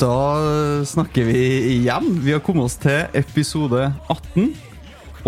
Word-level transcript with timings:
Da 0.00 0.84
snakker 0.86 1.24
vi 1.24 1.40
igjen. 1.74 2.20
Vi 2.24 2.32
har 2.32 2.40
kommet 2.40 2.70
oss 2.70 2.76
til 2.80 3.02
episode 3.12 3.90
18. 4.08 4.46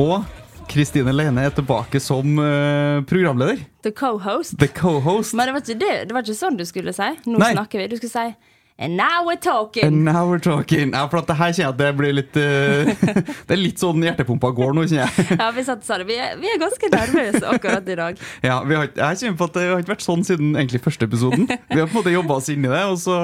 Og 0.00 0.22
Kristine 0.70 1.12
Leine 1.12 1.42
er 1.44 1.52
tilbake 1.52 2.00
som 2.00 2.38
uh, 2.40 3.02
programleder. 3.04 3.60
The 3.84 3.92
co-host. 3.92 4.56
The 4.62 4.70
co-host. 4.72 5.34
Men 5.36 5.50
det 5.50 5.54
var, 5.58 5.64
ikke 5.66 5.76
det, 5.82 5.90
det 6.08 6.16
var 6.16 6.24
ikke 6.24 6.38
sånn 6.38 6.56
du 6.56 6.64
skulle 6.64 6.94
si. 6.96 7.10
Nå 7.28 7.42
Nei. 7.42 7.50
snakker 7.52 7.82
vi. 7.82 7.90
Du 7.92 7.98
skulle 8.00 8.14
si 8.14 8.52
And 8.80 8.96
now 8.96 9.26
we're 9.26 9.36
talking. 9.36 9.84
And 9.84 10.06
now 10.08 10.24
we're 10.24 10.40
talking. 10.40 10.94
Ja, 10.96 11.04
for 11.12 11.20
at 11.20 11.28
det 11.28 11.36
her 11.36 11.52
kjenner 11.52 11.66
jeg 11.66 11.74
at 11.74 11.80
det 11.82 11.90
blir 11.98 12.14
litt 12.16 12.38
uh, 12.40 13.12
Det 13.50 13.52
er 13.52 13.60
litt 13.60 13.82
sånn 13.82 14.00
hjertepumpa 14.00 14.54
går 14.56 14.72
nå, 14.78 14.86
kjenner 14.88 15.12
jeg. 15.12 15.36
Ja, 15.42 15.50
vi 15.52 15.66
satt 15.66 15.84
og 15.84 15.90
sa 15.90 15.98
det. 16.00 16.06
Vi 16.08 16.16
er, 16.16 16.38
vi 16.40 16.48
er 16.48 16.56
ganske 16.62 16.90
nervøse 16.94 17.42
akkurat 17.58 17.92
i 17.92 17.98
dag. 18.00 18.24
Ja, 18.48 18.62
vi 18.64 18.80
har, 18.80 18.88
jeg 18.88 19.20
kjenner 19.20 19.36
på 19.36 19.50
at 19.50 19.60
det 19.60 19.66
har 19.68 19.84
ikke 19.84 19.92
vært 19.92 20.06
sånn 20.06 20.24
siden 20.24 20.56
egentlig 20.56 20.80
første 20.88 21.10
episoden. 21.12 21.44
Vi 21.44 21.76
har 21.76 21.84
på 21.84 21.92
en 21.92 22.00
måte 22.00 22.16
jobba 22.16 22.40
oss 22.40 22.48
inn 22.56 22.64
i 22.64 22.72
det, 22.72 22.80
og 22.88 22.96
så 23.04 23.18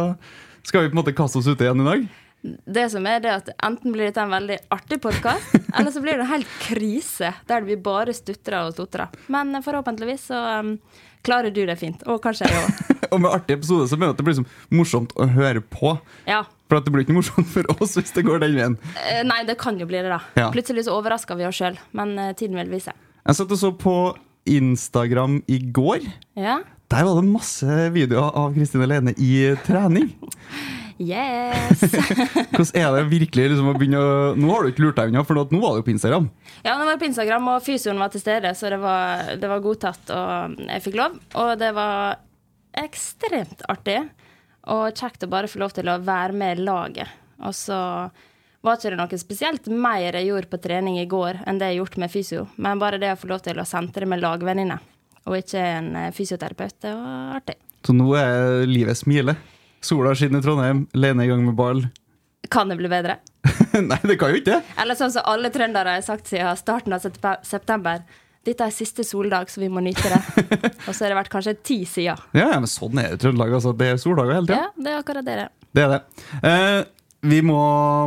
skal 0.68 0.84
vi 0.84 0.90
på 0.90 0.98
en 0.98 1.02
måte 1.02 1.16
kaste 1.16 1.40
oss 1.40 1.48
ut 1.48 1.60
igjen 1.64 1.80
i 1.80 1.86
dag. 1.86 2.08
Det 2.70 2.84
som 2.92 3.06
er 3.10 3.22
det 3.24 3.30
at 3.34 3.48
Enten 3.66 3.90
blir 3.90 4.06
dette 4.06 4.22
en 4.22 4.30
veldig 4.30 4.58
artig 4.70 5.00
podkast, 5.02 5.56
eller 5.76 5.90
så 5.90 6.02
blir 6.04 6.18
det 6.18 6.26
en 6.26 6.34
helt 6.36 6.52
krise 6.62 7.32
der 7.48 7.66
vi 7.66 7.78
bare 7.80 8.14
stutrer 8.14 8.68
og 8.68 8.76
stotrer. 8.76 9.08
Men 9.32 9.56
forhåpentligvis 9.64 10.28
så 10.30 10.42
um, 10.60 10.76
klarer 11.26 11.50
du 11.54 11.64
det 11.66 11.78
fint. 11.80 12.04
Og 12.06 12.20
kanskje 12.22 12.50
jeg 12.50 12.62
òg. 12.62 12.94
Og 13.14 13.22
med 13.24 13.32
artig 13.32 13.56
episode 13.56 13.88
så 13.88 13.96
mener 13.96 14.10
jeg 14.10 14.18
at 14.18 14.20
det 14.20 14.24
blir 14.26 14.34
liksom 14.36 14.76
morsomt 14.76 15.14
å 15.16 15.24
høre 15.32 15.62
på. 15.64 15.94
Ja. 16.28 16.42
For 16.68 16.76
at 16.76 16.84
det 16.84 16.92
blir 16.92 17.06
ikke 17.06 17.16
morsomt 17.16 17.48
for 17.48 17.64
oss 17.78 17.96
hvis 17.96 18.12
det 18.12 18.26
går 18.26 18.42
den 18.42 18.58
veien. 18.58 18.74
Eh, 19.00 19.22
Nei, 19.24 19.40
det 19.48 19.56
kan 19.60 19.80
jo 19.80 19.88
bli 19.88 20.02
det, 20.04 20.10
da. 20.12 20.20
Ja. 20.36 20.50
Plutselig 20.52 20.84
så 20.84 20.98
overrasker 20.98 21.38
vi 21.40 21.46
oss 21.48 21.56
sjøl. 21.56 21.78
Men 21.96 22.12
eh, 22.20 22.34
tiden 22.36 22.58
vil 22.60 22.68
vise. 22.68 22.92
Jeg 23.24 23.38
satt 23.40 23.54
og 23.56 23.60
så 23.62 23.72
på 23.80 23.94
Instagram 24.48 25.40
i 25.48 25.62
går. 25.72 26.04
Ja. 26.36 26.60
Der 26.88 27.04
var 27.04 27.18
det 27.18 27.28
masse 27.28 27.78
videoer 27.92 28.32
av 28.32 28.54
Kristine 28.56 28.86
Lene 28.88 29.12
i 29.20 29.32
trening. 29.66 30.08
Yes! 30.98 31.82
Hvordan 32.54 32.70
er 32.80 32.94
det 32.96 33.02
virkelig 33.10 33.44
liksom, 33.52 33.68
å 33.70 33.74
begynne 33.76 34.00
å 34.00 34.14
Nå 34.34 34.48
har 34.50 34.64
du 34.64 34.72
ikke 34.72 34.86
lurt 34.86 34.96
deg 34.98 35.12
unna, 35.12 35.22
for 35.28 35.36
nå 35.36 35.60
var 35.60 35.76
du 35.76 35.84
på 35.84 35.92
Instagram. 35.92 36.30
Ja, 36.64 36.78
nå 36.78 36.86
var 36.86 36.96
det 36.96 37.02
på 37.02 37.10
Instagram, 37.10 37.50
og 37.52 37.66
fysioen 37.66 38.00
var 38.00 38.10
til 38.14 38.24
stede, 38.24 38.54
så 38.56 38.72
det 38.72 38.80
var, 38.82 39.34
det 39.38 39.52
var 39.52 39.62
godtatt, 39.62 40.14
og 40.16 40.58
jeg 40.64 40.86
fikk 40.88 40.98
lov. 40.98 41.20
Og 41.38 41.52
det 41.60 41.70
var 41.76 42.18
ekstremt 42.80 43.62
artig, 43.68 44.00
og 44.72 44.88
kjekt 44.96 45.28
å 45.28 45.32
bare 45.36 45.50
få 45.52 45.60
lov 45.62 45.76
til 45.76 45.92
å 45.92 46.00
være 46.02 46.40
med 46.40 46.64
laget. 46.64 47.12
Og 47.44 47.54
så 47.54 47.78
var 48.64 48.80
ikke 48.80 48.96
det 48.96 48.98
noe 48.98 49.20
spesielt 49.20 49.68
mer 49.70 50.16
jeg 50.16 50.32
gjorde 50.32 50.50
på 50.50 50.64
trening 50.64 50.98
i 50.98 51.08
går 51.08 51.44
enn 51.44 51.60
det 51.60 51.68
jeg 51.68 51.76
har 51.76 51.82
gjort 51.84 52.00
med 52.00 52.16
fysio, 52.16 52.48
men 52.56 52.80
bare 52.80 52.98
det 52.98 53.12
å 53.12 53.20
få 53.20 53.30
lov 53.30 53.44
til 53.44 53.60
å 53.60 53.68
sentre 53.68 54.08
med 54.08 54.24
lagvenninne, 54.24 54.80
og 55.28 55.38
ikke 55.38 55.62
en 55.62 55.94
eh, 55.98 56.10
fysioterapeut, 56.16 56.76
det 56.84 56.92
var 56.96 57.38
artig. 57.38 57.58
Så 57.86 57.94
nå 57.94 58.08
er 58.18 58.66
livet 58.68 58.98
smilet. 58.98 59.38
Sola 59.84 60.14
skinner 60.18 60.42
i 60.42 60.44
Trondheim, 60.44 60.86
Lene 60.98 61.24
i 61.24 61.30
gang 61.30 61.44
med 61.46 61.54
ball. 61.58 61.84
Kan 62.50 62.72
det 62.72 62.78
bli 62.80 62.88
bedre? 62.90 63.18
Nei, 63.90 63.98
det 64.08 64.16
kan 64.18 64.32
jo 64.32 64.40
ikke 64.40 64.56
det! 64.56 64.62
Eller 64.80 64.98
sånn 64.98 65.12
som 65.14 65.26
alle 65.28 65.52
trøndere 65.54 65.98
har 65.98 66.06
sagt 66.06 66.30
siden 66.30 66.58
starten 66.58 66.96
av 66.96 67.04
september. 67.46 68.02
Dette 68.48 68.64
er 68.64 68.72
siste 68.72 69.04
soldag, 69.04 69.50
så 69.52 69.60
vi 69.60 69.68
må 69.70 69.82
nyte 69.84 70.08
det. 70.08 70.20
Og 70.88 70.94
så 70.94 71.04
har 71.04 71.12
det 71.12 71.18
vært 71.18 71.32
kanskje 71.32 71.56
ti 71.60 71.78
sider. 71.88 72.20
Ja, 72.32 72.48
ja, 72.54 72.60
men 72.62 72.70
sånn 72.70 72.98
er 73.00 73.12
det 73.12 73.18
i 73.18 73.22
Trøndelag. 73.26 73.58
Altså. 73.58 73.74
Det 73.76 73.92
er 73.92 74.00
soldager 74.00 74.38
hele 74.38 74.48
tida. 74.48 74.60
Ja, 74.64 74.84
det 74.84 74.94
er 74.94 75.02
akkurat 75.02 75.26
det 75.26 75.36
det. 75.42 75.48
Det 75.76 75.84
er 75.84 75.92
det. 75.92 76.00
Eh, 76.48 76.78
vi 77.22 77.40
må 77.42 77.58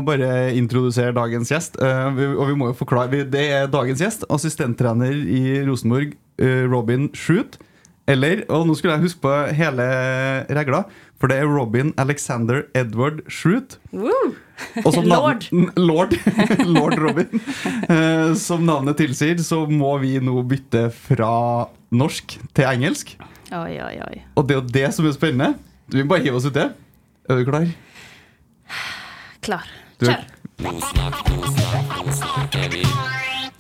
bare 0.08 0.54
introdusere 0.56 1.12
dagens 1.16 1.50
gjest. 1.52 1.76
Eh, 1.84 2.22
og 2.38 2.46
vi 2.48 2.56
må 2.56 2.70
jo 2.72 2.78
forklare 2.80 3.26
Det 3.28 3.44
er 3.52 3.68
dagens 3.72 4.00
gjest, 4.04 4.24
assistenttrener 4.32 5.12
i 5.12 5.62
Rosenborg, 5.68 6.14
eh, 6.40 6.64
Robin 6.72 7.10
Shoot. 7.14 7.58
Eller, 8.10 8.42
og 8.50 8.66
nå 8.68 8.74
skulle 8.76 8.96
jeg 8.98 9.04
huske 9.06 9.22
på 9.24 9.32
hele 9.56 9.84
regla, 10.50 10.82
for 11.22 11.30
det 11.30 11.38
er 11.38 11.46
Robin 11.52 11.92
Alexander 12.02 12.64
Edward 12.76 13.22
navn- 15.06 15.12
Lord. 15.12 15.46
Lord, 15.78 16.16
Lord 16.76 16.98
Robin. 17.00 17.30
Eh, 17.88 18.34
som 18.42 18.66
navnet 18.66 18.98
tilsier, 19.00 19.38
så 19.46 19.62
må 19.70 19.94
vi 20.02 20.16
nå 20.24 20.42
bytte 20.50 20.88
fra 20.92 21.68
norsk 21.94 22.40
til 22.58 22.66
engelsk. 22.72 23.14
Oi, 23.52 23.76
oi, 23.84 23.96
oi. 24.08 24.24
Og 24.40 24.48
det 24.48 24.56
er 24.56 24.62
jo 24.62 24.68
det 24.80 24.88
som 24.96 25.06
er 25.08 25.16
spennende. 25.16 25.54
Vi 25.92 26.02
må 26.04 26.14
bare 26.16 26.24
hive 26.26 26.40
oss 26.40 26.48
uti. 26.50 26.64
Er 27.30 27.40
du 27.42 27.46
klar? 27.48 27.68
Klar. 29.42 29.66
Du- 30.00 30.06
Kjør. 30.06 30.26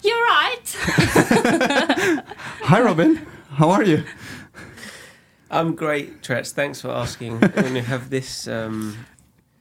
You're 0.03 0.25
right! 0.25 0.75
Hi, 2.63 2.81
Robin. 2.81 3.17
How 3.51 3.69
are 3.69 3.83
you? 3.83 4.03
I'm 5.49 5.75
great, 5.75 6.21
Tretz. 6.21 6.51
Thanks 6.53 6.81
for 6.81 6.89
asking. 6.89 7.39
when 7.55 7.75
you 7.75 7.81
have 7.81 8.09
this 8.09 8.47
um, 8.47 9.05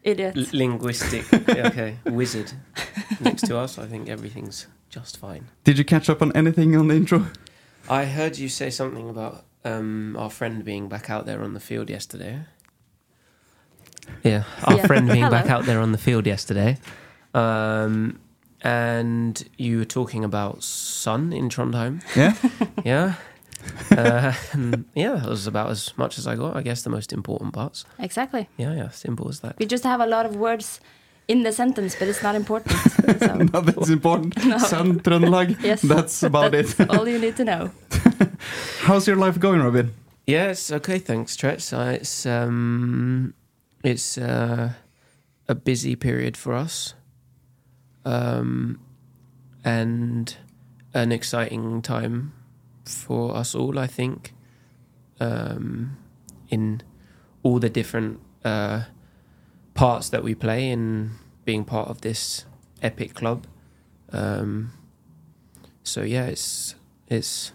Idiot. 0.02 0.36
l- 0.36 0.46
linguistic 0.52 1.24
okay, 1.48 1.96
wizard 2.06 2.52
next 3.20 3.46
to 3.46 3.58
us, 3.58 3.78
I 3.78 3.86
think 3.86 4.08
everything's 4.08 4.66
just 4.90 5.16
fine. 5.18 5.46
Did 5.64 5.78
you 5.78 5.84
catch 5.84 6.08
up 6.10 6.22
on 6.22 6.32
anything 6.32 6.76
on 6.76 6.88
the 6.88 6.94
intro? 6.96 7.26
I 7.88 8.04
heard 8.04 8.38
you 8.38 8.48
say 8.48 8.70
something 8.70 9.08
about 9.10 9.44
um, 9.64 10.16
our 10.18 10.30
friend 10.30 10.64
being 10.64 10.88
back 10.88 11.10
out 11.10 11.26
there 11.26 11.42
on 11.42 11.54
the 11.54 11.60
field 11.60 11.90
yesterday. 11.90 12.40
Yeah, 14.24 14.44
our 14.64 14.76
Yeah. 14.76 14.86
friend 14.86 15.08
being 15.08 15.28
back 15.30 15.46
out 15.50 15.64
there 15.66 15.80
on 15.80 15.92
the 15.92 15.98
field 15.98 16.26
yesterday. 16.26 16.78
Um, 17.34 18.18
and 18.62 19.42
you 19.56 19.78
were 19.78 19.84
talking 19.86 20.24
about 20.24 20.62
sun 20.62 21.32
in 21.32 21.48
Trondheim. 21.48 22.02
Yeah? 22.16 22.34
Yeah. 22.84 23.14
Uh, 23.90 24.32
yeah, 24.94 25.12
that 25.16 25.28
was 25.28 25.46
about 25.46 25.70
as 25.70 25.92
much 25.98 26.18
as 26.18 26.26
I 26.26 26.34
got. 26.34 26.56
I 26.56 26.62
guess 26.62 26.82
the 26.82 26.90
most 26.90 27.12
important 27.12 27.52
parts. 27.52 27.84
Exactly. 27.98 28.48
Yeah, 28.56 28.74
yeah, 28.74 28.88
simple 28.90 29.28
as 29.28 29.40
that. 29.40 29.58
We 29.58 29.66
just 29.66 29.84
have 29.84 30.00
a 30.00 30.06
lot 30.06 30.24
of 30.26 30.34
words 30.36 30.80
in 31.28 31.42
the 31.42 31.52
sentence, 31.52 31.94
but 31.98 32.08
it's 32.08 32.22
not 32.22 32.34
important. 32.34 32.74
So, 33.20 33.34
no, 33.34 33.60
that's 33.60 33.88
important. 33.90 34.34
Sun, 34.60 35.00
Trøndelag. 35.00 35.60
Yes. 35.62 35.82
That's 35.82 36.22
about 36.22 36.54
it. 36.54 36.74
all 36.90 37.06
you 37.08 37.18
need 37.18 37.36
to 37.36 37.44
know. 37.44 37.70
How's 38.82 39.06
your 39.06 39.16
life 39.16 39.38
going, 39.38 39.60
Robin? 39.60 39.92
Yeah, 40.26 40.50
it's 40.52 40.70
okay. 40.72 40.98
Thanks, 40.98 41.36
Tretz. 41.36 41.72
Uh, 41.72 41.92
it's 42.00 42.24
um, 42.24 43.34
it's 43.82 44.18
uh, 44.18 44.72
a 45.48 45.54
busy 45.54 45.96
period 45.96 46.36
for 46.36 46.54
us, 46.54 46.94
um, 48.04 48.80
and 49.64 50.36
an 50.94 51.12
exciting 51.12 51.82
time 51.82 52.32
for 52.84 53.36
us 53.36 53.54
all. 53.54 53.78
I 53.78 53.86
think 53.86 54.34
um, 55.20 55.96
in 56.48 56.82
all 57.42 57.58
the 57.58 57.70
different 57.70 58.20
uh, 58.44 58.84
parts 59.74 60.08
that 60.10 60.22
we 60.22 60.34
play 60.34 60.70
in 60.70 61.12
being 61.44 61.64
part 61.64 61.88
of 61.88 62.00
this 62.02 62.44
epic 62.82 63.14
club. 63.14 63.46
Um, 64.12 64.72
so 65.82 66.02
yeah, 66.02 66.26
it's 66.26 66.74
it's 67.08 67.52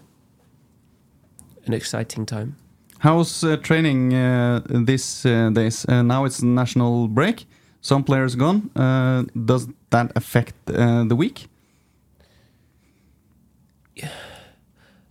an 1.64 1.72
exciting 1.72 2.26
time. 2.26 2.56
How's 2.98 3.44
uh, 3.44 3.56
training 3.58 4.14
uh, 4.14 4.62
these 4.68 5.26
uh, 5.26 5.50
days? 5.50 5.84
Uh, 5.86 6.02
now 6.02 6.24
it's 6.24 6.42
national 6.42 7.08
break. 7.08 7.46
Some 7.82 8.02
players 8.02 8.34
gone. 8.34 8.70
Uh, 8.74 9.24
does 9.44 9.68
that 9.90 10.12
affect 10.16 10.54
the 10.66 11.14
week? 11.16 11.48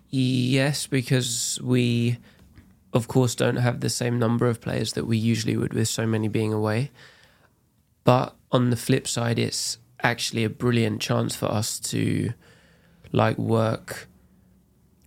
Yes, 0.09 0.87
because 0.87 1.59
we, 1.61 2.17
of 2.93 3.07
course, 3.07 3.35
don't 3.35 3.57
have 3.57 3.81
the 3.81 3.89
same 3.89 4.17
number 4.17 4.47
of 4.47 4.61
players 4.61 4.93
that 4.93 5.05
we 5.05 5.17
usually 5.17 5.57
would 5.57 5.73
with 5.73 5.87
so 5.87 6.07
many 6.07 6.27
being 6.27 6.53
away. 6.53 6.91
But 8.03 8.35
on 8.51 8.69
the 8.69 8.77
flip 8.77 9.07
side, 9.07 9.37
it's 9.39 9.77
actually 10.01 10.43
a 10.43 10.49
brilliant 10.49 11.01
chance 11.01 11.35
for 11.35 11.47
us 11.47 11.79
to 11.79 12.33
like 13.11 13.37
work 13.37 14.07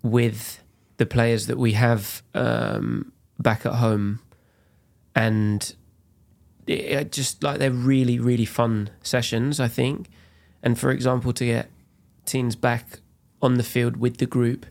with 0.02 0.62
the 0.98 1.06
players 1.06 1.46
that 1.46 1.58
we 1.58 1.72
have 1.72 2.22
um, 2.34 3.12
back 3.38 3.64
at 3.64 3.74
home 3.74 4.20
and 5.14 5.74
it, 6.66 7.10
just 7.10 7.42
like 7.42 7.58
they're 7.58 7.70
really 7.70 8.18
really 8.18 8.44
fun 8.44 8.90
sessions 9.02 9.58
i 9.58 9.68
think 9.68 10.08
and 10.62 10.78
for 10.78 10.90
example 10.90 11.32
to 11.32 11.46
get 11.46 11.70
teens 12.26 12.54
back 12.54 13.00
on 13.40 13.54
the 13.54 13.62
field 13.62 13.96
with 13.96 14.18
the 14.18 14.26
group 14.26 14.66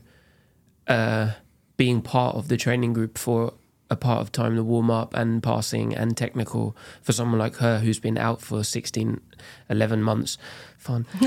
uh, 0.86 1.32
being 1.76 2.00
part 2.00 2.36
of 2.36 2.48
the 2.48 2.56
training 2.56 2.92
group 2.92 3.18
for 3.18 3.52
a 3.90 3.96
part 3.96 4.20
of 4.20 4.30
time, 4.32 4.56
the 4.56 4.64
warm 4.64 4.90
up 4.90 5.14
and 5.14 5.42
passing 5.42 5.94
and 5.94 6.16
technical 6.16 6.76
for 7.02 7.12
someone 7.12 7.38
like 7.38 7.56
her 7.56 7.78
who's 7.78 7.98
been 7.98 8.18
out 8.18 8.42
for 8.42 8.62
16, 8.62 9.20
11 9.70 10.02
months. 10.02 10.36
Fun. 10.76 11.06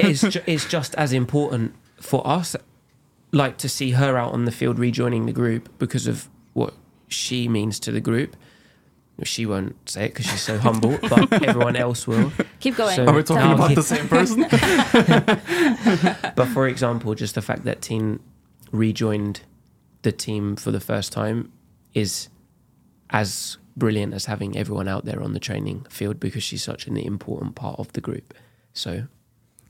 it's, 0.00 0.22
ju- 0.22 0.42
it's 0.46 0.66
just 0.66 0.94
as 0.94 1.12
important 1.12 1.74
for 2.00 2.26
us, 2.26 2.56
like 3.32 3.58
to 3.58 3.68
see 3.68 3.92
her 3.92 4.16
out 4.16 4.32
on 4.32 4.44
the 4.44 4.52
field 4.52 4.78
rejoining 4.78 5.26
the 5.26 5.32
group 5.32 5.68
because 5.78 6.06
of 6.06 6.28
what 6.54 6.74
she 7.08 7.48
means 7.48 7.78
to 7.80 7.92
the 7.92 8.00
group. 8.00 8.36
She 9.24 9.46
won't 9.46 9.74
say 9.90 10.04
it 10.04 10.08
because 10.10 10.26
she's 10.26 10.42
so 10.42 10.58
humble, 10.58 10.96
but 11.10 11.32
everyone 11.42 11.74
else 11.74 12.06
will. 12.06 12.30
Keep 12.60 12.76
going. 12.76 12.94
So- 12.96 13.06
Are 13.06 13.12
we 13.14 13.22
talking 13.24 13.50
about 13.52 13.74
the 13.74 13.82
same 13.82 14.08
person? 14.08 14.42
But 16.36 16.46
for 16.48 16.68
example, 16.68 17.14
just 17.14 17.34
the 17.34 17.42
fact 17.42 17.64
that 17.64 17.82
Teen 17.82 18.20
rejoined 18.70 19.40
the 20.02 20.12
team 20.12 20.54
for 20.56 20.70
the 20.70 20.78
first 20.80 21.12
time 21.12 21.50
is 21.94 22.28
as 23.10 23.58
brilliant 23.76 24.14
as 24.14 24.26
having 24.26 24.56
everyone 24.56 24.86
out 24.88 25.04
there 25.04 25.22
on 25.22 25.32
the 25.32 25.40
training 25.40 25.86
field 25.90 26.20
because 26.20 26.42
she's 26.44 26.62
such 26.62 26.86
an 26.86 26.96
important 26.96 27.54
part 27.56 27.78
of 27.78 27.92
the 27.94 28.00
group. 28.00 28.34
So, 28.72 29.08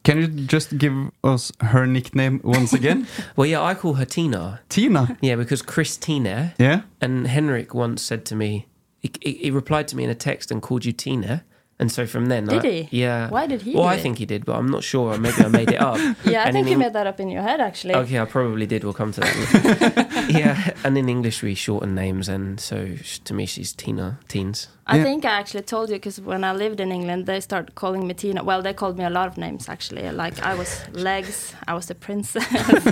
Can 0.05 0.19
you 0.19 0.29
just 0.29 0.79
give 0.79 1.11
us 1.23 1.53
her 1.61 1.87
nickname 1.87 2.41
once 2.43 2.73
again? 2.73 3.07
well, 3.37 3.47
yeah, 3.47 3.63
I 3.63 3.75
call 3.75 3.95
her 3.95 4.05
Tina. 4.05 4.61
Tina. 4.69 5.17
Yeah, 5.21 5.37
because 5.37 5.61
Christina 5.63 6.55
Yeah. 6.59 6.83
and 7.01 7.27
Henrik 7.27 7.75
once 7.75 8.01
said 8.03 8.25
to 8.27 8.35
me, 8.37 8.67
he, 9.01 9.11
he, 9.23 9.33
he 9.35 9.51
replied 9.51 9.87
to 9.89 9.97
me 9.97 10.05
in 10.05 10.11
a 10.11 10.15
text 10.15 10.51
and 10.51 10.63
called 10.63 10.85
you 10.85 10.93
Tina. 10.93 11.45
And 11.81 11.93
so 11.93 12.07
from 12.07 12.27
then, 12.27 12.47
Did 12.47 12.67
I, 12.67 12.71
he? 12.71 12.89
Yeah. 12.91 13.29
Why 13.31 13.47
did 13.47 13.63
he 13.63 13.73
Well, 13.73 13.85
do 13.85 13.89
I 13.91 13.95
it? 13.95 14.01
think 14.01 14.19
he 14.19 14.27
did, 14.27 14.45
but 14.45 14.57
I'm 14.57 14.67
not 14.67 14.83
sure. 14.83 15.17
Maybe 15.17 15.37
I 15.45 15.47
made 15.49 15.71
it 15.71 15.81
up. 15.81 15.97
yeah, 16.25 16.43
I 16.43 16.47
And 16.47 16.53
think 16.55 16.67
in 16.67 16.67
you 16.67 16.73
Eng- 16.73 16.79
made 16.81 16.93
that 16.95 17.07
up 17.07 17.21
in 17.21 17.29
your 17.29 17.43
head, 17.43 17.61
actually. 17.61 17.95
Okay, 17.95 18.19
I 18.19 18.25
probably 18.25 18.67
did. 18.67 18.83
We'll 18.83 18.95
come 18.95 19.13
to 19.13 19.21
that. 19.21 20.27
yeah, 20.41 20.73
and 20.85 20.99
in 20.99 21.09
English 21.09 21.41
we 21.45 21.55
shorten 21.55 21.95
names, 21.95 22.29
and 22.29 22.59
so 22.59 22.97
sh- 23.01 23.21
to 23.21 23.33
me 23.33 23.47
she's 23.47 23.73
Tina. 23.73 24.19
Teens. 24.27 24.67
I 24.89 24.97
Yeah. 24.97 25.05
think 25.05 25.25
I 25.25 25.39
actually 25.39 25.63
told 25.63 25.89
you 25.91 25.97
because 25.97 26.21
when 26.21 26.43
I 26.43 26.53
lived 26.53 26.81
in 26.81 26.91
England, 26.91 27.27
they 27.27 27.39
started 27.41 27.75
calling 27.77 28.09
me 28.09 28.15
Tina. 28.15 28.43
Well, 28.43 28.61
they 28.61 28.73
called 28.75 28.99
me 28.99 29.05
a 29.05 29.11
lot 29.11 29.29
of 29.29 29.37
names 29.39 29.69
actually. 29.69 30.11
Like 30.11 30.37
I 30.43 30.55
was 30.57 30.71
Legs, 30.93 31.55
I 31.69 31.75
was 31.75 31.87
the 31.87 31.95
princess, 31.95 32.45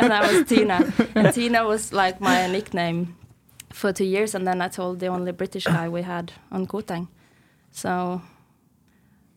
and 0.00 0.12
I 0.12 0.20
was 0.32 0.46
Tina. 0.48 0.92
And 1.14 1.34
Tina 1.34 1.66
was 1.66 1.92
like 1.92 2.20
my 2.20 2.46
nickname 2.46 3.16
for 3.72 3.92
two 3.92 4.04
years, 4.04 4.34
and 4.34 4.46
then 4.46 4.60
I 4.62 4.68
told 4.68 5.00
the 5.00 5.08
only 5.08 5.32
British 5.32 5.64
guy 5.64 5.88
we 5.88 6.02
had 6.02 6.32
on 6.50 6.66
Koteng. 6.66 7.08
So 7.72 8.22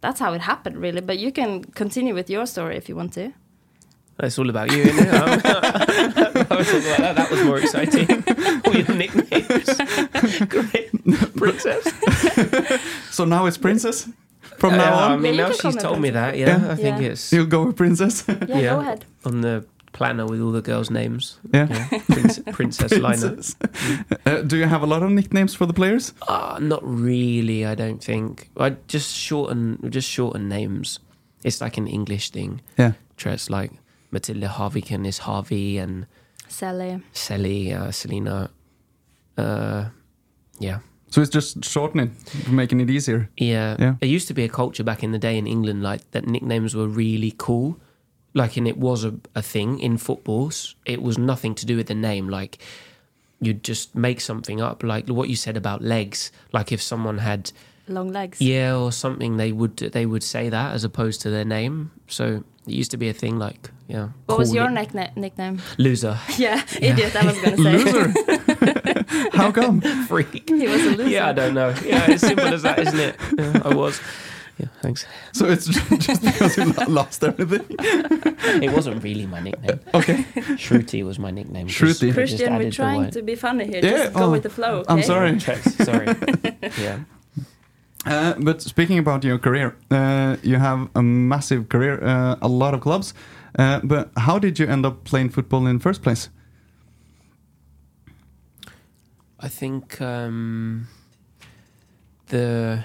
that's 0.01 0.19
how 0.19 0.33
it 0.33 0.41
happened, 0.41 0.77
really. 0.77 1.01
But 1.01 1.17
you 1.19 1.31
can 1.31 1.63
continue 1.63 2.13
with 2.13 2.29
your 2.29 2.45
story 2.45 2.77
if 2.77 2.89
you 2.89 2.95
want 2.95 3.13
to. 3.13 3.31
It's 4.19 4.37
all 4.37 4.47
about 4.49 4.71
you, 4.71 4.83
isn't 4.83 5.07
it? 5.07 5.13
I 5.15 6.55
was 6.55 6.67
talking 6.67 6.85
about 6.85 6.99
that. 6.99 7.15
That 7.15 7.31
was 7.31 7.43
more 7.43 7.57
exciting. 7.57 8.07
All 8.65 8.73
your 8.75 8.95
nicknames. 8.95 10.47
Great. 10.49 11.35
Princess. 11.35 11.83
So 13.09 13.25
now 13.25 13.47
it's 13.47 13.57
Princess 13.57 14.07
from 14.59 14.73
Uh, 14.75 14.77
now 14.77 14.93
I 14.93 15.13
on. 15.13 15.21
mean, 15.21 15.33
Yeah, 15.33 15.41
now 15.45 15.49
you 15.49 15.57
can 15.57 15.71
she's 15.71 15.81
told 15.81 15.99
me 15.99 16.11
that. 16.11 16.37
Yeah, 16.37 16.47
Yeah. 16.63 16.71
I 16.71 16.75
think 16.75 17.01
Yeah. 17.01 17.07
it's 17.09 17.33
You'll 17.33 17.47
go 17.47 17.63
with 17.65 17.75
Princess. 17.75 18.23
Yeah, 18.27 18.45
Yeah. 18.47 18.61
go 18.75 18.79
ahead. 18.81 19.05
on 19.25 19.41
the 19.41 19.65
planner 19.93 20.25
with 20.25 20.41
all 20.41 20.51
the 20.51 20.61
girls' 20.61 20.89
names. 20.89 21.39
Yeah. 21.53 21.67
Yeah, 21.69 21.99
Prince, 22.09 22.39
Princess 22.51 22.91
Lina. 22.91 23.07
Princess. 23.17 23.55
Uh, 24.25 24.41
do 24.41 24.57
you 24.57 24.65
have 24.65 24.81
a 24.83 24.87
lot 24.87 25.03
of 25.03 25.11
nicknames 25.11 25.55
for 25.55 25.65
the 25.65 25.73
players? 25.73 26.13
Uh, 26.27 26.57
not 26.61 26.81
really. 26.83 27.65
I 27.65 27.75
don't 27.75 28.03
think. 28.03 28.49
I 28.57 28.71
just 28.87 29.15
shorten, 29.15 29.79
just 29.89 30.09
shorten 30.09 30.49
names. 30.49 30.99
It's 31.43 31.61
like 31.61 31.77
an 31.77 31.87
English 31.87 32.31
thing. 32.31 32.61
Yeah. 32.77 32.93
It's 33.25 33.49
like 33.49 33.71
Matilda 34.11 34.47
Harviken 34.47 35.05
is 35.07 35.19
Harvey 35.19 35.77
and 35.77 36.07
Sally. 36.49 37.01
Sally, 37.13 37.73
uh, 37.73 37.91
Selena. 37.91 38.49
Uh, 39.37 39.85
yeah. 40.59 40.79
So 41.09 41.21
it's 41.21 41.29
just 41.29 41.63
shortening, 41.63 42.15
making 42.49 42.81
it 42.81 42.89
easier. 42.89 43.29
Yeah. 43.37 43.75
Yeah. 43.79 43.95
There 43.99 44.09
used 44.09 44.27
to 44.27 44.33
be 44.33 44.43
a 44.43 44.49
culture 44.49 44.83
back 44.83 45.03
in 45.03 45.11
the 45.11 45.19
day 45.19 45.37
in 45.37 45.47
England 45.47 45.83
like 45.83 46.09
that 46.11 46.27
nicknames 46.27 46.75
were 46.75 46.87
really 46.87 47.33
cool. 47.37 47.77
Like, 48.33 48.57
and 48.57 48.67
it 48.67 48.77
was 48.77 49.03
a, 49.05 49.13
a 49.35 49.41
thing 49.43 49.79
in 49.79 49.97
footballs 49.97 50.75
It 50.85 51.01
was 51.01 51.17
nothing 51.17 51.53
to 51.55 51.65
do 51.65 51.77
with 51.77 51.87
the 51.87 51.95
name. 51.95 52.29
Like, 52.29 52.57
you'd 53.39 53.63
just 53.63 53.93
make 53.95 54.21
something 54.21 54.59
up. 54.61 54.81
Like 54.83 55.07
what 55.07 55.29
you 55.29 55.35
said 55.35 55.55
about 55.57 55.81
legs. 55.83 56.31
Like, 56.51 56.71
if 56.71 56.81
someone 56.81 57.19
had, 57.19 57.51
Long 57.87 58.11
legs. 58.11 58.39
yeah, 58.41 58.75
or 58.75 58.91
something, 58.91 59.37
they 59.37 59.51
would 59.51 59.75
they 59.77 60.05
would 60.05 60.23
say 60.23 60.49
that 60.49 60.73
as 60.73 60.83
opposed 60.83 61.21
to 61.21 61.29
their 61.29 61.45
name. 61.45 61.91
So 62.07 62.43
it 62.65 62.73
used 62.73 62.91
to 62.91 62.97
be 62.97 63.09
a 63.09 63.13
thing. 63.13 63.37
Like, 63.37 63.69
yeah. 63.87 64.09
What 64.25 64.39
was 64.39 64.53
your 64.53 64.69
nick- 64.69 64.93
nickname? 65.17 65.61
Loser. 65.77 66.17
Yeah, 66.37 66.63
idiot. 66.81 67.15
I 67.15 67.25
was 67.25 67.37
going 67.39 67.57
to 67.57 67.63
say. 67.63 67.71
Loser. 67.77 69.29
How 69.37 69.51
come? 69.51 69.81
Freak. 70.07 70.47
He 70.49 70.67
was 70.67 70.81
a 70.85 70.89
loser. 70.91 71.09
Yeah, 71.09 71.29
I 71.29 71.33
don't 71.33 71.53
know. 71.53 71.69
Yeah, 71.85 72.09
it's 72.09 72.21
simple 72.21 72.45
as 72.53 72.61
that, 72.63 72.79
isn't 72.79 72.99
it? 72.99 73.15
Yeah, 73.37 73.61
I 73.65 73.73
was. 73.75 73.99
Yeah, 74.57 74.67
thanks. 74.81 75.05
So 75.33 75.45
it's 75.47 75.65
just 75.65 76.21
because 76.21 76.57
you 76.57 76.65
lo- 76.65 76.85
lost 76.87 77.23
everything. 77.23 77.65
It 78.61 78.71
wasn't 78.71 79.03
really 79.03 79.25
my 79.25 79.39
nickname. 79.39 79.79
Okay. 79.93 80.25
Shruti 80.57 81.03
was 81.03 81.17
my 81.17 81.31
nickname. 81.31 81.67
just- 81.67 81.81
Shruti. 81.81 82.05
just 82.07 82.13
Christian, 82.13 82.57
we're 82.57 82.71
trying 82.71 83.09
to 83.11 83.21
be 83.21 83.35
funny 83.35 83.65
here. 83.65 83.81
Yeah, 83.83 83.97
Just 84.03 84.13
go 84.13 84.25
oh, 84.25 84.31
with 84.31 84.43
the 84.43 84.49
flow. 84.49 84.83
I'm 84.87 84.99
okay? 84.99 85.07
sorry. 85.07 85.37
Checks, 85.39 85.75
sorry. 85.75 86.07
yeah. 86.79 86.99
Uh, 88.05 88.33
but 88.39 88.61
speaking 88.61 88.99
about 88.99 89.23
your 89.23 89.39
career, 89.39 89.75
uh, 89.89 90.35
you 90.43 90.57
have 90.57 90.89
a 90.95 91.01
massive 91.01 91.69
career, 91.69 92.03
uh, 92.03 92.35
a 92.41 92.47
lot 92.47 92.73
of 92.73 92.81
clubs. 92.81 93.13
Uh, 93.57 93.79
but 93.83 94.11
how 94.17 94.37
did 94.39 94.59
you 94.59 94.67
end 94.67 94.85
up 94.85 95.03
playing 95.03 95.29
football 95.29 95.65
in 95.67 95.77
the 95.77 95.81
first 95.83 96.01
place? 96.03 96.29
I 99.39 99.47
think 99.49 99.99
um, 100.01 100.87
the 102.27 102.83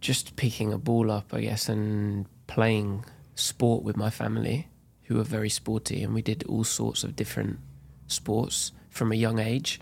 just 0.00 0.36
picking 0.36 0.72
a 0.72 0.78
ball 0.78 1.10
up, 1.10 1.32
I 1.32 1.42
guess, 1.42 1.68
and 1.68 2.26
playing 2.46 3.04
sport 3.34 3.84
with 3.84 3.96
my 3.96 4.10
family, 4.10 4.68
who 5.04 5.16
were 5.16 5.24
very 5.24 5.48
sporty, 5.50 6.02
and 6.02 6.14
we 6.14 6.22
did 6.22 6.44
all 6.44 6.64
sorts 6.64 7.04
of 7.04 7.16
different 7.16 7.58
sports 8.06 8.72
from 8.88 9.12
a 9.12 9.16
young 9.16 9.38
age. 9.38 9.80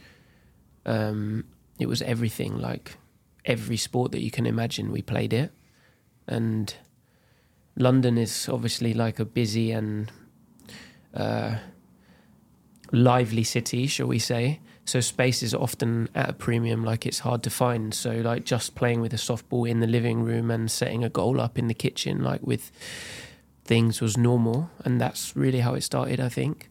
Um, 0.84 1.44
it 1.78 1.86
was 1.86 2.02
everything, 2.02 2.58
like 2.58 2.96
every 3.44 3.76
sport 3.76 4.12
that 4.12 4.22
you 4.22 4.30
can 4.30 4.46
imagine, 4.46 4.90
we 4.90 5.02
played 5.02 5.32
it, 5.32 5.52
and 6.26 6.74
London 7.76 8.18
is 8.18 8.48
obviously 8.48 8.92
like 8.92 9.18
a 9.18 9.24
busy 9.24 9.70
and 9.70 10.10
uh, 11.14 11.56
lively 12.90 13.44
city, 13.44 13.86
shall 13.86 14.08
we 14.08 14.18
say. 14.18 14.60
So 14.88 15.00
space 15.00 15.42
is 15.42 15.52
often 15.52 16.08
at 16.14 16.30
a 16.30 16.32
premium, 16.32 16.82
like 16.82 17.04
it's 17.04 17.18
hard 17.18 17.42
to 17.42 17.50
find. 17.50 17.92
So 17.92 18.10
like 18.10 18.44
just 18.46 18.74
playing 18.74 19.02
with 19.02 19.12
a 19.12 19.18
softball 19.18 19.68
in 19.68 19.80
the 19.80 19.86
living 19.86 20.24
room 20.24 20.50
and 20.50 20.70
setting 20.70 21.04
a 21.04 21.10
goal 21.10 21.42
up 21.42 21.58
in 21.58 21.68
the 21.68 21.74
kitchen, 21.74 22.22
like 22.22 22.40
with 22.42 22.72
things 23.64 24.00
was 24.00 24.16
normal, 24.16 24.70
and 24.86 24.98
that's 24.98 25.36
really 25.36 25.60
how 25.60 25.74
it 25.74 25.82
started, 25.82 26.20
I 26.20 26.30
think. 26.30 26.70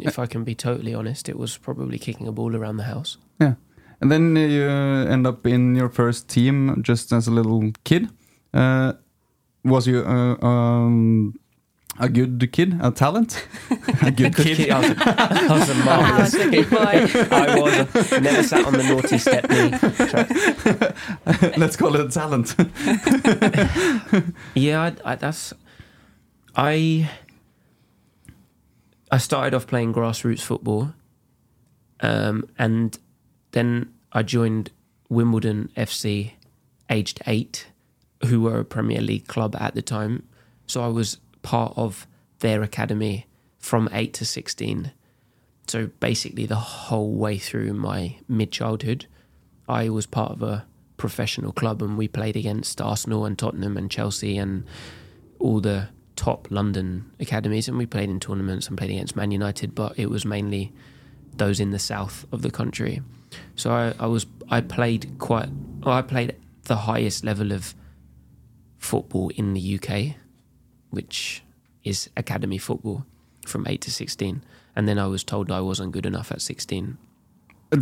If 0.00 0.18
I 0.18 0.24
can 0.24 0.42
be 0.42 0.54
totally 0.54 0.94
honest, 0.94 1.28
it 1.28 1.36
was 1.36 1.58
probably 1.58 1.98
kicking 1.98 2.26
a 2.26 2.32
ball 2.32 2.56
around 2.56 2.78
the 2.78 2.84
house. 2.84 3.18
Yeah. 3.38 3.56
And 4.00 4.10
then 4.10 4.34
uh, 4.34 4.40
you 4.40 4.62
end 4.64 5.26
up 5.26 5.46
in 5.46 5.74
your 5.74 5.90
first 5.90 6.28
team 6.28 6.82
just 6.82 7.12
as 7.12 7.28
a 7.28 7.30
little 7.30 7.72
kid. 7.84 8.08
Uh, 8.54 8.94
was 9.64 9.86
you 9.86 9.98
uh, 9.98 10.46
um, 10.46 11.34
a 11.98 12.08
good 12.08 12.52
kid, 12.52 12.78
a 12.80 12.90
talent? 12.90 13.46
a 14.02 14.10
good 14.10 14.34
kid? 14.36 14.70
I 14.70 14.78
was 14.80 14.90
a, 14.90 14.94
I 14.98 15.58
was 15.58 15.68
a 15.70 15.74
I 15.74 15.84
marvelous 15.84 16.34
was 16.34 16.46
a 16.46 16.50
good 16.50 16.70
boy. 16.70 17.06
I 17.36 17.60
was 17.60 18.12
a, 18.12 18.20
never 18.20 18.42
sat 18.42 18.66
on 18.66 18.72
the 18.74 18.82
naughty 18.84 19.18
stepney. 19.18 19.70
Let's 21.58 21.76
call 21.76 21.94
it 21.94 22.00
a 22.00 22.08
talent. 22.08 22.54
Yeah, 24.54 24.82
I, 25.04 25.12
I, 25.12 25.14
that's 25.16 25.52
I. 26.56 27.10
I 29.10 29.18
started 29.18 29.54
off 29.54 29.66
playing 29.66 29.94
grassroots 29.94 30.42
football, 30.42 30.92
um, 32.00 32.48
and 32.58 32.98
then 33.52 33.92
I 34.12 34.22
joined 34.22 34.70
Wimbledon 35.08 35.70
FC, 35.76 36.32
aged 36.90 37.22
eight, 37.26 37.68
who 38.26 38.42
were 38.42 38.58
a 38.60 38.64
Premier 38.64 39.00
League 39.00 39.26
club 39.26 39.56
at 39.58 39.74
the 39.74 39.80
time. 39.82 40.28
So 40.66 40.82
I 40.82 40.88
was 40.88 41.18
part 41.48 41.72
of 41.76 42.06
their 42.40 42.62
academy 42.62 43.26
from 43.58 43.88
eight 43.90 44.12
to 44.12 44.24
sixteen. 44.26 44.92
So 45.66 45.86
basically, 45.98 46.44
the 46.44 46.56
whole 46.56 47.14
way 47.14 47.38
through 47.38 47.72
my 47.72 48.18
mid 48.28 48.52
childhood, 48.52 49.06
I 49.66 49.88
was 49.88 50.04
part 50.04 50.32
of 50.32 50.42
a 50.42 50.66
professional 50.98 51.52
club, 51.52 51.80
and 51.82 51.96
we 51.96 52.06
played 52.06 52.36
against 52.36 52.82
Arsenal 52.82 53.24
and 53.24 53.38
Tottenham 53.38 53.78
and 53.78 53.90
Chelsea 53.90 54.36
and 54.36 54.64
all 55.38 55.60
the 55.60 55.88
top 56.16 56.48
London 56.50 57.10
academies, 57.18 57.66
and 57.66 57.78
we 57.78 57.86
played 57.86 58.10
in 58.10 58.20
tournaments 58.20 58.68
and 58.68 58.76
played 58.76 58.90
against 58.90 59.16
Man 59.16 59.30
United, 59.30 59.74
but 59.74 59.98
it 59.98 60.10
was 60.10 60.26
mainly 60.26 60.70
those 61.34 61.60
in 61.60 61.70
the 61.70 61.78
south 61.78 62.26
of 62.30 62.42
the 62.42 62.50
country. 62.50 63.00
So 63.56 63.70
I, 63.72 63.94
I 63.98 64.06
was 64.06 64.26
I 64.50 64.60
played 64.60 65.16
quite 65.18 65.48
I 65.82 66.02
played 66.02 66.36
the 66.64 66.76
highest 66.76 67.24
level 67.24 67.52
of 67.52 67.74
football 68.76 69.30
in 69.30 69.54
the 69.54 69.64
UK, 69.76 70.16
which 70.90 71.42
is 71.84 72.10
academy 72.16 72.58
football 72.58 73.04
from 73.46 73.66
eight 73.66 73.80
to 73.82 73.90
sixteen. 73.90 74.42
And 74.76 74.86
then 74.88 74.98
I 74.98 75.06
was 75.06 75.24
told 75.24 75.50
I 75.50 75.60
wasn't 75.60 75.92
good 75.92 76.06
enough 76.06 76.30
at 76.32 76.40
sixteen. 76.40 76.98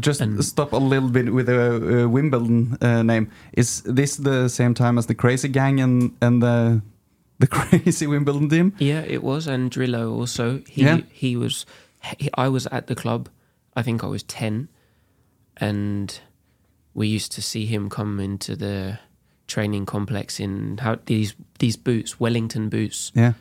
Just 0.01 0.21
And- 0.21 0.45
stop 0.45 0.73
a 0.73 0.77
little 0.79 1.09
bit 1.11 1.33
with 1.33 1.47
the 1.47 2.05
uh, 2.05 2.09
Wimbledon 2.09 2.77
uh, 2.81 3.03
name. 3.03 3.29
Is 3.53 3.83
this 3.83 4.17
the 4.17 4.49
same 4.49 4.75
time 4.75 4.99
as 4.99 5.07
the 5.07 5.15
Crazy 5.15 5.49
Gang 5.49 5.81
and 5.81 6.11
and 6.21 6.43
the 6.43 6.81
the 7.39 7.47
Crazy 7.47 8.07
Wimbledon 8.07 8.49
team? 8.49 8.73
Yeah, 8.79 9.03
it 9.07 9.23
was, 9.23 9.47
and 9.47 9.71
Drillo 9.71 10.11
also. 10.19 10.63
He 10.69 10.83
Yeah. 10.83 11.01
he 11.13 11.37
was. 11.37 11.67
He, 12.19 12.29
I 12.35 12.49
was 12.49 12.67
at 12.67 12.87
the 12.87 12.95
club. 12.95 13.29
I 13.77 13.83
think 13.83 14.03
I 14.03 14.07
was 14.07 14.23
ten, 14.25 14.69
and 15.57 16.19
we 16.95 17.07
used 17.09 17.33
to 17.33 17.43
see 17.43 17.67
him 17.67 17.89
come 17.91 18.19
into 18.21 18.57
the 18.57 18.99
training 19.47 19.87
complex 19.87 20.41
in 20.41 20.79
how 20.79 20.99
these 21.07 21.35
these 21.59 21.77
boots, 21.77 22.21
Wellington 22.21 22.69
boots. 22.69 23.13
Yeah. 23.15 23.33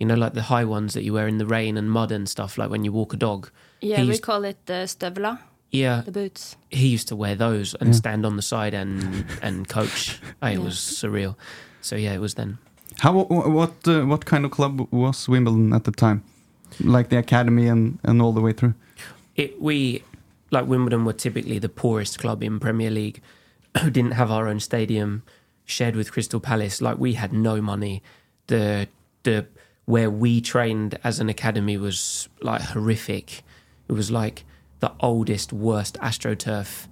You 0.00 0.06
know, 0.06 0.14
like 0.14 0.34
the 0.34 0.42
high 0.42 0.64
ones 0.64 0.92
that 0.94 1.04
you 1.04 1.14
wear 1.14 1.26
in 1.28 1.38
the 1.38 1.46
rain 1.46 1.76
and 1.78 1.90
mud 1.90 2.12
and 2.12 2.28
stuff, 2.28 2.58
like 2.58 2.68
when 2.70 2.84
you 2.84 2.92
walk 2.92 3.14
a 3.14 3.16
dog. 3.16 3.50
Yeah, 3.80 4.00
He 4.02 4.08
we 4.08 4.18
call 4.18 4.44
it 4.44 4.56
the 4.66 4.86
støvler, 4.86 5.38
Yeah, 5.70 6.02
the 6.04 6.12
boots. 6.12 6.56
he 6.70 6.88
used 6.94 7.08
to 7.08 7.16
wear 7.16 7.34
those 7.36 7.74
and 7.80 7.88
Yeah. 7.88 7.96
stand 7.96 8.24
on 8.26 8.36
the 8.36 8.42
side 8.42 8.74
and 8.74 9.24
and 9.42 9.66
coach. 9.68 10.20
Oh, 10.42 10.46
it 10.52 10.52
Yeah. 10.58 10.64
was 10.64 10.74
surreal. 10.74 11.34
So 11.80 11.96
yeah, 11.96 12.14
it 12.14 12.20
was 12.20 12.34
then. 12.34 12.58
How 12.98 13.12
what 13.12 13.88
uh, 13.88 14.04
what 14.06 14.24
kind 14.24 14.44
of 14.44 14.50
club 14.50 14.86
was 14.90 15.28
Wimbledon 15.28 15.72
at 15.72 15.84
the 15.84 15.92
time? 15.92 16.20
Like 16.80 17.08
the 17.08 17.18
academy 17.18 17.68
and 17.70 17.98
and 18.02 18.20
all 18.22 18.32
the 18.34 18.40
way 18.42 18.52
through. 18.54 18.74
it 19.36 19.60
we 19.60 20.02
like 20.50 20.66
Wimbledon 20.68 21.04
were 21.04 21.12
typically 21.16 21.58
the 21.58 21.68
poorest 21.68 22.18
club 22.18 22.42
in 22.42 22.58
Premier 22.60 22.90
League 22.90 23.20
who 23.82 23.90
didn't 23.90 24.12
have 24.12 24.30
our 24.30 24.48
own 24.48 24.60
stadium 24.60 25.22
shared 25.64 25.96
with 25.96 26.12
Crystal 26.12 26.40
Palace 26.40 26.80
like 26.80 26.98
we 26.98 27.14
had 27.14 27.32
no 27.32 27.60
money. 27.60 28.02
The 28.46 28.88
the 29.24 29.46
where 29.84 30.10
we 30.10 30.40
trained 30.40 30.98
as 31.04 31.20
an 31.20 31.28
academy 31.28 31.76
was 31.76 32.28
like 32.40 32.60
horrific. 32.60 33.42
It 33.88 33.92
was 33.92 34.10
like 34.10 34.44
the 34.80 34.92
oldest 35.00 35.52
worst 35.52 35.94
astroturf 36.00 36.86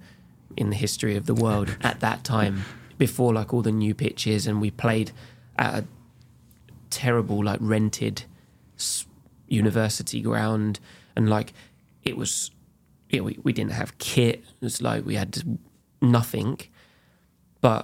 in 0.55 0.69
the 0.69 0.75
history 0.75 1.15
of 1.15 1.25
the 1.25 1.33
world 1.33 1.75
at 1.81 1.99
that 1.99 2.23
time 2.23 2.63
before 2.97 3.33
like 3.33 3.53
all 3.53 3.61
the 3.61 3.71
new 3.71 3.93
pitches 3.93 4.47
and 4.47 4.61
we 4.61 4.71
played 4.71 5.11
at 5.57 5.83
a 5.83 5.85
terrible 6.89 7.43
like 7.43 7.59
rented 7.61 8.23
university 9.47 10.21
ground. 10.21 10.79
And 11.15 11.29
like 11.29 11.53
it 12.03 12.15
was 12.15 12.51
you 13.09 13.19
know, 13.19 13.25
we, 13.25 13.39
we 13.43 13.53
didn't 13.53 13.73
have 13.73 13.97
kit. 13.97 14.43
It 14.61 14.61
was 14.61 14.81
like 14.81 15.05
we 15.05 15.15
had 15.15 15.59
nothing 16.01 16.59
but 17.65 17.83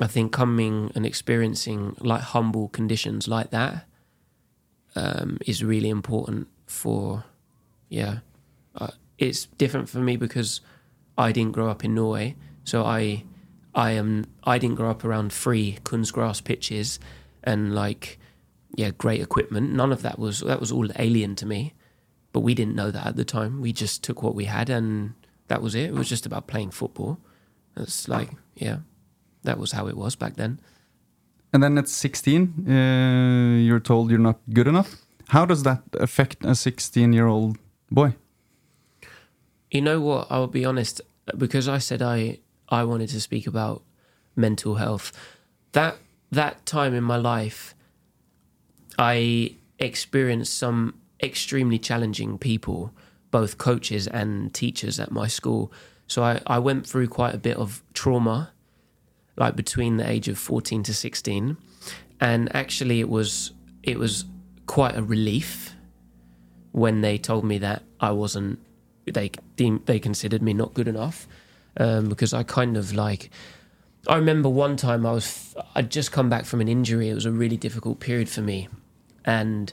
i 0.00 0.08
think 0.14 0.32
coming 0.32 0.90
and 0.94 1.04
experiencing 1.06 1.80
like 2.00 2.22
humble 2.34 2.68
conditions 2.68 3.28
like 3.28 3.50
that 3.50 3.86
um, 4.94 5.38
is 5.46 5.64
really 5.72 5.88
important 5.88 6.48
for 6.66 7.24
yeah 7.88 8.18
uh, 8.80 8.94
it's 9.18 9.46
different 9.62 9.88
for 9.88 9.98
me 9.98 10.16
because 10.16 10.60
i 11.16 11.30
didn't 11.32 11.52
grow 11.52 11.68
up 11.68 11.84
in 11.84 11.94
norway 11.94 12.34
so 12.64 12.84
i 12.84 13.22
i 13.74 13.90
am 13.92 14.24
i 14.44 14.58
didn't 14.58 14.76
grow 14.76 14.90
up 14.90 15.04
around 15.04 15.32
free 15.32 15.78
kunstgras 15.84 16.42
pitches 16.42 16.98
and 17.44 17.74
like 17.74 18.18
yeah 18.74 18.90
great 18.90 19.20
equipment 19.20 19.72
none 19.72 19.92
of 19.92 20.02
that 20.02 20.18
was 20.18 20.40
that 20.40 20.60
was 20.60 20.72
all 20.72 20.88
alien 20.98 21.34
to 21.36 21.46
me 21.46 21.72
but 22.32 22.40
we 22.40 22.54
didn't 22.54 22.74
know 22.74 22.90
that 22.90 23.06
at 23.06 23.16
the 23.16 23.24
time. 23.24 23.60
We 23.60 23.72
just 23.72 24.02
took 24.02 24.22
what 24.22 24.34
we 24.34 24.46
had 24.46 24.70
and 24.70 25.14
that 25.48 25.62
was 25.62 25.74
it. 25.74 25.90
It 25.90 25.94
was 25.94 26.08
just 26.08 26.26
about 26.26 26.46
playing 26.46 26.70
football. 26.70 27.18
It's 27.76 28.08
like, 28.08 28.30
yeah, 28.54 28.78
that 29.44 29.58
was 29.58 29.72
how 29.72 29.88
it 29.88 29.96
was 29.96 30.16
back 30.16 30.36
then. 30.36 30.60
And 31.52 31.62
then 31.62 31.76
at 31.76 31.88
16, 31.88 32.66
uh, 32.66 33.58
you're 33.58 33.80
told 33.80 34.10
you're 34.10 34.18
not 34.18 34.38
good 34.52 34.66
enough. 34.66 34.96
How 35.28 35.44
does 35.44 35.62
that 35.62 35.82
affect 35.94 36.44
a 36.44 36.54
16 36.54 37.12
year 37.12 37.26
old 37.26 37.58
boy? 37.90 38.14
You 39.70 39.80
know 39.80 40.00
what? 40.00 40.26
I'll 40.30 40.46
be 40.46 40.64
honest, 40.64 41.00
because 41.36 41.68
I 41.68 41.78
said 41.78 42.02
I 42.02 42.38
I 42.68 42.84
wanted 42.84 43.08
to 43.10 43.20
speak 43.20 43.46
about 43.46 43.82
mental 44.36 44.76
health. 44.76 45.12
That 45.72 45.96
that 46.30 46.64
time 46.66 46.94
in 46.94 47.04
my 47.04 47.16
life, 47.16 47.74
I 48.98 49.56
experienced 49.78 50.56
some 50.56 50.94
extremely 51.22 51.78
challenging 51.78 52.38
people, 52.38 52.92
both 53.30 53.58
coaches 53.58 54.06
and 54.06 54.52
teachers 54.52 54.98
at 54.98 55.10
my 55.10 55.28
school. 55.28 55.72
So 56.06 56.22
I, 56.22 56.40
I 56.46 56.58
went 56.58 56.86
through 56.86 57.08
quite 57.08 57.34
a 57.34 57.38
bit 57.38 57.56
of 57.56 57.82
trauma, 57.94 58.52
like 59.36 59.56
between 59.56 59.96
the 59.96 60.08
age 60.08 60.28
of 60.28 60.38
fourteen 60.38 60.82
to 60.84 60.94
sixteen, 60.94 61.56
and 62.20 62.54
actually 62.54 63.00
it 63.00 63.08
was 63.08 63.52
it 63.82 63.98
was 63.98 64.24
quite 64.66 64.96
a 64.96 65.02
relief 65.02 65.74
when 66.72 67.00
they 67.00 67.18
told 67.18 67.44
me 67.44 67.58
that 67.58 67.82
I 68.00 68.12
wasn't 68.12 68.58
they 69.04 69.30
deemed 69.56 69.86
they 69.86 69.98
considered 69.98 70.42
me 70.42 70.54
not 70.54 70.74
good 70.74 70.88
enough 70.88 71.26
um, 71.76 72.08
because 72.08 72.32
I 72.32 72.42
kind 72.42 72.76
of 72.76 72.92
like 72.94 73.30
I 74.08 74.16
remember 74.16 74.48
one 74.48 74.76
time 74.76 75.06
I 75.06 75.12
was 75.12 75.54
I'd 75.74 75.90
just 75.90 76.12
come 76.12 76.28
back 76.28 76.44
from 76.44 76.60
an 76.60 76.68
injury. 76.68 77.08
It 77.08 77.14
was 77.14 77.26
a 77.26 77.30
really 77.30 77.56
difficult 77.56 78.00
period 78.00 78.28
for 78.28 78.40
me. 78.40 78.68
And 79.24 79.72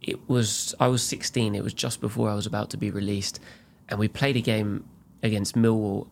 it 0.00 0.28
was 0.28 0.74
I 0.78 0.86
was 0.88 1.02
16 1.02 1.54
it 1.54 1.62
was 1.62 1.74
just 1.74 2.00
before 2.00 2.30
I 2.30 2.34
was 2.34 2.46
about 2.46 2.70
to 2.70 2.76
be 2.76 2.90
released. 2.90 3.40
And 3.88 3.98
we 3.98 4.08
played 4.08 4.36
a 4.36 4.40
game 4.40 4.84
against 5.22 5.56
Millwall. 5.56 6.06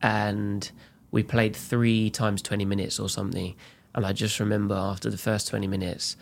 And 0.00 0.70
we 1.10 1.22
played 1.22 1.56
3 1.56 2.10
times 2.10 2.42
20 2.42 2.64
minutes 2.64 2.98
or 3.00 3.08
something 3.08 3.54
and 3.94 4.06
I 4.06 4.12
just 4.12 4.38
remember 4.40 4.74
after 4.74 5.10
the 5.10 5.18
first 5.18 5.48
20 5.48 5.66
minutes 5.66 6.16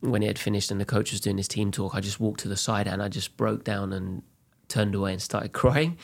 when 0.00 0.22
it 0.22 0.26
had 0.26 0.38
finished 0.38 0.70
and 0.70 0.80
the 0.80 0.84
coach 0.84 1.10
was 1.10 1.20
doing 1.20 1.36
his 1.36 1.48
team 1.48 1.70
talk, 1.70 1.94
I 1.94 2.00
just 2.00 2.20
walked 2.20 2.40
to 2.40 2.48
the 2.48 2.56
side 2.56 2.86
and 2.86 3.02
I 3.02 3.08
just 3.08 3.36
broke 3.36 3.64
down 3.64 3.92
and 3.92 4.22
turned 4.68 4.94
away 4.94 5.12
and 5.12 5.22
started 5.22 5.52
crying. 5.52 5.98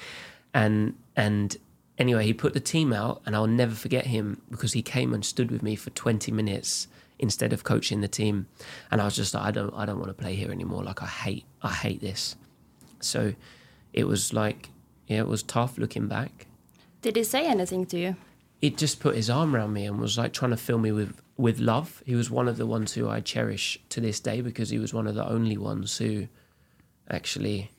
And 0.52 0.94
and 1.16 1.56
anyway, 1.98 2.24
he 2.24 2.32
put 2.32 2.54
the 2.54 2.60
team 2.60 2.92
out, 2.92 3.22
and 3.26 3.34
I'll 3.34 3.46
never 3.46 3.74
forget 3.74 4.06
him 4.06 4.40
because 4.50 4.72
he 4.72 4.82
came 4.82 5.12
and 5.12 5.24
stood 5.24 5.50
with 5.50 5.62
me 5.62 5.76
for 5.76 5.90
20 5.90 6.32
minutes 6.32 6.88
instead 7.18 7.52
of 7.52 7.62
coaching 7.62 8.00
the 8.00 8.08
team. 8.08 8.46
And 8.90 9.00
I 9.00 9.04
was 9.04 9.16
just 9.16 9.34
like, 9.34 9.44
I 9.44 9.50
don't 9.50 9.74
I 9.74 9.86
don't 9.86 9.98
want 9.98 10.08
to 10.08 10.14
play 10.14 10.34
here 10.34 10.50
anymore. 10.50 10.82
Like 10.82 11.02
I 11.02 11.06
hate 11.06 11.44
I 11.62 11.72
hate 11.72 12.00
this. 12.00 12.36
So 13.00 13.34
it 13.92 14.04
was 14.04 14.32
like 14.32 14.70
yeah, 15.06 15.18
it 15.18 15.28
was 15.28 15.42
tough 15.42 15.78
looking 15.78 16.08
back. 16.08 16.46
Did 17.04 17.16
he 17.16 17.24
say 17.24 17.46
anything 17.46 17.84
to 17.86 17.98
you? 17.98 18.16
He 18.60 18.70
just 18.70 18.98
put 18.98 19.14
his 19.14 19.28
arm 19.28 19.54
around 19.54 19.74
me 19.74 19.84
and 19.84 20.00
was 20.00 20.16
like 20.16 20.32
trying 20.32 20.52
to 20.52 20.56
fill 20.56 20.78
me 20.78 20.90
with 20.90 21.20
with 21.36 21.58
love. 21.58 22.02
He 22.06 22.14
was 22.14 22.30
one 22.30 22.48
of 22.48 22.56
the 22.56 22.66
ones 22.66 22.94
who 22.94 23.08
I 23.08 23.20
cherish 23.20 23.78
to 23.90 24.00
this 24.00 24.20
day 24.20 24.40
because 24.40 24.70
he 24.70 24.78
was 24.78 24.94
one 24.94 25.06
of 25.06 25.14
the 25.14 25.28
only 25.28 25.58
ones 25.58 25.98
who 25.98 26.28
actually 27.10 27.70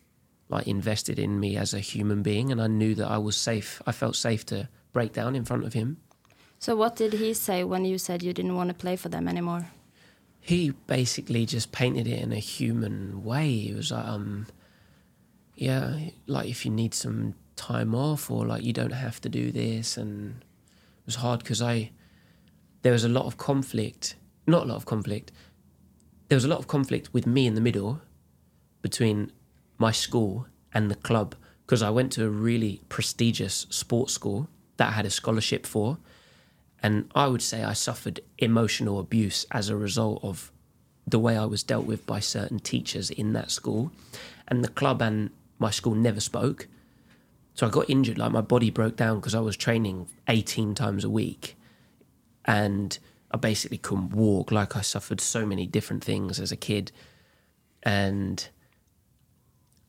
like 0.50 0.67
invested 0.67 1.17
in 1.17 1.39
me 1.39 1.58
as 1.58 1.74
a 1.74 1.79
human 1.79 2.22
being 2.22 2.51
and 2.51 2.62
I 2.62 2.67
knew 2.67 2.94
that 2.96 3.10
I 3.10 3.17
was 3.17 3.36
safe. 3.36 3.82
I 3.88 3.91
felt 3.91 4.15
safe 4.15 4.46
to 4.48 4.70
break 4.94 5.13
down 5.13 5.36
in 5.36 5.44
front 5.44 5.65
of 5.65 5.74
him. 5.74 5.98
So 6.60 6.75
what 6.75 6.96
did 6.96 7.13
he 7.13 7.34
say 7.34 7.63
when 7.63 7.84
you 7.84 7.98
said 7.98 8.22
you 8.22 8.34
didn't 8.34 8.55
want 8.55 8.70
to 8.70 8.75
play 8.75 8.96
for 8.96 9.10
them 9.10 9.27
anymore? 9.27 9.72
he 10.46 10.70
basically 10.86 11.44
just 11.48 11.72
painted 11.72 12.05
it 12.08 12.22
in 12.22 12.32
a 12.32 12.38
human 12.38 13.24
way. 13.24 13.50
He 13.50 13.74
was 13.74 13.91
like, 13.91 14.05
um, 14.05 14.46
yeah, 15.55 15.98
like 16.27 16.48
if 16.48 16.65
you 16.65 16.70
need 16.70 16.94
some 16.94 17.34
time 17.56 17.96
off 17.96 18.30
or 18.30 18.46
like 18.46 18.64
you 18.64 18.74
don't 18.74 18.92
have 18.92 19.22
to 19.22 19.30
do 19.30 19.52
this, 19.52 19.98
and 19.98 20.42
it 20.42 21.06
was 21.06 21.16
hard 21.16 21.40
because 21.40 21.62
I 21.62 21.92
there 22.82 22.92
was 22.92 23.04
a 23.04 23.10
lot 23.10 23.26
of 23.26 23.38
conflict, 23.38 24.16
not 24.46 24.64
a 24.64 24.66
lot 24.66 24.76
of 24.76 24.86
conflict. 24.86 25.32
There 26.28 26.36
was 26.36 26.46
a 26.46 26.48
lot 26.48 26.60
of 26.60 26.68
conflict 26.68 27.14
with 27.14 27.26
me 27.26 27.48
in 27.48 27.56
the 27.56 27.62
middle 27.62 28.02
between 28.82 29.32
my 29.78 29.92
school 29.92 30.48
and 30.74 30.92
the 30.92 30.96
club 30.96 31.36
because 31.66 31.82
I 31.82 31.90
went 31.90 32.12
to 32.14 32.26
a 32.26 32.30
really 32.30 32.82
prestigious 32.90 33.66
sports 33.70 34.14
school 34.14 34.48
that 34.78 34.90
I 34.90 34.92
had 34.92 35.06
a 35.06 35.10
scholarship 35.10 35.66
for. 35.66 35.98
And 36.84 37.10
I 37.16 37.28
would 37.28 37.42
say 37.42 37.64
I 37.64 37.74
suffered 37.74 38.20
emotional 38.38 39.00
abuse 39.00 39.46
as 39.50 39.70
a 39.70 39.76
result 39.76 40.24
of 40.24 40.52
the 41.08 41.18
way 41.18 41.36
I 41.38 41.46
was 41.46 41.64
dealt 41.64 41.86
with 41.86 42.06
by 42.06 42.20
certain 42.20 42.60
teachers 42.60 43.10
in 43.10 43.34
that 43.34 43.50
school. 43.50 43.92
And 44.48 44.64
the 44.64 44.70
club 44.70 45.02
and 45.02 45.32
my 45.58 45.72
school 45.72 45.96
never 45.96 46.20
spoke. 46.20 46.68
So 47.56 47.66
I 47.66 47.70
got 47.70 47.90
injured, 47.90 48.18
like 48.18 48.32
my 48.32 48.42
body 48.42 48.70
broke 48.70 48.98
down 48.98 49.20
because 49.20 49.34
I 49.34 49.40
was 49.40 49.56
training 49.56 50.08
18 50.28 50.76
times 50.76 51.06
a 51.06 51.10
week. 51.10 51.56
And 52.44 52.98
I 53.32 53.38
basically 53.38 53.78
couldn't 53.78 54.12
walk. 54.12 54.52
Like 54.52 54.76
I 54.76 54.82
suffered 54.82 55.22
so 55.22 55.46
many 55.46 55.66
different 55.66 56.04
things 56.04 56.40
as 56.40 56.52
a 56.52 56.58
kid. 56.58 56.92
And 57.82 58.48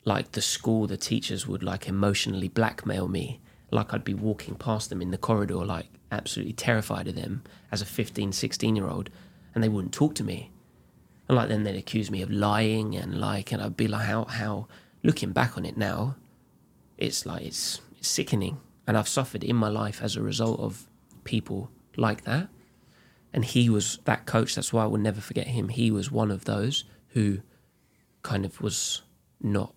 like 0.05 0.33
the 0.33 0.41
school, 0.41 0.87
the 0.87 0.97
teachers 0.97 1.49
would 1.49 1.65
like 1.65 1.89
emotionally 1.89 2.49
blackmail 2.49 3.09
me. 3.09 3.41
Like 3.73 3.93
I'd 3.93 4.05
be 4.05 4.15
walking 4.15 4.55
past 4.55 4.89
them 4.89 5.03
in 5.03 5.11
the 5.11 5.19
corridor, 5.19 5.65
like 5.65 5.89
absolutely 6.13 6.53
terrified 6.53 7.09
of 7.09 7.17
them 7.17 7.43
as 7.73 7.83
a 7.83 7.87
15, 7.87 8.31
16 8.31 8.77
year 8.77 8.89
old, 8.89 9.11
and 9.55 9.63
they 9.63 9.69
wouldn't 9.69 9.93
talk 9.93 10.15
to 10.15 10.25
me. 10.25 10.53
And 11.29 11.37
like 11.37 11.49
then 11.49 11.65
they'd 11.65 11.77
accuse 11.77 12.13
me 12.13 12.23
of 12.23 12.31
lying 12.31 12.95
and 12.95 13.21
like, 13.21 13.51
and 13.51 13.61
I'd 13.61 13.77
be 13.77 13.89
like, 13.89 14.07
how, 14.07 14.25
how, 14.27 14.69
looking 15.03 15.33
back 15.33 15.57
on 15.57 15.67
it 15.67 15.77
now, 15.77 16.15
it's 16.99 17.27
like, 17.27 17.43
it's, 17.43 17.81
it's 17.99 18.09
sickening. 18.09 18.61
And 18.87 18.97
I've 18.97 19.09
suffered 19.09 19.43
in 19.43 19.57
my 19.57 19.69
life 19.69 20.01
as 20.03 20.17
a 20.17 20.23
result 20.23 20.61
of 20.61 20.87
people 21.25 21.71
like 21.97 22.25
that. 22.25 22.49
And 23.33 23.45
he 23.45 23.69
was 23.69 23.99
that 24.05 24.27
coach. 24.27 24.55
That's 24.55 24.73
why 24.73 24.85
I 24.85 24.87
will 24.87 24.99
never 24.99 25.21
forget 25.21 25.49
him. 25.49 25.69
He 25.69 25.91
was 25.91 26.11
one 26.11 26.31
of 26.31 26.45
those 26.45 26.85
who 27.09 27.41
kind 28.23 28.45
of 28.45 28.61
was 28.61 29.03
not 29.41 29.75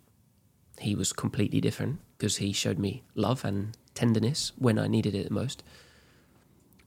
he 0.80 0.94
was 0.94 1.12
completely 1.12 1.60
different 1.60 2.00
because 2.16 2.38
he 2.38 2.52
showed 2.52 2.78
me 2.78 3.02
love 3.14 3.44
and 3.44 3.76
tenderness 3.94 4.52
when 4.58 4.78
I 4.78 4.88
needed 4.88 5.14
it 5.14 5.28
the 5.28 5.34
most. 5.34 5.62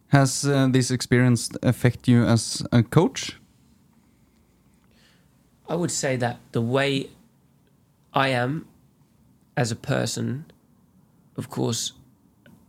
Has 0.08 0.46
uh, 0.46 0.68
this 0.72 0.92
experience 0.92 1.50
affect 1.62 2.08
you 2.08 2.24
as 2.24 2.66
a 2.72 2.84
coach? 2.84 3.38
I 5.70 5.75
would 5.75 5.92
say 5.92 6.18
that 6.18 6.40
the 6.52 6.62
way 6.62 7.10
I 8.13 8.30
am 8.30 8.68
as 9.56 9.72
a 9.72 9.76
person, 9.76 10.46
of 11.38 11.50
course, 11.50 11.94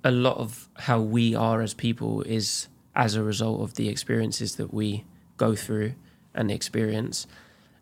a 0.03 0.11
lot 0.11 0.37
of 0.37 0.69
how 0.81 1.01
we 1.01 1.35
are 1.35 1.63
as 1.63 1.75
people 1.75 2.23
is 2.23 2.69
as 2.95 3.15
a 3.15 3.23
result 3.23 3.63
of 3.63 3.75
the 3.75 3.89
experiences 3.89 4.57
that 4.57 4.73
we 4.73 5.05
go 5.37 5.55
through 5.55 5.95
and 6.35 6.51
experience. 6.51 7.27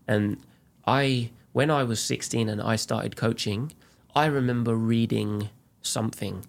And 0.07 0.39
I, 0.87 1.31
when 1.53 1.71
I 1.71 1.83
was 1.83 2.01
16 2.01 2.49
and 2.49 2.63
I 2.63 2.77
started 2.77 3.17
coaching, 3.17 3.73
I 4.15 4.27
remember 4.27 4.75
reading 4.75 5.51
something 5.83 6.47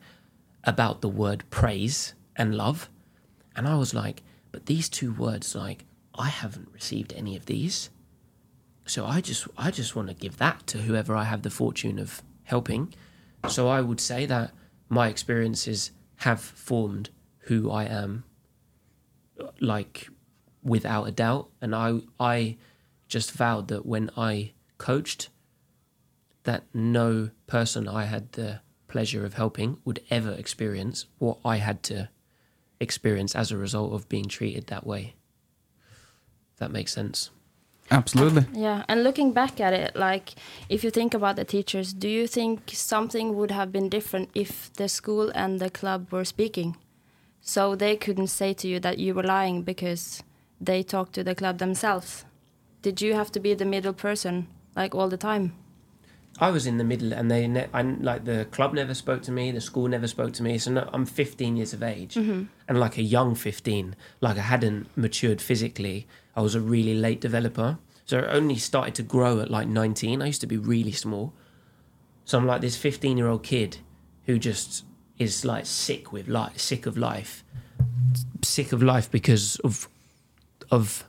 about 0.63 1.01
the 1.01 1.09
word 1.09 1.43
praise 1.49 2.13
and 2.35 2.55
love. 2.55 2.89
And 3.55 3.67
I 3.67 3.75
was 3.75 3.93
like, 3.93 4.21
but 4.51 4.67
these 4.67 4.89
two 4.89 5.11
words, 5.13 5.55
like, 5.55 5.85
I 6.15 6.29
haven't 6.29 6.69
received 6.73 7.13
any 7.13 7.35
of 7.35 7.47
these. 7.47 7.89
So 8.85 9.05
I 9.05 9.21
just 9.21 9.47
I 9.57 9.71
just 9.71 9.95
want 9.95 10.09
to 10.09 10.13
give 10.13 10.37
that 10.37 10.67
to 10.67 10.79
whoever 10.79 11.15
I 11.15 11.23
have 11.23 11.41
the 11.41 11.49
fortune 11.49 11.99
of 11.99 12.21
helping. 12.43 12.93
So 13.47 13.67
I 13.67 13.81
would 13.81 13.99
say 13.99 14.25
that 14.25 14.51
my 14.89 15.07
experiences 15.07 15.91
have 16.17 16.39
formed 16.39 17.09
who 17.47 17.69
I 17.71 17.85
am 17.85 18.23
like 19.59 20.07
without 20.63 21.03
a 21.05 21.11
doubt 21.11 21.49
and 21.61 21.75
I 21.75 21.99
I 22.19 22.57
just 23.07 23.31
vowed 23.31 23.67
that 23.67 23.85
when 23.85 24.09
I 24.15 24.53
coached 24.77 25.29
that 26.43 26.63
no 26.73 27.31
person 27.47 27.87
I 27.87 28.05
had 28.05 28.31
the 28.33 28.61
pleasure 28.87 29.25
of 29.25 29.33
helping 29.33 29.77
would 29.83 29.99
ever 30.09 30.31
experience 30.31 31.05
what 31.17 31.39
I 31.43 31.57
had 31.57 31.83
to 31.83 32.09
experience 32.79 33.35
as 33.35 33.51
a 33.51 33.57
result 33.57 33.93
of 33.93 34.07
being 34.09 34.25
treated 34.25 34.67
that 34.67 34.85
way. 34.85 35.15
That 36.57 36.71
makes 36.71 36.93
sense. 36.93 37.29
Absolutely. 37.93 38.45
Yeah, 38.53 38.83
and 38.87 39.03
looking 39.03 39.33
back 39.33 39.61
at 39.61 39.71
it, 39.71 39.95
like 39.95 40.33
if 40.67 40.83
you 40.83 40.89
think 40.89 41.13
about 41.13 41.35
the 41.35 41.45
teachers, 41.45 41.93
do 41.93 42.09
you 42.09 42.25
think 42.25 42.71
something 42.73 43.35
would 43.35 43.51
have 43.51 43.71
been 43.71 43.87
different 43.87 44.29
if 44.33 44.73
the 44.73 44.89
school 44.89 45.31
and 45.35 45.59
the 45.59 45.69
club 45.69 46.11
were 46.11 46.25
speaking? 46.25 46.75
So 47.41 47.75
they 47.75 47.95
couldn't 47.95 48.27
say 48.27 48.53
to 48.53 48.67
you 48.67 48.79
that 48.79 48.97
you 48.97 49.13
were 49.13 49.23
lying 49.23 49.61
because 49.61 50.23
they 50.59 50.81
talked 50.81 51.13
to 51.13 51.23
the 51.23 51.35
club 51.35 51.59
themselves. 51.59 52.25
Did 52.81 52.99
you 52.99 53.13
have 53.13 53.31
to 53.33 53.39
be 53.39 53.53
the 53.53 53.65
middle 53.65 53.93
person 53.93 54.47
like 54.75 54.95
all 54.95 55.07
the 55.07 55.17
time? 55.17 55.53
I 56.39 56.49
was 56.49 56.65
in 56.65 56.77
the 56.77 56.83
middle, 56.83 57.13
and 57.13 57.29
they 57.29 57.47
ne- 57.47 57.67
I, 57.73 57.83
like 57.83 58.25
the 58.25 58.45
club 58.45 58.73
never 58.73 58.95
spoke 58.95 59.21
to 59.23 59.31
me, 59.31 59.51
the 59.51 59.61
school 59.61 59.87
never 59.87 60.07
spoke 60.07 60.33
to 60.33 60.43
me. 60.43 60.57
So 60.57 60.71
no, 60.71 60.89
I'm 60.91 61.05
15 61.05 61.57
years 61.57 61.73
of 61.73 61.83
age, 61.83 62.15
mm-hmm. 62.15 62.45
and 62.67 62.79
like 62.79 62.97
a 62.97 63.03
young 63.03 63.35
15, 63.35 63.95
like 64.19 64.37
I 64.37 64.41
hadn't 64.41 64.87
matured 64.97 65.41
physically. 65.41 66.07
I 66.35 66.41
was 66.41 66.55
a 66.55 66.61
really 66.61 66.95
late 66.95 67.21
developer, 67.21 67.77
so 68.05 68.19
I 68.19 68.33
only 68.33 68.57
started 68.57 68.95
to 68.95 69.03
grow 69.03 69.39
at 69.39 69.51
like 69.51 69.67
19. 69.67 70.21
I 70.21 70.27
used 70.27 70.41
to 70.41 70.47
be 70.47 70.57
really 70.57 70.91
small, 70.91 71.33
so 72.25 72.37
I'm 72.37 72.45
like 72.45 72.61
this 72.61 72.75
15 72.75 73.17
year 73.17 73.27
old 73.27 73.43
kid 73.43 73.77
who 74.25 74.39
just 74.39 74.85
is 75.19 75.45
like 75.45 75.65
sick 75.65 76.11
with 76.11 76.27
life, 76.27 76.59
sick 76.59 76.85
of 76.85 76.97
life, 76.97 77.43
sick 78.41 78.71
of 78.71 78.81
life 78.81 79.09
because 79.11 79.57
of 79.57 79.87
of 80.71 81.05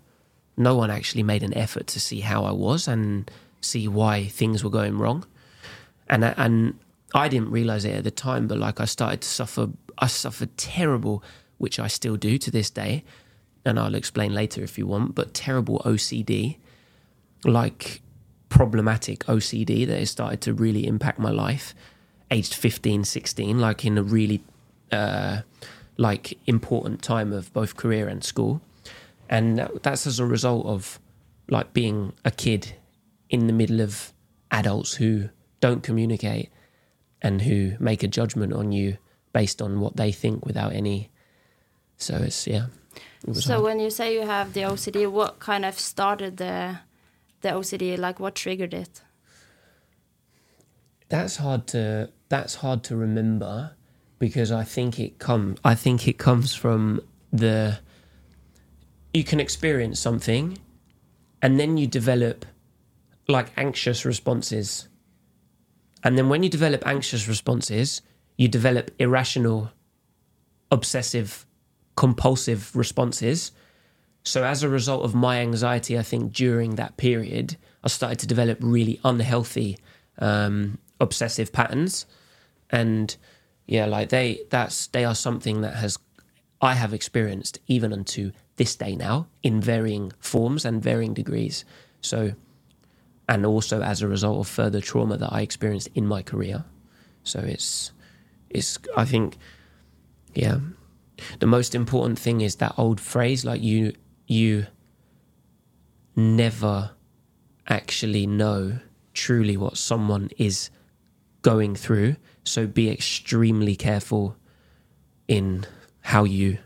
no 0.57 0.77
one 0.77 0.91
actually 0.91 1.23
made 1.23 1.43
an 1.43 1.55
effort 1.55 1.87
to 1.89 2.01
see 2.01 2.21
how 2.21 2.45
I 2.45 2.53
was 2.53 2.87
and 2.87 3.31
see 3.61 3.89
why 3.89 4.27
things 4.27 4.63
were 4.63 4.71
going 4.71 4.99
wrong. 4.99 5.27
And 6.09 6.25
and 6.25 6.79
I 7.15 7.29
didn't 7.29 7.51
realize 7.51 7.85
it 7.85 7.97
at 7.97 8.05
the 8.05 8.11
time, 8.11 8.47
but 8.47 8.59
like 8.59 8.81
I 8.81 8.85
started 8.85 9.21
to 9.23 9.29
suffer. 9.29 9.69
I 9.99 10.09
suffered 10.09 10.57
terrible, 10.57 11.23
which 11.59 11.79
I 11.79 11.87
still 11.87 12.17
do 12.17 12.37
to 12.39 12.51
this 12.51 12.69
day, 12.69 13.05
and 13.65 13.79
I'll 13.79 13.95
explain 13.95 14.35
later 14.35 14.63
if 14.63 14.79
you 14.79 14.87
want. 14.87 15.15
But 15.15 15.35
terrible 15.35 15.81
OCD, 15.85 16.59
like 17.45 18.01
problematic 18.49 19.21
OCD 19.27 19.87
that 19.87 19.99
has 19.99 20.11
started 20.11 20.41
to 20.43 20.55
really 20.55 20.87
impact 20.87 21.19
my 21.19 21.31
life. 21.31 21.75
Aged 22.31 22.55
15, 22.55 23.05
16, 23.05 23.59
like 23.59 23.85
in 23.85 23.99
a 23.99 24.03
really 24.03 24.43
uh, 24.91 25.43
like 25.97 26.39
important 26.47 27.03
time 27.03 27.33
of 27.33 27.53
both 27.53 27.77
career 27.77 28.09
and 28.09 28.25
school 28.25 28.61
and 29.29 29.69
that's 29.83 30.07
as 30.07 30.19
a 30.19 30.27
result 30.27 30.67
of 30.67 31.01
like 31.49 31.73
being 31.73 32.13
a 32.25 32.31
kid 32.31 32.75
in 33.31 33.47
the 33.47 33.53
middle 33.53 33.81
of 33.81 34.13
adults 34.51 34.95
who 34.95 35.29
don't 35.61 35.83
communicate 35.83 36.51
and 37.23 37.43
who 37.43 37.75
make 37.79 38.03
a 38.03 38.09
judgment 38.09 38.53
on 38.53 38.73
you 38.73 38.99
based 39.33 39.63
on 39.63 39.81
what 39.81 39.97
they 39.97 40.13
think 40.13 40.45
without 40.45 40.73
any 40.73 41.11
so 41.97 42.17
it's 42.17 42.47
yeah 42.47 42.67
So 43.33 43.55
hard. 43.55 43.65
when 43.65 43.81
you 43.81 43.91
say 43.91 44.15
you 44.15 44.27
have 44.27 44.53
the 44.53 44.63
OCD, 44.63 45.11
what 45.11 45.39
kind 45.39 45.65
of 45.65 45.79
started 45.79 46.37
the 46.37 46.79
the 47.41 47.51
OCD? 47.51 47.99
Like 47.99 48.21
what 48.21 48.35
triggered 48.35 48.75
it? 48.75 49.03
that's 51.09 51.37
hard 51.37 51.67
to 51.69 52.11
that's 52.29 52.57
hard 52.57 52.83
to 52.85 52.97
remember 52.97 53.73
because 54.19 54.51
I 54.51 54.65
think 54.65 54.99
it 54.99 55.19
come 55.19 55.57
I 55.65 55.75
think 55.75 56.09
it 56.09 56.19
comes 56.19 56.55
from 56.55 57.01
the 57.33 57.79
you 59.13 59.25
can 59.25 59.41
experience 59.41 60.01
something 60.01 60.59
and 61.43 61.61
then 61.61 61.77
you 61.77 61.87
develop 61.87 62.47
like 63.29 63.53
anxious 63.57 64.05
responses 64.05 64.89
and 66.03 66.19
then 66.19 66.29
when 66.29 66.43
you 66.43 66.49
develop 66.49 66.87
anxious 66.87 67.29
responses 67.29 68.03
you 68.37 68.49
develop 68.49 68.91
irrational 68.99 69.71
obsessive 70.71 71.47
compulsive 71.97 72.75
responses 72.75 73.53
so 74.25 74.43
as 74.43 74.63
a 74.63 74.69
result 74.69 75.05
of 75.05 75.15
my 75.15 75.39
anxiety, 75.41 75.99
I 75.99 76.03
think 76.03 76.33
during 76.33 76.77
that 76.77 76.97
period, 76.97 77.57
I 77.85 77.89
started 77.89 78.19
to 78.21 78.27
develop 78.27 78.59
really 78.61 78.99
unhealthy 79.05 79.79
um, 80.19 80.79
obsessive 80.99 81.53
patterns, 81.53 82.07
and 82.71 83.15
yeah, 83.67 83.85
like 83.85 84.09
they 84.09 84.41
that's 84.49 84.87
they 84.89 85.05
are 85.05 85.15
something 85.15 85.61
that 85.61 85.75
has 85.75 85.99
I 86.63 86.73
have 86.75 86.95
experienced 86.95 87.59
even 87.67 87.93
unto 87.93 88.33
this 88.57 88.75
day 88.75 88.97
now 88.97 89.27
in 89.43 89.61
varying 89.61 90.13
forms 90.21 90.65
and 90.65 90.83
varying 90.83 91.13
degrees. 91.13 91.67
So, 92.01 92.33
and 93.29 93.45
also 93.45 93.83
as 93.83 94.01
a 94.01 94.09
result 94.09 94.39
of 94.39 94.49
further 94.49 94.81
trauma 94.81 95.19
that 95.19 95.33
I 95.33 95.43
experienced 95.43 95.91
in 95.95 96.07
my 96.07 96.23
career. 96.23 96.65
So 97.25 97.41
it's 97.41 97.93
it's 98.49 98.79
I 98.97 99.05
think 99.05 99.37
yeah 100.35 100.61
the 101.39 101.47
most 101.47 101.75
important 101.75 102.19
thing 102.19 102.41
is 102.41 102.57
that 102.57 102.75
old 102.77 103.01
phrase 103.01 103.45
like 103.45 103.63
you 103.63 103.93
you 104.27 104.67
never 106.17 106.91
actually 107.69 108.27
know 108.27 108.79
truly 109.13 109.57
what 109.57 109.77
someone 109.77 110.31
is 110.39 110.71
going 111.43 111.75
through. 111.75 112.17
So 112.45 112.67
be 112.67 112.91
extremely 112.91 113.77
careful 113.77 114.37
in 115.29 115.67
how 116.01 116.25
you 116.25 116.59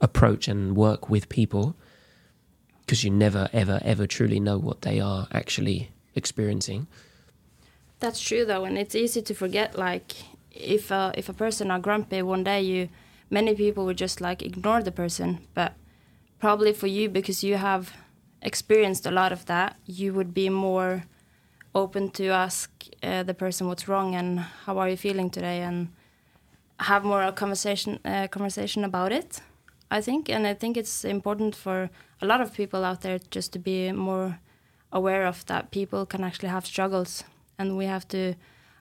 approach 0.00 0.48
and 0.48 0.76
work 0.76 1.08
with 1.08 1.28
people 1.28 1.76
because 2.80 3.02
you 3.04 3.10
never, 3.10 3.48
ever, 3.52 3.80
ever 3.82 4.06
truly 4.06 4.38
know 4.38 4.58
what 4.58 4.82
they 4.82 5.00
are 5.00 5.26
actually 5.32 5.90
experiencing. 6.14 6.86
That's 8.00 8.20
true 8.20 8.44
though, 8.44 8.64
and 8.64 8.76
it's 8.76 8.94
easy 8.94 9.22
to 9.22 9.34
forget. 9.34 9.78
Like, 9.78 10.12
if 10.50 10.90
a 10.90 11.12
if 11.16 11.28
a 11.28 11.32
person 11.32 11.70
are 11.70 11.78
grumpy 11.78 12.20
one 12.20 12.44
day, 12.44 12.60
you 12.60 12.90
many 13.34 13.54
people 13.54 13.84
would 13.84 13.98
just 13.98 14.20
like 14.20 14.46
ignore 14.46 14.82
the 14.82 14.92
person. 14.92 15.38
But 15.54 15.72
probably 16.38 16.72
for 16.72 16.86
you, 16.86 17.08
because 17.08 17.46
you 17.48 17.56
have 17.56 17.92
experienced 18.40 19.06
a 19.06 19.10
lot 19.10 19.32
of 19.32 19.44
that, 19.46 19.76
you 19.86 20.14
would 20.14 20.32
be 20.32 20.48
more 20.48 21.02
open 21.74 22.10
to 22.10 22.28
ask 22.28 22.70
uh, 23.02 23.22
the 23.24 23.34
person 23.34 23.66
what's 23.66 23.88
wrong 23.88 24.14
and 24.14 24.38
how 24.64 24.78
are 24.78 24.88
you 24.88 24.96
feeling 24.96 25.30
today, 25.30 25.60
and 25.60 25.88
have 26.78 27.04
more 27.04 27.22
a 27.22 27.32
conversation 27.32 27.98
uh, 28.04 28.28
conversation 28.28 28.84
about 28.84 29.12
it. 29.12 29.42
I 29.90 30.00
think, 30.00 30.28
and 30.28 30.46
I 30.46 30.54
think 30.54 30.76
it's 30.76 31.04
important 31.04 31.56
for 31.56 31.90
a 32.22 32.26
lot 32.26 32.40
of 32.40 32.54
people 32.54 32.84
out 32.84 33.00
there 33.00 33.18
just 33.36 33.52
to 33.52 33.58
be 33.58 33.92
more 33.92 34.38
aware 34.90 35.26
of 35.26 35.44
that 35.46 35.70
people 35.70 36.06
can 36.06 36.24
actually 36.24 36.48
have 36.48 36.66
struggles 36.66 37.24
and 37.58 37.76
we 37.76 37.86
have 37.86 38.06
to 38.08 38.34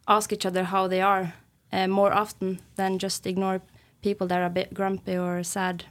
ask 0.07 0.33
each 0.33 0.45
other 0.45 0.63
how 0.63 0.87
they 0.87 1.01
are 1.01 1.33
uh, 1.71 1.87
more 1.87 2.13
often 2.13 2.59
than 2.75 2.99
just 2.99 3.27
ignore 3.27 3.61
people 4.03 4.27
that 4.27 4.39
are 4.39 4.45
a 4.45 4.49
bit 4.49 4.73
grumpy 4.73 5.17
or 5.17 5.43
sad 5.43 5.85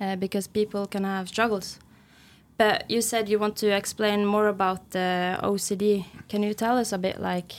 uh, 0.00 0.16
because 0.16 0.46
people 0.46 0.86
can 0.86 1.04
have 1.04 1.28
struggles. 1.28 1.78
But 2.56 2.90
you 2.90 3.00
said 3.00 3.28
you 3.28 3.38
want 3.38 3.56
to 3.56 3.68
explain 3.74 4.26
more 4.26 4.48
about 4.48 4.90
the 4.90 5.38
ocd 5.42 6.04
can 6.28 6.42
you 6.42 6.54
tell 6.54 6.76
us 6.76 6.92
a 6.92 6.98
bit 6.98 7.20
like 7.20 7.52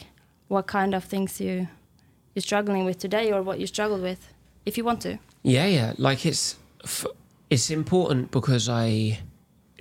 what 0.50 0.68
kind 0.68 0.94
of 0.94 1.04
things 1.04 1.40
you 1.40 1.68
you're 2.36 2.42
struggling 2.42 2.86
with 2.86 2.98
today 3.00 3.32
or 3.32 3.42
what 3.42 3.60
you 3.60 3.68
struggle 3.68 3.98
with 3.98 4.34
if 4.66 4.78
you 4.78 4.84
want 4.84 5.02
to? 5.02 5.18
Yeah, 5.44 5.66
yeah. 5.66 5.94
Like 5.98 6.26
it's 6.26 6.58
it's 7.50 7.70
important 7.70 8.32
because 8.32 8.70
I 8.70 9.20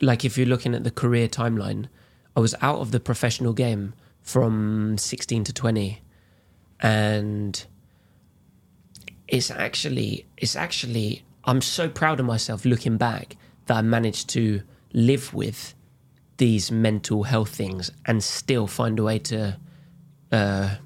like 0.00 0.24
if 0.24 0.38
you're 0.38 0.46
looking 0.46 0.74
at 0.74 0.84
the 0.84 0.90
career 0.90 1.28
timeline, 1.28 1.88
I 2.36 2.40
was 2.40 2.54
out 2.62 2.78
of 2.78 2.90
the 2.90 3.00
professional 3.00 3.52
game 3.52 3.94
from 4.22 4.98
16 4.98 5.44
to 5.44 5.52
20 5.52 6.02
and 6.80 7.66
it's 9.28 9.50
actually 9.50 10.26
it's 10.36 10.56
actually 10.56 11.22
I'm 11.44 11.60
so 11.60 11.88
proud 11.88 12.20
of 12.20 12.26
myself 12.26 12.64
looking 12.64 12.96
back 12.96 13.36
that 13.66 13.76
I 13.76 13.82
managed 13.82 14.28
to 14.30 14.62
live 14.92 15.32
with 15.34 15.74
these 16.38 16.70
mental 16.70 17.24
health 17.24 17.50
things 17.50 17.90
and 18.06 18.22
still 18.22 18.66
find 18.66 18.98
a 18.98 19.02
way 19.02 19.18
to 19.18 19.58
uh, 20.32 20.76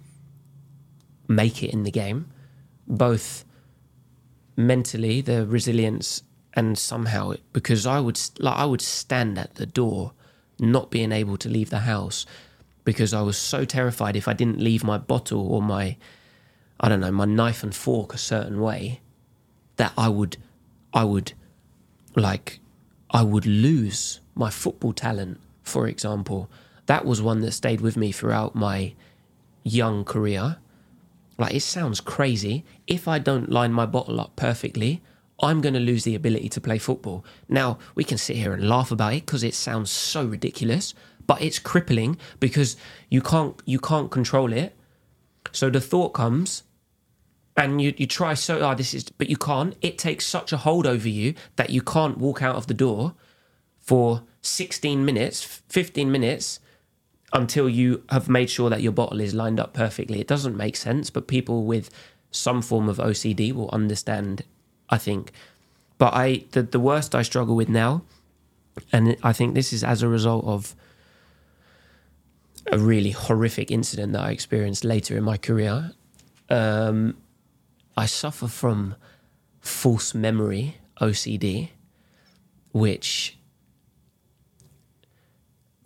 make 1.28 1.62
it 1.62 1.72
in 1.72 1.84
the 1.84 1.90
game 1.90 2.30
both 2.86 3.44
mentally 4.56 5.20
the 5.20 5.46
resilience 5.46 6.22
and 6.54 6.76
somehow 6.76 7.30
it, 7.30 7.40
because 7.52 7.86
I 7.86 8.00
would 8.00 8.20
like 8.38 8.56
I 8.56 8.64
would 8.64 8.82
stand 8.82 9.38
at 9.38 9.54
the 9.54 9.66
door 9.66 10.12
not 10.58 10.90
being 10.90 11.12
able 11.12 11.36
to 11.38 11.48
leave 11.48 11.70
the 11.70 11.80
house 11.80 12.26
because 12.84 13.14
I 13.14 13.22
was 13.22 13.38
so 13.38 13.64
terrified 13.64 14.16
if 14.16 14.28
I 14.28 14.32
didn't 14.32 14.60
leave 14.60 14.84
my 14.84 14.98
bottle 14.98 15.46
or 15.46 15.62
my 15.62 15.96
I 16.82 16.88
don't 16.88 17.00
know 17.00 17.12
my 17.12 17.24
knife 17.24 17.62
and 17.62 17.74
fork 17.74 18.12
a 18.14 18.18
certain 18.18 18.60
way 18.60 19.00
that 19.76 19.92
I 19.96 20.08
would 20.08 20.36
I 20.92 21.04
would 21.04 21.32
like 22.16 22.60
I 23.10 23.22
would 23.22 23.46
lose 23.46 24.20
my 24.34 24.50
football 24.50 24.92
talent 24.92 25.40
for 25.62 25.86
example 25.86 26.50
that 26.86 27.04
was 27.04 27.22
one 27.22 27.40
that 27.40 27.52
stayed 27.52 27.80
with 27.80 27.96
me 27.96 28.10
throughout 28.12 28.54
my 28.54 28.94
young 29.62 30.04
career 30.04 30.56
like 31.38 31.54
it 31.54 31.60
sounds 31.60 32.00
crazy. 32.00 32.64
If 32.86 33.08
I 33.08 33.18
don't 33.18 33.50
line 33.50 33.72
my 33.72 33.86
bottle 33.86 34.20
up 34.20 34.36
perfectly, 34.36 35.02
I'm 35.42 35.60
going 35.60 35.74
to 35.74 35.80
lose 35.80 36.04
the 36.04 36.14
ability 36.14 36.48
to 36.50 36.60
play 36.60 36.78
football. 36.78 37.24
Now, 37.48 37.78
we 37.94 38.04
can 38.04 38.18
sit 38.18 38.36
here 38.36 38.52
and 38.52 38.68
laugh 38.68 38.92
about 38.92 39.14
it 39.14 39.26
because 39.26 39.42
it 39.42 39.54
sounds 39.54 39.90
so 39.90 40.24
ridiculous, 40.24 40.94
but 41.26 41.42
it's 41.42 41.58
crippling 41.58 42.16
because 42.38 42.76
you 43.08 43.22
can't 43.22 43.60
you 43.64 43.80
can't 43.80 44.10
control 44.10 44.52
it. 44.52 44.76
So 45.52 45.68
the 45.70 45.80
thought 45.80 46.10
comes 46.10 46.62
and 47.56 47.82
you, 47.82 47.92
you 47.96 48.06
try 48.06 48.34
so 48.34 48.60
hard 48.60 48.78
this 48.78 48.94
is 48.94 49.04
but 49.10 49.28
you 49.28 49.36
can't. 49.36 49.74
It 49.80 49.98
takes 49.98 50.26
such 50.26 50.52
a 50.52 50.56
hold 50.58 50.86
over 50.86 51.08
you 51.08 51.34
that 51.56 51.70
you 51.70 51.82
can't 51.82 52.18
walk 52.18 52.42
out 52.42 52.56
of 52.56 52.66
the 52.66 52.74
door 52.74 53.14
for 53.78 54.22
16 54.42 55.04
minutes, 55.04 55.62
15 55.68 56.10
minutes 56.10 56.60
until 57.32 57.68
you 57.68 58.02
have 58.10 58.28
made 58.28 58.50
sure 58.50 58.70
that 58.70 58.82
your 58.82 58.92
bottle 58.92 59.20
is 59.20 59.34
lined 59.34 59.58
up 59.58 59.72
perfectly. 59.72 60.20
It 60.20 60.26
doesn't 60.26 60.56
make 60.56 60.76
sense, 60.76 61.10
but 61.10 61.26
people 61.26 61.64
with 61.64 61.90
some 62.30 62.62
form 62.62 62.88
of 62.88 62.98
OCD 62.98 63.52
will 63.52 63.70
understand, 63.70 64.44
I 64.88 64.98
think. 64.98 65.32
But 65.98 66.14
I 66.14 66.44
the, 66.52 66.62
the 66.62 66.80
worst 66.80 67.14
I 67.14 67.22
struggle 67.22 67.56
with 67.56 67.68
now, 67.68 68.02
and 68.92 69.16
I 69.22 69.32
think 69.32 69.54
this 69.54 69.72
is 69.72 69.84
as 69.84 70.02
a 70.02 70.08
result 70.08 70.44
of 70.46 70.74
a 72.70 72.78
really 72.78 73.10
horrific 73.10 73.70
incident 73.70 74.12
that 74.12 74.22
I 74.22 74.30
experienced 74.30 74.84
later 74.84 75.16
in 75.16 75.24
my 75.24 75.36
career. 75.36 75.92
Um, 76.48 77.16
I 77.96 78.06
suffer 78.06 78.48
from 78.48 78.96
false 79.60 80.14
memory 80.14 80.78
OCD, 81.00 81.70
which 82.72 83.38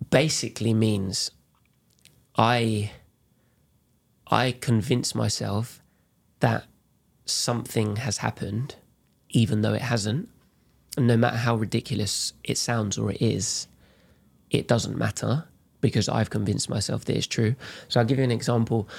basically 0.09 0.73
means 0.73 1.31
I 2.37 2.91
I 4.29 4.51
convince 4.59 5.15
myself 5.15 5.81
that 6.39 6.65
something 7.25 7.97
has 7.97 8.17
happened, 8.17 8.75
even 9.29 9.61
though 9.61 9.73
it 9.73 9.81
hasn't. 9.81 10.29
And 10.97 11.07
no 11.07 11.17
matter 11.17 11.37
how 11.37 11.55
ridiculous 11.55 12.33
it 12.43 12.57
sounds 12.57 12.97
or 12.97 13.11
it 13.11 13.21
is, 13.21 13.67
it 14.49 14.67
doesn't 14.67 14.97
matter 14.97 15.45
because 15.81 16.09
I've 16.09 16.29
convinced 16.29 16.69
myself 16.69 17.05
that 17.05 17.15
it's 17.15 17.27
true. 17.27 17.55
So 17.87 17.99
I'll 17.99 18.05
give 18.05 18.17
you 18.17 18.23
an 18.23 18.31
example. 18.31 18.89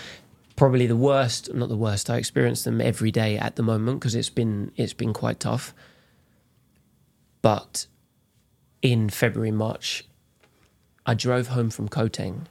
Probably 0.58 0.86
the 0.86 0.96
worst, 0.96 1.54
not 1.54 1.68
the 1.68 1.76
worst. 1.76 2.10
I 2.10 2.16
experience 2.16 2.64
them 2.64 2.80
every 2.80 3.10
day 3.12 3.38
at 3.38 3.56
the 3.56 3.62
moment 3.62 4.00
because 4.00 4.14
it's 4.14 4.28
been 4.30 4.72
it's 4.76 4.92
been 4.92 5.12
quite 5.12 5.38
tough. 5.40 5.72
But 7.42 7.86
in 8.82 9.08
February, 9.08 9.52
March, 9.52 10.04
I 11.06 11.14
drove 11.14 11.48
home 11.48 11.70
from 11.70 11.88
Koteng 11.88 12.46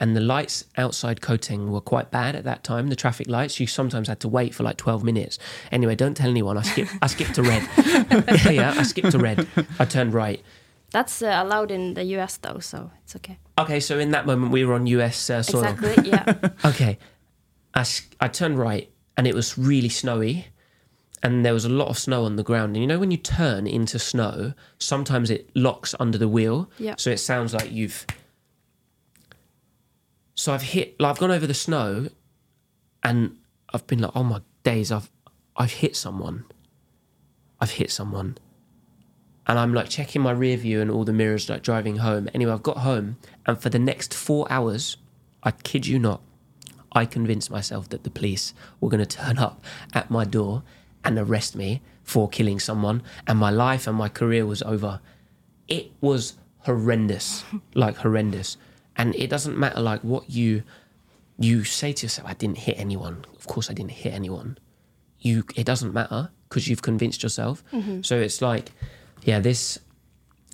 and 0.00 0.16
the 0.16 0.20
lights 0.20 0.64
outside 0.76 1.20
Koteng 1.20 1.68
were 1.68 1.80
quite 1.80 2.10
bad 2.10 2.34
at 2.34 2.42
that 2.44 2.64
time. 2.64 2.88
The 2.88 2.96
traffic 2.96 3.28
lights, 3.28 3.60
you 3.60 3.66
sometimes 3.68 4.08
had 4.08 4.18
to 4.20 4.28
wait 4.28 4.52
for 4.54 4.64
like 4.64 4.76
12 4.76 5.04
minutes. 5.04 5.38
Anyway, 5.70 5.94
don't 5.94 6.16
tell 6.16 6.28
anyone. 6.28 6.58
I 6.58 6.62
skipped, 6.62 6.92
I 7.00 7.06
skipped 7.06 7.36
to 7.36 7.42
red. 7.42 7.62
yeah, 7.86 8.50
yeah, 8.50 8.74
I 8.76 8.82
skipped 8.82 9.12
to 9.12 9.18
red. 9.18 9.46
I 9.78 9.84
turned 9.84 10.12
right. 10.12 10.42
that's 10.90 11.22
uh, 11.22 11.40
allowed 11.42 11.70
in 11.70 11.94
the 11.94 12.02
us 12.04 12.36
though 12.38 12.58
so 12.60 12.90
it's 13.04 13.14
okay 13.16 13.38
Okay, 13.56 13.78
so 13.80 13.98
in 14.00 14.10
that 14.10 14.26
moment, 14.26 14.50
we 14.52 14.64
were 14.64 14.74
on 14.74 14.86
US 14.88 15.30
uh, 15.30 15.42
soil. 15.42 15.64
exactly 15.64 16.10
yeah 16.10 16.50
Okay. 16.64 16.98
I, 17.74 17.84
I 18.20 18.28
turned 18.28 18.58
right 18.58 18.90
and 19.16 19.26
it 19.26 19.34
was 19.34 19.58
really 19.58 19.88
snowy 19.88 20.46
and 21.22 21.44
there 21.44 21.54
was 21.54 21.64
a 21.64 21.70
lot 21.70 21.88
of 21.88 21.98
snow 21.98 22.24
on 22.24 22.36
the 22.36 22.42
ground. 22.42 22.76
And 22.76 22.82
you 22.82 22.86
know, 22.86 22.98
when 22.98 23.10
you 23.10 23.16
turn 23.16 23.66
into 23.66 23.98
snow, 23.98 24.52
sometimes 24.78 25.30
it 25.30 25.50
locks 25.54 25.94
under 25.98 26.18
the 26.18 26.28
wheel. 26.28 26.70
Yeah. 26.78 26.94
So 26.98 27.10
it 27.10 27.16
sounds 27.16 27.54
like 27.54 27.72
you've. 27.72 28.06
So 30.34 30.52
I've 30.52 30.62
hit, 30.62 31.00
like, 31.00 31.10
I've 31.10 31.18
gone 31.18 31.30
over 31.30 31.46
the 31.46 31.54
snow 31.54 32.08
and 33.02 33.38
I've 33.72 33.86
been 33.86 34.00
like, 34.00 34.12
oh 34.14 34.22
my 34.22 34.42
days, 34.64 34.92
I've, 34.92 35.10
I've 35.56 35.72
hit 35.72 35.96
someone. 35.96 36.44
I've 37.60 37.70
hit 37.70 37.90
someone. 37.90 38.36
And 39.46 39.58
I'm 39.58 39.72
like 39.72 39.88
checking 39.88 40.20
my 40.22 40.32
rear 40.32 40.56
view 40.56 40.80
and 40.80 40.90
all 40.90 41.04
the 41.04 41.12
mirrors, 41.12 41.48
like 41.48 41.62
driving 41.62 41.98
home. 41.98 42.28
Anyway, 42.34 42.52
I've 42.52 42.62
got 42.62 42.78
home 42.78 43.16
and 43.46 43.58
for 43.58 43.70
the 43.70 43.78
next 43.78 44.12
four 44.12 44.46
hours, 44.50 44.98
I 45.42 45.52
kid 45.52 45.86
you 45.86 45.98
not, 45.98 46.20
I 46.94 47.06
convinced 47.06 47.50
myself 47.50 47.88
that 47.90 48.04
the 48.04 48.10
police 48.10 48.54
were 48.80 48.88
going 48.88 49.04
to 49.04 49.16
turn 49.16 49.38
up 49.38 49.64
at 49.92 50.10
my 50.10 50.24
door 50.24 50.62
and 51.04 51.18
arrest 51.18 51.56
me 51.56 51.82
for 52.02 52.28
killing 52.28 52.60
someone, 52.60 53.02
and 53.26 53.38
my 53.38 53.50
life 53.50 53.86
and 53.86 53.96
my 53.96 54.08
career 54.08 54.46
was 54.46 54.62
over. 54.62 55.00
It 55.68 55.92
was 56.00 56.34
horrendous, 56.60 57.44
like 57.74 57.96
horrendous. 57.96 58.56
And 58.96 59.14
it 59.16 59.28
doesn't 59.28 59.58
matter 59.58 59.80
like 59.80 60.00
what 60.02 60.30
you 60.30 60.62
you 61.38 61.64
say 61.64 61.92
to 61.92 62.06
yourself, 62.06 62.28
I 62.28 62.34
didn't 62.34 62.58
hit 62.58 62.78
anyone. 62.78 63.24
Of 63.36 63.46
course, 63.46 63.70
I 63.70 63.74
didn't 63.74 63.92
hit 63.92 64.12
anyone. 64.12 64.56
You, 65.18 65.44
it 65.56 65.64
doesn't 65.64 65.92
matter 65.92 66.30
because 66.48 66.68
you've 66.68 66.82
convinced 66.82 67.22
yourself. 67.22 67.64
Mm-hmm. 67.72 68.02
So 68.02 68.20
it's 68.20 68.40
like, 68.40 68.70
yeah, 69.22 69.40
this 69.40 69.78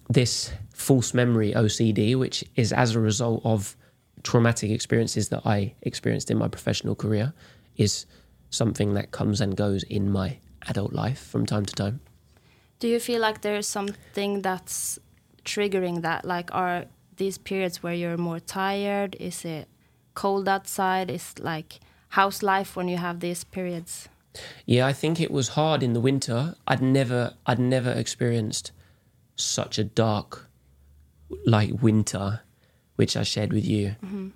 this 0.08 0.52
false 0.74 1.12
memory 1.14 1.52
OCD, 1.52 2.18
which 2.18 2.44
is 2.56 2.72
as 2.72 2.94
a 2.94 3.00
result 3.00 3.42
of 3.44 3.76
traumatic 4.22 4.70
experiences 4.70 5.28
that 5.28 5.42
I 5.44 5.74
experienced 5.82 6.30
in 6.30 6.38
my 6.38 6.48
professional 6.48 6.94
career, 6.94 7.32
is 7.76 8.06
something 8.50 8.94
that 8.94 9.10
comes 9.10 9.40
and 9.40 9.56
goes 9.56 9.82
in 9.84 10.10
my 10.10 10.38
adult 10.68 10.92
life 10.92 11.20
from 11.20 11.46
time 11.46 11.64
to 11.66 11.74
time. 11.74 12.00
Do 12.78 12.88
you 12.88 13.00
feel 13.00 13.20
like 13.20 13.42
there's 13.42 13.66
something 13.66 14.42
that's 14.42 14.98
triggering 15.44 16.02
that? 16.02 16.24
Like, 16.24 16.54
are 16.54 16.86
these 17.16 17.38
periods 17.38 17.82
where 17.82 17.94
you're 17.94 18.16
more 18.16 18.40
tired? 18.40 19.16
Is 19.20 19.44
it 19.44 19.68
cold 20.14 20.48
outside? 20.48 21.10
Is 21.10 21.34
like 21.38 21.80
how's 22.10 22.42
life 22.42 22.76
when 22.76 22.88
you 22.88 22.96
have 22.96 23.20
these 23.20 23.44
periods? 23.44 24.08
Yeah, 24.66 24.86
I 24.86 24.92
think 24.92 25.20
it 25.20 25.30
was 25.30 25.50
hard 25.50 25.82
in 25.82 25.92
the 25.92 26.00
winter. 26.00 26.54
I'd 26.66 26.82
never, 26.82 27.34
I'd 27.46 27.58
never 27.58 27.90
experienced 27.90 28.72
such 29.36 29.78
a 29.78 29.84
dark, 29.84 30.48
like 31.46 31.82
winter, 31.82 32.40
which 33.00 33.16
I 33.16 33.22
shared 33.22 33.50
with 33.50 33.64
you, 33.64 33.96
mm-hmm. 34.04 34.28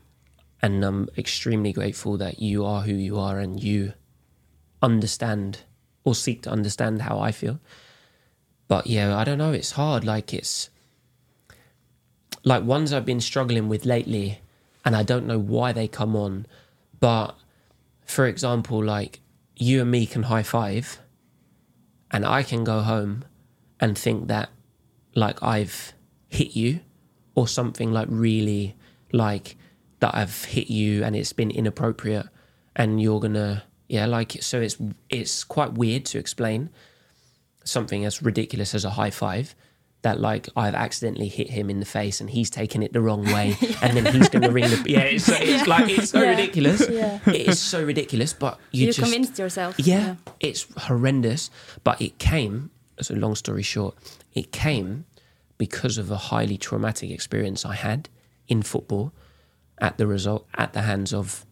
and 0.63 0.83
I'm 0.83 1.11
extremely 1.19 1.71
grateful 1.71 2.17
that 2.17 2.39
you 2.39 2.65
are 2.65 2.81
who 2.81 2.95
you 2.95 3.19
are 3.19 3.39
and 3.39 3.63
you 3.63 3.93
understand 4.81 5.59
or 6.03 6.15
seek 6.15 6.41
to 6.45 6.51
understand 6.51 7.03
how 7.03 7.19
I 7.19 7.31
feel. 7.31 7.61
But 8.67 8.87
yeah, 8.87 9.15
I 9.19 9.25
don't 9.25 9.37
know. 9.37 9.53
It's 9.53 9.73
hard. 9.73 10.03
Like 10.03 10.33
it's 10.33 10.71
like 12.43 12.65
ones 12.65 12.91
I've 12.91 13.05
been 13.05 13.21
struggling 13.21 13.69
with 13.69 13.85
lately, 13.85 14.41
and 14.83 14.97
I 14.97 15.03
don't 15.03 15.27
know 15.27 15.39
why 15.39 15.73
they 15.73 15.87
come 15.87 16.17
on. 16.17 16.47
But 17.01 17.37
for 18.07 18.25
example, 18.27 18.83
like 18.83 19.21
you 19.57 19.83
and 19.83 19.91
me 19.91 20.07
can 20.07 20.23
high 20.23 20.43
five, 20.43 21.01
and 22.11 22.25
I 22.25 22.43
can 22.43 22.65
go 22.65 22.81
home 22.81 23.27
and 23.79 23.99
think 23.99 24.29
that 24.29 24.49
like 25.15 25.43
I've 25.43 25.93
hit 26.31 26.57
you 26.57 26.81
or 27.35 27.49
something 27.49 27.93
like 27.93 28.09
really 28.11 28.75
like 29.13 29.57
that 30.01 30.15
I've 30.15 30.45
hit 30.45 30.69
you 30.69 31.03
and 31.05 31.15
it's 31.17 31.33
been 31.33 31.51
inappropriate 31.51 32.27
and 32.77 33.01
you're 33.01 33.21
gonna 33.21 33.63
yeah 33.89 34.07
like 34.07 34.33
so 34.41 34.61
it's 34.61 34.77
it's 35.09 35.45
quite 35.45 35.75
weird 35.75 36.05
to 36.07 36.19
explain 36.19 36.71
something 37.65 38.05
as 38.05 38.23
ridiculous 38.23 38.75
as 38.75 38.85
a 38.85 38.91
high 38.91 39.11
five 39.11 39.55
that 40.03 40.21
like 40.21 40.51
I've 40.55 40.75
accidentally 40.75 41.29
hit 41.29 41.49
him 41.49 41.71
in 41.71 41.81
the 41.81 41.87
face 41.87 42.21
and 42.21 42.29
he's 42.29 42.51
taken 42.51 42.83
it 42.83 42.93
the 42.93 43.01
wrong 43.01 43.25
way 43.33 43.57
and 43.81 43.97
then 43.97 44.13
he's 44.15 44.29
gonna 44.29 44.51
ring 44.51 44.69
the 44.69 44.85
yeah 44.87 45.01
it's, 45.01 45.29
it's 45.31 45.67
like 45.67 45.89
it's 45.89 46.11
so 46.11 46.23
Yeah. 46.23 46.31
ridiculous 46.31 46.87
Yeah. 46.91 47.21
it 47.27 47.49
is 47.49 47.59
so 47.59 47.83
ridiculous 47.83 48.35
but 48.35 48.59
you, 48.71 48.81
You, 48.87 48.87
just 48.93 48.99
convinced 49.01 49.39
yourself. 49.39 49.77
yeah, 49.79 50.17
it's 50.41 50.67
horrendous. 50.77 51.49
But 51.85 52.03
it 52.03 52.19
came, 52.19 52.71
so 53.01 53.15
long 53.15 53.35
story 53.35 53.63
short, 53.63 53.97
it 54.35 54.53
came 54.53 55.07
because 55.59 55.99
of 55.99 56.11
a 56.11 56.17
highly 56.17 56.57
traumatic 56.57 57.11
experience 57.11 57.65
I 57.65 57.75
had 57.75 58.09
in 58.49 58.63
football 58.63 59.13
at 59.79 59.99
the 59.99 60.07
result 60.07 60.47
at 60.55 60.73
the 60.73 60.83
hands 60.83 61.13
of 61.13 61.47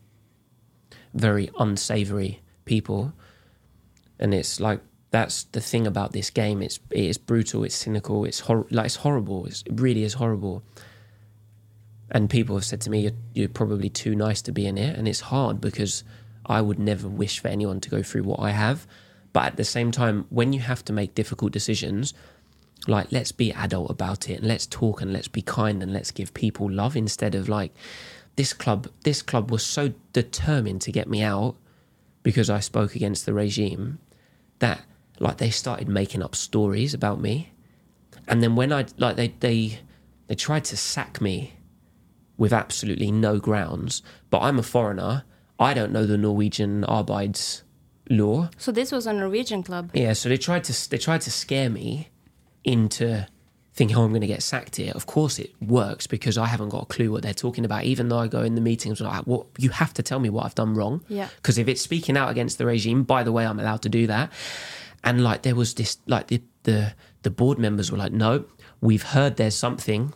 very 1.14 1.50
unsavory 1.58 2.40
people. 2.64 3.12
And 4.18 4.32
it's 4.34 4.60
like 4.60 4.80
that's 5.10 5.44
the 5.44 5.60
thing 5.60 5.86
about 5.86 6.12
this 6.12 6.30
game. 6.30 6.62
It's 6.62 6.80
it 6.90 7.04
is 7.04 7.18
brutal. 7.18 7.64
It's 7.64 7.74
cynical. 7.74 8.24
It's 8.24 8.40
hor- 8.40 8.66
like 8.70 8.86
it's 8.86 8.96
horrible. 8.96 9.46
It's, 9.46 9.62
it 9.66 9.80
really 9.80 10.04
is 10.04 10.14
horrible. 10.14 10.62
And 12.10 12.28
people 12.28 12.56
have 12.56 12.64
said 12.64 12.80
to 12.82 12.90
me, 12.90 13.00
you're, 13.00 13.12
"You're 13.34 13.48
probably 13.48 13.88
too 13.88 14.14
nice 14.14 14.42
to 14.42 14.52
be 14.52 14.66
in 14.66 14.78
it," 14.78 14.96
and 14.98 15.08
it's 15.08 15.20
hard 15.20 15.60
because 15.60 16.04
I 16.46 16.60
would 16.60 16.78
never 16.78 17.08
wish 17.08 17.40
for 17.40 17.48
anyone 17.48 17.80
to 17.80 17.90
go 17.90 18.02
through 18.02 18.24
what 18.24 18.40
I 18.40 18.50
have. 18.50 18.86
But 19.32 19.44
at 19.44 19.56
the 19.56 19.64
same 19.64 19.92
time, 19.92 20.26
when 20.28 20.52
you 20.52 20.60
have 20.60 20.84
to 20.86 20.92
make 20.92 21.14
difficult 21.14 21.52
decisions, 21.52 22.12
like 22.88 23.12
let's 23.12 23.32
be 23.32 23.52
adult 23.52 23.90
about 23.90 24.28
it 24.28 24.40
and 24.40 24.48
let's 24.48 24.66
talk 24.66 25.00
and 25.00 25.12
let's 25.12 25.28
be 25.28 25.42
kind 25.42 25.82
and 25.82 25.92
let's 25.92 26.10
give 26.10 26.34
people 26.34 26.70
love 26.70 26.96
instead 26.96 27.34
of 27.34 27.48
like 27.48 27.72
this 28.36 28.52
club. 28.52 28.88
This 29.04 29.22
club 29.22 29.50
was 29.50 29.64
so 29.64 29.92
determined 30.12 30.80
to 30.82 30.92
get 30.92 31.08
me 31.08 31.22
out 31.22 31.56
because 32.22 32.50
I 32.50 32.60
spoke 32.60 32.94
against 32.94 33.26
the 33.26 33.34
regime 33.34 33.98
that 34.58 34.82
like 35.18 35.38
they 35.38 35.50
started 35.50 35.88
making 35.88 36.22
up 36.22 36.34
stories 36.34 36.94
about 36.94 37.20
me, 37.20 37.52
and 38.26 38.42
then 38.42 38.56
when 38.56 38.72
I 38.72 38.86
like 38.96 39.16
they 39.16 39.34
they 39.40 39.80
they 40.26 40.34
tried 40.34 40.64
to 40.64 40.76
sack 40.76 41.20
me 41.20 41.54
with 42.36 42.52
absolutely 42.52 43.10
no 43.10 43.38
grounds. 43.38 44.02
But 44.30 44.40
I'm 44.40 44.58
a 44.58 44.62
foreigner. 44.62 45.24
I 45.58 45.74
don't 45.74 45.92
know 45.92 46.06
the 46.06 46.18
Norwegian 46.18 46.82
Arbeids 46.82 47.62
law. 48.10 48.50
So 48.56 48.72
this 48.72 48.90
was 48.90 49.06
a 49.06 49.12
Norwegian 49.12 49.62
club. 49.62 49.90
Yeah, 49.94 50.14
so 50.14 50.28
they 50.28 50.38
tried 50.38 50.64
to 50.64 50.90
they 50.90 50.98
tried 50.98 51.20
to 51.22 51.30
scare 51.30 51.70
me 51.70 52.08
into 52.64 53.27
thinking, 53.75 53.96
oh, 53.96 54.05
I'm 54.05 54.11
going 54.11 54.20
to 54.20 54.27
get 54.27 54.42
sacked 54.42 54.77
here. 54.77 54.92
Of 54.94 55.07
course, 55.07 55.38
it 55.38 55.51
works 55.61 56.07
because 56.07 56.37
I 56.37 56.46
haven't 56.46 56.68
got 56.68 56.83
a 56.83 56.87
clue 56.87 57.11
what 57.11 57.22
they're 57.22 57.33
talking 57.33 57.64
about. 57.64 57.85
Even 57.85 58.09
though 58.09 58.18
I 58.18 58.29
go 58.29 58.42
in 58.42 58.55
the 58.55 58.61
meetings, 58.61 59.01
like, 59.01 59.27
well, 59.27 59.46
you 59.59 59.70
have 59.70 59.94
to 59.94 60.03
tell 60.03 60.20
me 60.20 60.29
what 60.29 60.44
I've 60.44 60.55
done 60.55 60.75
wrong. 60.75 61.05
Yeah. 61.09 61.29
Because 61.37 61.59
if 61.59 61.68
it's 61.68 61.81
speaking 61.81 62.16
out 62.16 62.31
against 62.31 62.59
the 62.59 62.66
regime, 62.66 63.03
by 63.03 63.22
the 63.22 63.33
way, 63.33 63.46
I'm 63.46 63.59
allowed 63.59 63.83
to 63.83 63.88
do 63.88 64.07
that. 64.09 64.31
And 65.05 65.25
like 65.25 65.42
there 65.42 65.55
was 65.55 65.75
this, 65.75 65.98
like 66.07 66.29
the 66.29 66.42
the 66.62 66.94
the 67.22 67.31
board 67.31 67.59
members 67.59 67.90
were 67.90 67.98
like, 67.98 68.12
no, 68.12 68.44
we've 68.81 69.03
heard 69.03 69.37
there's 69.37 69.57
something, 69.57 70.14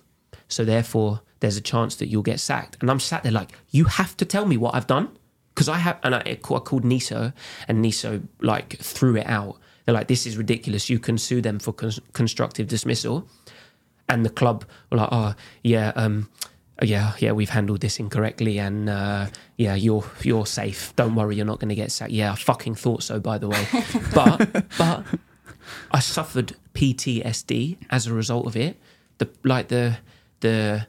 so 0.49 0.65
therefore 0.65 1.23
there's 1.41 1.57
a 1.57 1.61
chance 1.61 1.97
that 1.97 2.07
you'll 2.07 2.23
get 2.23 2.41
sacked. 2.41 2.77
And 2.81 2.91
I'm 2.91 3.01
sat 3.01 3.23
there 3.23 3.33
like, 3.33 3.53
you 3.71 3.85
have 3.85 4.17
to 4.19 4.25
tell 4.25 4.47
me 4.47 4.57
what 4.57 4.75
I've 4.75 4.87
done 4.87 5.17
because 5.55 5.69
I 5.69 5.79
have, 5.79 5.99
and 6.03 6.15
I, 6.15 6.23
I 6.27 6.35
called 6.37 6.85
NISO, 6.85 7.33
and 7.67 7.85
NISO 7.85 8.29
like 8.41 8.77
threw 8.79 9.17
it 9.17 9.27
out. 9.27 9.59
They're 9.87 9.95
like, 9.95 10.09
this 10.09 10.27
is 10.27 10.37
ridiculous. 10.37 10.91
You 10.91 10.99
can 10.99 11.17
sue 11.17 11.41
them 11.41 11.59
for 11.59 11.73
con- 11.73 11.93
constructive 12.13 12.69
dismissal. 12.69 13.27
And 14.09 14.25
the 14.25 14.31
club 14.31 14.65
were 14.91 14.99
like, 14.99 15.09
oh 15.11 15.35
yeah, 15.63 15.93
um, 15.97 16.29
yeah, 16.83 17.15
yeah, 17.19 17.33
we've 17.33 17.49
handled 17.51 17.81
this 17.81 17.99
incorrectly, 17.99 18.59
and 18.59 18.89
uh, 18.89 19.27
yeah, 19.57 19.75
you're 19.75 20.05
you're 20.23 20.45
safe. 20.47 20.95
Don't 20.95 21.15
worry, 21.15 21.37
you're 21.37 21.47
not 21.47 21.59
going 21.59 21.71
to 21.71 21.75
get 21.75 21.91
sacked. 21.91 22.13
Yeah, 22.13 22.33
I 22.33 22.37
fucking 22.37 22.75
thought 22.75 23.03
so, 23.03 23.19
by 23.19 23.39
the 23.39 23.49
way. 23.49 23.67
but 24.15 24.67
but 24.77 25.05
I 25.91 26.01
suffered 26.01 26.55
PTSD 26.75 27.79
as 27.91 28.07
a 28.07 28.13
result 28.13 28.47
of 28.47 28.57
it. 28.57 28.77
The 29.19 29.29
like 29.43 29.69
the 29.69 29.99
the 30.41 30.87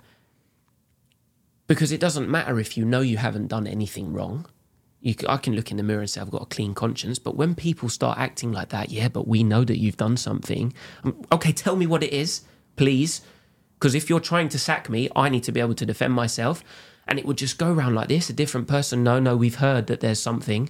because 1.68 1.92
it 1.92 2.02
doesn't 2.02 2.30
matter 2.30 2.60
if 2.60 2.78
you 2.78 2.84
know 2.84 3.02
you 3.02 3.18
haven't 3.18 3.48
done 3.48 3.66
anything 3.66 4.14
wrong. 4.14 4.46
You, 5.02 5.14
I 5.30 5.38
can 5.38 5.56
look 5.56 5.70
in 5.70 5.78
the 5.78 5.84
mirror 5.84 6.00
and 6.00 6.10
say 6.10 6.20
I've 6.22 6.32
got 6.32 6.42
a 6.42 6.48
clean 6.48 6.74
conscience, 6.74 7.20
but 7.20 7.36
when 7.36 7.54
people 7.54 7.88
start 7.88 8.18
acting 8.18 8.52
like 8.52 8.70
that, 8.70 8.90
yeah, 8.90 9.10
but 9.10 9.28
we 9.28 9.44
know 9.44 9.64
that 9.64 9.78
you've 9.78 9.98
done 9.98 10.18
something. 10.18 10.74
Um, 11.04 11.24
okay, 11.32 11.52
tell 11.52 11.76
me 11.76 11.86
what 11.86 12.04
it 12.04 12.12
is, 12.12 12.42
please, 12.76 13.22
because 13.76 13.94
if 13.94 14.10
you're 14.10 14.20
trying 14.20 14.50
to 14.50 14.60
sack 14.60 14.90
me, 14.90 15.08
I 15.16 15.30
need 15.30 15.44
to 15.44 15.52
be 15.52 15.60
able 15.60 15.76
to 15.76 15.86
defend 15.86 16.14
myself, 16.14 16.64
and 17.08 17.20
it 17.20 17.26
would 17.26 17.38
just 17.38 17.58
go 17.58 17.72
around 17.72 17.94
like 17.96 18.08
this. 18.08 18.30
A 18.30 18.34
different 18.34 18.68
person, 18.68 19.04
no, 19.04 19.20
no, 19.20 19.38
we've 19.38 19.56
heard 19.56 19.88
that 19.88 20.00
there's 20.00 20.20
something, 20.20 20.70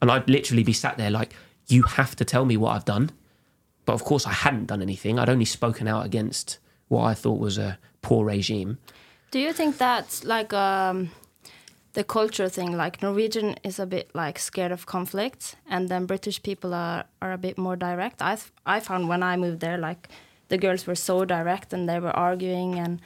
and 0.00 0.10
I'd 0.10 0.28
literally 0.30 0.62
be 0.62 0.72
sat 0.72 0.96
there 0.96 1.10
like, 1.10 1.34
you 1.66 1.82
have 1.82 2.14
to 2.16 2.24
tell 2.24 2.44
me 2.44 2.56
what 2.56 2.76
I've 2.76 2.84
done. 2.84 3.10
But 3.86 3.94
of 3.94 4.04
course, 4.04 4.26
I 4.26 4.32
hadn't 4.32 4.66
done 4.66 4.82
anything. 4.82 5.18
I'd 5.18 5.28
only 5.28 5.44
spoken 5.44 5.88
out 5.88 6.06
against 6.06 6.58
what 6.88 7.04
I 7.04 7.14
thought 7.14 7.38
was 7.40 7.58
a 7.58 7.78
poor 8.02 8.24
regime. 8.24 8.78
Do 9.30 9.38
you 9.38 9.52
think 9.52 9.78
that's 9.78 10.24
like 10.24 10.52
um, 10.52 11.10
the 11.94 12.04
culture 12.04 12.48
thing? 12.48 12.76
Like 12.76 13.02
Norwegian 13.02 13.56
is 13.64 13.78
a 13.78 13.86
bit 13.86 14.10
like 14.14 14.38
scared 14.38 14.72
of 14.72 14.86
conflict, 14.86 15.56
and 15.66 15.88
then 15.88 16.06
British 16.06 16.42
people 16.42 16.74
are, 16.74 17.04
are 17.22 17.32
a 17.32 17.38
bit 17.38 17.56
more 17.56 17.76
direct. 17.76 18.20
I 18.20 18.36
I 18.66 18.80
found 18.80 19.08
when 19.08 19.22
I 19.22 19.36
moved 19.36 19.60
there, 19.60 19.78
like 19.78 20.08
the 20.48 20.58
girls 20.58 20.86
were 20.86 20.96
so 20.96 21.24
direct 21.24 21.72
and 21.72 21.88
they 21.88 21.98
were 21.98 22.16
arguing, 22.16 22.78
and 22.78 23.00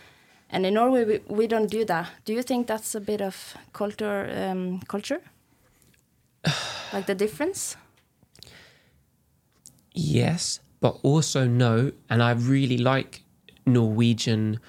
and 0.51 0.67
in 0.67 0.75
Norway 0.75 1.05
we, 1.05 1.21
we 1.29 1.47
don't 1.47 1.71
do 1.71 1.85
that. 1.85 2.09
Do 2.25 2.33
you 2.33 2.43
think 2.43 2.67
that's 2.67 2.95
a 2.95 3.01
bit 3.01 3.21
of 3.21 3.57
culture 3.73 4.29
um, 4.51 4.81
culture? 4.89 5.21
like 6.93 7.07
the 7.07 7.15
difference? 7.15 7.77
Yes, 9.93 10.61
but 10.81 10.99
also 11.03 11.47
no. 11.47 11.93
And 12.09 12.23
I 12.23 12.33
really 12.33 12.79
like 12.79 13.23
Norwegian 13.67 14.61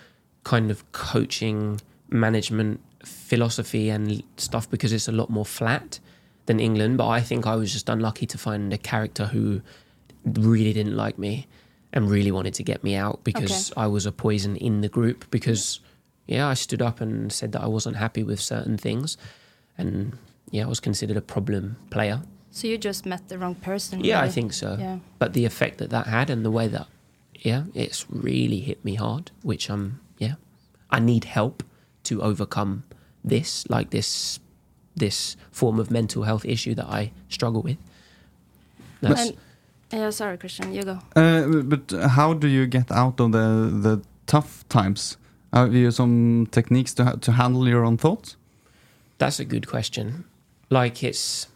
kind 0.43 0.71
of 0.71 0.91
coaching, 0.91 1.79
management 2.09 2.81
philosophy 3.03 3.89
and 3.89 4.23
stuff 4.37 4.69
because 4.69 4.91
it's 4.91 5.07
a 5.07 5.11
lot 5.11 5.29
more 5.29 5.45
flat 5.45 5.99
than 6.45 6.59
England. 6.59 6.97
But 6.97 7.07
I 7.07 7.21
think 7.21 7.47
I 7.47 7.55
was 7.55 7.71
just 7.71 7.89
unlucky 7.89 8.25
to 8.27 8.37
find 8.37 8.73
a 8.73 8.77
character 8.77 9.25
who 9.25 9.61
really 10.25 10.73
didn't 10.73 10.97
like 10.97 11.17
me 11.17 11.47
and 11.93 12.09
really 12.09 12.31
wanted 12.31 12.53
to 12.55 12.63
get 12.63 12.83
me 12.83 12.95
out 12.95 13.23
because 13.23 13.73
I 13.75 13.87
was 13.87 14.05
a 14.05 14.11
poison 14.11 14.55
in 14.55 14.81
the 14.81 14.89
group. 14.89 15.29
Because, 15.31 15.79
yeah, 16.27 16.47
I 16.47 16.53
stood 16.53 16.81
up 16.81 17.01
and 17.01 17.31
said 17.31 17.51
that 17.53 17.61
I 17.61 17.67
wasn't 17.67 17.95
happy 17.95 18.23
with 18.23 18.39
certain 18.39 18.77
things. 18.77 19.17
And, 19.77 20.17
yeah, 20.51 20.65
I 20.65 20.67
was 20.67 20.79
considered 20.79 21.17
a 21.17 21.21
problem 21.21 21.77
player. 21.89 22.21
So 22.51 22.67
you 22.67 22.77
just 22.77 23.05
met 23.05 23.29
the 23.29 23.37
wrong 23.37 23.55
person. 23.55 24.03
Yeah, 24.03 24.21
I 24.21 24.29
think 24.29 24.53
so. 24.53 24.75
Yeah. 24.79 24.99
But 25.19 25.33
the 25.33 25.45
effect 25.45 25.77
that 25.77 25.91
that 25.91 26.07
had 26.07 26.29
and 26.29 26.43
the 26.43 26.51
way 26.51 26.67
that, 26.67 26.87
yeah, 27.35 27.63
it's 27.73 28.09
really 28.09 28.59
hit 28.59 28.83
me 28.83 28.95
hard. 28.95 29.31
Which 29.43 29.69
um, 29.69 29.99
yeah, 30.17 30.35
I 30.89 30.99
need 30.99 31.25
help 31.25 31.63
to 32.09 32.21
overcome 32.21 32.83
this, 33.23 33.65
like 33.69 33.89
this, 33.89 34.39
this 34.95 35.35
form 35.51 35.79
of 35.79 35.89
mental 35.91 36.23
health 36.23 36.45
issue 36.45 36.75
that 36.75 36.87
I 36.99 37.11
struggle 37.29 37.61
with. 37.61 37.77
That's, 39.01 39.29
And, 39.29 39.37
yeah, 39.91 40.09
sorry, 40.11 40.37
Christian, 40.37 40.73
you 40.73 40.83
go. 40.83 40.99
Uh, 41.15 41.61
but 41.63 41.91
how 42.17 42.33
do 42.33 42.47
you 42.47 42.67
get 42.67 42.91
out 42.91 43.19
of 43.19 43.31
the 43.31 43.69
the 43.81 44.01
tough 44.25 44.63
times? 44.69 45.17
Have 45.53 45.73
you 45.73 45.91
some 45.91 46.47
techniques 46.51 46.93
to 46.95 47.03
ha- 47.03 47.17
to 47.21 47.31
handle 47.31 47.67
your 47.67 47.83
own 47.85 47.97
thoughts? 47.97 48.37
That's 49.17 49.39
a 49.39 49.45
good 49.45 49.65
question. 49.67 50.25
Like 50.69 51.03
it's, 51.03 51.47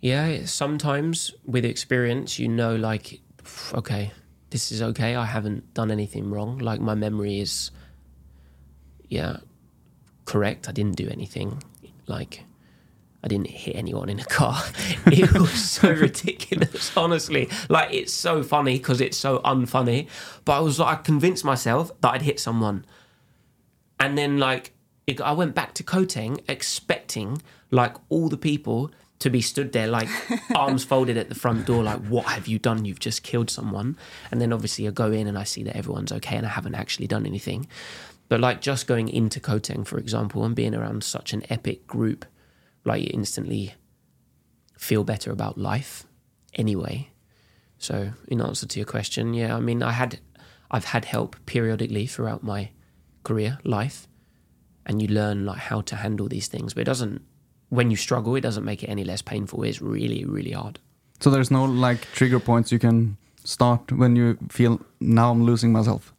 yeah, 0.00 0.28
it's- 0.28 0.52
sometimes 0.52 1.34
with 1.44 1.64
experience, 1.64 2.38
you 2.42 2.48
know, 2.48 2.76
like, 2.76 3.20
okay, 3.72 4.12
this 4.50 4.70
is 4.72 4.80
okay. 4.82 5.16
I 5.16 5.24
haven't 5.26 5.62
done 5.74 5.90
anything 5.90 6.30
wrong. 6.30 6.58
Like 6.58 6.80
my 6.80 6.94
memory 6.94 7.40
is, 7.40 7.70
yeah, 9.08 9.38
correct. 10.24 10.68
I 10.68 10.72
didn't 10.72 10.96
do 10.96 11.08
anything. 11.08 11.62
Like 12.06 12.44
I 13.24 13.28
didn't 13.28 13.48
hit 13.48 13.74
anyone 13.74 14.08
in 14.08 14.20
a 14.20 14.24
car. 14.24 14.62
it 15.06 15.32
was 15.32 15.70
so 15.70 15.90
ridiculous, 16.06 16.96
honestly. 16.96 17.48
Like 17.68 17.92
it's 17.92 18.12
so 18.12 18.42
funny 18.42 18.78
because 18.78 19.00
it's 19.00 19.16
so 19.16 19.40
unfunny. 19.40 20.08
But 20.44 20.58
I 20.58 20.60
was 20.60 20.78
like, 20.78 20.98
I 20.98 21.02
convinced 21.02 21.44
myself 21.44 21.90
that 22.02 22.10
I'd 22.10 22.22
hit 22.22 22.38
someone, 22.38 22.84
and 23.98 24.16
then 24.16 24.38
like 24.38 24.72
it, 25.06 25.20
I 25.20 25.32
went 25.32 25.54
back 25.54 25.74
to 25.74 25.82
Koteng 25.82 26.40
expecting 26.48 27.42
like 27.70 27.96
all 28.08 28.28
the 28.28 28.36
people 28.36 28.90
to 29.18 29.30
be 29.30 29.40
stood 29.40 29.72
there 29.72 29.86
like 29.86 30.08
arms 30.54 30.84
folded 30.84 31.16
at 31.16 31.28
the 31.28 31.34
front 31.34 31.66
door 31.66 31.82
like 31.82 31.98
what 32.06 32.26
have 32.26 32.46
you 32.46 32.58
done 32.58 32.84
you've 32.84 33.00
just 33.00 33.22
killed 33.22 33.48
someone 33.48 33.96
and 34.30 34.40
then 34.40 34.52
obviously 34.52 34.86
I 34.86 34.90
go 34.90 35.10
in 35.10 35.26
and 35.26 35.38
I 35.38 35.44
see 35.44 35.62
that 35.64 35.74
everyone's 35.74 36.12
okay 36.12 36.36
and 36.36 36.44
I 36.44 36.50
haven't 36.50 36.74
actually 36.74 37.06
done 37.06 37.24
anything 37.24 37.66
but 38.28 38.40
like 38.40 38.60
just 38.60 38.86
going 38.86 39.08
into 39.08 39.40
Koteng 39.40 39.86
for 39.86 39.98
example 39.98 40.44
and 40.44 40.54
being 40.54 40.74
around 40.74 41.04
such 41.04 41.32
an 41.32 41.42
epic 41.50 41.86
group 41.86 42.24
like 42.84 43.02
you 43.02 43.10
instantly 43.12 43.74
feel 44.78 45.04
better 45.04 45.30
about 45.30 45.58
life 45.58 46.04
anyway. 46.54 47.10
So 47.78 48.12
in 48.28 48.40
answer 48.40 48.66
to 48.66 48.78
your 48.78 48.86
question 48.86 49.34
yeah 49.34 49.56
I 49.56 49.60
mean 49.60 49.82
I 49.82 49.92
had 49.92 50.20
I've 50.70 50.86
had 50.86 51.04
help 51.04 51.36
periodically 51.46 52.06
throughout 52.06 52.42
my 52.42 52.70
career 53.22 53.58
life 53.64 54.08
and 54.84 55.02
you 55.02 55.08
learn 55.08 55.44
like 55.44 55.58
how 55.58 55.80
to 55.82 55.96
handle 55.96 56.28
these 56.28 56.48
things. 56.48 56.74
But 56.74 56.82
it 56.82 56.84
doesn't 56.84 57.22
when 57.68 57.90
you 57.90 57.96
struggle 57.96 58.36
it 58.36 58.42
doesn't 58.42 58.64
make 58.64 58.82
it 58.82 58.88
any 58.88 59.04
less 59.04 59.22
painful. 59.22 59.62
It's 59.62 59.80
really 59.80 60.24
really 60.24 60.52
hard. 60.52 60.78
So 61.20 61.30
there's 61.30 61.50
no 61.50 61.64
like 61.64 62.00
trigger 62.12 62.40
points 62.40 62.70
you 62.72 62.78
can 62.78 63.16
start 63.44 63.92
when 63.92 64.16
you 64.16 64.36
feel 64.50 64.80
now 65.00 65.30
I'm 65.30 65.44
losing 65.44 65.72
myself. 65.72 66.12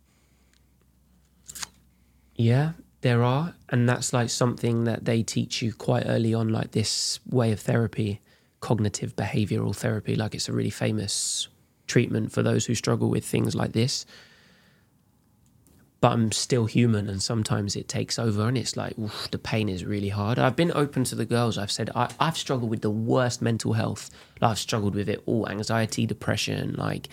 Yeah 2.38 2.72
there 3.02 3.24
are 3.24 3.54
and 3.70 3.88
that's 3.88 4.14
like 4.14 4.30
something 4.30 4.86
that 4.86 5.06
they 5.06 5.22
teach 5.22 5.62
you 5.62 5.74
quite 5.74 6.04
early 6.06 6.34
on 6.34 6.50
like 6.50 6.72
this 6.72 7.20
way 7.30 7.52
of 7.52 7.60
therapy 7.60 8.22
cognitive 8.60 9.16
behavioral 9.16 9.76
therapy 9.76 10.16
like 10.16 10.34
it's 10.34 10.48
a 10.48 10.54
really 10.54 10.70
famous 10.70 11.48
treatment 11.86 12.32
for 12.32 12.42
those 12.42 12.66
who 12.66 12.76
struggle 12.76 13.10
with 13.10 13.26
things 13.26 13.56
like 13.56 13.74
this 13.74 14.06
but 16.00 16.12
I'm 16.12 16.32
still 16.32 16.66
human 16.66 17.10
and 17.10 17.22
sometimes 17.22 17.76
it 17.76 17.88
takes 17.88 18.20
over 18.20 18.48
and 18.48 18.58
it's 18.58 18.78
like 18.78 18.98
oof, 19.00 19.30
the 19.32 19.40
pain 19.40 19.68
is 19.68 19.84
really 19.84 20.10
hard. 20.10 20.38
I've 20.38 20.56
been 20.56 20.72
open 20.74 21.04
to 21.06 21.16
the 21.16 21.26
girls. 21.26 21.58
I've 21.58 21.72
said 21.72 21.90
I, 21.96 22.10
I've 22.20 22.38
struggled 22.38 22.70
with 22.70 22.82
the 22.82 22.92
worst 22.92 23.42
mental 23.42 23.74
health. 23.74 24.10
I've 24.42 24.60
struggled 24.60 24.94
with 24.94 25.10
it 25.10 25.24
all 25.26 25.50
anxiety, 25.50 26.06
depression, 26.06 26.76
like, 26.78 27.10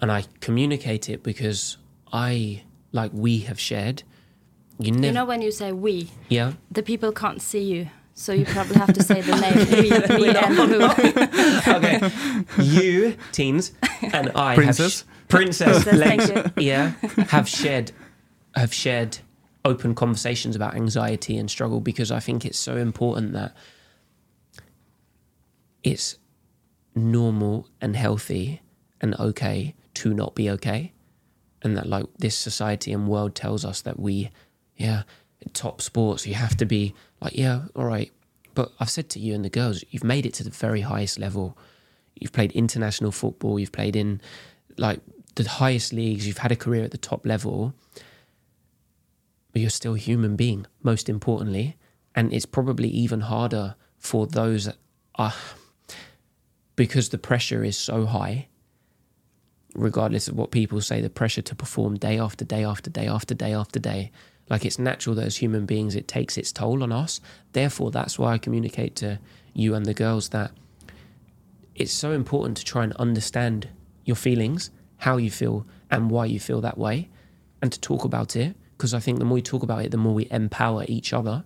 and 0.00 0.10
I 0.10 0.24
communicate 0.40 1.08
it 1.08 1.22
because 1.22 1.76
I, 2.12 2.62
like, 2.92 3.10
we 3.14 3.40
have 3.40 3.58
shared. 3.60 4.02
You 4.78 4.92
never, 4.92 5.06
You 5.06 5.12
know 5.12 5.24
when 5.24 5.42
you 5.42 5.50
say 5.50 5.72
we, 5.72 6.10
yeah. 6.28 6.52
the 6.70 6.82
people 6.82 7.10
can't 7.12 7.42
see 7.42 7.62
you, 7.62 7.88
so 8.14 8.32
you 8.32 8.44
probably 8.44 8.76
have 8.76 8.92
to 8.94 9.02
say 9.02 9.20
the 9.20 9.36
name 9.36 10.16
we, 10.18 10.30
me 10.30 10.36
and 10.36 10.54
who. 10.54 11.72
okay, 11.72 12.10
you 12.62 13.16
teens 13.32 13.72
and 14.12 14.30
I, 14.36 14.54
Princess? 14.54 15.00
have 15.00 15.08
sh- 15.08 15.28
princess, 15.28 15.82
Princess, 15.84 16.30
legs, 16.30 16.52
yeah, 16.56 16.92
have 17.28 17.48
shared 17.48 17.90
have 18.54 18.72
shared 18.72 19.18
open 19.64 19.94
conversations 19.94 20.54
about 20.56 20.74
anxiety 20.76 21.36
and 21.36 21.50
struggle 21.50 21.80
because 21.80 22.10
I 22.12 22.20
think 22.20 22.44
it's 22.46 22.58
so 22.58 22.76
important 22.76 23.32
that 23.32 23.54
it's 25.82 26.18
normal 26.94 27.68
and 27.80 27.94
healthy 27.96 28.62
and 29.00 29.14
okay 29.18 29.74
to 29.94 30.14
not 30.14 30.34
be 30.34 30.48
okay, 30.50 30.92
and 31.62 31.76
that 31.76 31.86
like 31.86 32.06
this 32.18 32.36
society 32.36 32.92
and 32.92 33.08
world 33.08 33.34
tells 33.34 33.64
us 33.64 33.82
that 33.82 33.98
we, 33.98 34.30
yeah, 34.76 35.02
top 35.52 35.80
sports 35.80 36.26
you 36.26 36.34
have 36.34 36.56
to 36.56 36.66
be 36.66 36.94
like 37.20 37.36
yeah, 37.36 37.62
all 37.74 37.84
right. 37.84 38.12
But 38.54 38.72
I've 38.80 38.90
said 38.90 39.08
to 39.10 39.20
you 39.20 39.34
and 39.34 39.44
the 39.44 39.50
girls, 39.50 39.84
you've 39.90 40.04
made 40.04 40.26
it 40.26 40.34
to 40.34 40.44
the 40.44 40.50
very 40.50 40.80
highest 40.80 41.18
level. 41.18 41.56
You've 42.16 42.32
played 42.32 42.52
international 42.52 43.12
football. 43.12 43.58
You've 43.58 43.72
played 43.72 43.94
in 43.94 44.20
like 44.76 45.00
the 45.36 45.48
highest 45.48 45.92
leagues. 45.92 46.26
You've 46.26 46.38
had 46.38 46.50
a 46.50 46.56
career 46.56 46.82
at 46.82 46.90
the 46.90 46.98
top 46.98 47.24
level. 47.24 47.74
But 49.52 49.62
you're 49.62 49.70
still 49.70 49.94
a 49.94 49.98
human 49.98 50.34
being, 50.34 50.66
most 50.82 51.08
importantly. 51.08 51.76
And 52.16 52.32
it's 52.32 52.46
probably 52.46 52.88
even 52.88 53.20
harder 53.20 53.76
for 53.96 54.26
those 54.26 54.64
that 54.64 54.76
are 55.14 55.34
because 56.74 57.08
the 57.10 57.18
pressure 57.18 57.64
is 57.64 57.76
so 57.76 58.06
high, 58.06 58.47
regardless 59.78 60.28
of 60.28 60.36
what 60.36 60.50
people 60.50 60.80
say, 60.80 61.00
the 61.00 61.10
pressure 61.10 61.42
to 61.42 61.54
perform 61.54 61.96
day 61.96 62.18
after 62.18 62.44
day 62.44 62.64
after 62.64 62.90
day 62.90 63.06
after 63.06 63.34
day 63.34 63.52
after 63.52 63.78
day. 63.78 64.10
Like 64.50 64.64
it's 64.64 64.78
natural 64.78 65.14
that 65.16 65.26
as 65.26 65.36
human 65.36 65.66
beings, 65.66 65.94
it 65.94 66.08
takes 66.08 66.36
its 66.36 66.52
toll 66.52 66.82
on 66.82 66.92
us. 66.92 67.20
Therefore, 67.52 67.90
that's 67.90 68.18
why 68.18 68.32
I 68.32 68.38
communicate 68.38 68.96
to 68.96 69.18
you 69.52 69.74
and 69.74 69.86
the 69.86 69.94
girls 69.94 70.30
that 70.30 70.52
it's 71.74 71.92
so 71.92 72.12
important 72.12 72.56
to 72.56 72.64
try 72.64 72.84
and 72.84 72.92
understand 72.94 73.68
your 74.04 74.16
feelings, 74.16 74.70
how 74.98 75.16
you 75.16 75.30
feel, 75.30 75.66
and 75.90 76.10
why 76.10 76.24
you 76.26 76.40
feel 76.40 76.60
that 76.60 76.78
way, 76.78 77.08
and 77.62 77.70
to 77.72 77.80
talk 77.80 78.04
about 78.04 78.34
it. 78.36 78.56
Because 78.76 78.94
I 78.94 79.00
think 79.00 79.18
the 79.18 79.24
more 79.24 79.34
we 79.34 79.42
talk 79.42 79.62
about 79.62 79.84
it, 79.84 79.90
the 79.90 79.96
more 79.96 80.14
we 80.14 80.28
empower 80.30 80.84
each 80.88 81.12
other. 81.12 81.44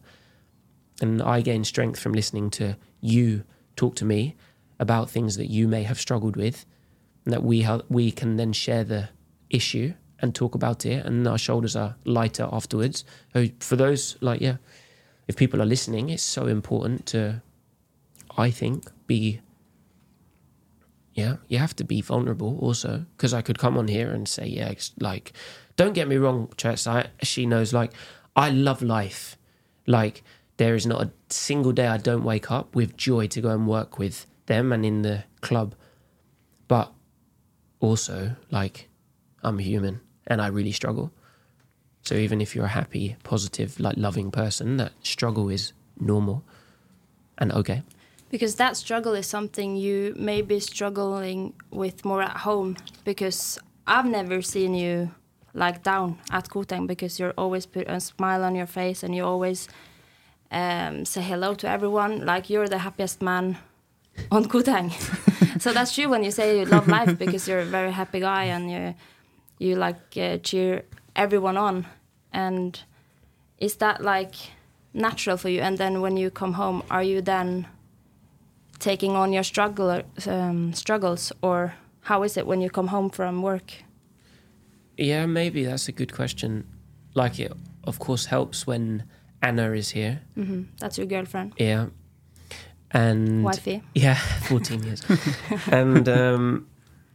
And 1.00 1.22
I 1.22 1.40
gain 1.40 1.64
strength 1.64 1.98
from 1.98 2.12
listening 2.12 2.50
to 2.50 2.76
you 3.00 3.44
talk 3.74 3.96
to 3.96 4.04
me 4.04 4.36
about 4.78 5.10
things 5.10 5.36
that 5.36 5.50
you 5.50 5.66
may 5.66 5.82
have 5.82 5.98
struggled 5.98 6.36
with, 6.36 6.66
that 7.24 7.42
we 7.42 7.62
ha- 7.62 7.82
we 7.88 8.10
can 8.10 8.36
then 8.36 8.52
share 8.52 8.84
the 8.84 9.08
issue 9.50 9.94
and 10.18 10.34
talk 10.34 10.54
about 10.54 10.86
it, 10.86 11.04
and 11.04 11.26
our 11.26 11.38
shoulders 11.38 11.76
are 11.76 11.96
lighter 12.04 12.48
afterwards. 12.52 13.04
So 13.32 13.48
for 13.60 13.76
those 13.76 14.16
like 14.20 14.40
yeah, 14.40 14.56
if 15.28 15.36
people 15.36 15.60
are 15.62 15.66
listening, 15.66 16.10
it's 16.10 16.22
so 16.22 16.46
important 16.46 17.06
to, 17.06 17.42
I 18.36 18.50
think, 18.50 18.90
be 19.06 19.40
yeah, 21.14 21.36
you 21.48 21.58
have 21.58 21.76
to 21.76 21.84
be 21.84 22.00
vulnerable 22.00 22.58
also. 22.60 23.04
Because 23.16 23.34
I 23.34 23.42
could 23.42 23.58
come 23.58 23.76
on 23.76 23.88
here 23.88 24.10
and 24.10 24.26
say, 24.26 24.46
yeah, 24.46 24.72
like, 24.98 25.32
don't 25.76 25.92
get 25.92 26.08
me 26.08 26.16
wrong, 26.16 26.50
Chess. 26.56 26.86
I 26.86 27.08
she 27.22 27.46
knows 27.46 27.72
like 27.72 27.92
I 28.34 28.50
love 28.50 28.82
life. 28.82 29.36
Like 29.86 30.22
there 30.56 30.74
is 30.74 30.86
not 30.86 31.02
a 31.02 31.10
single 31.28 31.72
day 31.72 31.86
I 31.86 31.96
don't 31.96 32.24
wake 32.24 32.50
up 32.50 32.74
with 32.74 32.96
joy 32.96 33.26
to 33.28 33.40
go 33.40 33.50
and 33.50 33.66
work 33.66 33.98
with 33.98 34.26
them 34.46 34.72
and 34.72 34.84
in 34.84 35.02
the 35.02 35.24
club. 35.40 35.74
But 36.68 36.92
also, 37.82 38.36
like, 38.50 38.88
I'm 39.42 39.58
human 39.58 40.00
and 40.26 40.40
I 40.40 40.46
really 40.46 40.72
struggle. 40.72 41.10
So 42.02 42.14
even 42.14 42.40
if 42.40 42.54
you're 42.54 42.64
a 42.64 42.68
happy, 42.68 43.16
positive, 43.24 43.78
like 43.78 43.96
loving 43.96 44.30
person, 44.30 44.76
that 44.78 44.92
struggle 45.02 45.50
is 45.50 45.72
normal 45.98 46.44
and 47.38 47.52
okay. 47.52 47.82
Because 48.30 48.54
that 48.54 48.76
struggle 48.76 49.14
is 49.14 49.26
something 49.26 49.76
you 49.76 50.14
may 50.16 50.40
be 50.42 50.58
struggling 50.58 51.52
with 51.70 52.04
more 52.04 52.22
at 52.22 52.38
home. 52.38 52.76
Because 53.04 53.58
I've 53.86 54.06
never 54.06 54.40
seen 54.40 54.74
you 54.74 55.10
like 55.52 55.82
down 55.82 56.18
at 56.30 56.48
Koteng 56.48 56.86
because 56.86 57.20
you're 57.20 57.34
always 57.36 57.66
put 57.66 57.88
a 57.88 58.00
smile 58.00 58.42
on 58.42 58.54
your 58.54 58.66
face 58.66 59.02
and 59.02 59.14
you 59.14 59.24
always 59.24 59.68
um, 60.50 61.04
say 61.04 61.20
hello 61.20 61.54
to 61.54 61.68
everyone. 61.68 62.24
Like 62.24 62.48
you're 62.48 62.68
the 62.68 62.78
happiest 62.78 63.20
man 63.20 63.58
on 64.30 64.44
Koteng. 64.44 64.90
so 65.60 65.72
that's 65.72 65.94
true 65.94 66.08
when 66.08 66.22
you 66.24 66.30
say 66.30 66.58
you 66.58 66.64
love 66.66 66.88
life 66.88 67.18
because 67.18 67.48
you're 67.48 67.60
a 67.60 67.64
very 67.70 67.92
happy 67.92 68.20
guy 68.20 68.44
and 68.44 68.70
you 68.70 68.94
you 69.58 69.76
like 69.76 70.16
uh, 70.16 70.38
cheer 70.38 70.82
everyone 71.14 71.56
on. 71.56 71.86
And 72.32 72.80
is 73.58 73.76
that 73.76 74.00
like 74.00 74.34
natural 74.92 75.36
for 75.36 75.48
you? 75.48 75.60
And 75.60 75.78
then 75.78 76.00
when 76.00 76.16
you 76.16 76.30
come 76.30 76.54
home, 76.54 76.82
are 76.90 77.02
you 77.02 77.22
then 77.22 77.66
taking 78.78 79.16
on 79.16 79.32
your 79.32 79.44
struggle 79.44 80.02
um, 80.26 80.72
struggles, 80.72 81.32
or 81.42 81.74
how 82.00 82.24
is 82.24 82.36
it 82.36 82.46
when 82.46 82.60
you 82.60 82.70
come 82.70 82.88
home 82.88 83.10
from 83.10 83.42
work? 83.42 83.72
Yeah, 84.96 85.26
maybe 85.26 85.64
that's 85.64 85.88
a 85.88 85.92
good 85.92 86.12
question. 86.12 86.64
Like 87.14 87.38
it, 87.38 87.52
of 87.84 87.98
course, 87.98 88.26
helps 88.26 88.66
when 88.66 89.04
Anna 89.40 89.72
is 89.72 89.90
here. 89.90 90.20
hmm 90.34 90.62
That's 90.78 90.98
your 90.98 91.06
girlfriend, 91.06 91.52
Yeah, 91.58 91.86
and 92.92 93.44
wifey. 93.44 93.82
yeah, 93.94 94.14
fourteen 94.48 94.82
years, 94.82 95.02
and 95.70 96.08
um, 96.08 96.66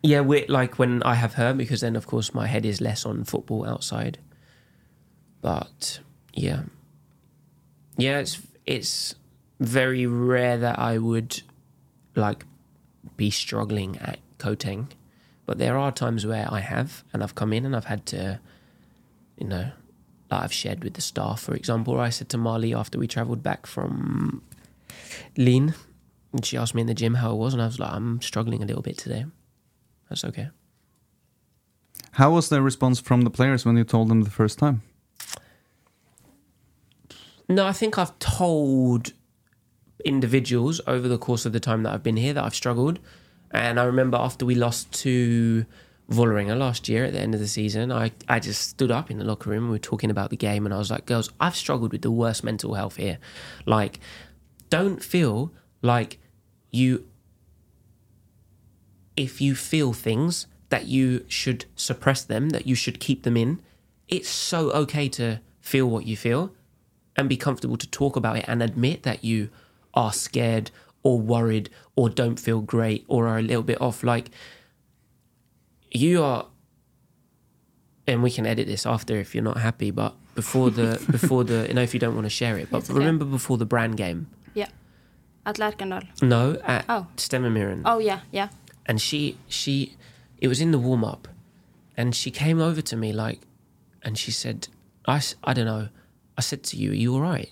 yeah, 0.04 0.22
we 0.22 0.46
like 0.48 0.80
when 0.80 1.04
I 1.04 1.16
have 1.16 1.34
her 1.34 1.54
because 1.54 1.82
then, 1.82 1.96
of 1.96 2.08
course, 2.08 2.34
my 2.34 2.48
head 2.48 2.66
is 2.66 2.82
less 2.82 3.06
on 3.06 3.24
football 3.24 3.68
outside. 3.68 4.20
But 5.42 6.00
yeah, 6.34 6.64
yeah, 7.98 8.20
it's 8.20 8.42
it's 8.66 9.16
very 9.60 10.06
rare 10.06 10.58
that 10.58 10.80
I 10.80 10.98
would 10.98 11.42
like 12.16 12.46
be 13.16 13.30
struggling 13.30 13.98
at 13.98 14.20
Koteng, 14.38 14.88
but 15.46 15.58
there 15.58 15.78
are 15.78 15.92
times 15.92 16.26
where 16.26 16.48
I 16.50 16.60
have, 16.60 17.04
and 17.14 17.24
I've 17.24 17.36
come 17.36 17.54
in 17.54 17.66
and 17.66 17.76
I've 17.76 17.86
had 17.86 18.06
to, 18.08 18.40
you 19.38 19.48
know, 19.48 19.72
like 20.30 20.44
I've 20.44 20.54
shared 20.54 20.84
with 20.84 20.94
the 20.94 21.02
staff, 21.02 21.42
for 21.42 21.56
example. 21.56 22.00
I 22.00 22.10
said 22.10 22.30
to 22.30 22.38
Marley 22.38 22.74
after 22.74 23.00
we 23.00 23.08
travelled 23.08 23.44
back 23.44 23.66
from 23.66 24.42
Lean, 25.38 25.74
and 26.34 26.46
she 26.46 26.58
asked 26.58 26.76
me 26.76 26.82
in 26.82 26.88
the 26.88 26.94
gym 26.94 27.16
how 27.16 27.32
it 27.32 27.38
was, 27.38 27.54
and 27.54 27.62
I 27.62 27.66
was 27.66 27.80
like, 27.80 27.92
I'm 27.92 28.22
struggling 28.22 28.62
a 28.62 28.66
little 28.66 28.82
bit 28.82 28.98
today. 28.98 29.26
That's 30.10 30.24
okay. 30.26 30.50
How 32.12 32.32
was 32.32 32.50
the 32.50 32.62
response 32.62 33.00
from 33.00 33.22
the 33.22 33.30
players 33.30 33.66
when 33.66 33.78
you 33.78 33.84
told 33.84 34.10
them 34.10 34.24
the 34.24 34.30
first 34.30 34.58
time? 34.58 34.82
No, 37.50 37.66
I 37.66 37.74
think 37.74 37.98
I've 37.98 38.18
told 38.20 39.14
individuals 40.04 40.82
over 40.88 41.08
the 41.08 41.18
course 41.18 41.46
of 41.46 41.54
the 41.54 41.60
time 41.60 41.84
that 41.84 41.94
I've 41.94 42.04
been 42.04 42.18
here 42.18 42.34
that 42.34 42.44
I've 42.44 42.56
struggled. 42.56 43.00
And 43.52 43.80
I 43.80 43.84
remember 43.84 44.18
after 44.18 44.46
we 44.46 44.56
lost 44.56 44.92
to 45.04 45.66
Vålerenga 46.10 46.58
last 46.58 46.90
year 46.90 47.06
at 47.06 47.14
the 47.14 47.20
end 47.20 47.34
of 47.34 47.40
the 47.40 47.48
season, 47.48 47.92
I, 47.92 48.12
I 48.28 48.40
just 48.40 48.68
stood 48.70 48.92
up 48.92 49.12
in 49.12 49.18
the 49.18 49.26
locker 49.26 49.50
room. 49.50 49.66
We 49.66 49.72
were 49.72 49.80
talking 49.80 50.10
about 50.10 50.30
the 50.30 50.38
game, 50.38 50.66
and 50.66 50.74
I 50.74 50.78
was 50.78 50.92
like, 50.92 51.06
girls, 51.06 51.32
I've 51.40 51.56
struggled 51.56 51.92
with 51.92 52.02
the 52.02 52.12
worst 52.12 52.44
mental 52.44 52.74
health 52.74 52.98
here. 52.98 53.20
Like, 53.66 54.00
don't 54.70 55.04
feel 55.04 55.52
like 55.82 56.20
you, 56.72 57.08
if 59.16 59.42
you 59.42 59.56
feel 59.56 59.94
things, 59.94 60.48
that 60.70 60.88
you 60.88 61.26
should 61.28 61.66
suppress 61.76 62.24
them, 62.24 62.50
that 62.50 62.68
you 62.68 62.76
should 62.76 63.00
keep 63.00 63.24
them 63.24 63.38
in. 63.38 63.62
It's 64.08 64.30
so 64.30 64.72
okay 64.72 65.08
to 65.10 65.40
feel 65.62 65.90
what 65.90 66.06
you 66.06 66.18
feel 66.18 66.54
and 67.16 67.28
be 67.28 67.38
comfortable 67.38 67.78
to 67.78 67.90
talk 67.90 68.16
about 68.16 68.38
it 68.38 68.46
and 68.48 68.62
admit 68.62 69.04
that 69.04 69.24
you 69.24 69.50
are 69.94 70.14
scared 70.14 70.72
or 71.04 71.20
worried 71.20 71.70
or 71.96 72.10
don't 72.10 72.40
feel 72.40 72.62
great 72.62 73.06
or 73.08 73.28
are 73.28 73.40
a 73.40 73.42
little 73.42 73.64
bit 73.64 73.82
off. 73.82 74.04
Like 74.04 74.30
you 75.92 76.24
are, 76.24 76.46
and 78.06 78.24
we 78.24 78.32
can 78.32 78.46
edit 78.46 78.68
this 78.68 78.86
after 78.86 79.18
if 79.18 79.34
you're 79.34 79.44
not 79.44 79.58
happy. 79.58 79.92
But 79.92 80.16
before 80.36 80.70
the 80.70 81.04
before 81.12 81.44
the, 81.44 81.66
you 81.68 81.74
know, 81.74 81.82
if 81.82 81.94
you 81.94 82.00
don't 82.00 82.16
want 82.16 82.26
to 82.26 82.30
share 82.30 82.58
it, 82.58 82.70
but 82.70 82.84
okay. 82.84 82.94
remember 82.94 83.26
before 83.26 83.58
the 83.58 83.66
Brann 83.66 83.94
game. 83.94 84.28
Yeah. 84.58 84.70
At 85.46 85.56
Lerkendal. 85.60 86.04
No, 86.22 86.58
at 86.66 86.86
Oh. 86.90 87.06
Stemmemyren. 87.16 87.82
Oh 87.86 88.00
yeah, 88.00 88.20
yeah. 88.32 88.50
and 88.86 89.00
she 89.02 89.38
she 89.48 89.74
it 90.44 90.48
was 90.48 90.60
in 90.62 90.72
the 90.72 90.80
warm 90.88 91.04
up 91.04 91.28
and 91.98 92.16
she 92.16 92.32
came 92.32 92.60
over 92.70 92.82
to 92.82 92.96
me 92.96 93.12
like 93.14 93.40
and 94.04 94.18
she 94.18 94.32
said 94.32 94.68
I, 95.08 95.20
I 95.44 95.54
don't 95.54 95.66
know 95.74 95.88
i 96.38 96.42
said 96.42 96.62
to 96.70 96.78
you 96.78 96.92
are 96.92 97.02
you 97.04 97.14
all 97.16 97.22
right 97.34 97.52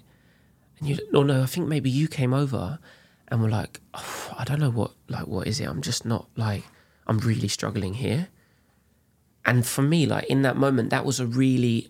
and 0.79 0.87
you 0.87 0.95
no 1.11 1.19
oh, 1.19 1.23
no 1.23 1.43
i 1.43 1.47
think 1.53 1.67
maybe 1.67 1.89
you 1.89 2.07
came 2.07 2.33
over 2.43 2.79
and 3.27 3.41
were 3.41 3.49
like 3.59 3.81
oh, 3.93 4.33
i 4.39 4.43
don't 4.47 4.59
know 4.59 4.71
what 4.71 4.91
like 5.09 5.27
what 5.27 5.47
is 5.47 5.59
it 5.59 5.67
i'm 5.67 5.81
just 5.81 6.05
not 6.05 6.23
like 6.37 6.63
i'm 7.07 7.17
really 7.19 7.47
struggling 7.49 7.95
here 7.95 8.27
and 9.45 9.65
for 9.65 9.81
me 9.81 10.05
like 10.05 10.25
in 10.29 10.41
that 10.43 10.55
moment 10.55 10.89
that 10.91 11.05
was 11.05 11.19
a 11.19 11.25
really 11.25 11.89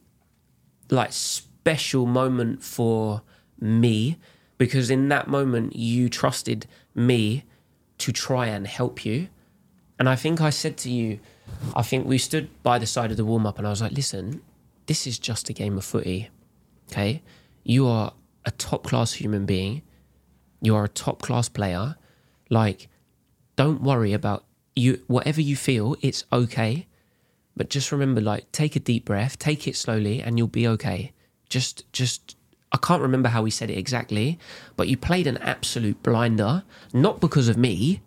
like 0.90 1.12
special 1.12 2.06
moment 2.06 2.64
for 2.64 3.22
me 3.60 4.18
because 4.58 4.90
in 4.90 5.10
that 5.10 5.28
moment 5.28 5.76
you 5.76 6.10
trusted 6.10 6.68
me 6.94 7.44
to 7.98 8.12
try 8.12 8.48
and 8.48 8.68
help 8.68 9.06
you 9.06 9.28
and 9.98 10.10
I 10.10 10.16
think 10.16 10.42
I 10.42 10.50
said 10.50 10.78
to 10.78 10.90
you, 10.90 11.20
I 11.76 11.82
think 11.82 12.06
we 12.06 12.18
stood 12.18 12.50
by 12.64 12.80
the 12.80 12.86
side 12.86 13.12
of 13.12 13.18
the 13.18 13.26
warm 13.26 13.46
up 13.46 13.58
and 13.58 13.66
I 13.66 13.70
was 13.70 13.82
like, 13.82 13.94
listen, 13.94 14.42
this 14.88 15.08
is 15.08 15.18
just 15.18 15.50
a 15.50 15.54
game 15.54 15.78
of 15.78 15.86
footy. 15.86 16.30
Okay. 16.92 17.22
You 17.64 17.88
are 17.88 18.14
a 18.46 18.52
top 18.52 18.84
class 18.84 19.14
human 19.14 19.46
being. 19.46 19.82
You 20.62 20.76
are 20.76 20.84
a 20.84 20.90
top 20.90 21.22
class 21.22 21.50
player. 21.50 21.96
Like, 22.50 22.90
don't 23.56 23.82
worry 23.82 24.14
about 24.14 24.46
you, 24.76 25.02
whatever 25.08 25.42
you 25.42 25.56
feel, 25.56 25.96
it's 26.02 26.26
okay. 26.32 26.88
But 27.56 27.70
just 27.70 27.92
remember, 27.92 28.20
like, 28.20 28.52
take 28.52 28.76
a 28.76 28.80
deep 28.80 29.06
breath, 29.06 29.40
take 29.40 29.68
it 29.68 29.78
slowly, 29.78 30.22
and 30.22 30.38
you'll 30.38 30.48
be 30.48 30.68
okay. 30.68 31.14
Just, 31.50 31.92
just, 31.94 32.36
I 32.76 32.78
can't 32.78 33.02
remember 33.02 33.30
how 33.30 33.46
he 33.46 33.52
said 33.52 33.70
it 33.70 33.78
exactly, 33.78 34.38
but 34.76 34.90
you 34.90 34.98
played 34.98 35.28
an 35.28 35.38
absolute 35.38 36.04
blinder, 36.04 36.64
not 36.92 37.22
because 37.22 37.48
of 37.48 37.56
me, 37.56 38.02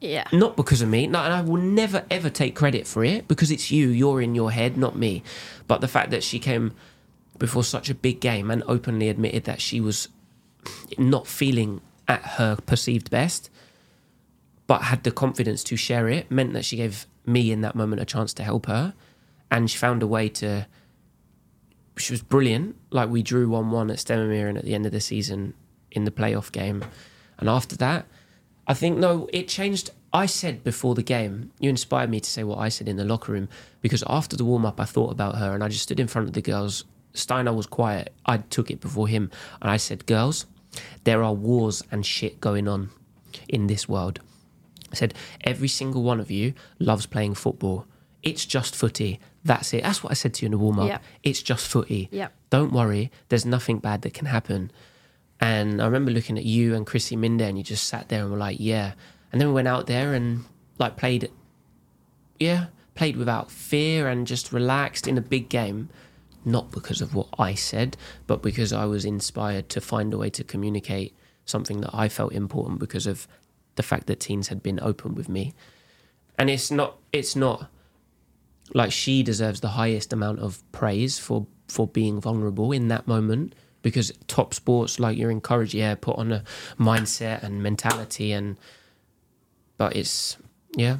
Yeah. 0.00 0.24
not 0.32 0.56
because 0.56 0.82
of 0.82 0.88
me. 0.88 1.06
No, 1.06 1.20
and 1.20 1.32
I 1.32 1.40
will 1.40 1.62
never 1.62 2.04
ever 2.10 2.28
take 2.28 2.56
credit 2.56 2.88
for 2.88 3.04
it 3.04 3.28
because 3.28 3.52
it's 3.52 3.70
you. 3.70 3.90
You're 3.90 4.20
in 4.20 4.34
your 4.34 4.50
head, 4.50 4.76
not 4.76 4.96
me. 4.98 5.22
But 5.68 5.80
the 5.82 5.86
fact 5.86 6.10
that 6.10 6.24
she 6.24 6.40
came 6.40 6.72
before 7.38 7.62
such 7.62 7.88
a 7.90 7.94
big 7.94 8.18
game 8.18 8.50
and 8.50 8.64
openly 8.66 9.08
admitted 9.08 9.44
that 9.44 9.60
she 9.60 9.80
was 9.80 10.08
not 10.98 11.28
feeling 11.28 11.80
at 12.08 12.22
her 12.36 12.56
perceived 12.56 13.08
best, 13.08 13.50
but 14.66 14.82
had 14.82 15.04
the 15.04 15.12
confidence 15.12 15.62
to 15.64 15.76
share 15.76 16.08
it, 16.08 16.28
meant 16.28 16.54
that 16.54 16.64
she 16.64 16.76
gave 16.76 17.06
me 17.24 17.52
in 17.52 17.60
that 17.60 17.76
moment 17.76 18.02
a 18.02 18.04
chance 18.04 18.34
to 18.34 18.42
help 18.42 18.66
her, 18.66 18.94
and 19.48 19.70
she 19.70 19.78
found 19.78 20.02
a 20.02 20.08
way 20.08 20.28
to. 20.28 20.66
She 21.96 22.12
was 22.12 22.22
brilliant. 22.22 22.76
Like 22.90 23.08
we 23.08 23.22
drew 23.22 23.48
one-one 23.48 23.90
at 23.90 23.98
Stemmemyren 23.98 24.56
at 24.56 24.64
the 24.64 24.74
end 24.74 24.86
of 24.86 24.92
the 24.92 25.00
season 25.00 25.54
in 25.90 26.04
the 26.04 26.10
playoff 26.10 26.50
game, 26.52 26.84
and 27.38 27.48
after 27.48 27.76
that. 27.76 28.06
I 28.66 28.74
think 28.74 28.96
no, 28.96 29.28
it 29.32 29.48
changed. 29.48 29.90
I 30.12 30.26
said 30.26 30.62
before 30.62 30.94
the 30.94 31.02
game, 31.02 31.50
you 31.58 31.68
inspired 31.70 32.10
me 32.10 32.20
to 32.20 32.30
say 32.30 32.44
what 32.44 32.58
I 32.58 32.68
said 32.68 32.88
in 32.88 32.96
the 32.96 33.04
locker 33.04 33.32
room 33.32 33.48
because 33.80 34.04
after 34.06 34.36
the 34.36 34.44
warm 34.44 34.66
up, 34.66 34.78
I 34.78 34.84
thought 34.84 35.10
about 35.10 35.36
her 35.36 35.54
and 35.54 35.64
I 35.64 35.68
just 35.68 35.82
stood 35.82 35.98
in 35.98 36.06
front 36.06 36.28
of 36.28 36.34
the 36.34 36.42
girls. 36.42 36.84
Steinar 37.14 37.54
was 37.54 37.66
quiet. 37.66 38.12
I 38.26 38.38
took 38.38 38.70
it 38.70 38.80
before 38.80 39.08
him 39.08 39.30
and 39.60 39.70
I 39.70 39.78
said, 39.78 40.06
Girls, 40.06 40.46
there 41.04 41.22
are 41.22 41.32
wars 41.32 41.82
and 41.90 42.04
shit 42.04 42.40
going 42.40 42.68
on 42.68 42.90
in 43.48 43.66
this 43.66 43.88
world. 43.88 44.20
I 44.92 44.94
said, 44.94 45.14
Every 45.42 45.68
single 45.68 46.02
one 46.02 46.20
of 46.20 46.30
you 46.30 46.54
loves 46.78 47.06
playing 47.06 47.34
football. 47.34 47.86
It's 48.22 48.46
just 48.46 48.76
footy. 48.76 49.18
That's 49.44 49.74
it. 49.74 49.82
That's 49.82 50.02
what 50.02 50.12
I 50.12 50.14
said 50.14 50.34
to 50.34 50.42
you 50.42 50.46
in 50.46 50.52
the 50.52 50.58
warm 50.58 50.78
up. 50.78 50.88
Yeah. 50.88 50.98
It's 51.22 51.42
just 51.42 51.66
footy. 51.66 52.08
Yeah. 52.12 52.28
Don't 52.50 52.72
worry. 52.72 53.10
There's 53.28 53.44
nothing 53.44 53.78
bad 53.78 54.02
that 54.02 54.14
can 54.14 54.26
happen. 54.26 54.70
And 55.40 55.82
I 55.82 55.86
remember 55.86 56.12
looking 56.12 56.38
at 56.38 56.44
you 56.44 56.74
and 56.74 56.86
Chrissy 56.86 57.16
Minde, 57.16 57.42
and 57.42 57.58
you 57.58 57.64
just 57.64 57.88
sat 57.88 58.08
there 58.08 58.22
and 58.22 58.30
were 58.30 58.38
like, 58.38 58.58
yeah. 58.60 58.92
And 59.32 59.40
then 59.40 59.48
we 59.48 59.54
went 59.54 59.68
out 59.68 59.86
there 59.86 60.14
and 60.14 60.44
like 60.78 60.96
played, 60.96 61.30
yeah, 62.38 62.66
played 62.94 63.16
without 63.16 63.50
fear 63.50 64.08
and 64.08 64.26
just 64.26 64.52
relaxed 64.52 65.08
in 65.08 65.18
a 65.18 65.22
big 65.22 65.48
game. 65.48 65.88
Not 66.44 66.70
because 66.70 67.00
of 67.00 67.14
what 67.14 67.28
I 67.38 67.54
said, 67.54 67.96
but 68.26 68.42
because 68.42 68.72
I 68.72 68.84
was 68.84 69.04
inspired 69.04 69.68
to 69.70 69.80
find 69.80 70.12
a 70.12 70.18
way 70.18 70.28
to 70.30 70.42
communicate 70.44 71.16
something 71.44 71.80
that 71.82 71.90
I 71.92 72.08
felt 72.08 72.32
important 72.32 72.78
because 72.78 73.06
of 73.06 73.26
the 73.76 73.82
fact 73.82 74.06
that 74.06 74.20
teens 74.20 74.48
had 74.48 74.62
been 74.62 74.78
open 74.80 75.14
with 75.14 75.28
me. 75.28 75.54
And 76.38 76.50
it's 76.50 76.70
not, 76.70 76.98
it's 77.12 77.36
not 77.36 77.70
like 78.74 78.92
she 78.92 79.22
deserves 79.22 79.60
the 79.60 79.68
highest 79.68 80.12
amount 80.12 80.40
of 80.40 80.62
praise 80.72 81.18
for 81.18 81.46
for 81.68 81.86
being 81.86 82.20
vulnerable 82.20 82.72
in 82.72 82.88
that 82.88 83.06
moment 83.06 83.54
because 83.82 84.12
top 84.26 84.54
sports 84.54 85.00
like 85.00 85.16
you're 85.16 85.30
encouraged 85.30 85.74
yeah 85.74 85.94
put 85.94 86.16
on 86.16 86.32
a 86.32 86.44
mindset 86.78 87.42
and 87.42 87.62
mentality 87.62 88.32
and 88.32 88.56
but 89.78 89.96
it's 89.96 90.36
yeah. 90.76 90.96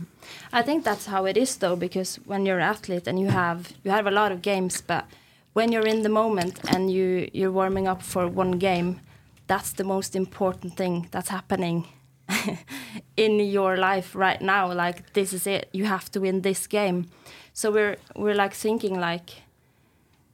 I 0.52 0.62
think 0.62 0.84
that's 0.84 1.06
how 1.06 1.24
it 1.24 1.36
is 1.36 1.56
though, 1.56 1.76
because 1.76 2.16
when 2.26 2.44
you're 2.44 2.58
an 2.58 2.62
athlete 2.62 3.06
and 3.06 3.18
you 3.18 3.28
have 3.28 3.72
you 3.84 3.90
have 3.90 4.06
a 4.06 4.10
lot 4.10 4.32
of 4.32 4.42
games, 4.42 4.82
but 4.82 5.06
when 5.54 5.72
you're 5.72 5.86
in 5.86 6.02
the 6.02 6.08
moment 6.08 6.60
and 6.68 6.90
you 6.90 7.28
you're 7.32 7.52
warming 7.52 7.88
up 7.88 8.02
for 8.02 8.26
one 8.28 8.52
game, 8.52 9.00
that's 9.46 9.72
the 9.72 9.84
most 9.84 10.14
important 10.14 10.76
thing 10.76 11.08
that's 11.10 11.28
happening 11.28 11.86
in 13.16 13.38
your 13.40 13.76
life 13.76 14.14
right 14.14 14.40
now. 14.40 14.72
Like 14.72 15.12
this 15.12 15.32
is 15.32 15.46
it. 15.46 15.68
You 15.72 15.84
have 15.84 16.10
to 16.12 16.20
win 16.20 16.42
this 16.42 16.66
game. 16.66 17.06
So 17.52 17.70
we're 17.70 17.96
we're 18.16 18.34
like 18.34 18.54
thinking 18.54 18.98
like 18.98 19.42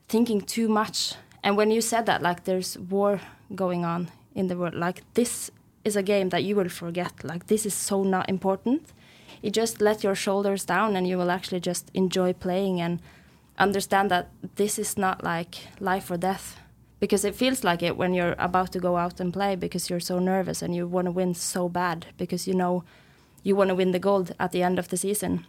thinking 0.08 0.40
too 0.40 0.68
much. 0.68 1.14
And 1.42 1.56
when 1.56 1.70
you 1.70 1.80
said 1.80 2.06
that, 2.06 2.22
like 2.22 2.44
there's 2.44 2.78
war 2.78 3.20
going 3.54 3.84
on 3.84 4.10
in 4.34 4.48
the 4.48 4.56
world, 4.56 4.74
like 4.74 5.02
this 5.14 5.50
is 5.84 5.96
a 5.96 6.02
game 6.02 6.28
that 6.30 6.44
you 6.44 6.56
will 6.56 6.68
forget. 6.68 7.12
Like 7.24 7.46
this 7.46 7.66
is 7.66 7.74
so 7.74 8.02
not 8.02 8.28
important. 8.28 8.92
You 9.42 9.50
just 9.50 9.80
let 9.80 10.02
your 10.02 10.14
shoulders 10.14 10.64
down 10.64 10.96
and 10.96 11.06
you 11.06 11.16
will 11.16 11.30
actually 11.30 11.60
just 11.60 11.90
enjoy 11.94 12.32
playing 12.32 12.80
and 12.80 13.00
understand 13.56 14.10
that 14.10 14.30
this 14.56 14.78
is 14.78 14.96
not 14.96 15.22
like 15.22 15.56
life 15.80 16.10
or 16.10 16.16
death. 16.16 16.58
Because 17.00 17.24
it 17.24 17.34
feels 17.34 17.62
like 17.62 17.82
it 17.82 17.96
when 17.96 18.14
you're 18.14 18.34
about 18.38 18.72
to 18.72 18.80
go 18.80 18.96
out 18.96 19.20
and 19.20 19.32
play 19.32 19.54
because 19.54 19.88
you're 19.88 20.00
so 20.00 20.18
nervous 20.18 20.62
and 20.62 20.74
you 20.74 20.86
want 20.86 21.06
to 21.06 21.12
win 21.12 21.34
so 21.34 21.68
bad 21.68 22.06
because 22.16 22.48
you 22.48 22.54
know 22.54 22.84
you 23.44 23.54
want 23.54 23.68
to 23.68 23.74
win 23.74 23.92
the 23.92 23.98
gold 23.98 24.34
at 24.40 24.52
the 24.52 24.62
end 24.62 24.78
of 24.78 24.88
the 24.88 24.96
season. 24.96 25.46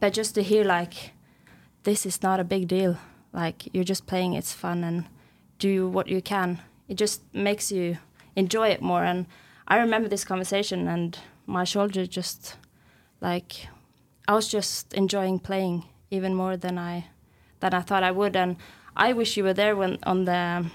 But 0.00 0.14
just 0.14 0.34
to 0.36 0.42
hear 0.42 0.64
like 0.64 1.12
this 1.82 2.04
is 2.06 2.22
not 2.22 2.40
a 2.40 2.44
big 2.44 2.68
deal. 2.68 2.98
Like 3.32 3.68
you're 3.72 3.84
just 3.84 4.06
playing, 4.06 4.34
it's 4.34 4.52
fun, 4.52 4.84
and 4.84 5.06
do 5.58 5.88
what 5.88 6.08
you 6.08 6.20
can. 6.20 6.60
It 6.88 6.94
just 6.94 7.22
makes 7.32 7.70
you 7.70 7.98
enjoy 8.36 8.68
it 8.68 8.82
more. 8.82 9.04
And 9.04 9.26
I 9.68 9.78
remember 9.78 10.08
this 10.08 10.24
conversation, 10.24 10.88
and 10.88 11.18
my 11.46 11.64
shoulder 11.64 12.06
just 12.06 12.56
like 13.20 13.68
I 14.26 14.34
was 14.34 14.48
just 14.48 14.92
enjoying 14.94 15.38
playing 15.38 15.84
even 16.10 16.34
more 16.34 16.56
than 16.56 16.78
I 16.78 17.06
than 17.60 17.74
I 17.74 17.80
thought 17.80 18.02
I 18.02 18.10
would. 18.10 18.36
And 18.36 18.56
I 18.96 19.12
wish 19.12 19.36
you 19.36 19.44
were 19.44 19.54
there 19.54 19.76
when 19.76 19.98
on 20.04 20.24
the 20.24 20.66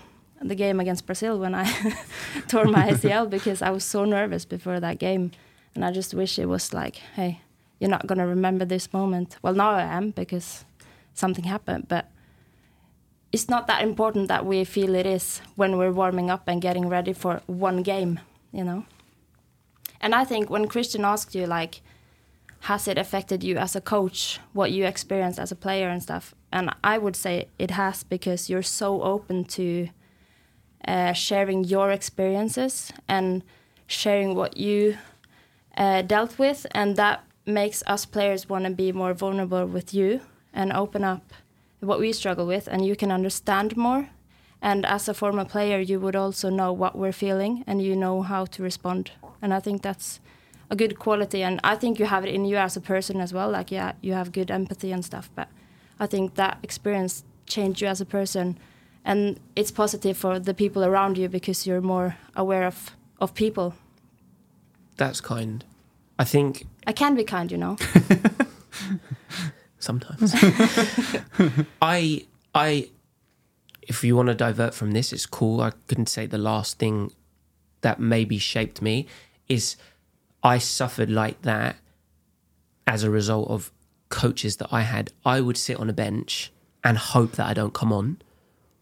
the 0.41 0.55
game 0.55 0.79
against 0.79 1.05
Brazil 1.05 1.39
when 1.39 1.55
I 1.55 1.65
tore 2.47 2.65
my 2.65 2.91
ACL 2.91 3.29
because 3.29 3.61
I 3.61 3.71
was 3.71 3.83
so 3.83 4.05
nervous 4.05 4.45
before 4.45 4.79
that 4.79 4.99
game, 4.99 5.31
and 5.73 5.83
I 5.83 5.91
just 5.91 6.13
wish 6.13 6.37
it 6.37 6.45
was 6.47 6.73
like, 6.73 6.97
hey, 7.15 7.41
you're 7.79 7.89
not 7.89 8.07
gonna 8.07 8.27
remember 8.27 8.65
this 8.65 8.93
moment. 8.93 9.37
Well, 9.41 9.53
now 9.53 9.71
I 9.71 9.83
am 9.83 10.11
because 10.11 10.65
something 11.13 11.45
happened, 11.45 11.87
but 11.87 12.11
it's 13.31 13.49
not 13.49 13.67
that 13.67 13.81
important 13.81 14.27
that 14.27 14.45
we 14.45 14.63
feel 14.63 14.95
it 14.95 15.05
is 15.05 15.41
when 15.55 15.77
we're 15.77 15.91
warming 15.91 16.29
up 16.29 16.47
and 16.47 16.61
getting 16.61 16.87
ready 16.87 17.13
for 17.13 17.41
one 17.47 17.83
game, 17.83 18.19
you 18.51 18.63
know. 18.63 18.85
And 19.99 20.13
I 20.13 20.23
think 20.23 20.49
when 20.49 20.67
Christian 20.67 21.03
asked 21.03 21.35
you 21.35 21.45
like, 21.47 21.81
has 22.61 22.87
it 22.87 22.97
affected 22.97 23.43
you 23.43 23.57
as 23.57 23.75
a 23.75 23.81
coach, 23.81 24.39
what 24.53 24.71
you 24.71 24.85
experienced 24.85 25.39
as 25.39 25.51
a 25.51 25.55
player 25.55 25.89
and 25.89 26.01
stuff? 26.01 26.33
And 26.55 26.73
I 26.85 26.97
would 26.97 27.17
say 27.17 27.49
it 27.59 27.71
has 27.71 28.03
because 28.03 28.49
you're 28.49 28.63
so 28.63 29.01
open 29.01 29.43
to 29.43 29.89
uh, 30.87 31.11
sharing 31.11 31.65
your 31.65 31.91
experiences 31.91 32.93
and 33.09 33.43
sharing 33.87 34.35
what 34.35 34.55
you 34.55 34.97
uh, 35.75 36.01
dealt 36.03 36.39
with, 36.39 36.65
and 36.71 36.95
that 36.95 37.25
makes 37.45 37.83
us 37.87 38.05
players 38.05 38.47
want 38.47 38.63
to 38.63 38.71
be 38.71 38.93
more 38.93 39.13
vulnerable 39.13 39.65
with 39.65 39.93
you 39.93 40.21
and 40.53 40.71
open 40.71 41.03
up 41.03 41.33
what 41.81 41.99
we 41.99 42.13
struggle 42.13 42.47
with, 42.47 42.67
and 42.67 42.85
you 42.85 42.95
can 42.95 43.11
understand 43.11 43.75
more. 43.75 44.07
And 44.61 44.85
as 44.85 45.09
a 45.09 45.13
former 45.13 45.43
player, 45.43 45.79
you 45.79 45.99
would 45.99 46.15
also 46.15 46.49
know 46.49 46.71
what 46.71 46.97
we're 46.97 47.11
feeling, 47.11 47.65
and 47.67 47.81
you 47.81 47.97
know 47.97 48.21
how 48.21 48.45
to 48.45 48.63
respond. 48.63 49.11
And 49.41 49.53
I 49.53 49.59
think 49.59 49.81
that's 49.81 50.21
a 50.69 50.75
good 50.77 50.97
quality, 50.97 51.43
and 51.43 51.59
I 51.65 51.75
think 51.75 51.99
you 51.99 52.05
have 52.05 52.23
it 52.23 52.33
in 52.33 52.45
you 52.45 52.55
as 52.55 52.77
a 52.77 52.81
person 52.81 53.19
as 53.19 53.33
well. 53.33 53.51
Like, 53.51 53.71
yeah, 53.71 53.91
you 54.01 54.13
have 54.13 54.31
good 54.31 54.49
empathy 54.49 54.93
and 54.93 55.03
stuff, 55.03 55.29
but 55.35 55.49
I 55.99 56.07
think 56.07 56.35
that 56.35 56.57
experience 56.63 57.23
changed 57.45 57.81
you 57.81 57.87
as 57.87 58.01
a 58.01 58.05
person, 58.05 58.57
and 59.03 59.39
it's 59.55 59.71
positive 59.71 60.17
for 60.17 60.39
the 60.39 60.53
people 60.53 60.83
around 60.83 61.17
you 61.17 61.29
because 61.29 61.67
you're 61.67 61.81
more 61.81 62.17
aware 62.35 62.65
of 62.65 62.91
of 63.19 63.33
people. 63.33 63.73
That's 64.97 65.21
kind. 65.21 65.63
I 66.17 66.23
think 66.23 66.65
I 66.87 66.93
can 66.93 67.15
be 67.15 67.23
kind, 67.23 67.51
you 67.51 67.57
know. 67.57 67.77
sometimes. 69.79 70.33
I 71.81 72.25
I 72.53 72.89
if 73.81 74.03
you 74.03 74.15
want 74.15 74.27
to 74.29 74.35
divert 74.35 74.73
from 74.73 74.91
this, 74.91 75.13
it's 75.13 75.25
cool. 75.25 75.61
I 75.61 75.71
couldn't 75.87 76.09
say 76.09 76.25
the 76.25 76.39
last 76.39 76.79
thing 76.79 77.11
that 77.81 77.99
maybe 77.99 78.39
shaped 78.39 78.81
me 78.81 79.07
is 79.47 79.75
I 80.41 80.57
suffered 80.57 81.09
like 81.09 81.43
that 81.43 81.75
as 82.87 83.03
a 83.03 83.11
result 83.11 83.49
of 83.49 83.71
coaches 84.09 84.57
that 84.57 84.69
I 84.71 84.81
had. 84.81 85.11
I 85.25 85.41
would 85.41 85.57
sit 85.57 85.77
on 85.77 85.89
a 85.89 85.93
bench 85.93 86.51
and 86.83 86.97
hope 86.97 87.33
that 87.33 87.47
I 87.47 87.53
don't 87.53 87.73
come 87.73 87.91
on 87.91 88.21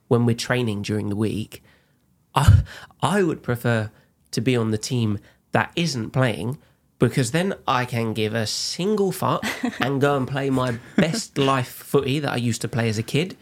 when 0.07 0.25
we're 0.25 0.35
training 0.35 0.81
during 0.81 1.09
the 1.09 1.15
week. 1.15 1.63
I, 2.35 2.63
I 3.01 3.23
would 3.23 3.43
prefer 3.43 3.91
to 4.31 4.41
be 4.41 4.55
on 4.55 4.71
the 4.71 4.77
team 4.77 5.19
that 5.51 5.71
isn't 5.75 6.11
playing 6.11 6.57
because 6.99 7.31
then 7.31 7.53
I 7.67 7.85
can 7.85 8.13
give 8.13 8.33
a 8.33 8.47
single 8.47 9.11
fuck 9.11 9.43
and 9.79 10.01
go 10.01 10.15
and 10.17 10.27
play 10.27 10.49
my 10.49 10.77
best 10.95 11.37
life 11.37 11.67
footy 11.67 12.19
that 12.19 12.31
I 12.31 12.37
used 12.37 12.61
to 12.61 12.67
play 12.67 12.89
as 12.89 12.97
a 12.97 13.03
kid. 13.03 13.37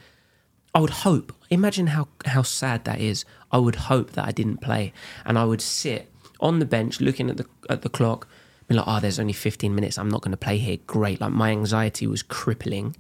I 0.73 0.79
would 0.79 0.89
hope. 0.89 1.33
Imagine 1.49 1.87
how 1.87 2.07
how 2.25 2.43
sad 2.43 2.85
that 2.85 2.99
is. 2.99 3.25
I 3.51 3.57
would 3.57 3.75
hope 3.75 4.11
that 4.11 4.25
I 4.25 4.31
didn't 4.31 4.61
play, 4.61 4.93
and 5.25 5.37
I 5.37 5.43
would 5.43 5.61
sit 5.61 6.09
on 6.39 6.59
the 6.59 6.65
bench 6.65 7.01
looking 7.01 7.29
at 7.29 7.37
the 7.37 7.45
at 7.69 7.81
the 7.81 7.89
clock, 7.89 8.27
be 8.71 8.77
like, 8.77 8.87
"Oh, 8.87 8.99
there's 8.99 9.19
only 9.19 9.33
15 9.33 9.73
minutes. 9.73 9.97
I'm 9.97 10.09
not 10.09 10.21
going 10.21 10.31
to 10.31 10.37
play 10.37 10.57
here." 10.57 10.77
Great. 10.87 11.21
Like 11.21 11.31
my 11.31 11.51
anxiety 11.51 12.07
was 12.07 12.23
crippling, 12.23 12.95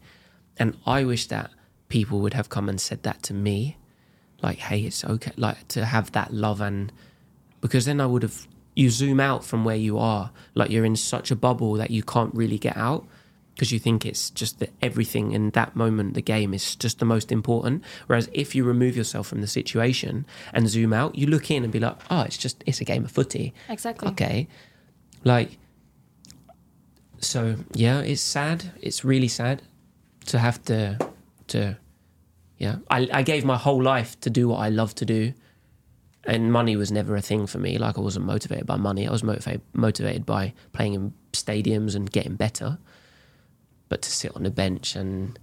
and 0.57 0.77
I 0.85 1.03
wish 1.03 1.27
that 1.27 1.51
people 1.89 2.19
would 2.19 2.33
have 2.33 2.49
come 2.49 2.69
and 2.69 2.79
said 2.79 3.03
that 3.03 3.23
to 3.23 3.33
me, 3.33 3.77
like, 4.41 4.59
"Hey, 4.59 4.81
it's 4.81 5.03
okay." 5.03 5.31
Like 5.37 5.67
to 5.69 5.85
have 5.85 6.11
that 6.13 6.33
love 6.33 6.61
and 6.61 6.91
because 7.61 7.85
then 7.85 8.01
I 8.01 8.05
would 8.05 8.23
have. 8.23 8.47
You 8.73 8.89
zoom 8.89 9.19
out 9.19 9.43
from 9.43 9.65
where 9.65 9.75
you 9.75 9.97
are, 9.97 10.31
like 10.55 10.71
you're 10.71 10.85
in 10.85 10.95
such 10.95 11.29
a 11.29 11.35
bubble 11.35 11.73
that 11.73 11.91
you 11.91 12.03
can't 12.03 12.33
really 12.33 12.57
get 12.57 12.77
out 12.77 13.05
because 13.61 13.71
you 13.71 13.79
think 13.79 14.05
it's 14.05 14.29
just 14.29 14.59
that 14.59 14.71
everything 14.81 15.33
in 15.33 15.51
that 15.51 15.75
moment, 15.75 16.13
the 16.13 16.21
game 16.21 16.53
is 16.53 16.75
just 16.75 16.99
the 16.99 17.05
most 17.05 17.31
important. 17.31 17.83
Whereas 18.07 18.29
if 18.33 18.55
you 18.55 18.63
remove 18.63 18.95
yourself 18.97 19.27
from 19.27 19.41
the 19.41 19.47
situation 19.47 20.25
and 20.53 20.67
zoom 20.67 20.93
out, 20.93 21.15
you 21.15 21.27
look 21.27 21.51
in 21.51 21.63
and 21.63 21.71
be 21.71 21.79
like, 21.79 21.97
oh, 22.09 22.21
it's 22.21 22.37
just, 22.37 22.63
it's 22.65 22.81
a 22.81 22.85
game 22.85 23.05
of 23.05 23.11
footy. 23.11 23.53
Exactly. 23.69 24.09
Okay. 24.09 24.47
Like, 25.23 25.59
so 27.21 27.55
yeah, 27.73 28.01
it's 28.01 28.21
sad. 28.21 28.71
It's 28.81 29.03
really 29.05 29.27
sad 29.27 29.61
to 30.25 30.39
have 30.39 30.63
to, 30.65 30.97
to, 31.47 31.77
yeah. 32.57 32.77
I, 32.89 33.07
I 33.13 33.23
gave 33.23 33.45
my 33.45 33.57
whole 33.57 33.81
life 33.81 34.19
to 34.21 34.29
do 34.29 34.47
what 34.47 34.57
I 34.57 34.69
love 34.69 34.93
to 34.95 35.05
do. 35.05 35.33
And 36.25 36.51
money 36.51 36.75
was 36.75 36.91
never 36.91 37.15
a 37.15 37.21
thing 37.21 37.47
for 37.47 37.57
me. 37.57 37.79
Like 37.79 37.97
I 37.97 38.01
wasn't 38.01 38.25
motivated 38.25 38.67
by 38.67 38.75
money. 38.75 39.07
I 39.07 39.11
was 39.11 39.23
motivated 39.23 39.61
motivated 39.73 40.25
by 40.25 40.53
playing 40.71 40.93
in 40.93 41.13
stadiums 41.33 41.95
and 41.95 42.11
getting 42.11 42.35
better 42.35 42.77
but 43.91 44.01
to 44.01 44.09
sit 44.09 44.33
on 44.37 44.43
the 44.43 44.49
bench 44.49 44.95
and 44.95 45.37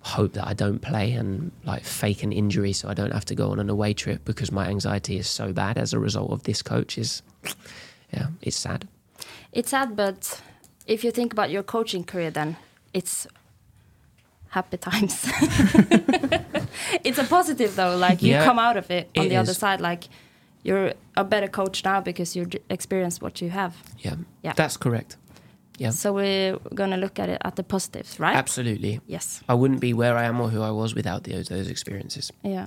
hope 0.00 0.34
that 0.34 0.46
I 0.46 0.52
don't 0.52 0.80
play 0.80 1.12
and 1.12 1.50
like 1.64 1.82
fake 1.82 2.22
an 2.22 2.30
injury 2.30 2.74
so 2.74 2.90
I 2.90 2.94
don't 2.94 3.12
have 3.12 3.24
to 3.26 3.34
go 3.34 3.52
on 3.52 3.58
an 3.58 3.70
away 3.70 3.94
trip 3.94 4.22
because 4.26 4.52
my 4.52 4.66
anxiety 4.68 5.16
is 5.16 5.26
so 5.26 5.54
bad 5.54 5.78
as 5.78 5.94
a 5.94 5.98
result 5.98 6.30
of 6.30 6.42
this 6.42 6.60
coach 6.60 6.98
is 6.98 7.22
yeah, 8.12 8.26
it's 8.42 8.58
sad. 8.58 8.86
It's 9.52 9.70
sad, 9.70 9.96
but 9.96 10.42
if 10.90 11.04
you 11.04 11.12
think 11.12 11.32
about 11.32 11.50
your 11.50 11.62
coaching 11.62 12.04
career, 12.04 12.30
then 12.30 12.56
it's 12.92 13.26
happy 14.48 14.76
times. 14.76 15.24
it's 17.04 17.18
a 17.18 17.24
positive 17.24 17.76
though. 17.76 17.96
Like 17.96 18.22
you 18.22 18.32
Yeah, 18.32 18.44
come 18.44 18.58
out 18.58 18.76
of 18.76 18.90
it 18.90 19.08
on 19.16 19.26
it 19.26 19.28
the 19.28 19.36
other 19.36 19.54
side. 19.54 19.80
Like 19.80 20.08
you're 20.64 20.92
a 21.16 21.24
better 21.24 21.48
coach 21.48 21.84
now 21.84 22.00
because 22.00 22.34
you 22.36 22.44
d- 22.46 22.58
experienced 22.68 23.22
what 23.22 23.40
you 23.40 23.50
have. 23.50 23.72
Yeah. 23.98 24.16
Yeah. 24.42 24.52
That's 24.56 24.76
correct. 24.76 25.16
Yeah. 25.78 25.92
So 25.92 26.12
we're 26.12 26.58
gonna 26.74 26.96
look 26.98 27.18
at 27.18 27.28
it 27.28 27.40
at 27.44 27.54
the 27.54 27.62
positives, 27.62 28.18
right? 28.18 28.36
Absolutely. 28.36 29.00
Yes. 29.06 29.42
I 29.48 29.54
wouldn't 29.54 29.80
be 29.80 29.94
where 29.94 30.16
I 30.18 30.24
am 30.24 30.40
or 30.40 30.48
who 30.50 30.60
I 30.60 30.72
was 30.72 30.94
without 30.94 31.22
those 31.22 31.48
those 31.48 31.70
experiences. 31.70 32.32
Yeah. 32.42 32.66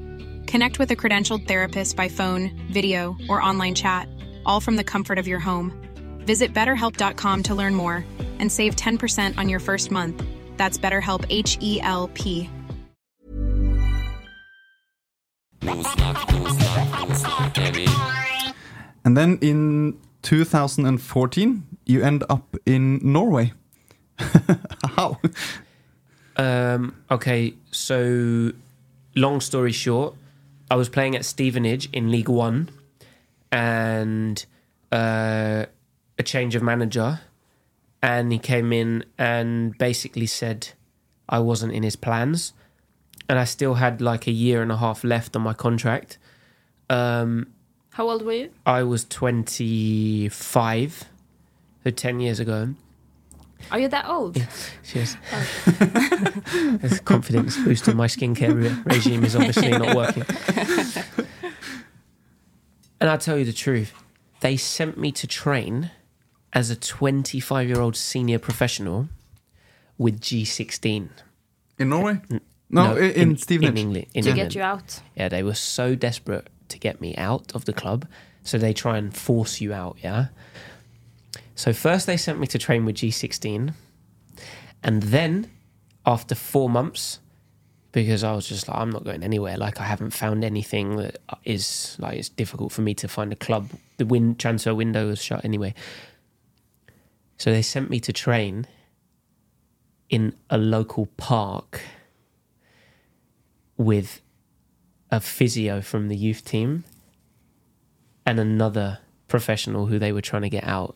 Connect 0.51 0.79
with 0.79 0.91
a 0.91 0.97
credentialed 0.97 1.47
therapist 1.47 1.95
by 1.95 2.09
phone, 2.09 2.51
video, 2.69 3.15
or 3.29 3.41
online 3.41 3.73
chat, 3.73 4.09
all 4.45 4.59
from 4.59 4.75
the 4.75 4.83
comfort 4.83 5.17
of 5.17 5.25
your 5.25 5.39
home. 5.39 5.71
Visit 6.25 6.53
betterhelp.com 6.53 7.43
to 7.43 7.55
learn 7.55 7.73
more 7.73 8.03
and 8.37 8.51
save 8.51 8.75
10% 8.75 9.37
on 9.37 9.47
your 9.47 9.61
first 9.61 9.91
month. 9.91 10.21
That's 10.57 10.77
BetterHelp 10.77 11.25
H 11.29 11.57
E 11.61 11.79
L 11.79 12.09
P. 12.15 12.49
And 19.05 19.15
then 19.15 19.37
in 19.41 19.97
2014, 20.23 21.63
you 21.85 22.03
end 22.03 22.25
up 22.29 22.57
in 22.65 22.99
Norway. 23.01 23.53
How? 24.17 25.17
Um, 26.35 26.93
okay, 27.09 27.53
so 27.71 28.51
long 29.15 29.39
story 29.39 29.71
short, 29.71 30.15
I 30.71 30.75
was 30.75 30.87
playing 30.87 31.17
at 31.17 31.25
Stevenage 31.25 31.89
in 31.91 32.09
League 32.09 32.29
One, 32.29 32.69
and 33.51 34.45
uh, 34.89 35.65
a 36.17 36.23
change 36.23 36.55
of 36.55 36.63
manager, 36.63 37.19
and 38.01 38.31
he 38.31 38.39
came 38.39 38.71
in 38.71 39.03
and 39.17 39.77
basically 39.77 40.27
said, 40.27 40.69
I 41.27 41.39
wasn't 41.39 41.73
in 41.73 41.83
his 41.83 41.97
plans, 41.97 42.53
and 43.27 43.37
I 43.37 43.43
still 43.43 43.73
had 43.73 43.99
like 43.99 44.27
a 44.27 44.31
year 44.31 44.61
and 44.61 44.71
a 44.71 44.77
half 44.77 45.03
left 45.03 45.35
on 45.35 45.41
my 45.41 45.53
contract. 45.53 46.17
Um, 46.89 47.47
How 47.89 48.09
old 48.09 48.21
were 48.21 48.31
you? 48.31 48.51
I 48.65 48.83
was 48.83 49.03
25, 49.03 51.03
so 51.83 51.89
10 51.89 52.19
years 52.21 52.39
ago. 52.39 52.75
Are 53.71 53.79
you 53.79 53.87
that 53.89 54.05
old? 54.07 54.37
yes. 54.37 54.69
Cheers. 54.83 55.17
Oh. 55.33 55.47
This 56.81 56.99
confidence 57.01 57.57
boost 57.57 57.87
in 57.87 57.95
my 57.97 58.07
skincare 58.07 58.53
re- 58.55 58.75
regime 58.95 59.23
is 59.23 59.35
obviously 59.35 59.69
not 59.71 59.95
working. 59.95 60.23
And 62.99 63.09
I'll 63.09 63.17
tell 63.17 63.37
you 63.37 63.45
the 63.45 63.53
truth. 63.53 63.93
They 64.41 64.57
sent 64.57 64.97
me 64.97 65.11
to 65.13 65.27
train 65.27 65.91
as 66.53 66.69
a 66.69 66.75
25 66.75 67.67
year 67.67 67.79
old 67.79 67.95
senior 67.95 68.39
professional 68.39 69.09
with 69.97 70.19
G16. 70.21 71.09
In 71.79 71.89
Norway? 71.89 72.21
No, 72.69 72.95
i- 72.95 72.99
in, 72.99 73.37
Stevenage. 73.37 73.69
In 73.71 73.77
England. 73.77 74.05
In 74.13 74.23
To 74.23 74.29
England. 74.29 74.49
get 74.51 74.55
you 74.55 74.61
out. 74.63 75.01
Yeah, 75.15 75.29
they 75.29 75.43
were 75.43 75.55
so 75.55 75.95
desperate 75.95 76.47
to 76.69 76.79
get 76.79 77.01
me 77.01 77.15
out 77.17 77.51
of 77.53 77.65
the 77.65 77.73
club, 77.73 78.07
so 78.43 78.57
they 78.57 78.73
try 78.73 78.97
and 78.97 79.15
force 79.15 79.59
you 79.61 79.73
out. 79.73 79.97
Yeah. 80.03 80.27
So 81.55 81.73
first 81.73 82.07
they 82.07 82.17
sent 82.17 82.39
me 82.39 82.47
to 82.47 82.57
train 82.57 82.85
with 82.85 82.95
G16, 82.95 83.73
and 84.83 85.03
then 85.03 85.51
after 86.05 86.35
four 86.35 86.69
months, 86.69 87.19
because 87.91 88.23
I 88.23 88.33
was 88.33 88.47
just 88.47 88.67
like, 88.67 88.77
I'm 88.77 88.89
not 88.89 89.03
going 89.03 89.23
anywhere. 89.23 89.57
Like 89.57 89.79
I 89.79 89.83
haven't 89.83 90.11
found 90.11 90.43
anything 90.43 90.95
that 90.97 91.19
is 91.43 91.97
like 91.99 92.17
it's 92.17 92.29
difficult 92.29 92.71
for 92.71 92.81
me 92.81 92.93
to 92.95 93.07
find 93.07 93.33
a 93.33 93.35
club. 93.35 93.69
The 93.97 94.05
win 94.05 94.35
transfer 94.35 94.73
window 94.73 95.07
was 95.07 95.21
shut 95.21 95.43
anyway. 95.43 95.73
So 97.37 97.51
they 97.51 97.61
sent 97.61 97.89
me 97.89 97.99
to 98.01 98.13
train 98.13 98.67
in 100.09 100.35
a 100.49 100.57
local 100.57 101.07
park 101.17 101.81
with 103.77 104.21
a 105.09 105.19
physio 105.19 105.81
from 105.81 106.07
the 106.07 106.15
youth 106.15 106.45
team 106.45 106.83
and 108.25 108.39
another 108.39 108.99
professional 109.27 109.87
who 109.87 109.97
they 109.99 110.11
were 110.11 110.21
trying 110.21 110.43
to 110.43 110.49
get 110.49 110.65
out. 110.65 110.95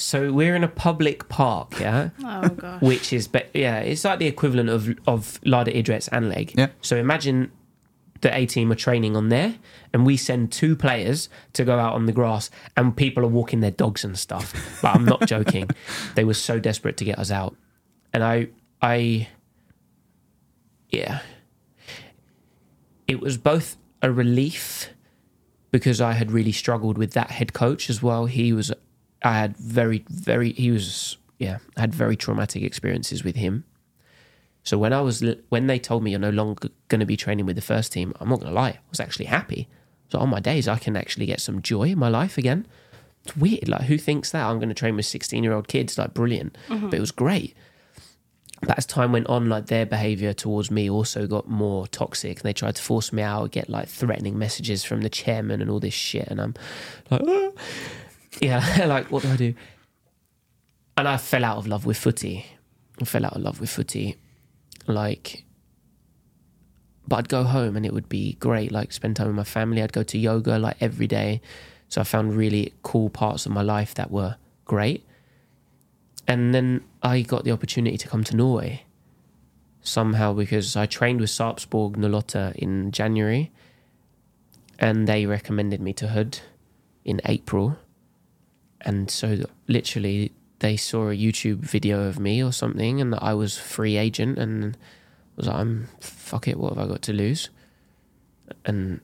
So 0.00 0.32
we're 0.32 0.54
in 0.54 0.62
a 0.62 0.68
public 0.68 1.28
park, 1.28 1.80
yeah, 1.80 2.10
Oh 2.24 2.48
gosh. 2.48 2.80
which 2.80 3.12
is 3.12 3.26
be- 3.28 3.42
yeah, 3.52 3.80
it's 3.80 4.04
like 4.04 4.20
the 4.20 4.26
equivalent 4.26 4.68
of 4.70 4.88
of 5.08 5.40
Lade 5.44 5.66
idrettsanlegg. 5.74 6.56
Yeah. 6.56 6.68
So 6.82 6.96
imagine 6.96 7.50
the 8.20 8.34
A 8.36 8.46
team 8.46 8.70
are 8.72 8.76
training 8.76 9.16
on 9.16 9.28
there, 9.28 9.56
and 9.92 10.06
we 10.06 10.16
send 10.16 10.52
two 10.52 10.76
players 10.76 11.28
to 11.54 11.64
go 11.64 11.78
out 11.80 11.94
on 11.94 12.06
the 12.06 12.12
grass, 12.12 12.48
and 12.76 12.96
people 12.96 13.24
are 13.24 13.28
walking 13.28 13.58
their 13.60 13.72
dogs 13.72 14.04
and 14.04 14.16
stuff. 14.18 14.54
But 14.82 14.94
I'm 14.94 15.04
not 15.04 15.26
joking. 15.26 15.68
They 16.14 16.22
were 16.24 16.34
so 16.34 16.60
desperate 16.60 16.96
to 16.98 17.04
get 17.04 17.18
us 17.18 17.30
out, 17.32 17.56
and 18.12 18.22
I, 18.22 18.48
I, 18.80 19.28
yeah, 20.90 21.20
it 23.06 23.20
was 23.20 23.36
both 23.36 23.76
a 24.02 24.12
relief 24.12 24.90
because 25.70 26.00
I 26.00 26.12
had 26.12 26.30
really 26.32 26.52
struggled 26.52 26.96
with 26.98 27.12
that 27.12 27.30
head 27.32 27.52
coach 27.52 27.90
as 27.90 28.02
well. 28.02 28.26
He 28.26 28.52
was, 28.52 28.72
I 29.22 29.32
had 29.38 29.56
very, 29.56 30.04
very, 30.08 30.52
he 30.52 30.70
was, 30.70 31.16
yeah, 31.38 31.58
I 31.76 31.80
had 31.80 31.94
very 31.94 32.16
traumatic 32.16 32.62
experiences 32.62 33.24
with 33.24 33.36
him. 33.36 33.64
So 34.62 34.76
when 34.76 34.92
I 34.92 35.00
was 35.00 35.24
when 35.48 35.66
they 35.66 35.78
told 35.78 36.02
me 36.02 36.10
you're 36.10 36.20
no 36.20 36.28
longer 36.30 36.68
going 36.88 37.00
to 37.00 37.06
be 37.06 37.16
training 37.16 37.46
with 37.46 37.56
the 37.56 37.62
first 37.62 37.90
team, 37.92 38.12
I'm 38.20 38.28
not 38.28 38.40
going 38.40 38.52
to 38.52 38.54
lie, 38.54 38.68
I 38.68 38.78
was 38.90 39.00
actually 39.00 39.24
happy. 39.26 39.66
So 40.10 40.18
on 40.18 40.28
my 40.28 40.40
days, 40.40 40.68
I 40.68 40.76
can 40.76 40.94
actually 40.96 41.26
get 41.26 41.40
some 41.40 41.62
joy 41.62 41.84
in 41.84 41.98
my 41.98 42.08
life 42.08 42.36
again. 42.36 42.66
It's 43.24 43.36
weird. 43.36 43.68
Like 43.68 43.82
who 43.82 43.96
thinks 43.96 44.30
that 44.32 44.44
I'm 44.44 44.58
going 44.58 44.68
to 44.68 44.74
train 44.74 44.96
with 44.96 45.06
16 45.06 45.42
year 45.42 45.52
old 45.52 45.68
kids? 45.68 45.96
Like 45.96 46.12
brilliant, 46.12 46.56
but 46.68 46.94
it 46.94 47.00
was 47.00 47.12
great. 47.12 47.56
But 48.60 48.76
as 48.76 48.86
time 48.86 49.12
went 49.12 49.28
on, 49.28 49.48
like 49.48 49.66
their 49.66 49.86
behavior 49.86 50.32
towards 50.32 50.70
me 50.70 50.90
also 50.90 51.26
got 51.26 51.48
more 51.48 51.86
toxic. 51.86 52.42
They 52.42 52.52
tried 52.52 52.76
to 52.76 52.82
force 52.82 53.12
me 53.12 53.22
out, 53.22 53.52
get 53.52 53.70
like 53.70 53.88
threatening 53.88 54.38
messages 54.38 54.84
from 54.84 55.02
the 55.02 55.08
chairman 55.08 55.62
and 55.62 55.70
all 55.70 55.80
this 55.80 55.94
shit, 55.94 56.26
and 56.28 56.40
I'm 56.40 56.54
like, 57.10 57.22
"Ah." 57.26 57.50
Yeah, 58.40 58.84
like 58.86 59.10
what 59.10 59.22
do 59.22 59.30
I 59.30 59.36
do? 59.36 59.54
And 60.96 61.06
I 61.08 61.16
fell 61.16 61.44
out 61.44 61.58
of 61.58 61.66
love 61.66 61.86
with 61.86 61.96
footy. 61.96 62.46
I 63.00 63.04
fell 63.04 63.24
out 63.24 63.34
of 63.34 63.42
love 63.42 63.60
with 63.60 63.70
footy 63.70 64.16
like 64.88 65.44
but 67.06 67.16
I'd 67.16 67.28
go 67.28 67.44
home 67.44 67.76
and 67.76 67.86
it 67.86 67.92
would 67.92 68.08
be 68.08 68.34
great 68.34 68.72
like 68.72 68.92
spend 68.92 69.16
time 69.16 69.28
with 69.28 69.36
my 69.36 69.44
family 69.44 69.82
I'd 69.82 69.92
go 69.92 70.02
to 70.02 70.18
yoga 70.18 70.58
like 70.58 70.76
every 70.80 71.06
day 71.06 71.40
so 71.88 72.00
I 72.00 72.04
found 72.04 72.36
really 72.36 72.74
cool 72.82 73.08
parts 73.08 73.46
of 73.46 73.52
my 73.52 73.62
life 73.62 73.94
that 73.94 74.10
were 74.10 74.36
great 74.64 75.06
and 76.26 76.54
then 76.54 76.82
I 77.02 77.22
got 77.22 77.44
the 77.44 77.52
opportunity 77.52 77.96
to 77.96 78.08
come 78.08 78.24
to 78.24 78.36
Norway 78.36 78.84
somehow 79.80 80.34
because 80.34 80.76
I 80.76 80.86
trained 80.86 81.20
with 81.20 81.30
Sarpsborg 81.30 81.96
08 81.96 82.56
in 82.56 82.90
January 82.90 83.52
and 84.78 85.06
they 85.08 85.26
recommended 85.26 85.80
me 85.80 85.92
to 85.94 86.06
Hødd 86.08 86.40
in 87.04 87.20
April 87.24 87.78
and 88.80 89.10
so 89.10 89.44
literally 89.66 90.32
they 90.60 90.76
saw 90.76 91.08
a 91.08 91.16
YouTube 91.16 91.58
video 91.58 92.02
of 92.02 92.18
me 92.18 92.42
or 92.42 92.52
something, 92.52 93.00
and 93.00 93.12
that 93.12 93.22
I 93.22 93.34
was 93.34 93.58
free 93.58 93.96
agent, 93.96 94.38
and 94.38 94.76
was 95.36 95.46
like, 95.46 95.56
"I'm 95.56 95.88
fuck 96.00 96.48
it, 96.48 96.58
what 96.58 96.74
have 96.74 96.84
I 96.84 96.88
got 96.88 97.02
to 97.02 97.12
lose?" 97.12 97.50
And 98.64 99.00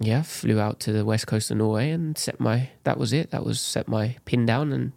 yeah, 0.00 0.22
flew 0.22 0.60
out 0.60 0.80
to 0.80 0.92
the 0.92 1.04
west 1.04 1.26
coast 1.26 1.50
of 1.50 1.58
Norway 1.58 1.90
and 1.90 2.16
set 2.16 2.40
my. 2.40 2.70
That 2.84 2.98
was 2.98 3.12
it. 3.12 3.30
That 3.30 3.44
was 3.44 3.60
set 3.60 3.88
my 3.88 4.16
pin 4.24 4.46
down, 4.46 4.72
and 4.72 4.92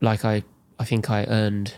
like 0.00 0.24
I, 0.24 0.44
I 0.78 0.84
think 0.84 1.10
I 1.10 1.24
earned 1.24 1.74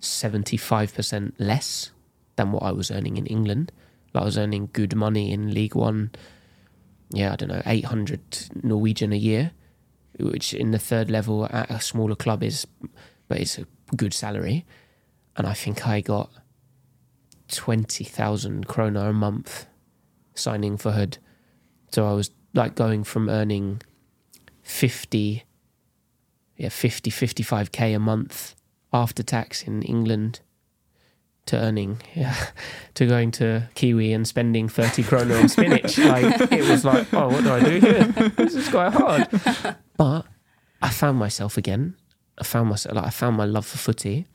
seventy 0.00 0.56
five 0.56 0.94
percent 0.94 1.34
less 1.38 1.90
than 2.36 2.52
what 2.52 2.62
I 2.62 2.72
was 2.72 2.90
earning 2.90 3.16
in 3.16 3.26
England. 3.26 3.72
Like 4.14 4.22
I 4.22 4.24
was 4.24 4.38
earning 4.38 4.70
good 4.72 4.94
money 4.94 5.32
in 5.32 5.52
League 5.52 5.74
One. 5.74 6.10
Yeah, 7.10 7.32
I 7.32 7.36
don't 7.36 7.48
know, 7.48 7.62
eight 7.66 7.84
hundred 7.86 8.20
Norwegian 8.62 9.12
a 9.12 9.16
year 9.16 9.52
which 10.18 10.54
in 10.54 10.70
the 10.70 10.78
third 10.78 11.10
level 11.10 11.46
at 11.46 11.70
a 11.70 11.80
smaller 11.80 12.14
club 12.14 12.42
is, 12.42 12.66
but 13.28 13.38
it's 13.38 13.58
a 13.58 13.66
good 13.96 14.14
salary. 14.14 14.64
And 15.36 15.46
I 15.46 15.52
think 15.52 15.86
I 15.86 16.00
got 16.00 16.30
20,000 17.52 18.66
krona 18.66 19.10
a 19.10 19.12
month 19.12 19.66
signing 20.34 20.76
for 20.76 20.92
Hødd. 20.92 21.18
So 21.92 22.08
I 22.08 22.12
was 22.12 22.30
like 22.54 22.74
going 22.74 23.04
from 23.04 23.28
earning 23.28 23.82
50, 24.62 25.44
yeah, 26.56 26.68
50, 26.70 27.10
55k 27.10 27.94
a 27.94 27.98
month 27.98 28.54
after 28.92 29.22
tax 29.22 29.62
in 29.62 29.82
England 29.82 30.40
to 31.46 31.56
earning, 31.56 32.00
yeah, 32.14 32.36
to 32.94 33.06
going 33.06 33.30
to 33.32 33.68
Kiwi 33.74 34.12
and 34.12 34.26
spending 34.26 34.68
30 34.68 35.02
krona 35.04 35.40
on 35.40 35.48
spinach. 35.48 35.98
Like, 36.06 36.52
it 36.52 36.68
was 36.68 36.84
like, 36.84 37.12
oh, 37.12 37.28
what 37.28 37.44
do 37.44 37.52
I 37.52 37.60
do 37.60 37.80
here? 37.80 38.04
This 38.36 38.54
is 38.54 38.68
quite 38.68 38.92
hard. 38.92 39.28
But 39.96 40.26
I 40.82 40.90
found 40.90 41.18
myself 41.18 41.56
again. 41.56 41.96
I 42.38 42.44
found 42.44 42.68
myself, 42.68 42.94
like, 42.94 43.06
I 43.06 43.10
found 43.10 43.36
my 43.36 43.44
love 43.44 43.66
for 43.66 43.78
footy. 43.78 44.26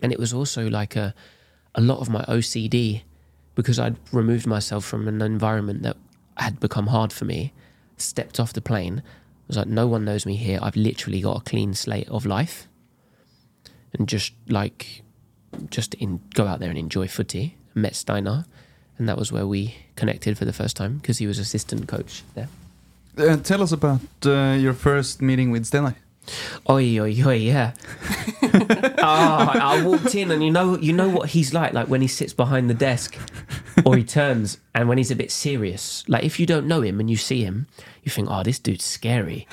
And 0.00 0.12
it 0.12 0.18
was 0.18 0.32
also 0.34 0.68
like 0.68 0.96
a, 0.96 1.14
a 1.74 1.80
lot 1.80 2.00
of 2.00 2.10
my 2.10 2.24
OCD 2.24 3.02
because 3.54 3.78
I'd 3.78 3.96
removed 4.12 4.46
myself 4.46 4.84
from 4.84 5.08
an 5.08 5.22
environment 5.22 5.82
that 5.82 5.96
had 6.36 6.60
become 6.60 6.88
hard 6.88 7.12
for 7.12 7.24
me, 7.24 7.52
stepped 7.96 8.40
off 8.40 8.52
the 8.52 8.60
plane. 8.60 9.02
I 9.04 9.44
was 9.48 9.56
like, 9.56 9.68
no 9.68 9.86
one 9.86 10.04
knows 10.04 10.26
me 10.26 10.36
here. 10.36 10.58
I've 10.62 10.76
literally 10.76 11.20
got 11.20 11.38
a 11.38 11.40
clean 11.40 11.74
slate 11.74 12.08
of 12.08 12.26
life. 12.26 12.68
And 13.92 14.08
just 14.08 14.32
like, 14.48 15.01
just 15.70 15.94
in, 15.94 16.20
go 16.34 16.46
out 16.46 16.60
there 16.60 16.70
and 16.70 16.78
enjoy 16.78 17.08
footy. 17.08 17.56
Met 17.74 17.94
Steinar. 17.94 18.44
And 18.98 19.08
that 19.08 19.16
was 19.16 19.32
where 19.32 19.46
we 19.46 19.76
connected 19.96 20.36
for 20.36 20.44
the 20.44 20.52
first 20.52 20.76
time 20.76 20.98
because 20.98 21.18
he 21.18 21.26
was 21.26 21.38
assistant 21.38 21.88
coach 21.88 22.22
there. 22.34 22.48
Uh, 23.16 23.36
tell 23.36 23.62
us 23.62 23.72
about 23.72 24.00
uh, 24.24 24.56
your 24.58 24.72
first 24.72 25.20
meeting 25.20 25.50
with 25.50 25.66
Steinar. 25.66 25.96
Oi, 26.70 26.98
oi, 27.00 27.22
oi, 27.26 27.34
yeah. 27.34 27.72
Ah, 29.04 29.72
I 29.72 29.82
walked 29.82 30.14
in 30.14 30.30
and 30.30 30.44
you 30.44 30.50
know, 30.50 30.78
you 30.78 30.92
know 30.92 31.08
what 31.08 31.30
he's 31.30 31.52
like, 31.52 31.72
like 31.72 31.88
when 31.88 32.02
he 32.02 32.06
sits 32.06 32.32
behind 32.32 32.70
the 32.70 32.74
desk 32.74 33.18
or 33.84 33.96
he 33.96 34.04
turns 34.04 34.58
and 34.74 34.88
when 34.88 34.98
he's 34.98 35.10
a 35.10 35.16
bit 35.16 35.30
serious. 35.30 36.04
Like 36.08 36.22
if 36.22 36.38
you 36.38 36.46
don't 36.46 36.68
know 36.68 36.82
him 36.82 37.00
and 37.00 37.10
you 37.10 37.16
see 37.16 37.42
him, 37.42 37.66
you 38.02 38.10
think, 38.10 38.28
oh, 38.30 38.42
this 38.42 38.58
dude's 38.58 38.84
scary. 38.84 39.48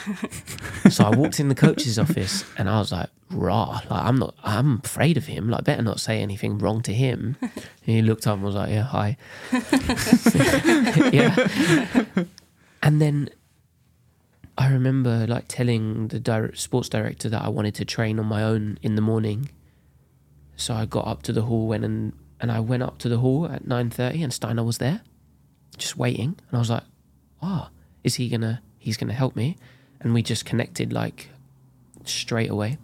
so 0.90 1.06
I 1.06 1.16
walked 1.16 1.40
in 1.40 1.50
the 1.50 1.56
coach's 1.56 1.98
office 1.98 2.44
and 2.58 2.70
I 2.70 2.80
was 2.80 2.92
like, 2.92 3.10
raw. 3.32 3.80
Like 3.90 3.92
I'm 3.92 4.18
not, 4.18 4.36
I'm 4.44 4.82
afraid 4.84 5.18
of 5.18 5.26
him. 5.26 5.50
Like 5.50 5.64
better 5.64 5.82
not 5.82 6.00
say 6.00 6.22
anything 6.22 6.58
wrong 6.58 6.82
to 6.84 6.94
him. 6.94 7.38
And 7.42 7.52
he 7.86 8.02
looked 8.02 8.28
up 8.28 8.36
and 8.36 8.44
was 8.44 8.56
like, 8.56 8.70
yeah, 8.70 8.84
hi. 8.84 9.18
yeah. 11.12 12.26
And 12.82 13.02
then 13.02 13.30
I 14.60 14.68
remember 14.68 15.26
like 15.26 15.46
telling 15.48 16.10
the 16.10 16.20
direct, 16.20 16.58
sports 16.58 16.90
director 16.90 17.30
that 17.30 17.42
I 17.42 17.48
wanted 17.48 17.76
to 17.76 17.86
train 17.86 18.20
on 18.20 18.26
my 18.26 18.44
own 18.44 18.78
in 18.82 18.96
the 18.96 19.02
morning. 19.02 19.50
So 20.58 20.74
I 20.74 20.86
got 20.86 21.08
up 21.08 21.24
to 21.24 21.34
the 21.34 21.44
hall, 21.44 21.68
went 21.68 21.86
and 21.86 22.12
and 22.42 22.52
I 22.52 22.60
went 22.60 22.84
up 22.84 22.98
to 23.00 23.10
the 23.10 23.18
hall 23.20 23.46
at 23.48 23.66
nine 23.66 23.90
thirty, 23.90 24.22
and 24.22 24.34
Steinar 24.34 24.66
was 24.66 24.78
there, 24.78 25.00
just 25.78 25.96
waiting. 25.98 26.36
And 26.50 26.54
I 26.54 26.60
was 26.60 26.70
like, 26.70 26.84
"Ah, 27.42 27.70
is 28.04 28.16
he 28.16 28.28
gonna? 28.28 28.62
He's 28.78 28.98
gonna 28.98 29.14
help 29.14 29.36
me?" 29.36 29.56
And 30.02 30.14
we 30.14 30.22
just 30.22 30.44
connected 30.46 30.92
like 30.92 31.30
straight 32.04 32.50
away. 32.50 32.78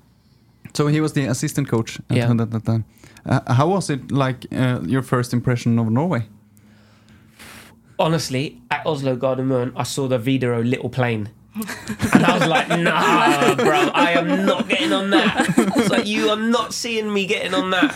So 0.74 0.88
he 0.88 1.02
was 1.02 1.12
the 1.14 1.26
assistant 1.26 1.68
coach 1.68 2.00
at, 2.10 2.18
Yeah. 2.18 2.32
at 2.32 2.52
that 2.52 2.66
time. 2.66 2.86
Uh, 3.26 3.54
how 3.54 3.68
was 3.68 3.90
it 3.90 4.12
like 4.12 4.46
uh, 4.54 4.80
your 4.86 5.02
first 5.02 5.34
impression 5.34 5.78
of 5.80 5.90
Norway? 5.90 6.24
Honestly, 7.98 8.62
at 8.72 8.86
Oslo 8.86 9.16
Gardermoen, 9.16 9.72
I 9.76 9.84
saw 9.84 10.08
the 10.08 10.20
Widerøe 10.20 10.64
little 10.70 10.90
plane. 10.90 11.30
And 11.56 12.26
I 12.26 12.38
was 12.38 12.48
like, 12.48 12.68
nah, 12.68 13.56
bro, 13.56 13.90
I 13.94 14.12
am 14.12 14.46
not 14.46 14.68
getting 14.68 14.92
on 14.92 15.10
that. 15.12 15.58
I 15.58 15.80
was 15.80 15.90
like, 15.90 16.06
you 16.06 16.30
are 16.30 16.36
not 16.36 16.74
seeing 16.74 17.14
me 17.14 17.26
getting 17.26 17.54
on 17.54 17.70
that. 17.72 17.96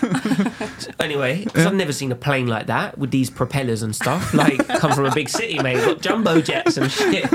So 0.79 0.91
anyway, 0.99 1.43
because 1.43 1.65
I've 1.65 1.73
never 1.73 1.91
seen 1.91 2.11
a 2.11 2.15
plane 2.15 2.47
like 2.47 2.67
that 2.67 2.97
with 2.97 3.11
these 3.11 3.29
propellers 3.29 3.83
and 3.83 3.93
stuff. 3.93 4.33
Like, 4.33 4.65
come 4.65 4.93
from 4.93 5.05
a 5.05 5.13
big 5.13 5.27
city, 5.27 5.59
mate. 5.59 5.75
Got 5.83 5.99
jumbo 5.99 6.39
jets 6.39 6.77
and 6.77 6.89
shit. 6.89 7.29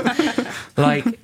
Like, 0.78 1.20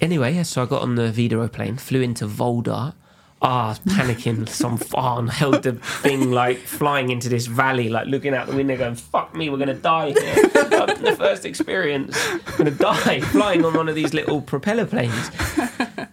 anyway, 0.00 0.34
yeah, 0.34 0.42
so 0.42 0.62
I 0.62 0.66
got 0.66 0.82
on 0.82 0.96
the 0.96 1.12
Widerøe 1.12 1.52
plane, 1.52 1.76
flew 1.76 2.00
into 2.00 2.26
Volda. 2.26 2.94
Ah, 3.42 3.76
panicking 3.84 4.48
some 4.48 4.76
fun, 4.94 5.28
held 5.28 5.62
the 5.62 5.72
thing 5.72 6.32
like 6.32 6.56
flying 6.58 7.10
into 7.10 7.28
this 7.28 7.46
valley, 7.46 7.90
like 7.90 8.06
looking 8.06 8.34
out 8.34 8.46
the 8.46 8.56
window, 8.56 8.76
going, 8.76 8.94
"Fuck 8.94 9.34
me, 9.34 9.50
we're 9.50 9.58
gonna 9.58 9.74
die 9.74 10.12
here." 10.12 10.50
Like, 10.54 11.00
the 11.00 11.14
first 11.18 11.44
experience, 11.44 12.16
gonna 12.56 12.70
die 12.70 13.20
flying 13.20 13.64
on 13.64 13.74
one 13.74 13.88
of 13.88 13.94
these 13.94 14.14
little 14.14 14.40
propeller 14.40 14.86
planes. 14.86 15.30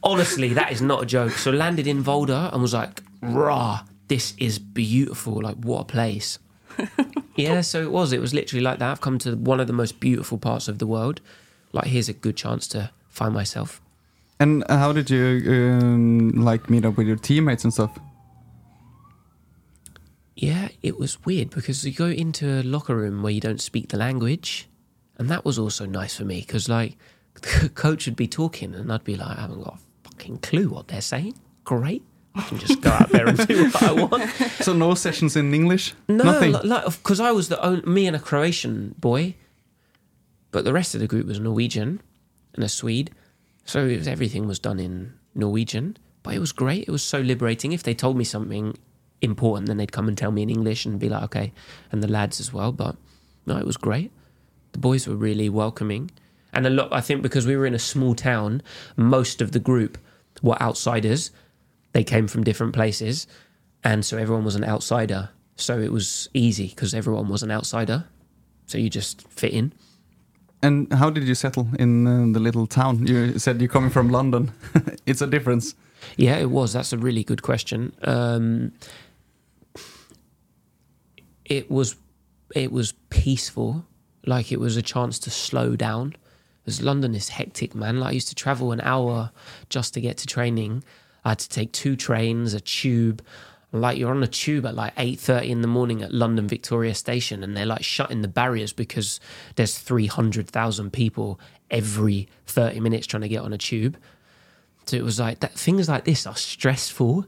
Honestly, 0.03 0.53
that 0.53 0.71
is 0.71 0.81
not 0.81 1.03
a 1.03 1.05
joke. 1.05 1.31
So 1.31 1.51
landed 1.51 1.87
in 1.87 2.03
Volda 2.03 2.51
and 2.51 2.61
was 2.61 2.73
like, 2.73 3.01
"Rah, 3.21 3.83
this 4.09 4.33
is 4.37 4.59
beautiful! 4.59 5.41
Like 5.41 5.55
what 5.55 5.81
a 5.81 5.85
place." 5.85 6.39
yeah, 7.35 7.61
so 7.61 7.81
it 7.81 7.91
was. 7.91 8.11
It 8.11 8.19
was 8.19 8.33
literally 8.33 8.63
like 8.63 8.79
that. 8.79 8.91
I've 8.91 9.01
come 9.01 9.17
to 9.19 9.35
one 9.35 9.59
of 9.61 9.67
the 9.67 9.73
most 9.73 9.99
beautiful 10.01 10.37
parts 10.37 10.67
of 10.67 10.79
the 10.79 10.87
world. 10.87 11.21
Like 11.71 11.87
here's 11.87 12.09
a 12.09 12.13
good 12.13 12.35
chance 12.35 12.67
to 12.69 12.91
find 13.09 13.33
myself. 13.33 13.81
And 14.39 14.63
how 14.69 14.91
did 14.93 15.09
you 15.09 15.41
um, 15.81 16.31
like 16.31 16.69
meet 16.69 16.85
up 16.85 16.97
with 16.97 17.07
your 17.07 17.15
teammates 17.17 17.63
and 17.63 17.73
stuff? 17.73 17.97
Yeah, 20.35 20.69
it 20.81 20.97
was 20.99 21.23
weird 21.25 21.51
because 21.51 21.85
you 21.85 21.93
go 21.93 22.07
into 22.07 22.59
a 22.59 22.63
locker 22.63 22.95
room 22.95 23.21
where 23.21 23.31
you 23.31 23.39
don't 23.39 23.61
speak 23.61 23.89
the 23.89 23.97
language, 23.97 24.67
and 25.17 25.29
that 25.29 25.45
was 25.45 25.59
also 25.59 25.85
nice 25.85 26.17
for 26.17 26.25
me 26.25 26.41
because 26.41 26.67
like 26.67 26.97
the 27.41 27.69
coach 27.75 28.05
would 28.07 28.15
be 28.15 28.27
talking 28.27 28.73
and 28.73 28.91
I'd 28.91 29.03
be 29.03 29.15
like, 29.15 29.37
I 29.37 29.41
haven't 29.41 29.63
got 29.63 29.75
a 29.75 30.09
fucking 30.09 30.39
clue 30.39 30.69
what 30.69 30.87
they're 30.87 31.01
saying. 31.01 31.35
Great, 31.63 32.03
I 32.35 32.41
can 32.41 32.57
just 32.57 32.81
go 32.81 32.89
out 32.89 33.09
there 33.09 33.27
and 33.27 33.47
do 33.47 33.65
what 33.65 33.83
I 33.83 33.91
want. 33.93 34.29
So 34.63 34.73
no 34.73 34.95
sessions 34.95 35.35
in 35.35 35.53
English? 35.53 35.93
No, 36.09 36.23
Nothing? 36.23 36.53
like 36.53 36.85
because 36.85 37.19
I 37.19 37.31
was 37.31 37.49
the 37.49 37.63
only 37.63 37.83
me 37.83 38.07
and 38.07 38.15
a 38.15 38.19
Croatian 38.19 38.95
boy, 38.97 39.35
but 40.51 40.65
the 40.65 40.73
rest 40.73 40.95
of 40.95 40.99
the 41.01 41.07
group 41.07 41.27
was 41.27 41.39
Norwegian 41.39 42.01
and 42.55 42.63
a 42.63 42.69
Swede, 42.69 43.11
so 43.65 43.87
was, 43.87 44.07
everything 44.07 44.47
was 44.47 44.59
done 44.59 44.79
in 44.79 45.13
Norwegian. 45.35 45.97
But 46.23 46.35
it 46.35 46.39
was 46.39 46.53
great. 46.53 46.87
It 46.87 46.91
was 46.91 47.03
so 47.03 47.19
liberating. 47.19 47.73
If 47.73 47.83
they 47.83 47.93
told 47.93 48.17
me 48.17 48.23
something 48.23 48.77
important, 49.21 49.67
then 49.67 49.77
they'd 49.77 49.91
come 49.91 50.07
and 50.07 50.17
tell 50.17 50.31
me 50.31 50.41
in 50.41 50.49
English 50.49 50.85
and 50.85 50.99
be 50.99 51.09
like, 51.09 51.23
okay, 51.23 51.53
and 51.91 52.01
the 52.01 52.07
lads 52.07 52.39
as 52.39 52.53
well. 52.53 52.71
But 52.71 52.95
no, 53.45 53.57
it 53.57 53.65
was 53.65 53.77
great. 53.77 54.11
The 54.71 54.79
boys 54.79 55.07
were 55.07 55.15
really 55.15 55.49
welcoming, 55.49 56.11
and 56.53 56.65
a 56.65 56.69
lot. 56.69 56.93
I 56.93 57.01
think 57.01 57.21
because 57.21 57.45
we 57.45 57.55
were 57.55 57.65
in 57.65 57.75
a 57.75 57.79
small 57.79 58.15
town, 58.15 58.61
most 58.95 59.41
of 59.41 59.51
the 59.51 59.59
group 59.59 59.97
were 60.41 60.61
outsiders. 60.61 61.31
They 61.91 62.03
came 62.03 62.27
from 62.27 62.43
different 62.43 62.73
places, 62.73 63.27
and 63.83 64.05
so 64.05 64.17
everyone 64.17 64.45
was 64.45 64.55
an 64.55 64.63
outsider. 64.63 65.29
So 65.57 65.79
it 65.79 65.91
was 65.91 66.29
easy 66.33 66.69
because 66.69 66.93
everyone 66.93 67.29
was 67.29 67.43
an 67.43 67.51
outsider. 67.51 68.05
So 68.65 68.77
you 68.77 68.89
just 68.89 69.27
fit 69.29 69.53
in. 69.53 69.73
And 70.63 70.91
how 70.93 71.09
did 71.09 71.25
you 71.25 71.35
settle 71.35 71.67
in 71.77 72.07
uh, 72.07 72.25
the 72.31 72.39
little 72.39 72.65
town? 72.65 73.05
You 73.05 73.37
said 73.37 73.59
you're 73.59 73.67
coming 73.67 73.89
from 73.89 74.09
London. 74.09 74.51
it's 75.05 75.21
a 75.21 75.27
difference. 75.27 75.75
Yeah, 76.15 76.37
it 76.37 76.49
was. 76.49 76.71
That's 76.71 76.93
a 76.93 76.97
really 76.97 77.23
good 77.23 77.41
question. 77.41 77.93
Um, 78.01 78.71
it 81.43 81.69
was, 81.69 81.97
it 82.55 82.71
was 82.71 82.93
peaceful. 83.09 83.85
Like 84.25 84.53
it 84.53 84.59
was 84.61 84.77
a 84.77 84.81
chance 84.81 85.19
to 85.19 85.29
slow 85.29 85.75
down. 85.75 86.15
Because 86.63 86.81
London 86.81 87.13
is 87.13 87.27
hectic, 87.27 87.75
man. 87.75 87.99
Like 87.99 88.11
I 88.11 88.13
used 88.13 88.29
to 88.29 88.35
travel 88.35 88.71
an 88.71 88.79
hour 88.81 89.31
just 89.67 89.93
to 89.95 90.01
get 90.01 90.17
to 90.19 90.27
training. 90.27 90.85
I 91.25 91.29
had 91.29 91.39
to 91.39 91.49
take 91.49 91.73
two 91.73 91.97
trains, 91.97 92.53
a 92.53 92.61
tube. 92.61 93.21
Like 93.75 93.97
you're 93.97 94.11
on 94.11 94.21
a 94.21 94.27
tube 94.27 94.67
at 94.67 94.75
like 94.75 94.93
eight 94.97 95.19
thirty 95.19 95.49
in 95.49 95.61
the 95.63 95.67
morning 95.67 96.03
at 96.03 96.13
London 96.13 96.47
Victoria 96.47 96.93
Station, 96.93 97.43
and 97.43 97.57
they're 97.57 97.65
like 97.65 97.83
shutting 97.83 98.21
the 98.21 98.27
barriers 98.27 98.71
because 98.71 99.19
there's 99.55 99.79
three 99.79 100.05
hundred 100.05 100.47
thousand 100.47 100.93
people 100.93 101.39
every 101.71 102.29
thirty 102.45 102.79
minutes 102.79 103.07
trying 103.07 103.21
to 103.21 103.27
get 103.27 103.41
on 103.41 103.51
a 103.51 103.57
tube. 103.57 103.97
So 104.85 104.95
it 104.95 105.03
was 105.03 105.19
like 105.19 105.39
that. 105.39 105.53
Things 105.53 105.89
like 105.89 106.05
this 106.05 106.27
are 106.27 106.35
stressful, 106.35 107.25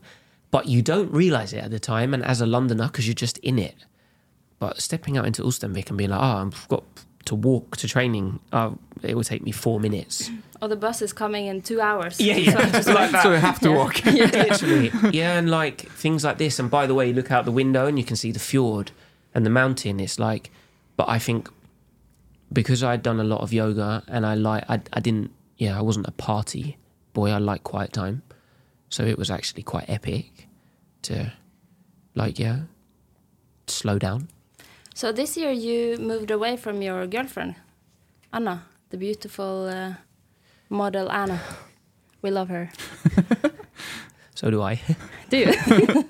but 0.52 0.68
you 0.68 0.84
don't 0.84 1.12
realize 1.12 1.52
it 1.52 1.64
at 1.64 1.72
the 1.72 1.80
time. 1.80 2.14
And 2.14 2.24
as 2.24 2.42
a 2.42 2.46
Londoner, 2.46 2.88
because 2.88 3.08
you're 3.08 3.16
just 3.16 3.40
in 3.40 3.58
it. 3.58 3.76
But 4.60 4.80
stepping 4.80 5.18
out 5.18 5.26
into 5.26 5.42
Ulsteinvik 5.42 5.90
and 5.90 5.98
being 5.98 6.12
like, 6.12 6.22
oh, 6.22 6.46
I've 6.46 6.68
got 6.68 6.84
to 7.26 7.36
walk 7.36 7.78
to 7.78 7.88
training. 7.88 8.40
Oh, 8.54 8.78
it 9.04 9.16
will 9.16 9.24
take 9.24 9.44
me 9.44 9.52
four 9.52 9.80
minutes. 9.80 10.30
Oh, 10.62 10.68
the 10.68 10.76
bus 10.76 11.02
is 11.02 11.12
coming 11.14 11.48
in 11.48 11.62
two 11.62 11.82
hours. 11.82 12.20
Yeah, 12.20 12.38
yeah. 12.38 12.52
So 12.52 12.58
I'm 12.60 12.72
just 12.72 12.88
Like 13.00 13.12
that. 13.12 13.24
So 13.24 13.32
you 13.32 13.38
have 13.38 13.60
to 13.62 13.72
walk. 13.72 14.04
Literally, 14.06 14.92
yeah, 15.12 15.38
and 15.38 15.50
like 15.50 15.82
things 15.92 16.24
like 16.24 16.38
this. 16.38 16.60
And 16.60 16.72
by 16.72 16.88
the 16.88 16.94
way, 16.94 17.08
you 17.08 17.14
look 17.14 17.32
out 17.32 17.46
the 17.46 17.52
window 17.52 17.88
and 17.88 17.98
you 18.00 18.06
can 18.06 18.16
see 18.16 18.32
the 18.32 18.40
fjord 18.40 18.92
and 19.34 19.46
the 19.46 19.50
mountain. 19.50 20.00
It's 20.00 20.18
like, 20.18 20.52
but 20.96 21.10
I 21.10 21.20
think 21.20 21.50
because 22.54 22.84
I'd 22.84 23.04
done 23.04 23.20
a 23.20 23.24
lot 23.24 23.42
of 23.42 23.52
yoga 23.52 24.04
and 24.08 24.26
I 24.26 24.36
like, 24.36 24.64
I, 24.70 24.82
I 24.94 25.00
didn't, 25.02 25.32
yeah, 25.58 25.78
I 25.78 25.82
wasn't 25.82 26.08
a 26.08 26.12
party 26.12 26.78
boy. 27.14 27.32
I 27.32 27.38
like 27.38 27.64
quiet 27.64 27.92
time, 27.92 28.22
so 28.90 29.04
it 29.04 29.18
was 29.18 29.30
actually 29.32 29.64
quite 29.64 29.90
epic 29.90 30.48
to, 31.04 31.34
like, 32.14 32.40
yeah, 32.40 32.62
slow 33.68 33.98
down. 34.00 34.30
So 34.96 35.12
this 35.12 35.36
year 35.36 35.52
you 35.52 35.98
moved 35.98 36.32
away 36.32 36.56
from 36.56 36.82
your 36.82 37.06
girlfriend, 37.06 37.56
Anna, 38.32 38.64
the 38.92 38.98
beautiful 38.98 39.68
uh, 39.68 39.96
model 40.70 41.12
Anna. 41.12 41.42
We 42.22 42.32
love 42.32 42.48
her. 42.48 42.72
So 44.36 44.52
do 44.52 44.62
I. 44.62 44.82
Do 45.30 45.38
you? 45.38 45.46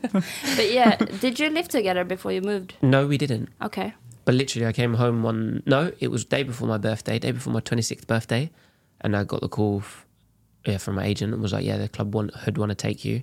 but 0.58 0.72
yeah, 0.72 0.96
did 0.96 1.40
you 1.40 1.50
live 1.52 1.68
together 1.68 2.04
before 2.04 2.32
you 2.32 2.42
moved? 2.42 2.74
no, 2.82 3.06
we 3.06 3.20
didn't. 3.20 3.50
Okay. 3.62 3.94
But 4.26 4.34
literally, 4.34 4.66
I 4.66 4.74
came 4.74 4.96
home 4.96 5.22
one. 5.22 5.62
No, 5.68 5.92
it 6.00 6.08
was 6.08 6.26
day 6.26 6.42
before 6.42 6.68
my 6.68 6.80
birthday, 6.80 7.20
day 7.20 7.32
before 7.34 7.54
my 7.54 7.60
twenty 7.60 7.84
sixth 7.84 8.08
birthday, 8.08 8.50
and 9.02 9.16
I 9.16 9.26
got 9.26 9.42
the 9.42 9.48
call, 9.48 9.84
yeah, 10.66 10.78
from 10.78 10.96
my 10.96 11.06
agent 11.06 11.34
and 11.34 11.42
was 11.42 11.54
like, 11.54 11.64
"Yeah, 11.64 11.78
the 11.78 11.88
club 11.88 12.16
want, 12.16 12.36
had 12.36 12.58
want 12.58 12.72
to 12.72 12.76
take 12.76 13.06
you." 13.06 13.22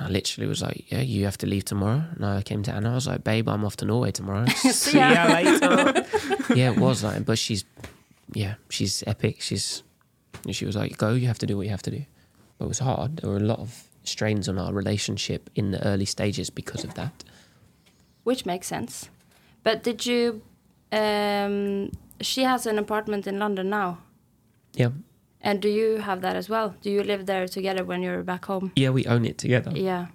I 0.00 0.08
literally 0.08 0.48
was 0.48 0.62
like, 0.62 0.90
"Yeah, 0.90 1.00
you 1.02 1.24
have 1.24 1.36
to 1.38 1.46
leave 1.46 1.64
tomorrow." 1.64 2.02
And 2.16 2.24
I 2.24 2.42
came 2.42 2.62
to 2.64 2.72
Anna. 2.72 2.90
I 2.92 2.94
was 2.94 3.06
like, 3.06 3.22
"Babe, 3.22 3.48
I'm 3.48 3.64
off 3.64 3.76
to 3.76 3.84
Norway 3.84 4.10
tomorrow. 4.12 4.46
See 4.56 4.98
ya. 4.98 5.12
ya 5.12 5.24
later." 5.34 6.06
yeah, 6.54 6.70
it 6.72 6.78
was 6.78 7.04
like, 7.04 7.24
but 7.24 7.38
she's, 7.38 7.64
yeah, 8.32 8.54
she's 8.70 9.04
epic. 9.06 9.40
She's, 9.40 9.82
she 10.50 10.64
was 10.64 10.74
like, 10.76 10.96
"Go, 10.96 11.12
you 11.14 11.26
have 11.26 11.38
to 11.40 11.46
do 11.46 11.56
what 11.56 11.64
you 11.66 11.70
have 11.70 11.82
to 11.82 11.90
do." 11.90 12.04
But 12.58 12.64
it 12.64 12.68
was 12.68 12.78
hard. 12.78 13.18
There 13.18 13.30
were 13.30 13.36
a 13.36 13.40
lot 13.40 13.58
of 13.60 13.84
strains 14.04 14.48
on 14.48 14.58
our 14.58 14.72
relationship 14.72 15.50
in 15.54 15.70
the 15.72 15.86
early 15.86 16.06
stages 16.06 16.50
because 16.50 16.82
of 16.84 16.94
that. 16.94 17.24
Which 18.24 18.46
makes 18.46 18.66
sense. 18.66 19.10
But 19.62 19.82
did 19.82 20.06
you? 20.06 20.42
Um, 20.92 21.90
she 22.20 22.42
has 22.42 22.66
an 22.66 22.78
apartment 22.78 23.26
in 23.26 23.38
London 23.38 23.70
now, 23.70 23.98
Yeah, 24.74 24.90
and 25.40 25.60
do 25.60 25.68
you 25.68 25.98
have 25.98 26.20
that 26.20 26.36
as 26.36 26.48
well? 26.48 26.74
Do 26.82 26.90
you 26.90 27.02
live 27.02 27.26
there 27.26 27.48
together 27.48 27.84
when 27.84 28.02
you're 28.02 28.22
back 28.22 28.44
home? 28.46 28.72
yeah, 28.76 28.90
we 28.90 29.06
own 29.06 29.24
it 29.24 29.38
together. 29.38 29.72
Yeah. 29.74 30.06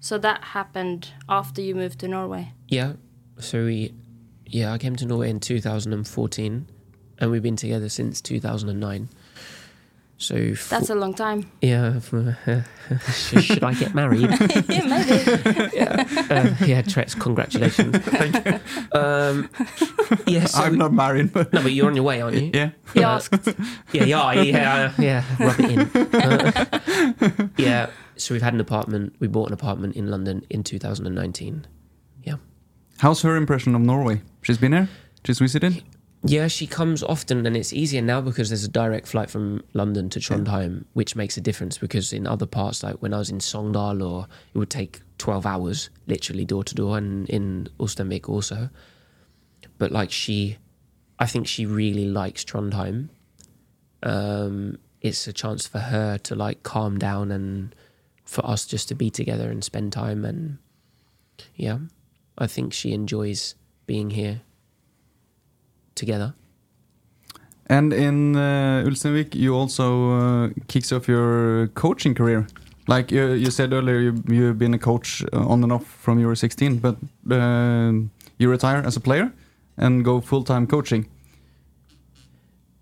So 0.00 0.18
that 0.18 0.42
happened 0.42 1.10
after 1.28 1.62
you 1.62 1.74
moved 1.76 2.00
to 2.00 2.08
Norway. 2.08 2.52
Yeah. 2.68 2.94
So 3.38 3.64
we, 3.66 3.94
yeah, 4.46 4.72
I 4.72 4.78
came 4.78 4.96
to 4.96 5.06
Norway 5.06 5.30
in 5.30 5.38
2014, 5.38 6.66
and 7.18 7.30
we've 7.30 7.42
been 7.42 7.56
together 7.56 7.88
since 7.88 8.20
2009. 8.20 9.08
So 10.22 10.36
f- 10.36 10.68
That's 10.68 10.88
a 10.88 10.94
long 10.94 11.14
time. 11.14 11.50
yeah. 11.60 11.98
From, 11.98 12.36
should, 13.12 13.42
should 13.42 13.64
I 13.64 13.74
get 13.74 13.92
married? 13.92 14.20
yeah, 14.68 14.86
maybe. 14.86 15.14
uh, 16.30 16.54
yeah, 16.64 16.82
Tretz, 16.82 17.18
congratulations. 17.18 17.96
Thank 18.04 18.34
you. 18.46 18.60
Um, 19.00 19.50
yeah. 20.26 20.44
So 20.44 20.62
I'm 20.62 20.78
not 20.78 20.92
married, 20.92 21.32
but 21.32 21.52
no, 21.52 21.60
but 21.62 21.72
you're 21.72 21.88
on 21.88 21.96
your 21.96 22.04
way, 22.04 22.20
aren't 22.20 22.36
you? 22.36 22.50
yeah. 22.54 22.70
He 22.94 23.02
Uh, 23.02 23.16
asked. 23.16 23.34
Yeah, 23.92 24.04
yeah, 24.04 24.32
yeah, 24.42 24.92
yeah. 24.98 25.24
Rub 25.40 25.58
it 25.58 25.70
in. 25.70 25.80
Uh, 26.14 27.48
yeah. 27.56 27.90
So 28.16 28.34
we've 28.34 28.42
had 28.42 28.54
an 28.54 28.60
apartment. 28.60 29.14
We 29.18 29.26
bought 29.26 29.48
an 29.48 29.54
apartment 29.54 29.96
in 29.96 30.06
London 30.08 30.46
in 30.50 30.62
2019. 30.62 31.66
Yeah. 32.22 32.36
How's 32.98 33.22
her 33.22 33.34
impression 33.34 33.74
of 33.74 33.80
Norway? 33.80 34.22
She's 34.42 34.58
been 34.58 34.72
here? 34.72 34.88
She's 35.24 35.40
visited? 35.40 35.82
Yeah, 36.24 36.46
she 36.46 36.68
comes 36.68 37.02
often, 37.02 37.46
and 37.46 37.56
it's 37.56 37.72
easier 37.72 38.00
now 38.00 38.20
because 38.20 38.48
there's 38.48 38.62
a 38.62 38.68
direct 38.68 39.08
flight 39.08 39.28
from 39.28 39.64
London 39.72 40.08
to 40.10 40.20
Trondheim, 40.20 40.84
which 40.92 41.16
makes 41.16 41.36
a 41.36 41.40
difference. 41.40 41.78
Because 41.78 42.12
in 42.12 42.28
other 42.28 42.46
parts, 42.46 42.84
like 42.84 42.96
when 42.96 43.12
I 43.12 43.18
was 43.18 43.30
in 43.30 43.38
Sogndal, 43.38 44.08
or 44.08 44.28
it 44.54 44.58
would 44.58 44.70
take 44.70 45.00
twelve 45.18 45.44
hours, 45.46 45.90
literally 46.06 46.44
door 46.44 46.62
to 46.62 46.74
door, 46.76 46.96
and 46.96 47.28
in 47.28 47.68
Ulsteinvik 47.80 48.28
also. 48.28 48.70
But 49.78 49.90
like 49.90 50.12
she, 50.12 50.58
I 51.18 51.26
think 51.26 51.48
she 51.48 51.66
really 51.66 52.06
likes 52.06 52.44
Trondheim. 52.44 53.08
Um, 54.04 54.78
it's 55.00 55.26
a 55.26 55.32
chance 55.32 55.66
for 55.66 55.80
her 55.80 56.18
to 56.18 56.36
like 56.36 56.62
calm 56.62 56.98
down 56.98 57.32
and 57.32 57.74
for 58.24 58.46
us 58.46 58.64
just 58.64 58.86
to 58.88 58.94
be 58.94 59.10
together 59.10 59.50
and 59.50 59.64
spend 59.64 59.92
time. 59.92 60.24
And 60.24 60.58
yeah, 61.56 61.78
I 62.38 62.46
think 62.46 62.72
she 62.72 62.92
enjoys 62.92 63.56
being 63.86 64.10
here 64.10 64.42
together. 65.94 66.34
And 67.66 67.92
in 67.92 68.36
uh, 68.36 68.84
Ulsteinvik, 68.86 69.34
you 69.34 69.54
also 69.54 70.10
uh, 70.12 70.48
kicks 70.68 70.92
off 70.92 71.08
your 71.08 71.68
coaching 71.68 72.14
career. 72.14 72.46
Like 72.88 73.10
you, 73.12 73.32
you 73.32 73.50
said 73.50 73.72
earlier, 73.72 73.98
you, 73.98 74.22
you've 74.28 74.58
been 74.58 74.74
a 74.74 74.78
coach 74.78 75.22
uh, 75.32 75.46
on 75.46 75.62
and 75.62 75.72
off 75.72 75.86
from 75.86 76.18
you 76.18 76.26
were 76.26 76.34
16, 76.34 76.78
but 76.78 76.96
uh, 77.30 77.92
you 78.38 78.50
retire 78.50 78.82
as 78.84 78.96
a 78.96 79.00
player 79.00 79.32
and 79.76 80.04
go 80.04 80.20
full 80.20 80.42
time 80.42 80.66
coaching. 80.66 81.06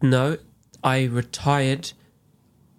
No, 0.03 0.39
I 0.83 1.05
retired 1.05 1.93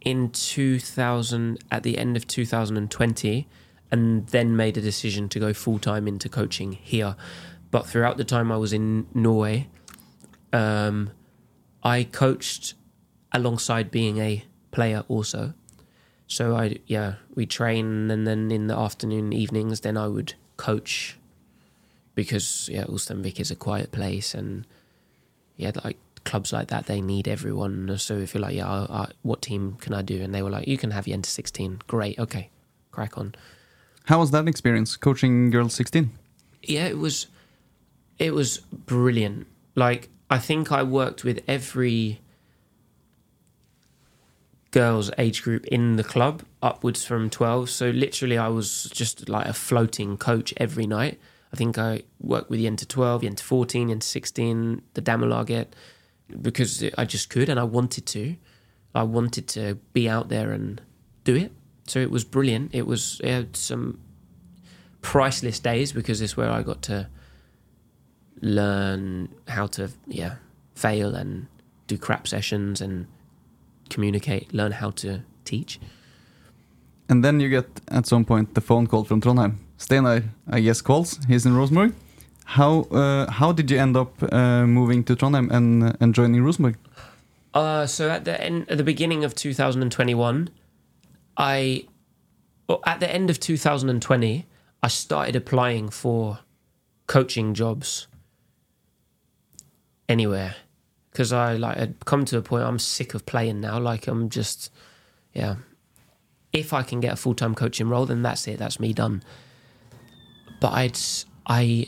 in 0.02 0.32
2000 0.32 1.60
at 1.70 1.84
the 1.84 1.98
end 1.98 2.18
of 2.18 2.26
2020 2.26 3.48
and 3.92 4.28
then 4.28 4.56
made 4.56 4.78
a 4.78 4.82
decision 4.82 5.30
to 5.30 5.40
go 5.40 5.54
full 5.54 5.78
time 5.78 6.08
into 6.08 6.28
coaching 6.30 6.72
here. 6.72 7.16
But 7.70 7.86
throughout 7.86 8.18
the 8.18 8.24
time 8.24 8.52
I 8.52 8.58
was 8.58 8.74
in 8.74 9.08
Norway, 9.14 9.68
um, 10.54 11.12
I 11.84 12.04
coached 12.04 12.74
alongside 13.32 13.92
being 13.92 14.18
a 14.18 14.44
player 14.72 15.04
also. 15.08 15.54
So 16.28 16.56
I 16.56 16.78
yeah, 16.86 17.16
we 17.36 17.46
train 17.46 18.10
and 18.10 18.26
then 18.26 18.52
in 18.52 18.68
the 18.68 18.78
afternoon 18.78 19.34
evenings 19.34 19.82
then 19.82 19.98
I 19.98 20.08
would 20.08 20.34
coach 20.58 21.18
because 22.16 22.70
yeah, 22.72 22.86
Ulsteinvik 22.86 23.40
is 23.40 23.52
a 23.52 23.56
quiet 23.56 23.92
place 23.92 24.34
and 24.34 24.66
yeah, 25.58 25.72
like 25.84 25.98
clubs 26.24 26.54
like 26.54 26.70
that 26.70 26.86
they 26.86 27.02
need 27.02 27.28
everyone. 27.28 27.98
So 27.98 28.18
if 28.18 28.34
you're 28.34 28.42
like 28.42 28.56
yeah, 28.56 28.70
I, 28.70 29.04
I, 29.04 29.08
what 29.24 29.42
team 29.42 29.78
can 29.82 29.94
I 29.94 30.02
do? 30.02 30.22
And 30.22 30.34
they 30.34 30.42
were 30.42 30.50
like, 30.50 30.68
you 30.68 30.78
can 30.78 30.92
have 30.92 31.08
Enter 31.08 31.30
16. 31.30 31.82
Great, 31.88 32.18
okay, 32.18 32.50
crack 32.92 33.18
on. 33.18 33.36
How 34.06 34.20
was 34.20 34.32
that 34.32 34.48
experience 34.48 34.96
coaching 34.98 35.50
girls 35.50 35.74
16? 35.74 36.12
yeah, 36.64 36.86
it 36.86 36.98
was 36.98 37.28
it 38.20 38.34
was 38.34 38.60
brilliant. 38.60 39.48
Like 39.76 40.10
I 40.32 40.40
think 40.40 40.72
I 40.72 40.82
worked 40.82 41.26
with 41.26 41.42
every 41.46 42.22
girls 44.72 45.12
age 45.18 45.44
group 45.44 45.66
in 45.66 45.98
the 45.98 46.04
club 46.06 46.44
upwards 46.62 47.04
from 47.04 47.30
12 47.30 47.70
so 47.70 47.90
literally 47.90 48.38
I 48.38 48.48
was 48.48 48.86
just 48.94 49.28
like 49.28 49.46
a 49.46 49.52
floating 49.52 50.16
coach 50.16 50.54
every 50.56 50.88
night. 50.88 51.20
I 51.52 51.58
think 51.58 51.78
I 51.78 52.04
worked 52.22 52.50
with 52.50 52.60
the 52.60 52.68
enter 52.68 52.86
12 52.86 53.22
the 53.22 53.28
enter 53.28 53.44
14 53.44 53.88
the 53.88 53.92
enter 53.92 54.06
16 54.06 54.82
the 54.94 55.02
Damalaget 55.02 55.68
because 56.42 56.82
I 56.98 57.04
just 57.04 57.30
could 57.30 57.50
and 57.50 57.60
I 57.60 57.66
wanted 57.66 58.06
to. 58.08 58.38
I 58.96 59.04
wanted 59.04 59.50
to 59.50 59.76
be 59.92 60.08
out 60.08 60.30
there 60.30 60.52
and 60.52 60.82
do 61.26 61.36
it. 61.36 61.52
So 61.88 62.00
it 62.00 62.10
was 62.10 62.24
brilliant. 62.24 62.74
It 62.74 62.88
was 62.88 63.20
it 63.22 63.58
some 63.58 64.00
priceless 65.02 65.60
days 65.60 65.92
because 65.92 66.22
it's 66.22 66.38
where 66.38 66.50
I 66.50 66.62
got 66.62 66.82
to 66.84 67.10
learn 68.42 69.30
how 69.48 69.68
to 69.68 69.90
yeah 70.08 70.36
fail 70.76 71.16
and 71.16 71.48
do 71.88 71.98
crap 71.98 72.28
sessions 72.28 72.82
and 72.82 73.08
communicate, 73.90 74.54
learn 74.54 74.72
how 74.72 74.92
to 74.92 75.22
teach. 75.46 75.80
And 77.10 77.24
then 77.24 77.40
you 77.40 77.50
get 77.50 77.66
at 77.90 78.08
some 78.08 78.26
point 78.26 78.54
the 78.54 78.62
phone 78.62 78.88
call 78.88 79.04
from 79.04 79.22
Trondheim. 79.22 79.58
Steinar, 79.78 80.24
I 80.50 80.62
guess, 80.62 80.82
calls. 80.82 81.20
He's 81.28 81.46
in 81.46 81.56
Rosenborg. 81.56 81.94
How 82.46 82.82
uh, 82.92 83.30
how 83.30 83.52
did 83.52 83.70
you 83.70 83.80
end 83.80 83.98
up 83.98 84.12
uh, 84.32 84.66
moving 84.66 85.04
to 85.06 85.16
Trondheim 85.16 85.52
and 85.52 85.98
and 86.00 86.16
joining 86.16 86.44
Rosenborg? 86.44 86.76
Uh, 87.54 87.86
so 87.86 88.10
at 88.10 88.24
the 88.24 88.42
end, 88.42 88.70
at 88.70 88.78
the 88.78 88.84
beginning 88.84 89.26
of 89.26 89.36
2021, 89.36 90.50
I, 91.36 91.86
well, 92.68 92.82
at 92.86 93.02
the 93.02 93.14
end 93.14 93.30
of 93.30 93.42
2020, 93.42 94.46
I 94.82 94.88
started 94.88 95.36
applying 95.36 95.90
for 95.90 96.40
coaching 97.08 97.54
jobs 97.54 98.08
anywhere 100.12 100.56
because 101.12 101.34
I 101.34 101.56
like 101.56 101.78
had 101.78 102.06
come 102.06 102.26
to 102.26 102.38
a 102.38 102.42
point 102.42 102.64
I'm 102.64 102.80
sick 102.80 103.14
of 103.14 103.26
playing 103.26 103.62
now. 103.62 103.80
Like 103.80 104.08
I'm 104.08 104.30
just, 104.30 104.72
yeah. 105.34 105.56
If 106.54 106.74
I 106.74 106.84
can 106.84 107.00
get 107.00 107.14
a 107.14 107.16
full 107.16 107.34
time 107.34 107.56
coaching 107.56 107.90
role, 107.90 108.06
then 108.06 108.22
that's 108.22 108.48
it. 108.48 108.60
That's 108.60 108.80
me 108.80 108.94
done. 108.94 109.24
But 110.60 110.74
I'd 110.74 111.00
I, 111.48 111.88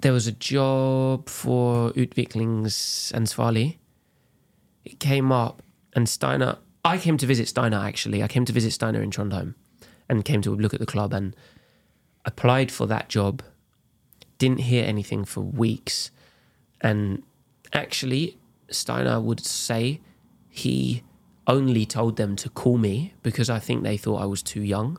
there 0.00 0.12
was 0.12 0.26
a 0.26 0.32
job 0.32 1.28
for 1.28 1.90
Utviklingsansvarlig. 1.92 3.78
It 4.84 5.00
came 5.00 5.32
up, 5.32 5.62
and 5.94 6.06
Steinar. 6.06 6.58
I 6.84 6.98
came 6.98 7.16
to 7.18 7.26
visit 7.26 7.48
Steinar 7.48 7.86
actually. 7.86 8.22
I 8.22 8.28
came 8.28 8.44
to 8.44 8.52
visit 8.52 8.72
Steinar 8.72 9.02
in 9.02 9.10
Trondheim, 9.10 9.54
and 10.08 10.24
came 10.24 10.42
to 10.42 10.54
look 10.54 10.74
at 10.74 10.80
the 10.80 10.86
club 10.86 11.12
and 11.12 11.36
applied 12.24 12.70
for 12.72 12.86
that 12.86 13.08
job. 13.08 13.42
Didn't 14.38 14.60
hear 14.60 14.84
anything 14.84 15.24
for 15.24 15.40
weeks, 15.40 16.10
and 16.80 17.22
actually, 17.72 18.38
Steinar 18.70 19.20
would 19.20 19.44
say 19.44 20.00
he 20.48 21.02
only 21.46 21.84
told 21.84 22.16
them 22.16 22.36
to 22.36 22.48
call 22.48 22.78
me 22.78 23.14
because 23.22 23.50
I 23.50 23.58
think 23.58 23.82
they 23.82 23.96
thought 23.96 24.22
I 24.22 24.26
was 24.26 24.42
too 24.42 24.62
young. 24.62 24.98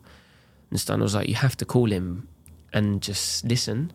And 0.69 0.79
Steinar 0.79 1.03
was 1.03 1.15
like, 1.15 1.27
"You 1.27 1.35
have 1.35 1.57
to 1.57 1.65
call 1.65 1.91
him 1.91 2.27
and 2.73 3.01
just 3.01 3.45
listen." 3.45 3.91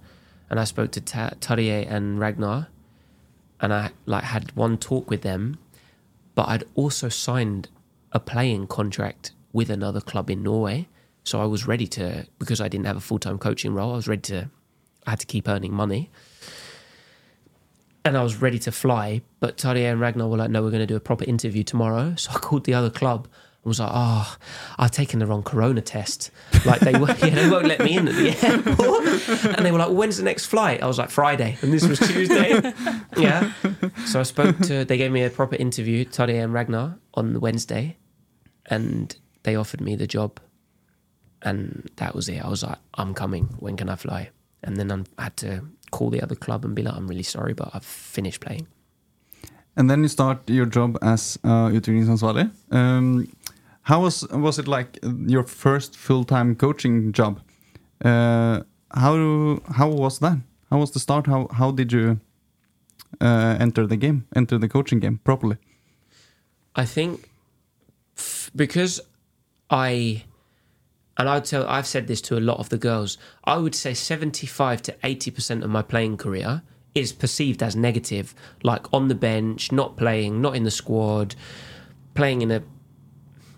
And 0.49 0.61
I 0.61 0.65
spoke 0.65 0.93
to 0.93 1.01
Ta- 1.01 1.35
and 1.49 2.21
Ragnar, 2.21 2.69
and 3.61 3.73
I 3.73 3.91
like 4.05 4.25
had 4.25 4.55
one 4.55 4.79
talk 4.79 5.11
with 5.11 5.23
them, 5.23 5.59
but 6.35 6.49
I'd 6.49 6.65
also 6.75 7.09
signed 7.09 7.69
a 8.13 8.21
playing 8.21 8.67
contract 8.69 9.33
with 9.53 9.71
another 9.71 10.01
club 10.01 10.31
in 10.31 10.43
Norway. 10.43 10.89
So 11.25 11.41
I 11.41 11.47
was 11.47 11.67
ready 11.67 11.87
to 11.89 12.27
because 12.39 12.61
I 12.61 12.69
didn't 12.69 12.87
have 12.87 12.97
a 12.97 13.01
full 13.01 13.19
time 13.19 13.39
coaching 13.39 13.75
role. 13.75 13.93
I 13.93 13.97
was 13.97 14.09
ready 14.09 14.23
to. 14.23 14.51
I 15.07 15.11
had 15.11 15.21
to 15.21 15.27
keep 15.27 15.49
earning 15.49 15.73
money 15.73 16.11
and 18.07 18.17
I 18.17 18.23
was 18.23 18.41
ready 18.41 18.59
to 18.61 18.73
fly. 18.73 19.23
But 19.41 19.57
Tarje 19.57 19.91
and 19.91 20.01
Ragnar 20.01 20.29
were 20.29 20.37
like, 20.37 20.51
no, 20.51 20.63
we're 20.63 20.71
going 20.71 20.81
to 20.81 20.87
do 20.87 20.97
a 20.97 21.01
proper 21.01 21.25
interview 21.25 21.63
tomorrow. 21.63 22.15
So 22.27 22.31
I 22.33 22.39
called 22.39 22.65
the 22.65 22.75
other 22.75 22.91
club 22.91 23.27
and 23.27 23.65
was 23.65 23.81
like, 23.81 23.91
oh, 23.93 24.37
I've 24.79 24.91
taken 24.91 25.19
the 25.19 25.27
wrong 25.27 25.43
corona 25.43 25.81
test. 25.81 26.31
Like 26.65 26.81
they, 26.81 26.99
were, 26.99 27.09
yeah, 27.19 27.31
they 27.31 27.51
won't 27.51 27.67
let 27.67 27.81
me 27.81 27.97
in 27.97 28.09
at 28.09 28.15
the 28.15 28.47
airport. 28.47 29.57
And 29.57 29.65
they 29.65 29.71
were 29.71 29.79
like, 29.79 29.89
well, 29.89 29.97
when's 29.97 30.17
the 30.17 30.23
next 30.23 30.47
flight? 30.47 30.83
I 30.83 30.87
was 30.87 30.99
like, 30.99 31.11
Friday. 31.11 31.59
And 31.63 31.73
this 31.73 31.87
was 31.87 31.99
Tuesday. 31.99 32.61
yeah. 33.17 33.53
So 34.07 34.21
I 34.21 34.23
spoke 34.23 34.59
to, 34.61 34.85
they 34.85 34.97
gave 34.97 35.13
me 35.13 35.23
a 35.23 35.31
proper 35.31 35.57
interview, 35.57 36.05
Tarje 36.05 36.43
and 36.43 36.53
Ragnar, 36.53 36.99
on 37.15 37.41
Wednesday. 37.41 37.97
And 38.67 39.15
they 39.43 39.57
offered 39.57 39.81
me 39.81 39.95
the 39.97 40.07
job. 40.07 40.41
And 41.43 41.89
that 41.97 42.15
was 42.15 42.29
it. 42.29 42.45
I 42.45 42.49
was 42.49 42.63
like, 42.63 42.79
I'm 42.95 43.15
coming. 43.15 43.55
When 43.59 43.77
can 43.77 43.89
I 43.89 43.97
fly? 43.97 44.31
And 44.63 44.77
then 44.77 44.91
I 45.19 45.23
had 45.23 45.37
to 45.39 45.65
call 45.91 46.11
the 46.11 46.23
other 46.23 46.35
club 46.35 46.65
and 46.65 46.75
be 46.75 46.83
like, 46.83 46.95
I'm 46.95 47.09
really 47.09 47.23
sorry, 47.23 47.55
but 47.55 47.71
I've 47.75 47.85
finished 47.85 48.41
playing. 48.41 48.67
And 49.77 49.91
then 49.91 50.03
you 50.03 50.09
start 50.09 50.49
your 50.49 50.67
job 50.67 50.99
as 51.03 51.39
uh, 51.45 51.69
utviklingsansvarlig. 51.69 52.51
Um, 52.71 53.29
how 53.83 54.01
was 54.01 54.27
was 54.31 54.59
it 54.59 54.67
like 54.67 54.99
your 55.27 55.45
first 55.45 55.97
full 55.97 56.25
time 56.25 56.57
coaching 56.57 57.13
job? 57.13 57.41
Uh, 58.05 58.63
how 58.95 59.61
how 59.77 59.89
was 59.89 60.19
that? 60.19 60.39
How 60.71 60.79
was 60.79 60.91
the 60.91 60.99
start? 60.99 61.27
How 61.27 61.49
how 61.53 61.71
did 61.73 61.93
you 61.93 62.19
uh, 63.21 63.57
enter 63.61 63.87
the 63.87 63.97
game, 63.97 64.25
enter 64.35 64.59
the 64.59 64.69
coaching 64.69 65.01
game 65.01 65.21
properly? 65.25 65.57
I 66.75 66.85
think 66.87 67.31
f- 68.17 68.51
because 68.57 69.01
I 69.71 70.25
and 71.19 71.29
I'd 71.29 71.45
tell 71.45 71.67
I've 71.67 71.87
said 71.87 72.07
this 72.07 72.21
to 72.23 72.39
a 72.39 72.41
lot 72.41 72.59
of 72.59 72.69
the 72.69 72.79
girls. 72.79 73.19
I 73.45 73.57
would 73.57 73.75
say 73.75 73.95
75 73.95 74.83
to 74.83 74.93
80% 74.93 75.63
of 75.63 75.71
my 75.71 75.83
playing 75.83 76.17
career 76.17 76.63
is 76.95 77.13
perceived 77.13 77.63
as 77.63 77.77
negative, 77.77 78.35
like 78.63 78.93
on 78.93 79.09
the 79.09 79.15
bench, 79.15 79.73
not 79.73 79.97
playing, 79.97 80.41
not 80.41 80.57
in 80.57 80.65
the 80.65 80.71
squad, 80.71 81.35
playing 82.15 82.43
in 82.43 82.51
a 82.51 82.63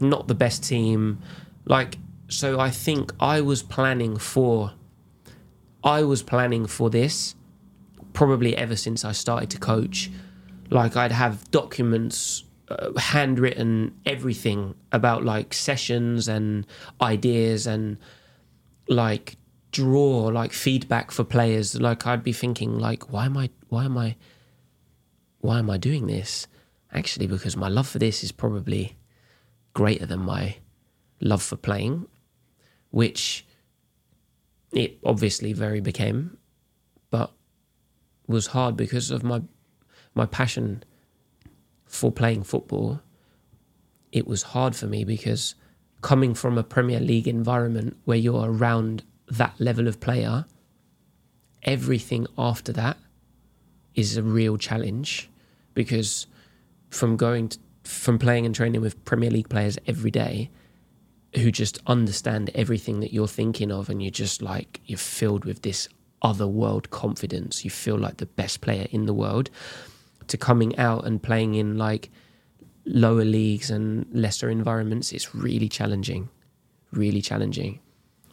not 0.01 0.29
the 0.29 0.35
best 0.35 0.65
team. 0.65 1.21
Like 1.65 1.99
so 2.29 2.61
I 2.61 2.71
think 2.71 3.13
I 3.21 3.41
was 3.41 3.63
planning 3.63 4.17
for 4.19 4.73
I 5.83 6.03
was 6.03 6.23
planning 6.23 6.67
for 6.67 6.91
this 6.91 7.35
probably 8.13 8.57
ever 8.57 8.77
since 8.77 9.05
I 9.05 9.13
started 9.13 9.51
to 9.51 9.59
coach. 9.59 10.11
Like 10.71 10.97
I'd 10.97 11.13
have 11.13 11.51
documents 11.51 12.45
uh, 12.71 12.99
handwritten 12.99 13.95
everything 14.07 14.75
about 14.93 15.25
like 15.25 15.55
sessions 15.55 16.29
and 16.29 16.67
ideas 17.01 17.67
and 17.67 17.99
like 18.89 19.37
draw 19.71 20.27
like 20.27 20.53
feedback 20.53 21.11
for 21.11 21.25
players. 21.25 21.79
Like 21.81 22.07
i'd 22.07 22.25
be 22.25 22.33
thinking 22.33 22.79
like 22.79 23.13
why 23.13 23.27
am 23.27 23.37
i 23.37 23.51
why 23.69 23.85
am 23.85 23.99
i 23.99 24.17
why 25.41 25.59
am 25.59 25.71
i 25.71 25.77
doing 25.77 26.07
this? 26.07 26.47
Actually 26.93 27.27
because 27.27 27.57
my 27.57 27.69
love 27.69 27.89
for 27.89 27.99
this 27.99 28.25
is 28.25 28.33
probably 28.33 28.97
greater 29.75 30.07
than 30.07 30.21
my 30.21 30.57
love 31.21 31.43
for 31.43 31.57
playing 31.57 32.07
which 32.91 33.47
it 34.73 34.99
obviously 35.05 35.53
very 35.53 35.81
became 35.81 36.37
but 37.11 37.33
was 38.27 38.49
hard 38.49 38.77
because 38.77 39.11
of 39.11 39.23
my 39.23 39.41
my 40.15 40.27
passion 40.27 40.83
for 41.89 42.13
playing 42.13 42.45
football, 42.45 43.01
it 44.13 44.27
was 44.27 44.43
hard 44.43 44.77
for 44.77 44.87
me 44.87 45.05
because 45.05 45.55
coming 46.03 46.35
from 46.35 46.57
a 46.57 46.63
Premier 46.63 47.01
League 47.01 47.27
environment 47.27 47.97
where 48.05 48.17
you're 48.17 48.51
around 48.51 49.03
that 49.31 49.59
level 49.59 49.89
of 49.89 49.99
player, 49.99 50.45
everything 51.65 52.27
after 52.37 52.73
that 52.73 52.97
is 53.95 54.17
a 54.17 54.23
real 54.23 54.57
challenge 54.57 55.29
because 55.75 56.27
from 56.91 57.17
going 57.17 57.49
to, 57.49 57.59
from 57.85 58.19
playing 58.19 58.47
and 58.47 58.55
training 58.55 58.81
with 58.81 59.05
Premier 59.05 59.31
League 59.31 59.49
players 59.49 59.79
every 59.87 60.11
day 60.11 60.51
who 61.35 61.51
just 61.51 61.79
understand 61.87 62.51
everything 62.55 63.01
that 63.01 63.13
you're 63.13 63.29
thinking 63.29 63.71
of 63.71 63.91
and 63.91 64.03
you're 64.03 64.11
just 64.11 64.41
like 64.41 64.81
you're 64.87 64.99
filled 64.99 65.45
with 65.45 65.63
this 65.63 65.89
other 66.23 66.47
world 66.47 66.91
confidence. 66.91 67.65
You 67.65 67.71
feel 67.71 67.97
like 67.99 68.17
the 68.17 68.27
best 68.27 68.61
player 68.61 68.87
in 68.91 69.07
the 69.07 69.15
world 69.15 69.51
to 70.29 70.37
coming 70.37 70.77
out 70.79 71.07
and 71.07 71.23
playing 71.23 71.55
in 71.55 71.77
like 71.77 72.11
lower 72.85 73.25
leagues 73.25 73.71
and 73.71 74.07
lesser 74.13 74.49
environments 74.49 75.13
it's 75.13 75.35
really 75.35 75.69
challenging 75.69 76.29
really 76.93 77.21
challenging 77.21 77.81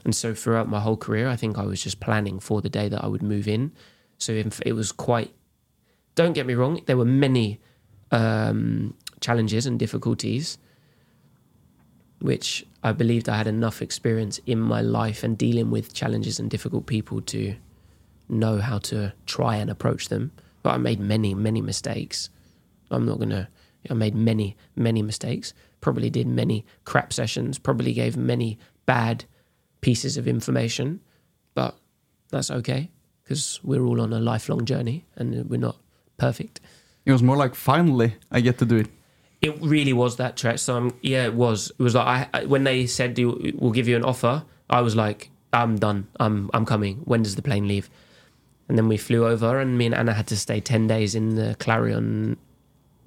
and 0.06 0.16
so 0.16 0.34
throughout 0.34 0.70
my 0.70 0.80
whole 0.80 0.98
career 0.98 1.28
i 1.28 1.36
think 1.36 1.58
i 1.58 1.64
was 1.64 1.84
just 1.84 2.00
planning 2.00 2.40
for 2.40 2.62
the 2.62 2.70
day 2.70 2.88
that 2.88 3.04
i 3.04 3.08
would 3.08 3.24
move 3.24 3.48
in 3.48 3.72
so 4.18 4.32
it 4.32 4.74
was 4.74 4.92
quite 4.92 5.34
don't 6.16 6.34
get 6.34 6.46
me 6.46 6.54
wrong 6.54 6.82
there 6.86 6.98
were 6.98 7.06
many 7.06 7.60
um, 8.12 8.94
challenges 9.20 9.66
and 9.66 9.78
difficulties 9.78 10.58
which 12.20 12.66
I 12.84 12.92
believed 12.92 13.30
I 13.30 13.38
had 13.38 13.48
enough 13.48 13.82
experience 13.82 14.40
in 14.46 14.60
my 14.60 14.82
life 14.82 15.24
and 15.24 15.38
dealing 15.38 15.70
with 15.70 15.94
challenges 15.94 16.40
and 16.40 16.50
difficult 16.50 16.86
people 16.86 17.22
to 17.22 17.56
know 18.30 18.58
how 18.58 18.80
to 18.80 19.14
try 19.26 19.58
and 19.58 19.70
approach 19.70 20.10
them. 20.10 20.32
But 20.66 20.74
I 20.74 20.78
made 20.78 21.00
many, 21.00 21.36
many 21.36 21.62
mistakes. 21.62 22.32
I'm 22.90 23.06
not 23.06 23.20
gonna. 23.20 23.50
I 23.88 23.94
made 23.94 24.16
many, 24.16 24.58
many 24.76 25.04
mistakes. 25.04 25.54
Probably 25.80 26.10
did 26.10 26.26
many 26.26 26.66
crap 26.86 27.14
sessions. 27.14 27.60
Probably 27.60 27.94
gave 27.94 28.18
many 28.18 28.58
bad 28.88 29.26
pieces 29.82 30.18
of 30.18 30.28
information. 30.28 31.02
But 31.54 31.78
that's 32.32 32.50
okay 32.50 32.90
because 33.24 33.60
we're 33.64 33.86
all 33.86 34.02
on 34.02 34.12
a 34.12 34.20
lifelong 34.20 34.66
journey 34.66 35.06
and 35.18 35.48
we're 35.48 35.60
not 35.60 35.78
perfect. 36.18 36.62
It 37.06 37.12
was 37.12 37.22
more 37.22 37.38
like 37.38 37.54
finally 37.54 38.16
I 38.32 38.42
get 38.42 38.58
to 38.58 38.66
do 38.66 38.78
it. 38.78 38.88
It 39.44 39.62
really 39.62 39.94
was 39.94 40.16
that 40.16 40.36
track. 40.36 40.58
So 40.58 40.78
um, 40.78 40.98
yeah, 41.04 41.26
it 41.26 41.36
was. 41.36 41.72
It 41.78 41.84
was 41.84 41.94
like 41.94 42.08
I, 42.34 42.40
I 42.40 42.46
when 42.46 42.64
they 42.64 42.88
said 42.88 43.14
"Do- 43.14 43.54
we'll 43.60 43.72
give 43.72 43.88
you 43.88 43.98
an 43.98 44.04
offer, 44.04 44.44
I 44.68 44.82
was 44.82 44.96
like, 44.96 45.30
I'm 45.54 45.78
done. 45.78 46.08
I'm 46.20 46.50
I'm 46.56 46.66
coming. 46.66 47.02
When 47.06 47.22
does 47.22 47.36
the 47.36 47.44
plane 47.44 47.68
leave? 47.68 47.88
And 48.68 48.78
then 48.78 48.88
we 48.88 48.98
flew 48.98 49.28
over, 49.28 49.60
and 49.60 49.78
me 49.78 49.86
and 49.86 49.96
Anna 49.96 50.14
had 50.14 50.28
to 50.28 50.38
stay 50.38 50.60
ten 50.60 50.88
days 50.88 51.14
in 51.16 51.36
the 51.36 51.56
Clarion 51.60 52.38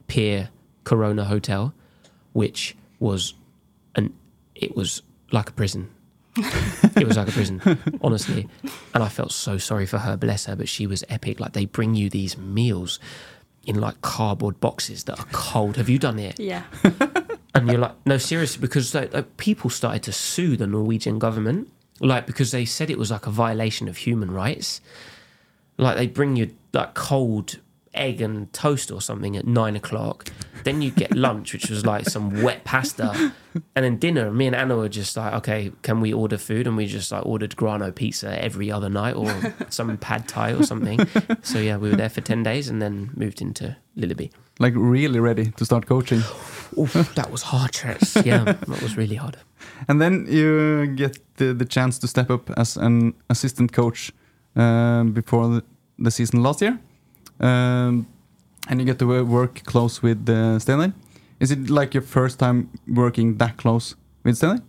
Pier 0.07 0.51
Corona 0.85 1.25
Hotel, 1.25 1.75
which 2.33 2.77
was 3.01 3.35
an 3.95 4.15
it 4.55 4.77
was 4.77 5.03
like 5.33 5.51
a 5.51 5.53
prison. 5.53 5.91
it 6.37 7.07
was 7.07 7.17
like 7.17 7.29
a 7.29 7.33
prison, 7.33 7.61
honestly. 8.03 8.49
And 8.95 9.03
I 9.03 9.09
felt 9.09 9.33
so 9.33 9.59
sorry 9.59 9.87
for 9.87 9.99
her, 9.99 10.17
bless 10.17 10.47
her, 10.47 10.55
but 10.55 10.69
she 10.69 10.87
was 10.87 11.03
epic. 11.09 11.41
Like 11.41 11.53
they 11.53 11.65
bring 11.65 11.97
you 11.97 12.09
these 12.09 12.39
meals 12.39 13.01
in 13.67 13.81
like 13.81 14.01
cardboard 14.03 14.61
boxes 14.61 15.05
that 15.05 15.19
are 15.19 15.27
cold. 15.33 15.77
Have 15.77 15.89
you 15.89 15.99
done 15.99 16.19
it? 16.19 16.39
Yeah. 16.39 16.63
And 17.55 17.69
you're 17.69 17.79
like, 17.79 17.95
no, 18.07 18.19
seriously, 18.19 18.61
because 18.61 18.95
like, 18.95 19.13
like, 19.13 19.37
people 19.37 19.69
started 19.69 20.05
to 20.05 20.13
sue 20.13 20.57
the 20.57 20.67
Norwegian 20.67 21.19
government, 21.19 21.69
like 21.99 22.27
because 22.27 22.53
they 22.53 22.65
said 22.65 22.89
it 22.89 22.99
was 22.99 23.11
like 23.11 23.27
a 23.27 23.31
violation 23.31 23.89
of 23.89 23.97
human 23.97 24.31
rights. 24.31 24.81
Like 25.79 25.97
they 25.97 26.07
bring 26.07 26.37
you 26.37 26.55
like 26.73 26.95
cold 26.95 27.59
egg 27.95 28.21
and 28.21 28.53
toast 28.53 28.91
or 28.91 29.01
something 29.01 29.37
at 29.37 29.47
nine 29.47 29.75
o'clock. 29.77 30.31
Then 30.65 30.83
you 30.83 30.91
get 30.91 31.15
lunch, 31.17 31.53
which 31.53 31.71
was 31.71 31.87
like 31.87 32.05
some 32.07 32.43
wet 32.43 32.65
pasta, 32.65 33.33
and 33.75 33.85
then 33.85 33.97
dinner. 33.99 34.31
Me 34.31 34.47
and 34.47 34.55
Anna 34.55 34.77
were 34.77 34.89
just 34.89 35.17
like, 35.17 35.33
okay, 35.35 35.73
can 35.83 36.01
we 36.01 36.13
order 36.13 36.37
food? 36.39 36.67
And 36.67 36.77
we 36.77 36.87
just 36.87 37.11
like 37.11 37.25
ordered 37.25 37.57
grano 37.57 37.91
pizza 37.91 38.43
every 38.43 38.71
other 38.71 38.89
night 38.89 39.15
or 39.15 39.33
some 39.69 39.97
pad 39.99 40.29
thai 40.29 40.53
or 40.53 40.63
something. 40.63 41.01
So 41.43 41.59
yeah, 41.59 41.77
we 41.77 41.91
were 41.91 41.97
there 41.97 42.11
for 42.11 42.21
ten 42.21 42.43
days 42.43 42.69
and 42.69 42.81
then 42.83 43.11
moved 43.15 43.41
into 43.41 43.77
Lilleby. 43.97 44.31
Like 44.59 44.75
really 44.77 45.21
ready 45.21 45.53
to 45.53 45.65
start 45.65 45.87
coaching. 45.87 46.23
Oof, 46.77 46.93
that 47.15 47.31
was 47.31 47.43
hard, 47.43 47.73
Tress. 47.73 48.17
Yeah, 48.25 48.45
that 48.45 48.83
was 48.83 48.97
really 48.97 49.17
hard. 49.17 49.37
And 49.89 50.01
then 50.01 50.27
you 50.29 50.87
get 50.87 51.19
the, 51.37 51.55
the 51.55 51.65
chance 51.65 51.99
to 52.01 52.09
step 52.09 52.31
up 52.31 52.51
as 52.57 52.77
an 52.77 53.15
assistant 53.31 53.73
coach 53.73 54.13
before 54.55 55.49
the, 55.49 55.65
the 55.99 56.11
season 56.11 56.43
last 56.43 56.61
year. 56.61 56.79
Um, 57.41 58.07
and 58.69 58.81
you 58.81 58.87
get 58.87 58.99
to 58.99 59.25
work 59.25 59.63
close 59.65 60.03
with 60.03 60.29
uh, 60.29 60.59
Steinar. 60.59 60.93
Is 61.41 61.51
it 61.51 61.71
like 61.71 61.95
your 61.95 62.03
first 62.03 62.39
time 62.39 62.71
working 62.87 63.37
that 63.39 63.57
close 63.57 63.95
with 64.25 64.37
Steinar? 64.37 64.63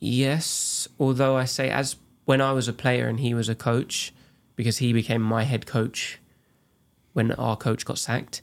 Yes, 0.00 0.86
although 0.98 1.36
I 1.36 1.46
say 1.46 1.70
as 1.70 1.96
when 2.26 2.40
I 2.40 2.52
was 2.52 2.68
a 2.68 2.72
player 2.72 3.08
and 3.08 3.20
he 3.20 3.32
was 3.34 3.48
a 3.48 3.54
coach, 3.54 4.12
because 4.56 4.78
he 4.78 4.92
became 4.92 5.22
my 5.22 5.44
head 5.44 5.66
coach 5.66 6.20
when 7.12 7.32
our 7.32 7.56
coach 7.56 7.84
got 7.84 7.98
sacked. 7.98 8.42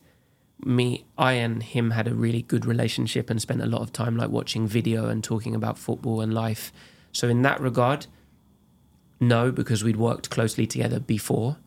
Me, 0.63 1.05
I 1.17 1.34
and 1.34 1.63
him 1.63 1.91
had 1.91 2.07
a 2.07 2.13
really 2.13 2.43
good 2.43 2.65
relationship 2.65 3.29
and 3.29 3.41
spent 3.41 3.61
a 3.61 3.65
lot 3.65 3.82
of 3.82 3.91
time 3.91 4.17
like 4.17 4.29
watching 4.29 4.67
video 4.67 5.07
and 5.07 5.23
talking 5.23 5.55
about 5.55 5.77
football 5.77 6.21
and 6.21 6.34
life. 6.34 6.71
So 7.11 7.27
in 7.27 7.41
that 7.41 7.59
regard, 7.59 8.07
no, 9.22 9.51
because 9.51 9.84
we'd 9.84 9.97
worked 9.97 10.32
closely 10.32 10.65
together 10.65 10.99
before. 10.99 11.57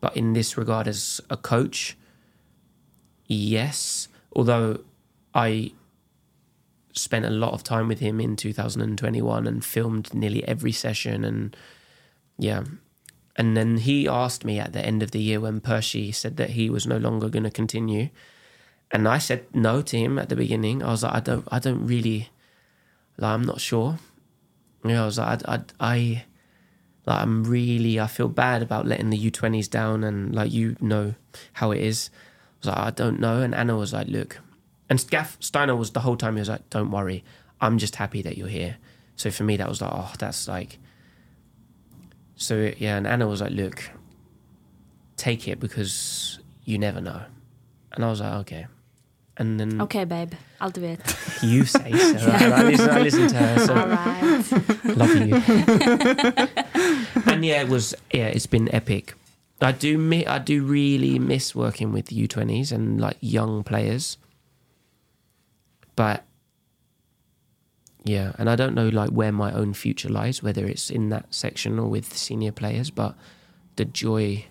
But 0.00 0.16
in 0.16 0.32
this 0.32 0.56
regard, 0.56 0.86
as 0.86 1.20
a 1.28 1.36
coach, 1.36 1.96
yes. 3.26 4.06
Although 4.32 4.84
I 5.34 5.72
spent 6.92 7.24
a 7.24 7.30
lot 7.30 7.52
of 7.52 7.64
time 7.64 7.88
with 7.88 7.98
him 7.98 8.20
in 8.20 8.36
2021 8.36 9.46
and 9.48 9.64
filmed 9.64 10.14
nearly 10.14 10.46
every 10.46 10.70
session 10.70 11.24
and 11.24 11.56
yeah 12.38 12.62
and 13.34 13.56
then 13.56 13.78
he 13.78 14.06
asked 14.06 14.44
me 14.44 14.60
at 14.60 14.72
the 14.72 14.84
end 14.84 15.02
of 15.02 15.10
the 15.10 15.20
year 15.20 15.40
when 15.40 15.60
Percy 15.60 16.12
said 16.12 16.36
that 16.36 16.50
he 16.50 16.70
was 16.70 16.86
no 16.86 16.96
longer 16.96 17.28
going 17.28 17.42
to 17.42 17.50
continue 17.50 18.10
and 18.92 19.08
I 19.08 19.18
said 19.18 19.44
no 19.52 19.82
to 19.82 19.98
him 19.98 20.20
at 20.20 20.28
the 20.28 20.36
beginning 20.36 20.84
I 20.84 20.90
was 20.90 21.02
like 21.02 21.14
I 21.14 21.20
don't 21.20 21.48
I 21.50 21.58
don't 21.58 21.84
really 21.84 22.28
like 23.18 23.34
I'm 23.34 23.42
not 23.42 23.60
sure 23.60 23.98
know 24.84 25.02
I 25.02 25.06
was 25.06 25.18
like 25.18 25.42
I, 25.48 25.54
I, 25.54 25.62
I 25.80 26.24
like 27.06 27.20
I'm 27.20 27.44
really 27.44 28.00
I 28.00 28.06
feel 28.06 28.28
bad 28.28 28.62
about 28.62 28.86
letting 28.86 29.10
the 29.10 29.30
U20s 29.30 29.68
down 29.68 30.04
and 30.04 30.34
like 30.34 30.52
you 30.52 30.76
know 30.80 31.14
how 31.54 31.70
it 31.70 31.80
is 31.80 32.10
I 32.12 32.56
was 32.58 32.66
like 32.68 32.78
I 32.78 32.90
don't 32.90 33.20
know 33.20 33.40
and 33.42 33.54
Anna 33.54 33.76
was 33.76 33.92
like 33.92 34.08
look 34.08 34.38
and 34.88 35.04
Gaff 35.10 35.36
Steinar 35.40 35.76
was 35.76 35.90
the 35.92 36.00
whole 36.00 36.16
time 36.16 36.34
he 36.36 36.40
was 36.40 36.48
like, 36.48 36.68
"Don't 36.70 36.90
worry, 36.90 37.24
I'm 37.60 37.78
just 37.78 37.96
happy 37.96 38.22
that 38.22 38.36
you're 38.36 38.48
here." 38.48 38.76
So 39.16 39.30
for 39.30 39.44
me, 39.44 39.56
that 39.56 39.68
was 39.68 39.80
like, 39.80 39.90
"Oh, 39.92 40.12
that's 40.18 40.46
like." 40.46 40.78
So 42.36 42.72
yeah, 42.76 42.96
and 42.96 43.06
Anna 43.06 43.26
was 43.26 43.40
like, 43.40 43.52
"Look, 43.52 43.90
take 45.16 45.48
it 45.48 45.58
because 45.60 46.38
you 46.64 46.78
never 46.78 47.00
know," 47.00 47.22
and 47.92 48.04
I 48.04 48.10
was 48.10 48.20
like, 48.20 48.34
"Okay." 48.40 48.66
And 49.36 49.58
then 49.58 49.80
OK, 49.80 50.04
babe. 50.04 50.34
I'll 50.60 50.70
do 50.70 50.84
it. 50.84 51.00
you 51.42 51.64
say 51.64 51.90
so. 51.96 52.18
and 52.18 52.54
I, 52.54 52.62
listen, 52.62 52.90
I 52.90 53.00
listen 53.00 53.26
to 53.26 53.36
her. 53.36 53.58
So 53.66 53.74
All 53.74 53.88
right. 53.88 54.44
love 54.96 55.16
you. 55.16 55.34
and 57.26 57.44
yeah, 57.44 57.62
it 57.62 57.68
was 57.68 57.94
yeah, 58.12 58.26
it's 58.26 58.46
been 58.46 58.72
epic. 58.74 59.14
I 59.60 59.72
do 59.72 59.98
mi- 59.98 60.26
I 60.26 60.38
do 60.38 60.64
really 60.64 61.18
miss 61.18 61.54
working 61.54 61.92
with 61.92 62.06
U20s 62.06 62.72
and 62.72 63.00
like 63.00 63.16
young 63.20 63.62
players. 63.62 64.18
But 65.96 66.24
yeah, 68.04 68.32
and 68.38 68.50
I 68.50 68.56
don't 68.56 68.74
know 68.74 68.88
like 68.88 69.10
where 69.10 69.32
my 69.32 69.52
own 69.52 69.74
future 69.74 70.08
lies, 70.08 70.42
whether 70.42 70.66
it's 70.66 70.90
in 70.90 71.08
that 71.10 71.32
section 71.32 71.78
or 71.78 71.88
with 71.88 72.16
senior 72.16 72.52
players, 72.52 72.90
but 72.90 73.14
the 73.76 73.84
joy 73.84 74.46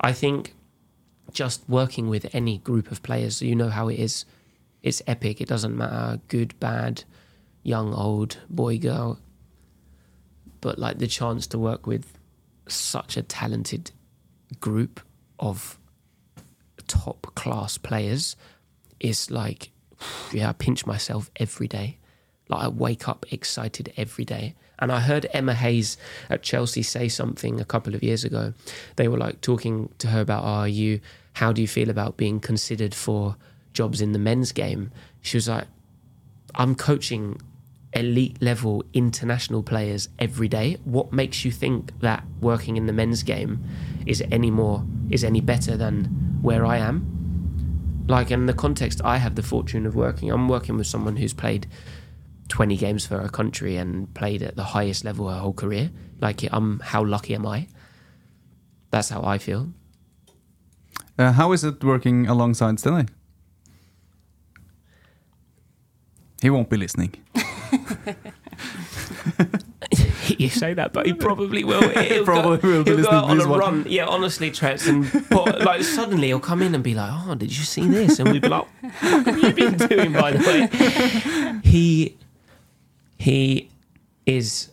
I 0.00 0.12
think 0.12 0.54
just 1.32 1.62
working 1.68 2.08
with 2.08 2.32
any 2.32 2.58
group 2.58 2.90
of 2.90 3.02
players, 3.02 3.42
you 3.42 3.54
know 3.54 3.68
how 3.68 3.88
it 3.88 3.98
is. 3.98 4.24
It's 4.82 5.02
epic. 5.06 5.40
It 5.40 5.48
doesn't 5.48 5.76
matter 5.76 6.20
good, 6.28 6.58
bad, 6.60 7.04
young, 7.62 7.92
old, 7.92 8.38
boy, 8.48 8.78
girl. 8.78 9.18
But 10.60 10.78
like 10.78 10.98
the 10.98 11.06
chance 11.06 11.46
to 11.48 11.58
work 11.58 11.86
with 11.86 12.18
such 12.68 13.16
a 13.16 13.22
talented 13.22 13.90
group 14.60 15.00
of 15.38 15.78
top 16.86 17.34
class 17.34 17.78
players 17.78 18.36
is 19.00 19.30
like, 19.30 19.70
yeah, 20.32 20.50
I 20.50 20.52
pinch 20.52 20.86
myself 20.86 21.30
every 21.36 21.68
day. 21.68 21.98
Like 22.48 22.64
I 22.64 22.68
wake 22.68 23.08
up 23.08 23.26
excited 23.30 23.92
every 23.96 24.24
day. 24.24 24.54
And 24.80 24.92
I 24.92 25.00
heard 25.00 25.26
Emma 25.32 25.54
Hayes 25.54 25.96
at 26.30 26.42
Chelsea 26.42 26.82
say 26.82 27.08
something 27.08 27.60
a 27.60 27.64
couple 27.64 27.94
of 27.94 28.02
years 28.02 28.24
ago. 28.24 28.54
They 28.96 29.08
were 29.08 29.18
like 29.18 29.40
talking 29.40 29.92
to 29.98 30.08
her 30.08 30.20
about, 30.20 30.44
oh, 30.44 30.46
are 30.46 30.68
you, 30.68 31.00
how 31.34 31.52
do 31.52 31.60
you 31.60 31.68
feel 31.68 31.90
about 31.90 32.16
being 32.16 32.38
considered 32.38 32.94
for 32.94 33.36
jobs 33.72 34.00
in 34.00 34.12
the 34.12 34.20
men's 34.20 34.52
game? 34.52 34.92
She 35.20 35.36
was 35.36 35.48
like, 35.48 35.66
I'm 36.54 36.74
coaching 36.74 37.40
elite 37.98 38.40
level 38.40 38.84
international 38.92 39.62
players 39.62 40.08
every 40.18 40.48
day. 40.48 40.76
What 40.84 41.12
makes 41.12 41.44
you 41.44 41.50
think 41.50 41.98
that 42.00 42.24
working 42.40 42.76
in 42.76 42.86
the 42.86 42.92
men's 42.92 43.22
game 43.22 43.64
is 44.06 44.22
any 44.30 44.50
more 44.50 44.84
is 45.10 45.24
any 45.24 45.40
better 45.40 45.76
than 45.76 46.04
where 46.42 46.64
I 46.64 46.78
am? 46.78 48.06
Like 48.08 48.30
in 48.30 48.46
the 48.46 48.54
context, 48.54 49.00
I 49.04 49.18
have 49.18 49.34
the 49.34 49.42
fortune 49.42 49.84
of 49.86 49.94
working. 49.94 50.30
I'm 50.30 50.48
working 50.48 50.76
with 50.76 50.86
someone 50.86 51.16
who's 51.16 51.34
played 51.34 51.66
20 52.48 52.76
games 52.76 53.06
for 53.06 53.18
her 53.18 53.28
country 53.28 53.76
and 53.76 54.12
played 54.14 54.42
at 54.42 54.56
the 54.56 54.64
highest 54.64 55.04
level 55.04 55.28
her 55.28 55.38
whole 55.38 55.52
career. 55.52 55.90
Like, 56.20 56.42
I'm 56.50 56.80
how 56.80 57.04
lucky 57.04 57.34
am 57.34 57.46
I? 57.46 57.68
That's 58.90 59.10
how 59.10 59.22
I 59.22 59.38
feel. 59.38 59.68
Uh, 61.18 61.32
how 61.32 61.52
is 61.52 61.64
it 61.64 61.84
working 61.84 62.26
alongside 62.26 62.76
Stene? 62.76 63.08
He 66.40 66.50
won't 66.50 66.70
be 66.70 66.76
listening. 66.76 67.14
you 70.38 70.48
say 70.48 70.74
that, 70.74 70.92
but 70.92 71.06
he 71.06 71.12
probably 71.12 71.64
will. 71.64 71.86
He'll 71.88 72.24
Probably 72.24 72.58
go, 72.58 72.68
will 72.68 72.84
he'll 72.84 73.02
go 73.02 73.10
on 73.10 73.40
a 73.40 73.48
one. 73.48 73.58
run. 73.58 73.86
Yeah, 73.88 74.06
honestly, 74.06 74.50
Trent, 74.50 74.86
and 74.86 75.10
put, 75.30 75.60
like 75.64 75.82
suddenly 75.82 76.28
he'll 76.28 76.40
come 76.40 76.62
in 76.62 76.74
and 76.74 76.84
be 76.84 76.94
like, 76.94 77.10
"Oh, 77.12 77.34
did 77.34 77.56
you 77.56 77.64
see 77.64 77.86
this?" 77.86 78.18
And 78.18 78.30
we'd 78.32 78.42
be 78.42 78.48
like, 78.48 78.66
"What 78.82 79.26
have 79.26 79.38
you 79.42 79.52
been 79.52 79.76
doing?" 79.76 80.12
By 80.12 80.32
the 80.32 80.38
way, 80.40 81.60
he 81.64 82.16
he 83.18 83.68
is. 84.26 84.70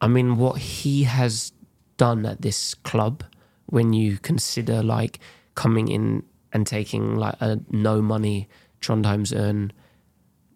I 0.00 0.06
mean, 0.06 0.36
what 0.36 0.58
he 0.58 1.02
has 1.04 1.52
done 1.96 2.24
at 2.24 2.42
this 2.42 2.74
club, 2.74 3.24
when 3.66 3.92
you 3.92 4.18
consider 4.18 4.82
like 4.82 5.18
coming 5.56 5.88
in 5.88 6.22
and 6.52 6.66
taking 6.66 7.16
like 7.16 7.34
a 7.40 7.58
no 7.70 8.00
money 8.00 8.48
Trondheims-Ørn 8.80 9.72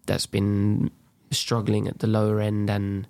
that's 0.05 0.25
been 0.25 0.89
struggling 1.33 1.87
at 1.87 1.99
the 1.99 2.07
lower 2.07 2.39
end 2.39 2.69
and 2.69 3.07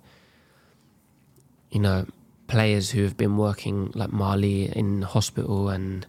you 1.70 1.80
know 1.80 2.06
players 2.46 2.90
who 2.90 3.02
have 3.02 3.16
been 3.16 3.36
working 3.36 3.90
like 3.94 4.12
Marley 4.12 4.64
in 4.76 5.02
hospital 5.02 5.68
and 5.68 6.06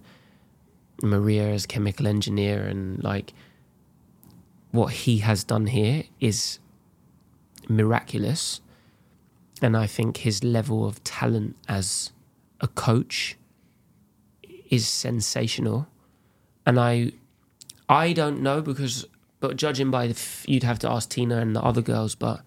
Maria 1.02 1.50
as 1.50 1.66
chemical 1.66 2.08
engineer 2.08 2.66
and 2.66 3.04
like 3.04 3.34
what 4.72 4.92
he 4.92 5.20
has 5.20 5.44
done 5.44 5.68
here 5.68 6.04
is 6.20 6.60
miraculous. 7.70 8.62
And 9.62 9.78
I 9.78 9.88
think 9.88 10.18
his 10.18 10.44
level 10.44 10.86
of 10.86 11.04
talent 11.04 11.56
as 11.68 12.12
a 12.60 12.68
coach 12.68 13.38
is 14.70 14.88
sensational. 14.88 15.88
And 16.66 16.80
I 16.80 17.12
I 17.88 18.14
don't 18.14 18.42
know 18.42 18.62
because 18.62 19.06
but 19.46 19.58
judging 19.58 19.92
by 19.92 20.08
the 20.08 20.14
f- 20.14 20.44
you'd 20.48 20.64
have 20.64 20.80
to 20.80 20.90
ask 20.90 21.10
Tina 21.10 21.38
and 21.38 21.56
the 21.56 21.62
other 21.62 21.82
girls 21.82 22.16
but 22.16 22.42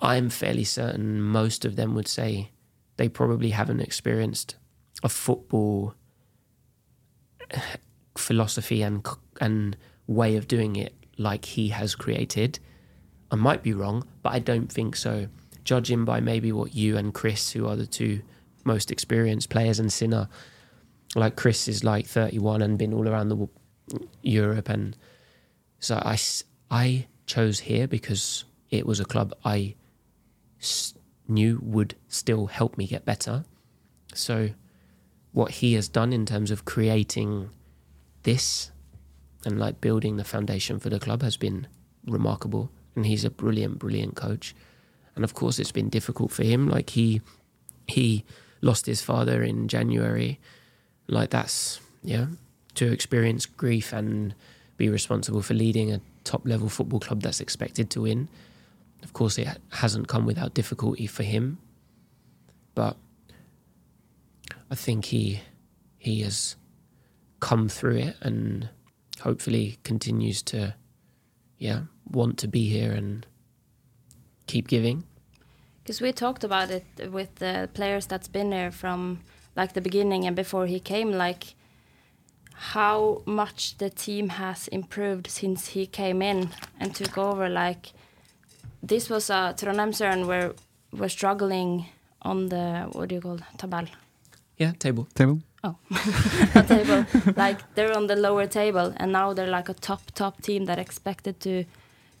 I'm 0.00 0.30
fairly 0.30 0.64
certain 0.64 1.22
most 1.22 1.64
of 1.64 1.76
them 1.76 1.94
would 1.94 2.08
say 2.08 2.50
they 2.96 3.08
probably 3.08 3.50
haven't 3.50 3.80
experienced 3.80 4.56
a 5.02 5.08
football 5.08 5.94
philosophy 8.16 8.82
and 8.82 9.06
and 9.40 9.76
way 10.06 10.36
of 10.36 10.48
doing 10.48 10.74
it 10.76 10.94
like 11.18 11.44
he 11.44 11.68
has 11.68 11.94
created. 11.94 12.58
I 13.30 13.36
might 13.36 13.62
be 13.62 13.72
wrong, 13.72 14.04
but 14.22 14.32
I 14.32 14.40
don't 14.40 14.70
think 14.70 14.96
so. 14.96 15.28
Judging 15.64 16.04
by 16.04 16.20
maybe 16.20 16.50
what 16.50 16.74
you 16.74 16.96
and 16.96 17.14
Chris, 17.14 17.52
who 17.52 17.66
are 17.68 17.76
the 17.76 17.86
two 17.86 18.22
most 18.64 18.90
experienced 18.90 19.48
players, 19.48 19.78
and 19.78 19.92
Sinner, 19.92 20.28
like 21.14 21.36
Chris 21.36 21.68
is 21.68 21.84
like 21.84 22.06
31 22.06 22.60
and 22.60 22.76
been 22.76 22.92
all 22.92 23.08
around 23.08 23.28
the 23.28 23.48
Europe, 24.22 24.68
and 24.68 24.96
so 25.82 25.96
I, 25.96 26.16
I 26.70 27.06
chose 27.26 27.60
here 27.60 27.88
because 27.88 28.44
it 28.70 28.86
was 28.86 29.00
a 29.00 29.04
club 29.04 29.34
I 29.44 29.74
s- 30.60 30.94
knew 31.26 31.58
would 31.60 31.96
still 32.08 32.46
help 32.46 32.78
me 32.78 32.86
get 32.86 33.04
better. 33.04 33.44
So, 34.14 34.50
what 35.32 35.50
he 35.50 35.74
has 35.74 35.88
done 35.88 36.12
in 36.12 36.24
terms 36.24 36.50
of 36.52 36.64
creating 36.64 37.50
this 38.22 38.70
and 39.44 39.58
like 39.58 39.80
building 39.80 40.18
the 40.18 40.24
foundation 40.24 40.78
for 40.78 40.88
the 40.88 41.00
club 41.00 41.22
has 41.22 41.36
been 41.36 41.66
remarkable. 42.06 42.70
And 42.94 43.06
he's 43.06 43.24
a 43.24 43.30
brilliant, 43.30 43.78
brilliant 43.80 44.14
coach. 44.14 44.54
And 45.16 45.24
of 45.24 45.34
course, 45.34 45.58
it's 45.58 45.72
been 45.72 45.88
difficult 45.88 46.30
for 46.30 46.44
him. 46.44 46.68
Like 46.68 46.90
he 46.90 47.22
he 47.88 48.24
lost 48.60 48.86
his 48.86 49.02
father 49.02 49.42
in 49.42 49.66
January. 49.66 50.38
Like 51.08 51.30
that's 51.30 51.80
yeah 52.04 52.26
to 52.74 52.92
experience 52.92 53.46
grief 53.46 53.92
and 53.92 54.34
be 54.82 54.88
responsible 54.88 55.42
for 55.42 55.54
leading 55.54 55.92
a 55.92 56.00
top 56.24 56.44
level 56.44 56.68
football 56.68 56.98
club 56.98 57.22
that's 57.22 57.40
expected 57.40 57.88
to 57.88 58.00
win. 58.00 58.28
Of 59.04 59.12
course, 59.12 59.38
it 59.38 59.46
hasn't 59.70 60.08
come 60.08 60.26
without 60.26 60.54
difficulty 60.54 61.06
for 61.06 61.22
him, 61.22 61.58
but 62.74 62.96
I 64.72 64.74
think 64.74 65.04
he 65.04 65.40
he 65.98 66.22
has 66.22 66.56
come 67.38 67.68
through 67.68 67.98
it 67.98 68.16
and 68.22 68.70
hopefully 69.20 69.78
continues 69.84 70.42
to 70.42 70.74
yeah 71.58 71.82
want 72.10 72.38
to 72.38 72.48
be 72.48 72.68
here 72.68 72.90
and 72.90 73.24
keep 74.48 74.66
giving. 74.66 75.04
Because 75.84 76.00
we 76.00 76.12
talked 76.12 76.42
about 76.42 76.72
it 76.72 76.84
with 77.12 77.36
the 77.36 77.68
players 77.72 78.06
that's 78.06 78.26
been 78.26 78.50
there 78.50 78.72
from 78.72 79.20
like 79.54 79.74
the 79.74 79.80
beginning 79.80 80.26
and 80.26 80.34
before 80.34 80.66
he 80.66 80.80
came, 80.80 81.12
like 81.12 81.54
how 82.70 83.22
much 83.26 83.76
the 83.78 83.90
team 83.90 84.28
has 84.28 84.68
improved 84.68 85.26
since 85.26 85.68
he 85.68 85.84
came 85.84 86.22
in 86.22 86.48
and 86.78 86.94
took 86.94 87.18
over. 87.18 87.48
Like 87.48 87.92
this 88.82 89.10
was 89.10 89.30
a 89.30 89.54
Trondheims-Ørn 89.56 90.26
where 90.26 90.52
we're 90.92 91.08
struggling 91.08 91.86
on 92.22 92.48
the 92.50 92.88
what 92.92 93.08
do 93.08 93.16
you 93.16 93.20
call 93.20 93.34
it? 93.34 93.42
tabell? 93.58 93.88
Yeah, 94.58 94.72
table. 94.78 95.08
Table. 95.14 95.40
Oh, 95.64 95.76
a 96.54 96.62
table. 96.62 97.04
like 97.36 97.74
they're 97.74 97.96
on 97.96 98.06
the 98.06 98.16
lower 98.16 98.46
table, 98.46 98.94
and 98.96 99.10
now 99.12 99.32
they're 99.32 99.56
like 99.58 99.68
a 99.68 99.74
top 99.74 100.02
top 100.14 100.40
team 100.42 100.66
that 100.66 100.78
expected 100.78 101.40
to 101.40 101.64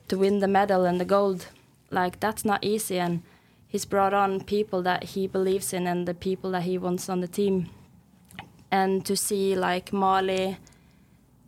to 0.08 0.18
win 0.18 0.40
the 0.40 0.48
medal 0.48 0.84
and 0.84 1.00
the 1.00 1.04
gold. 1.04 1.46
Like 1.90 2.18
that's 2.18 2.44
not 2.44 2.64
easy, 2.64 2.98
and 2.98 3.22
he's 3.68 3.84
brought 3.84 4.14
on 4.14 4.40
people 4.40 4.82
that 4.82 5.04
he 5.14 5.28
believes 5.28 5.72
in 5.72 5.86
and 5.86 6.06
the 6.08 6.14
people 6.14 6.50
that 6.50 6.62
he 6.62 6.78
wants 6.78 7.08
on 7.08 7.20
the 7.20 7.28
team. 7.28 7.68
And 8.72 9.04
to 9.04 9.14
see 9.14 9.54
like 9.54 9.92
Mali 9.92 10.56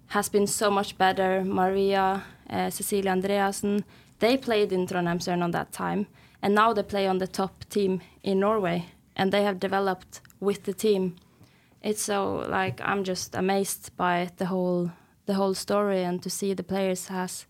has 0.07 0.29
been 0.29 0.47
so 0.47 0.71
much 0.71 0.97
better. 0.97 1.43
Maria, 1.45 2.23
uh, 2.51 2.71
Cecilia 2.71 3.11
Andreasen, 3.11 3.83
they 4.19 4.37
played 4.37 4.73
in 4.73 4.87
Trondheims-Ørn 4.87 5.43
on 5.43 5.51
that 5.51 5.73
time, 5.73 6.07
and 6.43 6.55
now 6.55 6.73
they 6.73 6.85
play 6.85 7.09
on 7.09 7.19
the 7.19 7.27
top 7.27 7.65
team 7.69 8.01
in 8.23 8.39
Norway, 8.39 8.85
and 9.17 9.33
they 9.33 9.43
have 9.43 9.59
developed 9.59 10.21
with 10.41 10.63
the 10.63 10.73
team 10.75 11.17
it's 11.85 12.03
so 12.03 12.47
like 12.49 12.81
I'm 12.83 13.05
just 13.05 13.35
amazed 13.35 13.95
by 13.97 14.31
the 14.39 14.47
whole 14.47 14.91
the 15.27 15.35
whole 15.35 15.55
story 15.55 16.03
and 16.03 16.23
to 16.23 16.31
see 16.31 16.55
the 16.55 16.63
players 16.63 17.09
has 17.09 17.47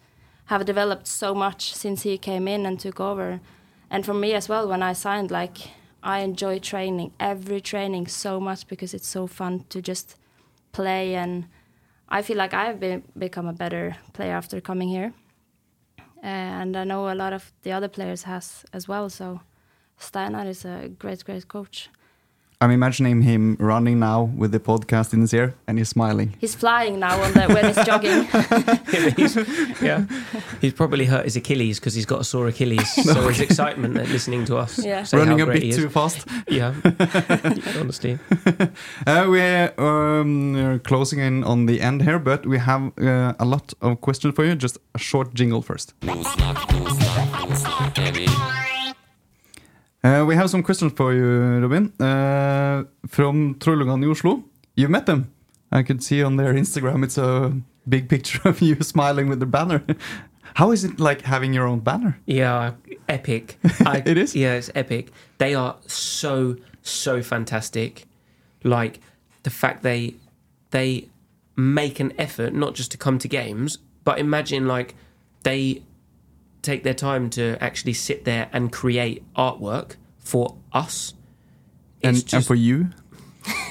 have 0.47 0.65
developed 0.65 1.07
so 1.07 1.35
much 1.35 1.73
since 1.73 2.03
he 2.03 2.19
came 2.19 2.49
in 2.49 2.67
and 2.67 2.79
took 2.79 3.01
over. 3.01 3.41
And 3.89 4.05
for 4.05 4.13
me 4.13 4.35
as 4.35 4.49
well, 4.49 4.69
when 4.69 4.83
I 4.83 4.93
signed, 4.93 5.31
like 5.31 5.71
I 6.05 6.19
enjoy 6.19 6.59
training 6.59 7.13
every 7.19 7.63
training 7.63 8.09
so 8.09 8.39
much 8.39 8.69
because 8.69 8.93
it's 8.93 9.09
so 9.09 9.27
fun 9.27 9.65
to 9.71 9.81
just 9.81 10.17
play 10.73 11.15
and 11.15 11.47
I 12.11 12.21
feel 12.21 12.37
like 12.37 12.53
I've 12.53 12.79
been 12.79 13.03
become 13.17 13.47
a 13.47 13.55
better 13.55 13.97
player 14.13 14.35
after 14.35 14.61
coming 14.61 14.89
here. 14.89 15.15
Uh, 16.23 16.61
and 16.61 16.77
I 16.77 16.85
know 16.85 17.11
a 17.11 17.15
lot 17.15 17.33
of 17.33 17.53
the 17.63 17.73
other 17.73 17.89
players 17.89 18.25
has 18.25 18.65
as 18.73 18.87
well. 18.87 19.09
So 19.09 19.41
Steinar 19.99 20.47
is 20.47 20.67
a 20.67 20.91
great, 20.99 21.25
great 21.25 21.49
coach. 21.49 21.89
I'm 22.65 22.71
imagining 22.71 23.21
him 23.21 23.59
running 23.61 23.99
now 23.99 24.23
with 24.23 24.51
the 24.53 24.59
podcast 24.59 25.13
in 25.13 25.21
his 25.21 25.35
ear 25.35 25.53
and 25.67 25.77
he's 25.77 25.91
smiling. 25.91 26.35
He's 26.41 26.55
flying 26.55 26.99
now 26.99 27.21
on 27.21 27.33
the, 27.35 27.43
when 27.43 27.67
he's 27.67 27.85
jogging. 27.85 28.25
he's, 29.17 29.37
yeah, 29.83 30.07
he's 30.63 30.73
probably 30.73 31.05
hurt 31.05 31.25
his 31.27 31.37
Achilles 31.37 31.79
because 31.79 31.93
he's 31.93 32.07
got 32.07 32.23
a 32.23 32.25
sore 32.25 32.49
Achilles. 32.49 32.91
So 33.05 33.29
his 33.29 33.41
excitement 33.41 33.99
at 33.99 34.09
listening 34.09 34.47
to 34.47 34.57
us, 34.57 34.83
Yeah. 34.83 35.03
say 35.03 35.19
Running 35.19 35.41
how 35.41 35.45
a 35.45 35.47
great 35.49 35.63
he 35.63 35.71
bit 35.73 35.77
too 35.77 35.91
fast. 35.91 36.27
Yeah, 36.49 36.73
honestly. 37.79 38.19
Uh, 39.07 39.27
we're 39.29 39.75
um, 39.77 40.57
uh, 40.57 40.79
closing 40.79 41.19
in 41.19 41.45
on 41.45 41.67
the 41.67 41.83
end 41.83 42.01
here, 42.01 42.19
but 42.19 42.47
we 42.47 42.57
have 42.57 42.93
uh, 42.99 43.35
a 43.39 43.45
lot 43.45 43.75
of 43.83 44.01
questions 44.01 44.35
for 44.35 44.45
you. 44.47 44.55
Just 44.55 44.79
a 44.95 44.99
short 44.99 45.35
jingle 45.35 45.61
first. 45.61 45.93
Uh, 50.05 50.23
we 50.27 50.37
have 50.37 50.51
some 50.51 50.63
questions 50.63 50.93
for 50.93 51.15
you, 51.15 51.61
Robin. 51.63 51.91
Uh, 51.99 52.85
from 53.09 53.55
Trollungan 53.55 54.05
i 54.05 54.11
Oslo. 54.11 54.45
You 54.77 54.89
met 54.89 55.07
them. 55.07 55.33
I 55.73 55.83
could 55.83 56.03
see 56.03 56.23
on 56.23 56.37
their 56.37 56.53
Instagram 56.53 57.03
it's 57.03 57.17
a 57.17 57.57
big 57.89 58.11
picture 58.11 58.47
of 58.47 58.61
you 58.61 58.77
smiling 58.83 59.31
with 59.31 59.41
the 59.41 59.47
banner. 59.47 59.83
How 60.55 60.73
is 60.73 60.85
it 60.85 61.01
like 61.01 61.23
having 61.23 61.55
your 61.55 61.67
own 61.67 61.81
banner? 61.81 62.19
Yeah, 62.27 62.73
epic. 63.09 63.59
I, 63.87 64.03
It 64.05 64.19
is? 64.19 64.37
Yeah, 64.37 64.55
it's 64.55 64.71
epic. 64.75 65.11
They 65.39 65.55
are 65.55 65.77
so 65.87 66.57
so 66.83 67.23
fantastic. 67.23 68.05
Like 68.63 69.01
the 69.43 69.51
fact 69.51 69.83
they 69.83 70.17
they 70.71 71.09
make 71.57 71.99
an 71.99 72.13
effort 72.19 72.53
not 72.53 72.75
just 72.75 72.91
to 72.91 72.99
come 72.99 73.19
to 73.19 73.29
games, 73.29 73.79
but 74.05 74.19
imagine 74.19 74.69
like 74.69 74.95
they 75.45 75.83
take 76.65 76.83
their 76.83 76.95
time 76.95 77.31
to 77.31 77.57
actually 77.61 77.93
sit 77.95 78.25
there 78.25 78.49
and 78.53 78.73
create 78.73 79.23
artwork 79.37 79.97
for 80.19 80.57
us. 80.73 81.15
And, 82.03 82.17
It's 82.17 82.23
and 82.23 82.29
just 82.31 82.49
for 82.49 82.55
you? 82.55 82.89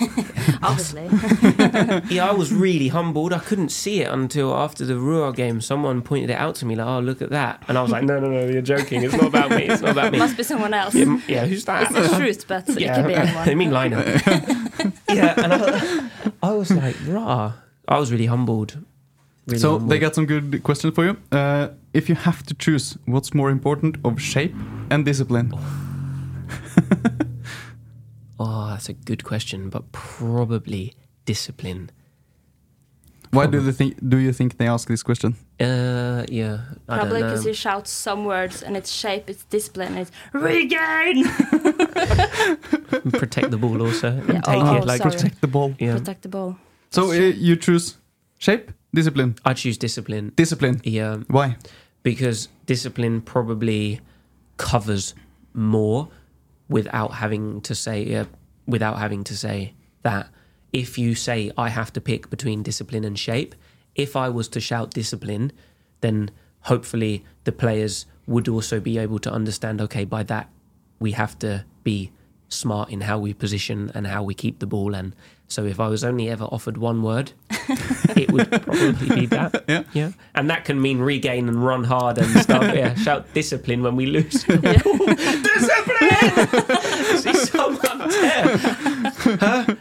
Obviously. 0.61 1.03
yeah, 2.15 2.27
I 2.29 2.31
was 2.31 2.53
really 2.53 2.89
humbled. 2.89 3.33
I 3.33 3.39
couldn't 3.39 3.69
see 3.69 4.01
it 4.01 4.09
until 4.11 4.53
after 4.55 4.85
the 4.85 4.93
Røa 4.93 5.35
game. 5.35 5.61
Someone 5.61 6.01
pointed 6.03 6.29
it 6.29 6.33
out 6.37 6.53
to 6.55 6.65
me, 6.67 6.75
like, 6.75 6.85
"Oh, 6.87 6.99
look 6.99 7.21
at 7.23 7.31
that," 7.31 7.63
and 7.67 7.77
I 7.77 7.81
was 7.81 7.89
like, 7.91 8.03
"No, 8.03 8.19
no, 8.19 8.29
no, 8.29 8.45
you're 8.45 8.61
joking. 8.61 9.01
It's 9.03 9.13
not 9.15 9.25
about 9.27 9.49
me. 9.49 9.63
It's 9.63 9.81
not 9.81 9.91
about 9.91 10.11
me." 10.11 10.19
Must 10.19 10.37
be 10.37 10.43
someone 10.43 10.73
else. 10.75 10.93
Yeah, 10.93 11.19
yeah, 11.27 11.45
who's 11.47 11.65
that? 11.65 11.91
It's 11.91 12.13
a 12.13 12.15
truth, 12.17 12.47
but 12.47 12.69
it 12.69 12.81
yeah, 12.81 12.95
could 12.95 13.07
be 13.07 13.15
I 13.15 13.55
mean 13.61 13.71
Lionel. 13.71 14.03
yeah, 15.09 15.33
and 15.43 15.53
I, 15.53 16.09
I 16.43 16.51
was 16.53 16.69
like, 16.71 16.95
"Rah!" 17.07 17.53
I 17.87 17.97
was 17.99 18.11
really 18.11 18.27
humbled. 18.27 18.77
Really 19.47 19.59
So 19.59 19.71
humbled. 19.71 19.89
they 19.91 19.97
got 19.99 20.13
some 20.15 20.25
good 20.27 20.61
questions 20.63 20.93
for 20.93 21.05
you. 21.05 21.17
Uh, 21.31 21.69
if 21.93 22.09
you 22.09 22.15
have 22.15 22.43
to 22.43 22.53
choose, 22.53 22.97
what's 23.05 23.33
more 23.33 23.49
important 23.51 23.97
of 24.03 24.19
shape 24.21 24.53
and 24.89 25.05
discipline? 25.05 25.53
Oh, 28.39 28.67
that's 28.71 28.89
a 28.89 28.93
good 28.93 29.23
question, 29.23 29.69
but 29.69 29.91
probably 29.91 30.93
discipline. 31.25 31.89
Why 33.31 33.47
do 33.47 33.59
they 33.61 33.71
think? 33.71 33.95
Do 34.07 34.17
you 34.17 34.31
think 34.31 34.57
they 34.57 34.67
ask 34.67 34.87
this 34.87 35.01
question? 35.01 35.35
Uh, 35.59 36.23
yeah, 36.29 36.59
I 36.87 36.97
Probably 36.99 37.23
because 37.23 37.43
know. 37.45 37.49
you 37.49 37.53
shout 37.55 37.87
some 37.87 38.25
words 38.25 38.61
and 38.61 38.77
it's 38.77 38.91
shape, 38.91 39.27
it's 39.27 39.43
discipline, 39.45 39.97
it's 39.97 40.11
regain. 40.33 41.23
Protect 43.11 43.49
the 43.49 43.57
ball 43.57 43.81
also 43.81 44.09
and 44.09 44.27
Yeah, 44.29 44.41
take 44.41 44.63
oh, 44.63 44.75
it 44.77 44.85
like 44.85 45.01
sorry. 45.01 45.11
Protect 45.15 45.41
the 45.41 45.47
ball. 45.47 45.73
yeah. 45.79 45.97
Protect 45.97 46.21
the 46.21 46.29
ball. 46.29 46.57
So 46.91 47.09
uh, 47.09 47.13
you 47.13 47.55
choose 47.55 47.97
shape, 48.37 48.71
discipline, 48.93 49.35
I 49.43 49.53
choose 49.55 49.79
discipline. 49.79 50.31
discipline. 50.35 50.81
Yeah, 50.83 51.17
Why? 51.27 51.57
Because 52.03 52.49
discipline 52.65 53.21
probably 53.21 54.01
covers 54.57 55.15
more 55.53 56.09
without 56.69 57.13
having 57.15 57.61
to 57.61 57.73
say 57.73 58.15
uh, 58.15 58.25
without 58.67 58.99
having 58.99 59.23
to 59.25 59.35
say 59.35 59.73
that. 60.03 60.29
If 60.71 60.97
you 60.97 61.13
say 61.13 61.51
I 61.55 61.69
have 61.69 61.93
to 61.93 62.01
pick 62.01 62.31
between 62.31 62.63
discipline 62.63 63.05
and 63.05 63.17
shape 63.17 63.53
if 63.95 64.15
I 64.15 64.29
was 64.29 64.47
to 64.49 64.59
shout 64.59 64.91
discipline 64.91 65.51
then 66.01 66.31
hopefully 66.61 67.23
the 67.43 67.51
players 67.51 68.05
would 68.25 68.47
also 68.47 68.79
be 68.79 68.97
able 68.97 69.19
to 69.19 69.31
understand 69.31 69.81
okay 69.81 70.05
by 70.05 70.23
that 70.23 70.49
we 70.99 71.11
have 71.11 71.37
to 71.39 71.65
be 71.83 72.11
smart 72.53 72.89
in 72.89 73.01
how 73.01 73.19
we 73.19 73.33
position 73.33 73.91
and 73.93 74.07
how 74.07 74.23
we 74.23 74.33
keep 74.33 74.59
the 74.59 74.67
ball 74.67 74.93
and 74.95 75.15
so 75.47 75.65
if 75.65 75.79
I 75.79 75.87
was 75.87 76.03
only 76.03 76.29
ever 76.29 76.45
offered 76.45 76.77
one 76.77 77.03
word 77.03 77.33
it 78.15 78.31
would 78.31 78.49
probably 78.49 79.21
be 79.21 79.25
that. 79.27 79.63
Yeah. 79.73 79.83
yeah. 79.93 80.11
And 80.35 80.49
that 80.49 80.65
can 80.65 80.81
mean 80.81 80.99
regain 80.99 81.47
and 81.47 81.63
run 81.63 81.83
hard 81.85 82.17
and 82.17 82.29
stuff. 82.43 82.63
Yeah. 82.75 82.95
Shout 82.95 83.33
discipline 83.33 83.81
when 83.81 83.95
we 83.95 84.05
lose. 84.05 84.43
Discipline 84.43 86.03
see 87.17 87.33
someone 87.33 87.97
there 88.09 88.57
huh? 89.39 89.75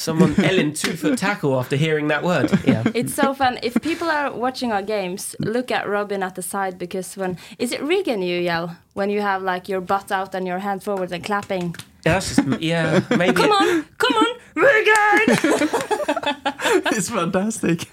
someone 0.00 0.34
Ellen 0.42 0.72
two 0.72 0.96
foot 0.96 1.18
tackle 1.18 1.58
after 1.58 1.76
hearing 1.76 2.08
that 2.08 2.22
word. 2.22 2.50
Yeah. 2.64 2.82
It's 2.94 3.14
so 3.14 3.34
fun. 3.34 3.58
If 3.62 3.80
people 3.82 4.08
are 4.10 4.32
watching 4.32 4.72
our 4.72 4.82
games, 4.82 5.36
look 5.38 5.70
at 5.70 5.86
Robin 5.88 6.22
at 6.22 6.34
the 6.34 6.42
side 6.42 6.78
because 6.78 7.16
when 7.16 7.36
is 7.58 7.72
it 7.72 7.82
regain 7.82 8.22
you 8.22 8.40
yell 8.40 8.76
when 8.94 9.10
you 9.10 9.20
have 9.20 9.42
like 9.42 9.68
your 9.68 9.80
butt 9.80 10.10
out 10.12 10.34
and 10.34 10.46
your 10.46 10.58
hand 10.58 10.82
forward 10.82 11.12
and 11.12 11.24
clapping? 11.24 11.74
that's 12.02 12.36
just, 12.36 12.60
yeah 12.62 13.00
maybe 13.16 13.34
Come 13.34 13.52
on, 13.52 13.84
come 13.98 14.14
on, 14.16 14.26
regain! 14.54 15.26
it's 16.96 17.10
fantastic. 17.10 17.86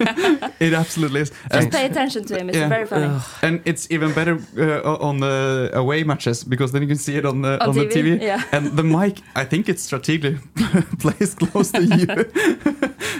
it 0.60 0.72
absolutely 0.72 1.20
is. 1.20 1.30
Just 1.30 1.52
And, 1.52 1.70
pay 1.72 1.84
attention 1.86 2.24
to 2.24 2.38
him. 2.38 2.48
It's 2.48 2.56
Yeah. 2.58 2.68
very 2.68 2.86
funny. 2.86 3.20
and 3.42 3.60
it's 3.64 3.86
even 3.90 4.12
better 4.14 4.38
uh, 4.56 5.08
on 5.08 5.20
the 5.20 5.70
away 5.74 6.04
matches 6.04 6.42
because 6.44 6.72
then 6.72 6.80
you 6.82 6.88
can 6.88 6.96
see 6.96 7.16
it 7.16 7.24
on 7.26 7.42
the 7.42 7.62
On 7.62 7.68
on, 7.68 7.74
the 7.74 7.84
TV, 7.86 8.18
TV. 8.18 8.22
yeah. 8.22 8.42
And 8.52 8.76
the 8.78 8.82
mic, 8.82 9.18
I 9.36 9.44
think 9.44 9.68
it's 9.68 9.82
strategically 9.82 10.38
placed 11.00 11.38
close 11.38 11.70
to 11.72 11.82
you 11.84 12.06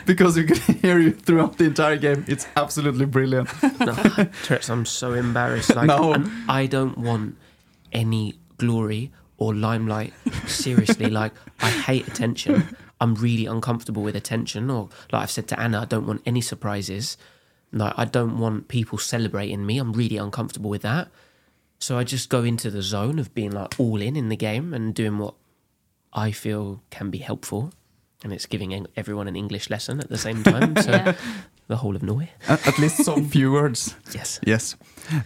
because 0.06 0.36
you 0.38 0.44
can 0.44 0.74
hear 0.76 0.98
you 0.98 1.12
throughout 1.12 1.58
the 1.58 1.64
entire 1.64 1.96
game. 1.98 2.24
It's 2.28 2.46
absolutely 2.56 3.06
brilliant. 3.06 3.48
no, 3.80 3.94
I'm 4.70 4.86
so 4.86 5.12
embarrassed. 5.12 5.74
Like, 5.76 5.86
No. 5.88 6.14
and 6.14 6.30
I 6.48 6.66
don't 6.66 6.96
want 6.98 7.36
any 7.92 8.38
glory 8.56 9.10
or 9.36 9.54
limelight. 9.54 10.12
Seriously, 10.46 11.10
like 11.10 11.32
I 11.60 11.70
hate 11.70 12.08
attention. 12.08 12.76
I'm 13.00 13.14
really 13.14 13.46
uncomfortable 13.46 14.02
with 14.02 14.16
attention. 14.16 14.70
Or 14.70 14.88
like 15.12 15.22
I've 15.22 15.30
said 15.30 15.48
to 15.48 15.60
Anna, 15.60 15.82
I 15.82 15.84
don't 15.84 16.06
want 16.06 16.22
any 16.26 16.40
surprises. 16.40 17.16
Like 17.72 17.94
I 17.96 18.04
don't 18.04 18.38
want 18.38 18.68
people 18.68 18.98
celebrating 18.98 19.64
me. 19.64 19.78
I'm 19.78 19.92
really 19.92 20.16
uncomfortable 20.16 20.70
with 20.70 20.82
that. 20.82 21.08
So 21.78 21.96
I 21.96 22.04
just 22.04 22.28
go 22.28 22.42
into 22.42 22.70
the 22.70 22.82
zone 22.82 23.18
of 23.18 23.32
being 23.34 23.52
like 23.52 23.78
all 23.78 24.02
in 24.02 24.16
in 24.16 24.28
the 24.28 24.36
game 24.36 24.74
and 24.74 24.94
doing 24.94 25.18
what 25.18 25.34
I 26.12 26.32
feel 26.32 26.82
can 26.90 27.10
be 27.10 27.18
helpful. 27.18 27.72
And 28.24 28.32
it's 28.32 28.46
giving 28.46 28.86
everyone 28.96 29.28
an 29.28 29.36
English 29.36 29.70
lesson 29.70 30.00
at 30.00 30.08
the 30.08 30.18
same 30.18 30.42
time. 30.42 30.74
So 30.82 30.90
Yeah. 30.90 31.14
The 31.68 31.76
whole 31.76 31.94
of 31.96 32.02
Norway. 32.02 32.30
at, 32.48 32.66
at 32.66 32.78
least 32.78 33.04
some 33.04 33.28
few 33.30 33.52
words. 33.52 33.94
Yes. 34.14 34.40
Yes. 34.46 34.76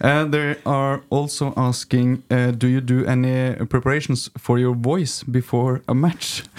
Uh, 0.01 0.25
they 0.25 0.55
are 0.65 1.01
also 1.09 1.53
asking 1.57 2.23
uh, 2.31 2.51
Do 2.51 2.67
you 2.67 2.81
do 2.81 3.05
any 3.05 3.55
preparations 3.65 4.29
for 4.37 4.57
your 4.59 4.75
voice 4.75 5.23
before 5.23 5.81
a 5.87 5.93
match? 5.95 6.43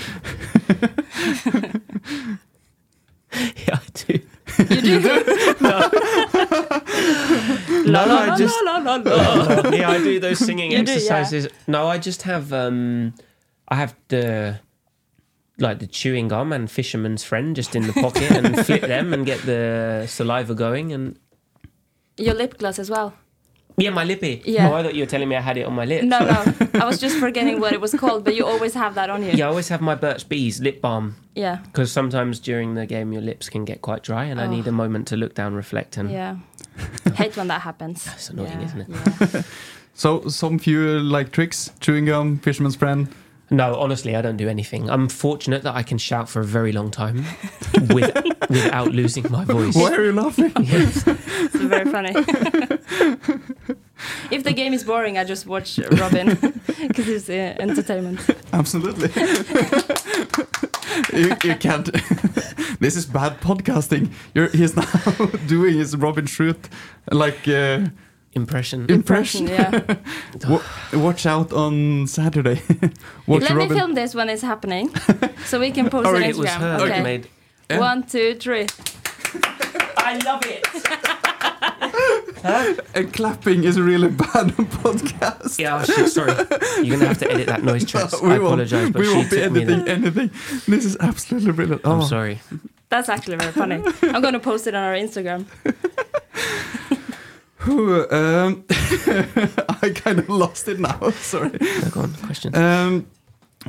Yeah, 3.67 3.79
I 3.79 3.81
do. 3.95 4.13
You 4.75 4.81
do? 5.01 5.25
No, 7.87 8.05
la, 8.07 8.17
I 8.17 8.27
la, 8.29 8.37
just 8.37 8.57
la, 8.65 8.79
la, 8.79 8.95
la. 8.97 9.69
yeah, 9.71 9.91
I 9.91 9.99
do 9.99 10.19
those 10.21 10.39
singing 10.39 10.71
You 10.71 10.83
do, 10.85 10.93
yeah. 10.93 10.97
exercises. 10.97 11.49
No, 11.67 11.87
I 11.87 11.99
just 11.99 12.23
have 12.23 12.51
um, 12.53 13.13
I 13.69 13.75
have 13.75 13.95
the 14.09 14.59
like 15.59 15.79
the 15.79 15.87
chewing 15.87 16.29
gum 16.29 16.53
and 16.53 16.71
fisherman's 16.71 17.23
friend 17.25 17.55
just 17.57 17.77
in 17.77 17.87
the 17.87 17.93
pocket 17.93 18.31
and 18.31 18.67
flip 18.67 18.83
them 18.83 19.13
and 19.15 19.25
get 19.25 19.41
the 19.43 20.05
saliva 20.09 20.55
going 20.55 20.93
and 20.93 21.17
Your 22.17 22.35
lip 22.35 22.59
gloss 22.59 22.79
as 22.79 22.91
well. 22.91 23.15
yeah, 23.77 23.91
my 23.91 24.05
lippy. 24.05 24.43
Yeah. 24.45 24.69
Oh, 24.71 24.75
I 24.75 24.83
thought 24.83 24.95
you 24.95 25.03
were 25.03 25.07
telling 25.11 25.29
me 25.29 25.37
I 25.37 25.41
had 25.41 25.57
it 25.57 25.65
on 25.67 25.73
my 25.75 25.85
lips. 25.85 26.05
No, 26.05 26.19
no. 26.21 26.45
I 26.81 26.85
was 26.85 26.99
just 27.01 27.19
forgetting 27.19 27.61
what 27.61 27.73
it 27.73 27.81
was 27.81 27.93
called, 27.95 28.25
but 28.25 28.35
you 28.37 28.45
always 28.47 28.75
have 28.75 28.95
that 28.97 29.11
on 29.11 29.23
you. 29.23 29.31
Yeah, 29.33 29.47
I 29.47 29.49
always 29.49 29.69
have 29.69 29.81
my 29.81 29.95
Burt's 29.95 30.25
Bees 30.25 30.61
lip 30.61 30.81
balm 30.81 31.17
Yeah. 31.35 31.57
because 31.67 31.91
sometimes 31.93 32.41
during 32.41 32.75
the 32.75 32.87
game 32.87 33.13
your 33.13 33.23
lips 33.23 33.49
can 33.49 33.65
get 33.65 33.81
quite 33.83 34.03
dry 34.03 34.25
and 34.25 34.41
I 34.41 34.47
need 34.47 34.67
a 34.67 34.73
moment 34.73 35.07
to 35.09 35.17
look 35.17 35.35
down, 35.35 35.55
reflect, 35.55 35.97
and 35.97 36.11
Yeah. 36.11 36.37
Hate 37.15 37.37
when 37.37 37.47
that 37.49 37.61
happens. 37.63 38.05
That's 38.05 38.31
annoying, 38.31 38.61
Yeah, 38.61 38.67
isn't 38.67 38.81
it? 38.81 38.89
yeah. 39.35 39.43
So, 39.97 40.27
some 40.27 40.59
few 40.59 40.99
like 40.99 41.31
tricks 41.31 41.71
chewing 41.79 42.07
gum, 42.07 42.39
fisherman's 42.39 42.75
friend. 42.75 43.07
No, 43.51 43.75
honestly, 43.79 44.17
I 44.17 44.23
don't 44.23 44.37
do 44.39 44.49
anything. 44.49 44.89
I'm 44.89 45.09
fortunate 45.09 45.63
that 45.65 45.75
I 45.75 45.83
can 45.83 45.99
shout 45.99 46.29
for 46.29 46.41
a 46.41 46.45
very 46.45 46.73
long 46.73 46.91
time 46.91 47.25
with, 47.91 48.15
without 48.49 48.93
losing 48.93 49.31
my 49.31 49.45
voice. 49.45 49.75
Why 49.77 49.93
are 49.95 50.05
you 50.05 50.13
laughing? 50.13 50.53
Yes. 50.65 51.05
It's 51.07 51.57
very 51.57 51.91
funny. 51.91 52.13
if 54.31 54.45
the 54.45 54.53
game 54.55 54.73
is 54.73 54.83
boring, 54.83 55.19
I 55.19 55.25
just 55.25 55.47
watch 55.47 55.79
Robin 55.79 56.29
because 56.89 57.09
it's 57.09 57.29
uh, 57.29 57.55
entertainment. 57.61 58.21
Absolutely. 58.53 59.11
you, 61.13 61.37
you 61.45 61.55
can't. 61.57 61.93
this 62.81 62.97
is 62.97 63.05
bad 63.07 63.41
podcasting. 63.41 64.11
You're, 64.35 64.49
he's 64.49 64.75
now 64.75 64.87
doing 65.47 65.75
his 65.75 65.97
Robin 65.97 66.25
Shroot 66.25 66.65
like 67.13 67.47
uh, 67.47 67.89
Impression. 68.35 68.87
impression. 68.91 69.47
Yeah. 69.47 69.97
Watch 70.93 71.25
out 71.27 71.53
on 71.53 72.07
Saturday. 72.09 72.61
watch 73.27 73.43
Let 73.43 73.51
Robin. 73.53 73.69
me 73.69 73.75
film 73.77 73.95
this 73.95 74.15
when 74.15 74.29
it's 74.29 74.43
happening, 74.43 74.91
so 75.47 75.61
we 75.61 75.71
can 75.71 75.89
post 75.95 76.07
Oh, 76.09 76.15
it 76.15 76.17
on 76.17 76.23
it 76.23 76.37
was 76.37 76.51
her 76.51 76.77
okay. 76.81 76.89
that 76.89 77.03
made. 77.03 77.29
Yeah. 77.71 77.79
One, 77.79 78.03
two, 78.03 78.35
three. 78.35 78.67
I 79.97 80.19
love 80.25 80.43
it. 80.45 80.67
And 82.95 83.13
clapping 83.15 83.65
is 83.65 83.81
really 83.81 84.09
bad 84.11 84.37
on 84.37 84.67
podcast. 84.67 85.59
Yeah, 85.59 85.81
oh, 85.81 85.85
shit, 85.85 86.11
sorry. 86.11 86.35
You're 86.85 86.97
gonna 86.99 87.09
have 87.09 87.19
to 87.19 87.31
edit 87.31 87.47
that 87.47 87.63
noise 87.65 87.85
tracks. 87.87 88.21
we 88.21 88.33
I 88.33 88.37
apologize, 88.37 88.91
but 88.91 89.01
we 89.01 89.09
won't 89.09 89.31
be 89.31 89.37
took 89.39 89.53
me 89.53 89.63
editing 89.63 89.89
anything. 89.89 90.31
This 90.69 90.85
is 90.85 90.97
absolutely 91.01 91.53
brilliant. 91.53 91.83
Oh, 91.85 91.93
I'm 91.93 92.03
sorry. 92.03 92.41
That's 92.91 93.09
actually 93.09 93.37
very 93.39 93.53
funny. 93.53 93.83
I'm 94.03 94.21
going 94.21 94.35
to 94.35 94.41
post 94.41 94.67
it 94.67 94.75
on 94.75 94.83
our 94.85 94.95
Instagram. 94.95 95.47
Whew, 97.65 98.07
um, 98.11 98.65
I 99.83 99.91
kind 99.95 100.19
of 100.19 100.29
lost 100.29 100.69
it 100.69 100.79
now. 100.81 101.11
Sorry. 101.11 101.51
No, 101.61 101.91
go 101.91 102.01
on. 102.03 102.13
Questions. 102.27 102.57
Um, 102.57 103.07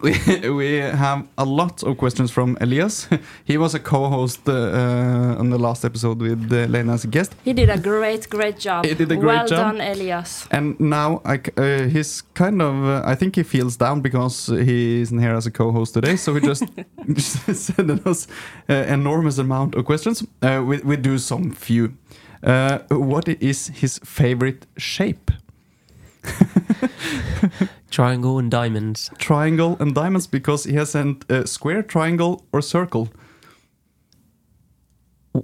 we 0.01 0.11
we 0.49 0.75
have 0.75 1.25
a 1.37 1.45
lot 1.45 1.81
of 1.83 1.97
questions 1.97 2.29
from 2.31 2.57
Elias. 2.59 3.07
He 3.45 3.57
was 3.57 3.73
a 3.75 3.79
co-host 3.79 4.47
uh, 4.49 5.39
on 5.39 5.49
the 5.49 5.57
last 5.57 5.85
episode 5.85 6.19
with 6.21 6.51
uh, 6.51 6.65
Lena 6.67 6.93
as 6.93 7.05
a 7.05 7.07
guest, 7.07 7.33
He 7.45 7.53
did 7.53 7.69
a 7.69 7.77
great, 7.77 8.29
great 8.29 8.59
job. 8.59 8.85
He 8.85 8.93
did 8.93 9.11
a 9.11 9.15
great 9.15 9.35
well 9.37 9.47
job. 9.47 9.57
done, 9.77 9.81
Elias. 9.81 10.47
and 10.51 10.77
now 10.79 11.21
I 11.25 11.37
c 11.37 11.51
uh, 11.57 11.87
he's 11.93 12.23
kind 12.33 12.61
of. 12.61 12.73
Uh, 12.83 13.11
I 13.11 13.15
think 13.15 13.35
he 13.35 13.43
feels 13.43 13.77
down 13.77 14.01
because 14.01 14.47
he 14.65 15.01
isn't 15.01 15.19
here 15.21 15.35
as 15.37 15.45
a 15.47 15.51
co-host 15.51 15.93
today. 15.93 16.17
So 16.17 16.33
he 16.33 16.41
just 16.47 16.63
just 17.13 17.55
sending 17.75 18.01
us 18.05 18.27
uh, 18.69 18.93
enormous 18.93 19.37
amount 19.39 19.75
of 19.75 19.85
questions. 19.85 20.23
Uh, 20.41 20.61
we 20.69 20.75
we 20.83 20.97
do 20.97 21.17
some 21.17 21.51
few. 21.51 21.89
Uh, 22.45 22.79
what 22.89 23.27
is 23.27 23.67
his 23.67 23.99
favorite 24.03 24.67
shape? 24.77 25.31
Triangle 27.91 28.37
and 28.39 28.51
diamonds. 28.51 29.09
Triangle 29.17 29.77
and 29.79 29.95
diamonds 29.95 30.27
because 30.27 30.65
he 30.65 30.73
has 30.75 30.89
sent 30.91 31.29
uh, 31.31 31.45
square, 31.45 31.81
triangle, 31.81 32.45
or 32.51 32.61
circle. 32.61 33.09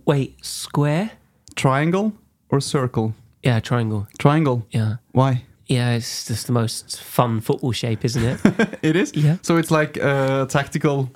Wait, 0.06 0.44
square? 0.46 1.12
Triangle 1.56 2.14
or 2.50 2.60
circle? 2.62 3.14
Yeah, 3.44 3.60
triangle. 3.60 4.08
Triangle. 4.20 4.66
Yeah. 4.72 4.96
Why? 5.12 5.44
Yeah, 5.68 5.92
it's 5.96 6.26
just 6.26 6.48
the 6.48 6.54
most 6.54 7.02
fun 7.02 7.42
football 7.42 7.72
shape, 7.72 8.04
isn't 8.06 8.24
it? 8.24 8.40
It 8.84 8.96
is. 8.96 9.14
Yeah. 9.16 9.38
So 9.42 9.58
it's 9.58 9.72
like 9.72 9.98
a 9.98 10.46
tactical 10.50 11.10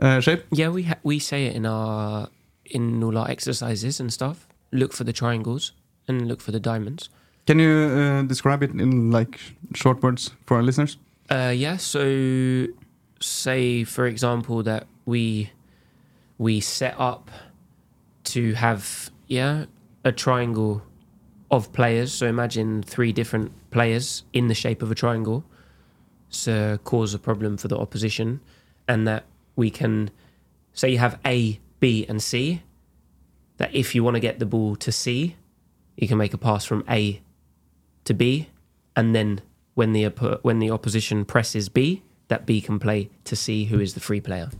uh, 0.00 0.20
shape. 0.20 0.44
yeah, 0.50 0.68
we 0.68 0.82
ha- 0.84 0.98
we 1.02 1.18
say 1.18 1.46
it 1.46 1.56
in 1.56 1.64
our 1.66 2.28
in 2.64 3.02
all 3.02 3.16
our 3.16 3.30
exercises 3.30 4.00
and 4.00 4.12
stuff. 4.12 4.46
Look 4.76 4.92
for 4.92 5.04
the 5.04 5.12
triangles 5.12 5.72
and 6.08 6.28
look 6.28 6.40
for 6.40 6.52
the 6.52 6.60
diamonds. 6.60 7.08
Can 7.46 7.58
you 7.58 7.70
uh, 7.70 8.22
describe 8.22 8.62
it 8.62 8.70
in 8.70 9.10
like 9.10 9.40
short 9.74 10.02
words 10.02 10.32
for 10.46 10.56
our 10.56 10.62
listeners? 10.62 10.98
Uh, 11.30 11.52
yeah. 11.54 11.76
So, 11.76 12.66
say 13.20 13.84
for 13.84 14.06
example 14.06 14.62
that 14.62 14.86
we 15.06 15.50
we 16.38 16.60
set 16.60 16.94
up 16.98 17.30
to 18.24 18.52
have 18.54 19.10
yeah 19.26 19.64
a 20.04 20.12
triangle 20.12 20.82
of 21.50 21.72
players. 21.72 22.12
So 22.12 22.26
imagine 22.26 22.82
three 22.82 23.12
different 23.12 23.52
players 23.70 24.24
in 24.32 24.48
the 24.48 24.54
shape 24.54 24.82
of 24.82 24.90
a 24.90 24.94
triangle 24.94 25.44
So 26.28 26.78
cause 26.84 27.14
a 27.14 27.18
problem 27.18 27.56
for 27.56 27.68
the 27.68 27.78
opposition, 27.78 28.40
and 28.88 29.06
that 29.06 29.24
we 29.54 29.70
can 29.70 30.10
say 30.72 30.90
you 30.90 30.98
have 30.98 31.18
A, 31.24 31.60
B, 31.80 32.04
and 32.08 32.22
C. 32.22 32.62
That 33.58 33.74
if 33.74 33.94
you 33.94 34.04
want 34.04 34.14
to 34.14 34.20
get 34.20 34.38
the 34.38 34.46
ball 34.46 34.76
to 34.76 34.92
C, 34.92 35.36
you 35.96 36.06
can 36.08 36.18
make 36.18 36.34
a 36.34 36.38
pass 36.38 36.64
from 36.64 36.84
A 36.88 37.20
to 38.04 38.14
B, 38.14 38.48
and 38.94 39.14
then 39.14 39.40
when 39.74 39.92
the 39.92 40.06
when 40.42 40.58
the 40.58 40.70
opposition 40.70 41.24
presses 41.24 41.68
B, 41.68 42.02
that 42.28 42.46
B 42.46 42.60
can 42.60 42.78
play 42.78 43.10
to 43.24 43.36
C, 43.36 43.66
who 43.66 43.80
is 43.80 43.94
the 43.94 44.00
free 44.00 44.20
player. 44.20 44.50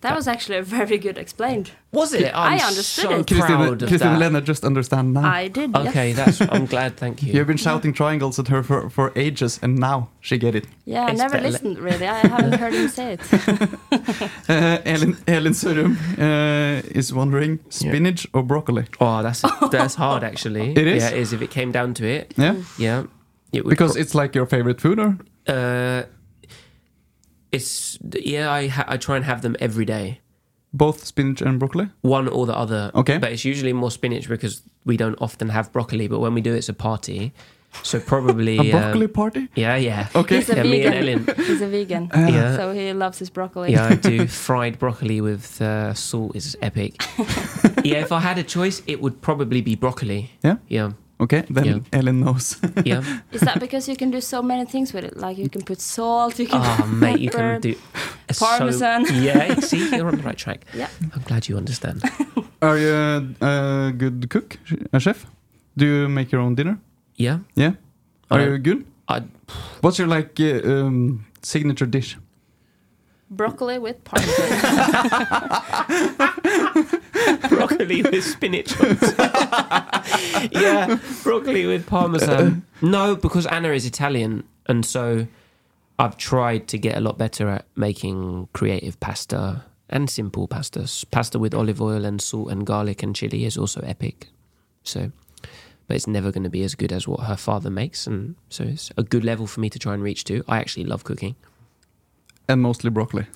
That 0.00 0.14
was 0.14 0.28
actually 0.28 0.58
a 0.58 0.62
very 0.62 0.98
good 0.98 1.18
explained. 1.18 1.72
Was 1.92 2.12
it? 2.14 2.26
I 2.34 2.54
I'm 2.54 2.60
understood 2.60 3.04
so 3.04 3.10
it. 3.10 3.26
Kristine, 3.26 3.56
proud 3.56 3.82
of 3.82 3.88
Kristine 3.88 3.98
that. 3.98 4.20
Lena 4.20 4.40
just 4.40 4.64
understand 4.64 5.12
now. 5.14 5.26
I 5.26 5.48
did. 5.48 5.74
Okay, 5.74 6.12
yes. 6.12 6.38
that's. 6.38 6.52
I'm 6.52 6.66
glad. 6.66 6.96
Thank 6.96 7.22
you. 7.22 7.32
you 7.32 7.38
have 7.38 7.46
been 7.48 7.56
shouting 7.56 7.92
triangles 7.92 8.38
at 8.38 8.48
her 8.48 8.62
for, 8.62 8.90
for 8.90 9.12
ages, 9.16 9.58
and 9.62 9.76
now 9.76 10.10
she 10.20 10.38
get 10.38 10.54
it. 10.54 10.66
Yeah, 10.84 11.06
I 11.06 11.10
It's 11.10 11.18
never 11.18 11.40
listened 11.40 11.78
really. 11.78 12.06
I 12.06 12.18
haven't 12.18 12.58
heard 12.60 12.74
him 12.74 12.88
say 12.88 13.18
it. 13.18 13.20
Uh, 14.48 14.78
Elin, 14.86 15.16
Elin 15.26 15.52
Sørum 15.52 15.96
uh, 16.18 16.80
is 16.94 17.12
wondering 17.12 17.58
spinach 17.68 18.26
or 18.32 18.42
broccoli. 18.42 18.86
Oh, 19.00 19.22
that's 19.22 19.42
that's 19.70 19.94
hard 19.94 20.24
actually. 20.30 20.72
It 20.72 20.86
is? 20.86 21.02
Yeah, 21.02 21.10
it 21.10 21.18
is. 21.18 21.32
If 21.32 21.42
it 21.42 21.50
came 21.50 21.70
down 21.72 21.92
to 21.94 22.06
it, 22.06 22.32
Yeah, 22.36 22.56
yeah, 22.78 23.04
it 23.52 23.64
because 23.66 23.94
it's 23.96 24.14
like 24.14 24.34
your 24.34 24.46
favorite 24.46 24.80
food, 24.80 24.98
or 24.98 25.18
uh, 25.46 26.04
it's 27.52 27.98
yeah. 28.14 28.50
I 28.50 28.68
ha- 28.68 28.84
I 28.88 28.96
try 28.96 29.16
and 29.16 29.24
have 29.24 29.42
them 29.42 29.56
every 29.60 29.84
day, 29.84 30.20
both 30.72 31.04
spinach 31.04 31.40
and 31.42 31.58
broccoli. 31.58 31.88
one 32.02 32.28
or 32.28 32.46
the 32.46 32.56
other. 32.56 32.90
Okay. 32.94 33.18
but 33.18 33.32
it's 33.32 33.44
usually 33.44 33.72
more 33.72 33.90
spinach 33.90 34.28
because 34.28 34.62
we 34.84 34.96
don't 34.96 35.16
often 35.20 35.48
have 35.50 35.72
broccoli. 35.72 36.08
But 36.08 36.20
when 36.20 36.34
we 36.34 36.40
do, 36.40 36.54
it's 36.54 36.68
a 36.68 36.74
party. 36.74 37.32
So 37.82 38.00
probably 38.00 38.56
A 38.68 38.70
broccoli 38.70 39.04
um, 39.06 39.12
party. 39.12 39.48
yeah, 39.54 39.76
yeah. 39.76 40.08
Okay. 40.14 40.36
He's 40.36 40.48
a 40.50 40.56
Yeah, 40.56 40.62
me 40.62 40.82
and 40.84 40.94
vegan. 40.94 41.28
Ellen. 41.28 41.36
He's 41.46 41.60
a 41.60 41.66
vegan, 41.68 42.10
Yeah. 42.14 42.56
so 42.56 42.72
he 42.72 42.92
loves 42.94 43.18
his 43.18 43.28
broccoli. 43.30 43.72
Yeah, 43.72 43.88
I 43.92 43.94
do 43.94 44.26
fried 44.46 44.78
broccoli 44.78 45.20
with 45.20 45.60
uh, 45.60 45.92
salt 45.94 46.34
is 46.34 46.56
epic. 46.62 47.02
yeah, 47.84 48.00
if 48.00 48.10
I 48.10 48.20
had 48.20 48.38
a 48.38 48.42
choice, 48.42 48.80
it 48.86 49.02
would 49.02 49.20
probably 49.20 49.60
be 49.60 49.74
broccoli. 49.76 50.30
Yeah. 50.42 50.56
Yeah, 50.68 50.92
Okay, 51.20 51.42
then 51.50 51.64
Yeah. 51.64 51.78
Ellen 51.92 52.20
knows. 52.20 52.56
yeah. 52.84 53.02
Is 53.32 53.40
that 53.40 53.58
because 53.60 53.88
you 53.88 53.96
can 53.96 54.10
do 54.10 54.20
so 54.20 54.42
many 54.42 54.64
things 54.66 54.92
with 54.92 55.04
it? 55.04 55.16
Like 55.16 55.36
you 55.38 55.48
can 55.48 55.62
put 55.62 55.80
salt, 55.80 56.38
you 56.38 56.46
can 56.46 56.60
Oh, 56.62 56.76
put 56.78 56.88
mate, 57.02 57.18
you 57.20 57.30
can 57.30 57.40
pepper. 57.40 57.60
do 57.60 57.74
so- 58.32 58.46
Parmesan. 58.46 59.04
yeah, 59.22 59.54
see, 59.60 59.88
you're 59.96 60.06
on 60.08 60.16
the 60.16 60.22
right 60.22 60.38
track. 60.38 60.64
Yeah. 60.74 60.88
I'm 61.14 61.22
glad 61.22 61.48
you 61.48 61.56
understand. 61.56 62.02
Are 62.62 62.78
you 62.78 62.92
a, 62.94 63.46
a 63.88 63.92
good 63.92 64.28
cook, 64.30 64.58
a 64.92 65.00
chef? 65.00 65.26
Do 65.76 65.84
you 65.86 66.08
make 66.08 66.30
your 66.32 66.40
own 66.40 66.54
dinner? 66.54 66.78
Yeah, 67.16 67.38
Yeah. 67.56 67.72
Are 68.30 68.40
I- 68.40 68.44
you 68.44 68.58
good? 68.58 68.84
I 69.08 69.22
What's 69.80 69.98
your 69.98 70.06
like 70.08 70.38
uh, 70.40 70.60
um, 70.70 71.24
signature 71.42 71.86
dish? 71.86 72.16
Broccoli 73.30 73.78
with 73.78 74.02
parmesan. 74.04 74.48
broccoli 77.48 78.02
with 78.02 78.24
spinach. 78.24 78.74
yeah, 80.50 80.98
broccoli 81.22 81.66
with 81.66 81.86
parmesan. 81.86 82.64
No, 82.80 83.16
because 83.16 83.44
Anna 83.46 83.70
is 83.70 83.84
Italian, 83.84 84.44
and 84.66 84.86
so 84.86 85.26
I've 85.98 86.16
tried 86.16 86.68
to 86.68 86.78
get 86.78 86.96
a 86.96 87.00
lot 87.00 87.18
better 87.18 87.48
at 87.48 87.66
making 87.76 88.48
creative 88.54 88.98
pasta 89.00 89.64
and 89.90 90.08
simple 90.08 90.48
pastas. 90.48 91.04
Pasta 91.10 91.38
with 91.38 91.54
olive 91.54 91.82
oil 91.82 92.06
and 92.06 92.22
salt 92.22 92.50
and 92.50 92.64
garlic 92.66 93.02
and 93.02 93.14
chili 93.14 93.44
is 93.44 93.58
also 93.58 93.80
epic. 93.82 94.28
So, 94.84 95.12
but 95.86 95.96
it's 95.96 96.06
never 96.06 96.32
going 96.32 96.44
to 96.44 96.50
be 96.50 96.62
as 96.62 96.74
good 96.74 96.92
as 96.92 97.06
what 97.06 97.20
her 97.20 97.36
father 97.36 97.68
makes, 97.68 98.06
and 98.06 98.36
so 98.48 98.64
it's 98.64 98.90
a 98.96 99.02
good 99.02 99.24
level 99.24 99.46
for 99.46 99.60
me 99.60 99.68
to 99.68 99.78
try 99.78 99.92
and 99.92 100.02
reach 100.02 100.24
to. 100.24 100.42
I 100.48 100.58
actually 100.58 100.84
love 100.84 101.04
cooking. 101.04 101.36
And 102.48 102.62
mostly 102.62 102.90
broccoli. 102.90 103.26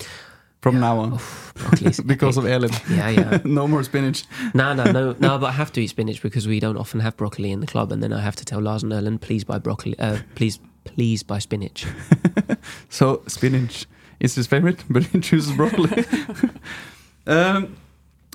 From 0.61 0.79
now 0.79 0.99
on, 0.99 1.19
because 2.07 2.37
of. 2.37 2.47
Ellen. 2.47 2.71
yeah, 2.89 3.09
yeah. 3.11 3.39
no 3.45 3.67
more 3.67 3.83
spinach. 3.83 4.25
No, 4.55 4.73
no, 4.73 4.85
no, 4.85 5.17
no. 5.19 5.39
But 5.39 5.47
I 5.47 5.53
have 5.53 5.73
to 5.73 5.81
eat 5.81 5.89
spinach 5.89 6.23
because 6.23 6.47
we 6.47 6.61
don't 6.61 6.77
often 6.77 7.01
have 7.01 7.17
broccoli 7.17 7.51
in 7.51 7.59
the 7.59 7.67
club, 7.67 7.91
and 7.91 8.01
then 8.01 8.13
I 8.13 8.21
have 8.21 8.37
to 8.37 8.45
tell 8.45 8.61
Lars 8.61 8.85
and 8.85 8.93
Erlen, 8.93 9.21
please 9.21 9.43
buy 9.43 9.59
broccoli. 9.59 9.99
Uh, 9.99 10.19
please, 10.37 10.61
please 10.85 11.25
buy 11.25 11.41
spinach. 11.41 11.85
So 12.89 13.23
spinach 13.27 13.87
is 14.21 14.35
his 14.35 14.47
favorite, 14.47 14.85
but 14.89 15.03
he 15.05 15.21
chooses 15.21 15.57
broccoli. 15.57 16.05
um, 17.27 17.77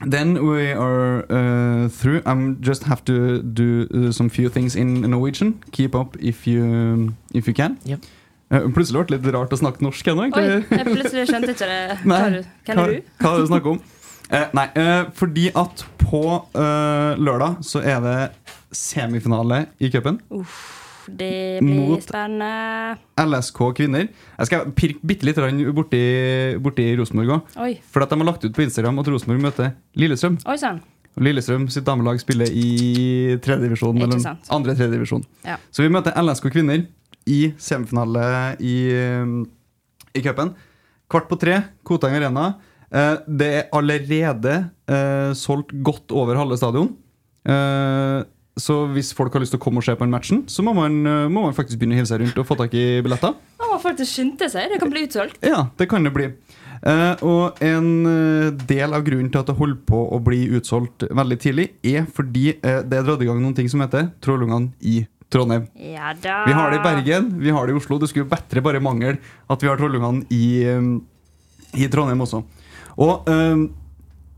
then 0.06 0.46
we 0.46 0.72
are 0.72 1.26
uh, 1.32 1.88
through. 1.90 2.22
I'm 2.26 2.62
just 2.62 2.84
have 2.84 3.04
to 3.06 3.42
do 3.42 3.88
uh, 3.94 4.12
some 4.12 4.30
few 4.30 4.50
things 4.50 4.76
in 4.76 5.02
Norwegian. 5.02 5.64
Keep 5.72 5.96
up 5.96 6.18
if 6.20 6.46
you 6.46 7.14
if 7.34 7.48
you 7.48 7.54
can. 7.54 7.80
Yep. 7.86 8.00
Uh, 8.48 8.70
plutselig 8.72 9.04
ble 9.04 9.18
det 9.18 9.26
litt 9.26 9.36
rart 9.36 9.52
å 9.52 9.60
snakke 9.60 9.84
norsk 9.84 10.08
ennå, 10.08 10.30
Oi, 10.32 10.44
jeg 10.72 10.86
plutselig 10.88 11.26
skjønte 11.28 11.52
ikke 11.52 11.68
det. 11.68 11.98
Nei. 12.12 12.20
Hva, 12.70 12.88
du? 12.88 12.98
Hva 13.20 13.32
er 13.32 13.38
det 13.42 13.44
du 13.44 13.52
snakker 13.52 13.74
om? 13.76 13.82
Eh, 14.28 14.50
nei, 14.58 14.66
eh, 14.76 15.06
fordi 15.16 15.46
at 15.56 15.86
på 16.02 16.20
eh, 16.52 17.14
lørdag 17.16 17.62
så 17.64 17.80
er 17.80 18.02
det 18.04 18.16
semifinale 18.76 19.62
i 19.80 19.88
cupen. 19.94 20.18
Det 21.08 21.62
blir 21.64 21.78
Mot- 21.94 22.04
spennende. 22.04 22.98
LSK 23.24 23.62
kvinner. 23.78 24.10
Jeg 24.42 24.50
skal 24.50 24.74
pirke 24.76 25.00
bitte 25.08 25.24
litt 25.30 25.40
borti, 25.76 26.02
borti 26.60 26.90
Rosenborg 27.00 27.38
òg. 27.38 27.80
For 27.88 28.04
at 28.04 28.12
de 28.12 28.20
har 28.20 28.28
lagt 28.28 28.44
ut 28.44 28.52
på 28.52 28.66
Instagram 28.68 29.00
at 29.00 29.08
Rosenborg 29.08 29.46
møter 29.48 29.72
Lillestrøm. 29.96 30.36
oi 30.44 30.58
sånn. 30.60 30.82
Og 31.16 31.24
Lillestrøm 31.24 31.70
sitt 31.72 31.88
damelag 31.88 32.20
spiller 32.22 32.52
i 32.52 33.38
tredjedivisjon. 33.42 34.04
Andre 34.52 34.76
tredjedivisjon. 34.76 35.24
Ja. 35.48 35.56
Så 35.72 35.88
vi 35.88 35.90
møter 35.90 36.12
LSK 36.20 36.52
kvinner 36.52 36.84
i 37.28 37.42
semifinale 37.62 38.56
i, 38.64 38.78
um, 39.22 39.42
i 40.16 40.24
cupen. 40.24 40.56
Kvart 41.12 41.30
på 41.30 41.38
tre, 41.40 41.62
Koteng 41.88 42.18
Arena. 42.18 42.50
Eh, 42.88 43.20
det 43.28 43.48
er 43.52 43.70
allerede 43.76 44.56
eh, 44.88 45.32
solgt 45.36 45.72
godt 45.84 46.12
over 46.16 46.40
halve 46.40 46.58
stadion. 46.60 46.90
Eh, 47.48 48.24
så 48.58 48.78
hvis 48.90 49.14
folk 49.16 49.36
har 49.36 49.44
lyst 49.44 49.54
til 49.54 49.62
å 49.62 49.64
komme 49.64 49.82
og 49.82 49.86
se 49.86 49.94
på 49.96 50.06
den 50.06 50.14
matchen, 50.14 50.44
så 50.50 50.66
må 50.66 50.74
man, 50.76 51.00
eh, 51.06 51.28
må 51.30 51.46
man 51.46 51.56
faktisk 51.56 51.80
begynne 51.80 51.98
å 51.98 52.02
hive 52.02 52.10
seg 52.10 52.24
rundt 52.24 52.40
og 52.42 52.48
få 52.50 52.58
tak 52.60 52.74
i 52.74 53.02
billetter. 53.06 53.36
Man 53.62 53.74
må 53.74 53.82
faktisk 53.84 54.18
skynde 54.18 54.50
seg. 54.50 54.72
Det 54.72 54.80
kan 54.82 54.94
bli 54.94 55.06
utsolgt. 55.08 55.38
Ja, 55.46 55.68
det 55.78 55.90
kan 55.92 56.08
det 56.08 56.14
bli. 56.16 56.32
Eh, 56.78 57.24
og 57.26 57.62
en 57.66 57.92
eh, 58.06 58.50
del 58.70 58.94
av 58.94 59.06
grunnen 59.06 59.32
til 59.34 59.44
at 59.44 59.52
det 59.52 59.58
holder 59.58 59.80
på 59.90 60.02
å 60.14 60.20
bli 60.24 60.46
utsolgt 60.58 61.08
veldig 61.10 61.40
tidlig, 61.44 61.70
er 61.86 62.08
fordi 62.10 62.58
det 62.62 62.98
er 63.00 63.06
dratt 63.06 63.22
i 63.22 63.30
gang 63.30 63.40
noen 63.42 63.56
ting 63.58 63.70
som 63.70 63.82
heter 63.84 64.12
Trollungene 64.22 64.74
i 64.82 65.04
Trondheim. 65.34 65.68
Ja 65.76 66.14
da. 66.16 66.44
Vi 66.48 66.56
har 66.56 66.72
det 66.72 66.80
i 66.80 66.86
Bergen, 66.86 67.28
vi 67.42 67.52
har 67.52 67.68
det 67.68 67.76
i 67.76 67.80
Oslo. 67.80 68.00
Det 68.00 68.10
skulle 68.12 68.26
jo 68.26 68.32
bedre 68.32 68.64
bare 68.64 68.84
mangle 68.84 69.18
at 69.52 69.64
vi 69.64 69.70
har 69.70 69.80
Trollungene 69.80 70.24
i, 70.32 70.64
eh, 70.64 71.82
i 71.84 71.90
Trondheim 71.92 72.24
også. 72.24 72.44
Og 72.98 73.28
um, 73.30 73.68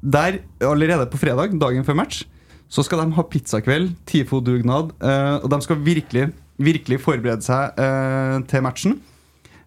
der, 0.01 0.41
allerede 0.65 1.07
på 1.11 1.19
fredag, 1.21 1.53
dagen 1.59 1.85
før 1.85 1.97
match, 2.01 2.25
så 2.69 2.83
skal 2.85 3.01
de 3.01 3.15
ha 3.15 3.25
pizzakveld, 3.25 3.93
TIFO-dugnad, 4.09 4.91
uh, 5.01 5.37
og 5.39 5.47
de 5.49 5.61
skal 5.65 5.79
virkelig, 5.85 6.27
virkelig 6.61 6.99
forberede 7.01 7.45
seg 7.45 7.79
uh, 7.79 8.37
til 8.49 8.65
matchen. 8.65 8.99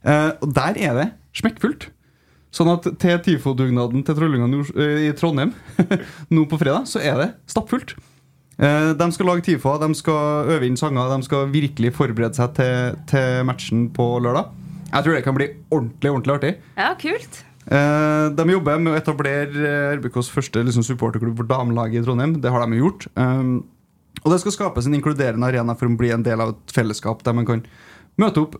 Uh, 0.05 0.35
og 0.43 0.53
der 0.55 0.79
er 0.79 0.99
det 0.99 1.09
smekkfullt. 1.39 1.89
Sånn 2.53 2.69
at 2.75 2.87
til 3.01 3.21
TIFO-dugnaden 3.25 4.05
til 4.05 4.19
Trollungene 4.19 4.63
i 5.07 5.13
Trondheim 5.17 5.55
nå 6.35 6.47
på 6.51 6.61
fredag, 6.61 6.85
så 6.91 7.01
er 7.01 7.17
det 7.23 7.31
stappfullt. 7.49 7.97
Eh, 8.63 8.91
De 8.95 9.09
skal 9.13 9.27
lage 9.27 9.43
TIFA, 9.47 9.77
de 9.83 9.95
skal 9.99 10.51
øve 10.55 10.69
inn 10.69 10.79
sanger, 10.79 11.11
de 11.11 11.27
skal 11.27 11.49
virkelig 11.53 11.93
forberede 11.97 12.39
seg 12.39 12.53
til, 12.59 12.99
til 13.11 13.47
matchen 13.49 13.89
på 13.95 14.07
lørdag. 14.23 14.53
Jeg 14.93 15.07
tror 15.07 15.17
det 15.17 15.25
kan 15.25 15.37
bli 15.39 15.49
ordentlig 15.73 16.13
ordentlig 16.13 16.35
artig. 16.37 16.53
Ja, 16.79 16.93
kult. 17.01 17.41
Eh, 17.67 18.27
De 18.39 18.47
jobber 18.53 18.79
med 18.83 18.93
å 18.95 18.99
etablere 19.01 19.67
eh, 19.67 19.95
RBKs 19.99 20.31
første 20.31 20.63
liksom, 20.63 20.87
supporterklubb 20.87 21.41
for 21.43 21.51
damelaget 21.51 22.03
i 22.03 22.07
Trondheim. 22.07 22.37
Det 22.43 22.53
har 22.53 22.67
de 22.67 22.79
gjort. 22.83 23.09
Um, 23.17 23.65
og 24.23 24.31
det 24.31 24.43
skal 24.43 24.55
skapes 24.55 24.87
en 24.87 24.95
inkluderende 24.95 25.49
arena 25.49 25.75
for 25.75 25.89
å 25.91 25.97
bli 25.99 26.13
en 26.15 26.23
del 26.23 26.43
av 26.45 26.53
et 26.53 26.75
fellesskap 26.77 27.25
der 27.27 27.35
man 27.35 27.49
kan 27.49 27.65
Møte 28.21 28.43
opp, 28.43 28.59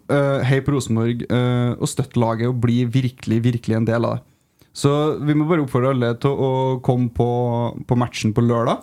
hei 0.49 0.63
på 0.65 0.73
Rosenborg, 0.73 1.27
og 1.29 1.89
støtte 1.91 2.17
laget 2.17 2.49
og 2.49 2.63
bli 2.63 2.87
virkelig, 2.89 3.37
virkelig 3.45 3.77
en 3.77 3.85
del 3.85 4.07
av 4.09 4.15
det. 4.17 4.23
Så 4.73 4.93
vi 5.21 5.35
må 5.37 5.45
bare 5.45 5.61
oppfordre 5.67 5.91
alle 5.93 6.15
til 6.23 6.33
å 6.33 6.49
komme 6.81 7.11
på, 7.13 7.27
på 7.85 7.99
matchen 8.01 8.33
på 8.33 8.41
lørdag. 8.47 8.81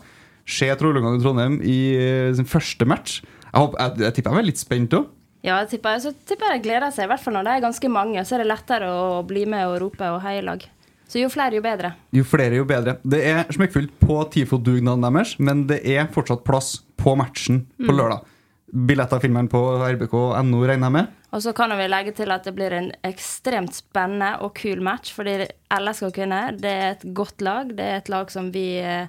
Se 0.49 0.67
Trollungene 0.79 1.19
i 1.19 1.23
Trondheim 1.23 1.59
i 1.61 1.77
eh, 1.99 2.31
sin 2.37 2.47
første 2.49 2.87
match. 2.89 3.19
Jeg, 3.49 3.53
håper, 3.61 3.77
jeg, 3.83 4.01
jeg 4.07 4.15
tipper 4.17 4.35
jeg 4.37 4.43
er 4.43 4.47
litt 4.49 4.61
spent 4.61 4.95
òg. 4.97 5.07
Ja, 5.45 5.59
jeg 5.61 5.69
tipper, 5.75 5.99
så 6.03 6.11
tipper 6.27 6.51
jeg 6.55 6.63
gleder 6.65 6.91
seg, 6.91 7.05
i 7.05 7.11
hvert 7.13 7.21
fall 7.23 7.37
når 7.37 7.45
det 7.47 7.51
er 7.55 7.63
ganske 7.69 7.89
mange. 7.93 8.23
Så 8.27 8.35
er 8.35 8.43
det 8.43 8.49
lettere 8.49 8.89
å 8.91 9.21
bli 9.29 9.45
med 9.47 9.69
og 9.69 9.77
rope 9.85 10.09
og 10.17 10.19
heie 10.25 10.41
i 10.41 10.45
lag. 10.45 10.65
Så 11.09 11.21
jo 11.23 11.29
flere, 11.33 11.55
jo 11.57 11.63
bedre. 11.65 11.93
Jo 12.13 12.25
flere, 12.27 12.57
jo 12.59 12.65
bedre. 12.69 12.97
Det 13.01 13.21
er 13.25 13.47
smekkfullt 13.55 13.93
på 14.03 14.17
TIFO-dugnaden 14.35 15.05
deres, 15.07 15.31
men 15.41 15.63
det 15.69 15.79
er 15.89 16.09
fortsatt 16.13 16.43
plass 16.45 16.75
på 16.99 17.15
matchen 17.17 17.63
på 17.79 17.87
Mm. 17.93 17.97
lørdag. 17.97 18.27
Billetter 18.69 19.19
finner 19.23 19.39
man 19.39 19.47
på 19.49 19.61
rbk.no, 19.81 20.59
regner 20.69 20.85
jeg 20.85 20.93
med. 20.93 21.07
Og 21.33 21.41
så 21.41 21.53
kan 21.57 21.71
vi 21.77 21.87
legge 21.89 22.11
til 22.17 22.29
at 22.35 22.43
det 22.45 22.53
blir 22.57 22.73
en 22.77 22.91
ekstremt 23.07 23.73
spennende 23.73 24.35
og 24.45 24.53
kul 24.59 24.81
match. 24.85 25.13
Fordi 25.15 25.47
LSK 25.73 26.11
kunne, 26.13 26.43
det 26.59 26.69
er 26.75 26.91
et 26.97 27.07
godt 27.17 27.41
lag. 27.41 27.71
Det 27.73 27.85
er 27.85 27.97
et 28.03 28.09
lag 28.13 28.29
som 28.33 28.51
vi 28.53 28.67
eh, 28.81 29.07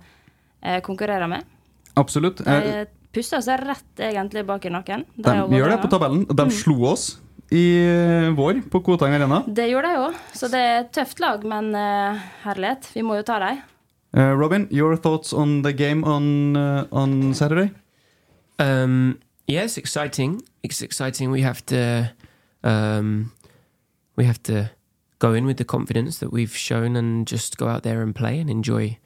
konkurrerer 0.82 1.28
med. 1.28 1.45
Absolutt. 1.97 2.41
Eh, 2.47 2.61
De 2.62 2.87
puster 3.12 3.41
seg 3.43 3.61
rett 3.66 3.97
egentlig 4.11 4.45
bak 4.47 4.65
i 4.65 4.70
nakken. 4.70 5.05
Det 5.16 5.24
De 5.51 5.57
gjør 5.59 5.70
det 5.74 5.81
på 5.82 5.91
tabellen. 5.91 6.24
De 6.28 6.45
Mm. 6.45 6.51
slo 6.51 6.85
oss 6.93 7.19
i 7.51 7.65
eh, 7.82 8.31
vår 8.37 8.61
på 8.70 8.81
Kotang 8.85 9.12
Arena. 9.15 9.43
Det 9.49 9.66
gjorde 9.70 9.89
de 9.89 9.97
òg, 10.05 10.15
så 10.32 10.49
det 10.51 10.61
er 10.61 10.81
et 10.85 10.93
tøft 10.93 11.19
lag, 11.20 11.43
men 11.45 11.74
eh, 11.74 12.20
herlighet, 12.45 12.91
vi 12.95 13.03
må 13.03 13.16
jo 13.16 13.23
ta 13.23 13.39
dem. 13.39 13.59
Uh, 14.16 14.35
Robin, 14.37 14.66
your 14.70 14.97
thoughts 14.97 15.32
on 15.32 15.62
the 15.62 15.73
game 15.73 16.03
on, 16.05 16.57
uh, 16.57 16.85
on 16.91 17.32
Saturday? 17.35 17.70
Um, 18.59 19.19
yeah, 19.47 19.62
it's 19.65 19.78
exciting. 19.78 20.43
It's 20.65 20.82
exciting. 20.82 21.31
We 21.31 21.43
have 21.43 21.65
to, 21.66 22.11
um, 22.65 23.31
we 24.16 24.24
have 24.24 24.43
to 24.45 24.69
go 25.20 25.32
in 25.32 25.47
with 25.47 25.59
the 25.59 25.65
confidence 25.65 26.19
that 26.19 26.32
we've 26.32 26.55
shown, 26.57 26.97
and 26.97 27.27
just 27.27 27.57
go 27.57 27.69
out 27.69 27.82
there 27.85 28.03
and 28.03 28.12
play 28.15 28.41
and 28.41 28.51
enjoy, 28.51 28.99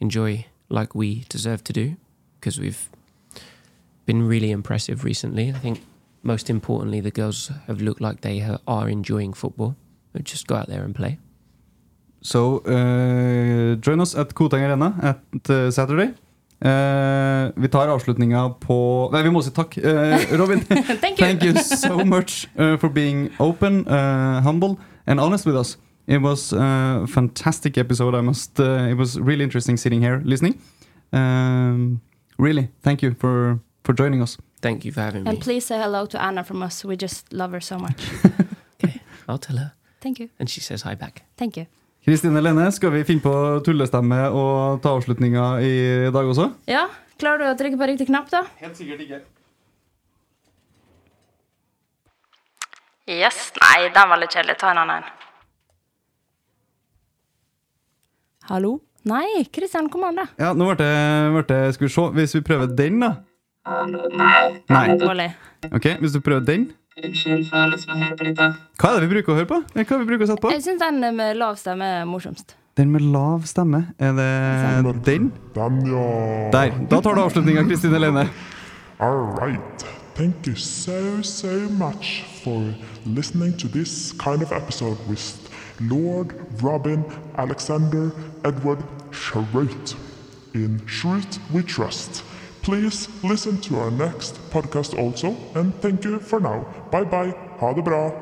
enjoy 0.00 0.44
like 0.72 0.94
we 0.94 1.24
deserve 1.28 1.62
to 1.64 1.72
do, 1.72 1.96
because 2.40 2.60
we've 2.60 2.88
been 4.06 4.26
really 4.28 4.50
impressive 4.50 5.04
recently. 5.04 5.50
I 5.50 5.58
think 5.58 5.80
most 6.22 6.48
importantly, 6.50 7.00
the 7.00 7.10
girls 7.10 7.50
have 7.66 7.80
looked 7.82 8.00
like 8.00 8.20
they 8.20 8.42
are 8.66 8.88
enjoying 8.88 9.32
football. 9.34 9.74
But 10.12 10.24
just 10.24 10.46
go 10.46 10.56
out 10.56 10.68
there 10.68 10.84
and 10.84 10.94
play. 10.94 11.18
So 12.20 12.58
uh, 12.58 13.76
join 13.80 14.00
us 14.00 14.14
at 14.14 14.34
Koteng 14.34 14.62
Arena 14.68 14.94
at 15.02 15.50
uh, 15.50 15.70
Saturday. 15.70 16.14
Uh, 16.62 17.50
vi 17.56 17.68
tar 17.68 17.88
avslutninga 17.90 18.42
på 18.60 19.08
Nei, 19.12 19.22
vi 19.22 19.30
må 19.34 19.40
si 19.42 19.50
takk. 19.50 19.74
Uh, 19.78 20.36
Robin, 20.38 20.60
Thank 21.18 21.42
you. 21.42 21.56
so 21.56 22.04
much 22.04 22.46
uh, 22.56 22.76
for 22.76 22.88
being 22.88 23.30
open, 23.40 23.88
uh, 23.88 24.40
humble, 24.42 24.78
and 25.06 25.18
honest 25.18 25.46
with 25.46 25.56
us. 25.56 25.76
It 26.12 26.20
was 26.20 26.52
a 26.52 27.06
fantastic 27.08 27.78
episode. 27.78 28.14
I 28.14 28.20
must. 28.20 28.60
Uh, 28.60 28.90
it 28.90 28.96
was 28.98 29.18
really 29.18 29.44
interesting 29.44 29.76
sitting 29.78 30.02
here 30.02 30.20
listening. 30.24 30.54
Um, 31.12 32.00
really, 32.38 32.68
thank 32.82 33.02
you 33.02 33.14
for 33.14 33.58
for 33.84 33.94
joining 33.94 34.20
us. 34.22 34.36
Thank 34.60 34.84
you 34.84 34.92
for 34.92 35.00
having 35.00 35.26
And 35.26 35.38
me. 35.38 35.42
please 35.42 35.64
say 35.66 35.78
hello 35.80 36.06
to 36.06 36.18
Anna 36.22 36.44
from 36.44 36.62
us. 36.62 36.84
We 36.84 36.96
just 36.96 37.32
love 37.32 37.52
her 37.52 37.60
so 37.60 37.78
much. 37.78 38.02
I'll 39.28 39.38
tell 39.38 39.56
her, 39.56 39.72
Thank 40.02 40.18
you. 40.20 40.28
and 40.38 40.50
she 40.50 40.60
says 40.60 40.82
hi 40.82 40.94
back. 40.94 41.22
Thank 41.38 41.56
you. 41.56 41.66
Kristine 42.04 42.40
Lene, 42.42 42.70
skal 42.72 42.90
vi 42.90 43.04
finne 43.04 43.22
på 43.22 43.32
tullestemme 43.64 44.18
og 44.34 44.82
ta 44.82 44.90
avslutninga 44.98 45.44
i 45.62 45.72
dag 46.12 46.26
også? 46.34 46.48
Ja, 46.68 46.88
klarer 47.18 47.38
du 47.38 47.46
å 47.52 47.56
trykke 47.60 47.78
på 47.78 47.86
riktig 47.92 48.08
knapp, 48.10 48.28
da? 48.30 48.42
Helt 48.60 48.76
sikkert 48.76 49.00
ikke. 49.06 49.20
Yes. 53.06 53.52
Nei, 53.62 53.88
den 53.94 54.08
var 54.12 54.18
litt 54.22 54.34
kjedelig. 54.34 54.58
Ta 54.60 54.70
en 54.74 54.82
annen 54.82 55.02
en. 55.02 55.21
Hallo? 58.50 58.80
Nei, 59.06 59.44
Kristian, 59.54 59.88
kom 59.90 60.02
an, 60.06 60.16
da. 60.18 60.24
Ja, 60.38 60.52
nå 60.54 60.66
ble 60.66 60.76
det, 60.78 60.90
ble 61.34 61.42
det 61.46 61.58
Skal 61.76 61.86
vi 61.86 61.90
se, 61.94 62.06
hvis 62.16 62.34
vi 62.38 62.40
prøver 62.46 62.70
den, 62.78 62.98
da. 63.02 63.10
Nei. 64.18 64.96
Dårlig. 64.98 65.28
Ok, 65.70 65.86
hvis 66.02 66.14
du 66.16 66.20
prøver 66.22 66.46
den. 66.46 66.64
Hva 66.92 67.60
er 67.62 68.98
det 68.98 69.06
vi 69.06 69.12
bruker 69.14 69.32
å 69.32 69.36
høre 69.38 69.48
på? 69.48 69.60
Hva 69.62 69.78
er 69.78 69.86
det 69.86 70.00
vi 70.02 70.08
bruker 70.10 70.26
å 70.26 70.30
sette 70.32 70.42
på? 70.42 70.50
Jeg 70.54 70.64
syns 70.66 70.82
den 70.82 70.98
med 71.16 71.38
lav 71.38 71.54
stemme 71.60 71.86
er 72.00 72.08
morsomst. 72.08 72.56
Den 72.78 72.90
med 72.90 73.04
lav 73.14 73.46
stemme. 73.46 73.84
Er 74.02 74.12
det 74.18 74.96
den? 75.06 75.30
Den, 75.54 75.78
ja. 75.86 76.06
Der. 76.54 76.74
Da 76.90 77.00
tar 77.04 77.14
du 77.14 77.22
avslutninga, 77.22 77.62
Kristin 77.68 77.94
Helene. 77.94 78.26
All 78.98 79.22
right. 79.38 79.86
Thank 80.14 80.46
you 80.46 80.56
so, 80.56 81.22
so 81.22 81.68
much 81.70 82.24
for 82.42 82.74
listening 83.06 83.56
to 83.58 83.68
this 83.68 84.12
kind 84.12 84.42
of 84.42 84.52
episode 84.52 84.98
with 85.08 85.41
Lord 85.90 86.34
Robin 86.62 87.04
Alexander 87.36 88.12
Edward 88.44 88.78
Shroot. 89.10 89.94
In 90.54 90.80
Shroot 90.86 91.38
we 91.52 91.62
trust. 91.62 92.24
Please 92.62 93.08
listen 93.24 93.60
to 93.62 93.78
our 93.78 93.90
next 93.90 94.38
podcast 94.50 94.96
also, 94.96 95.34
and 95.54 95.74
thank 95.80 96.04
you 96.04 96.20
for 96.20 96.40
now. 96.40 96.64
Bye 96.90 97.04
bye. 97.04 97.34
Ha 97.58 97.72
det 97.72 97.82
bra. 97.84 98.21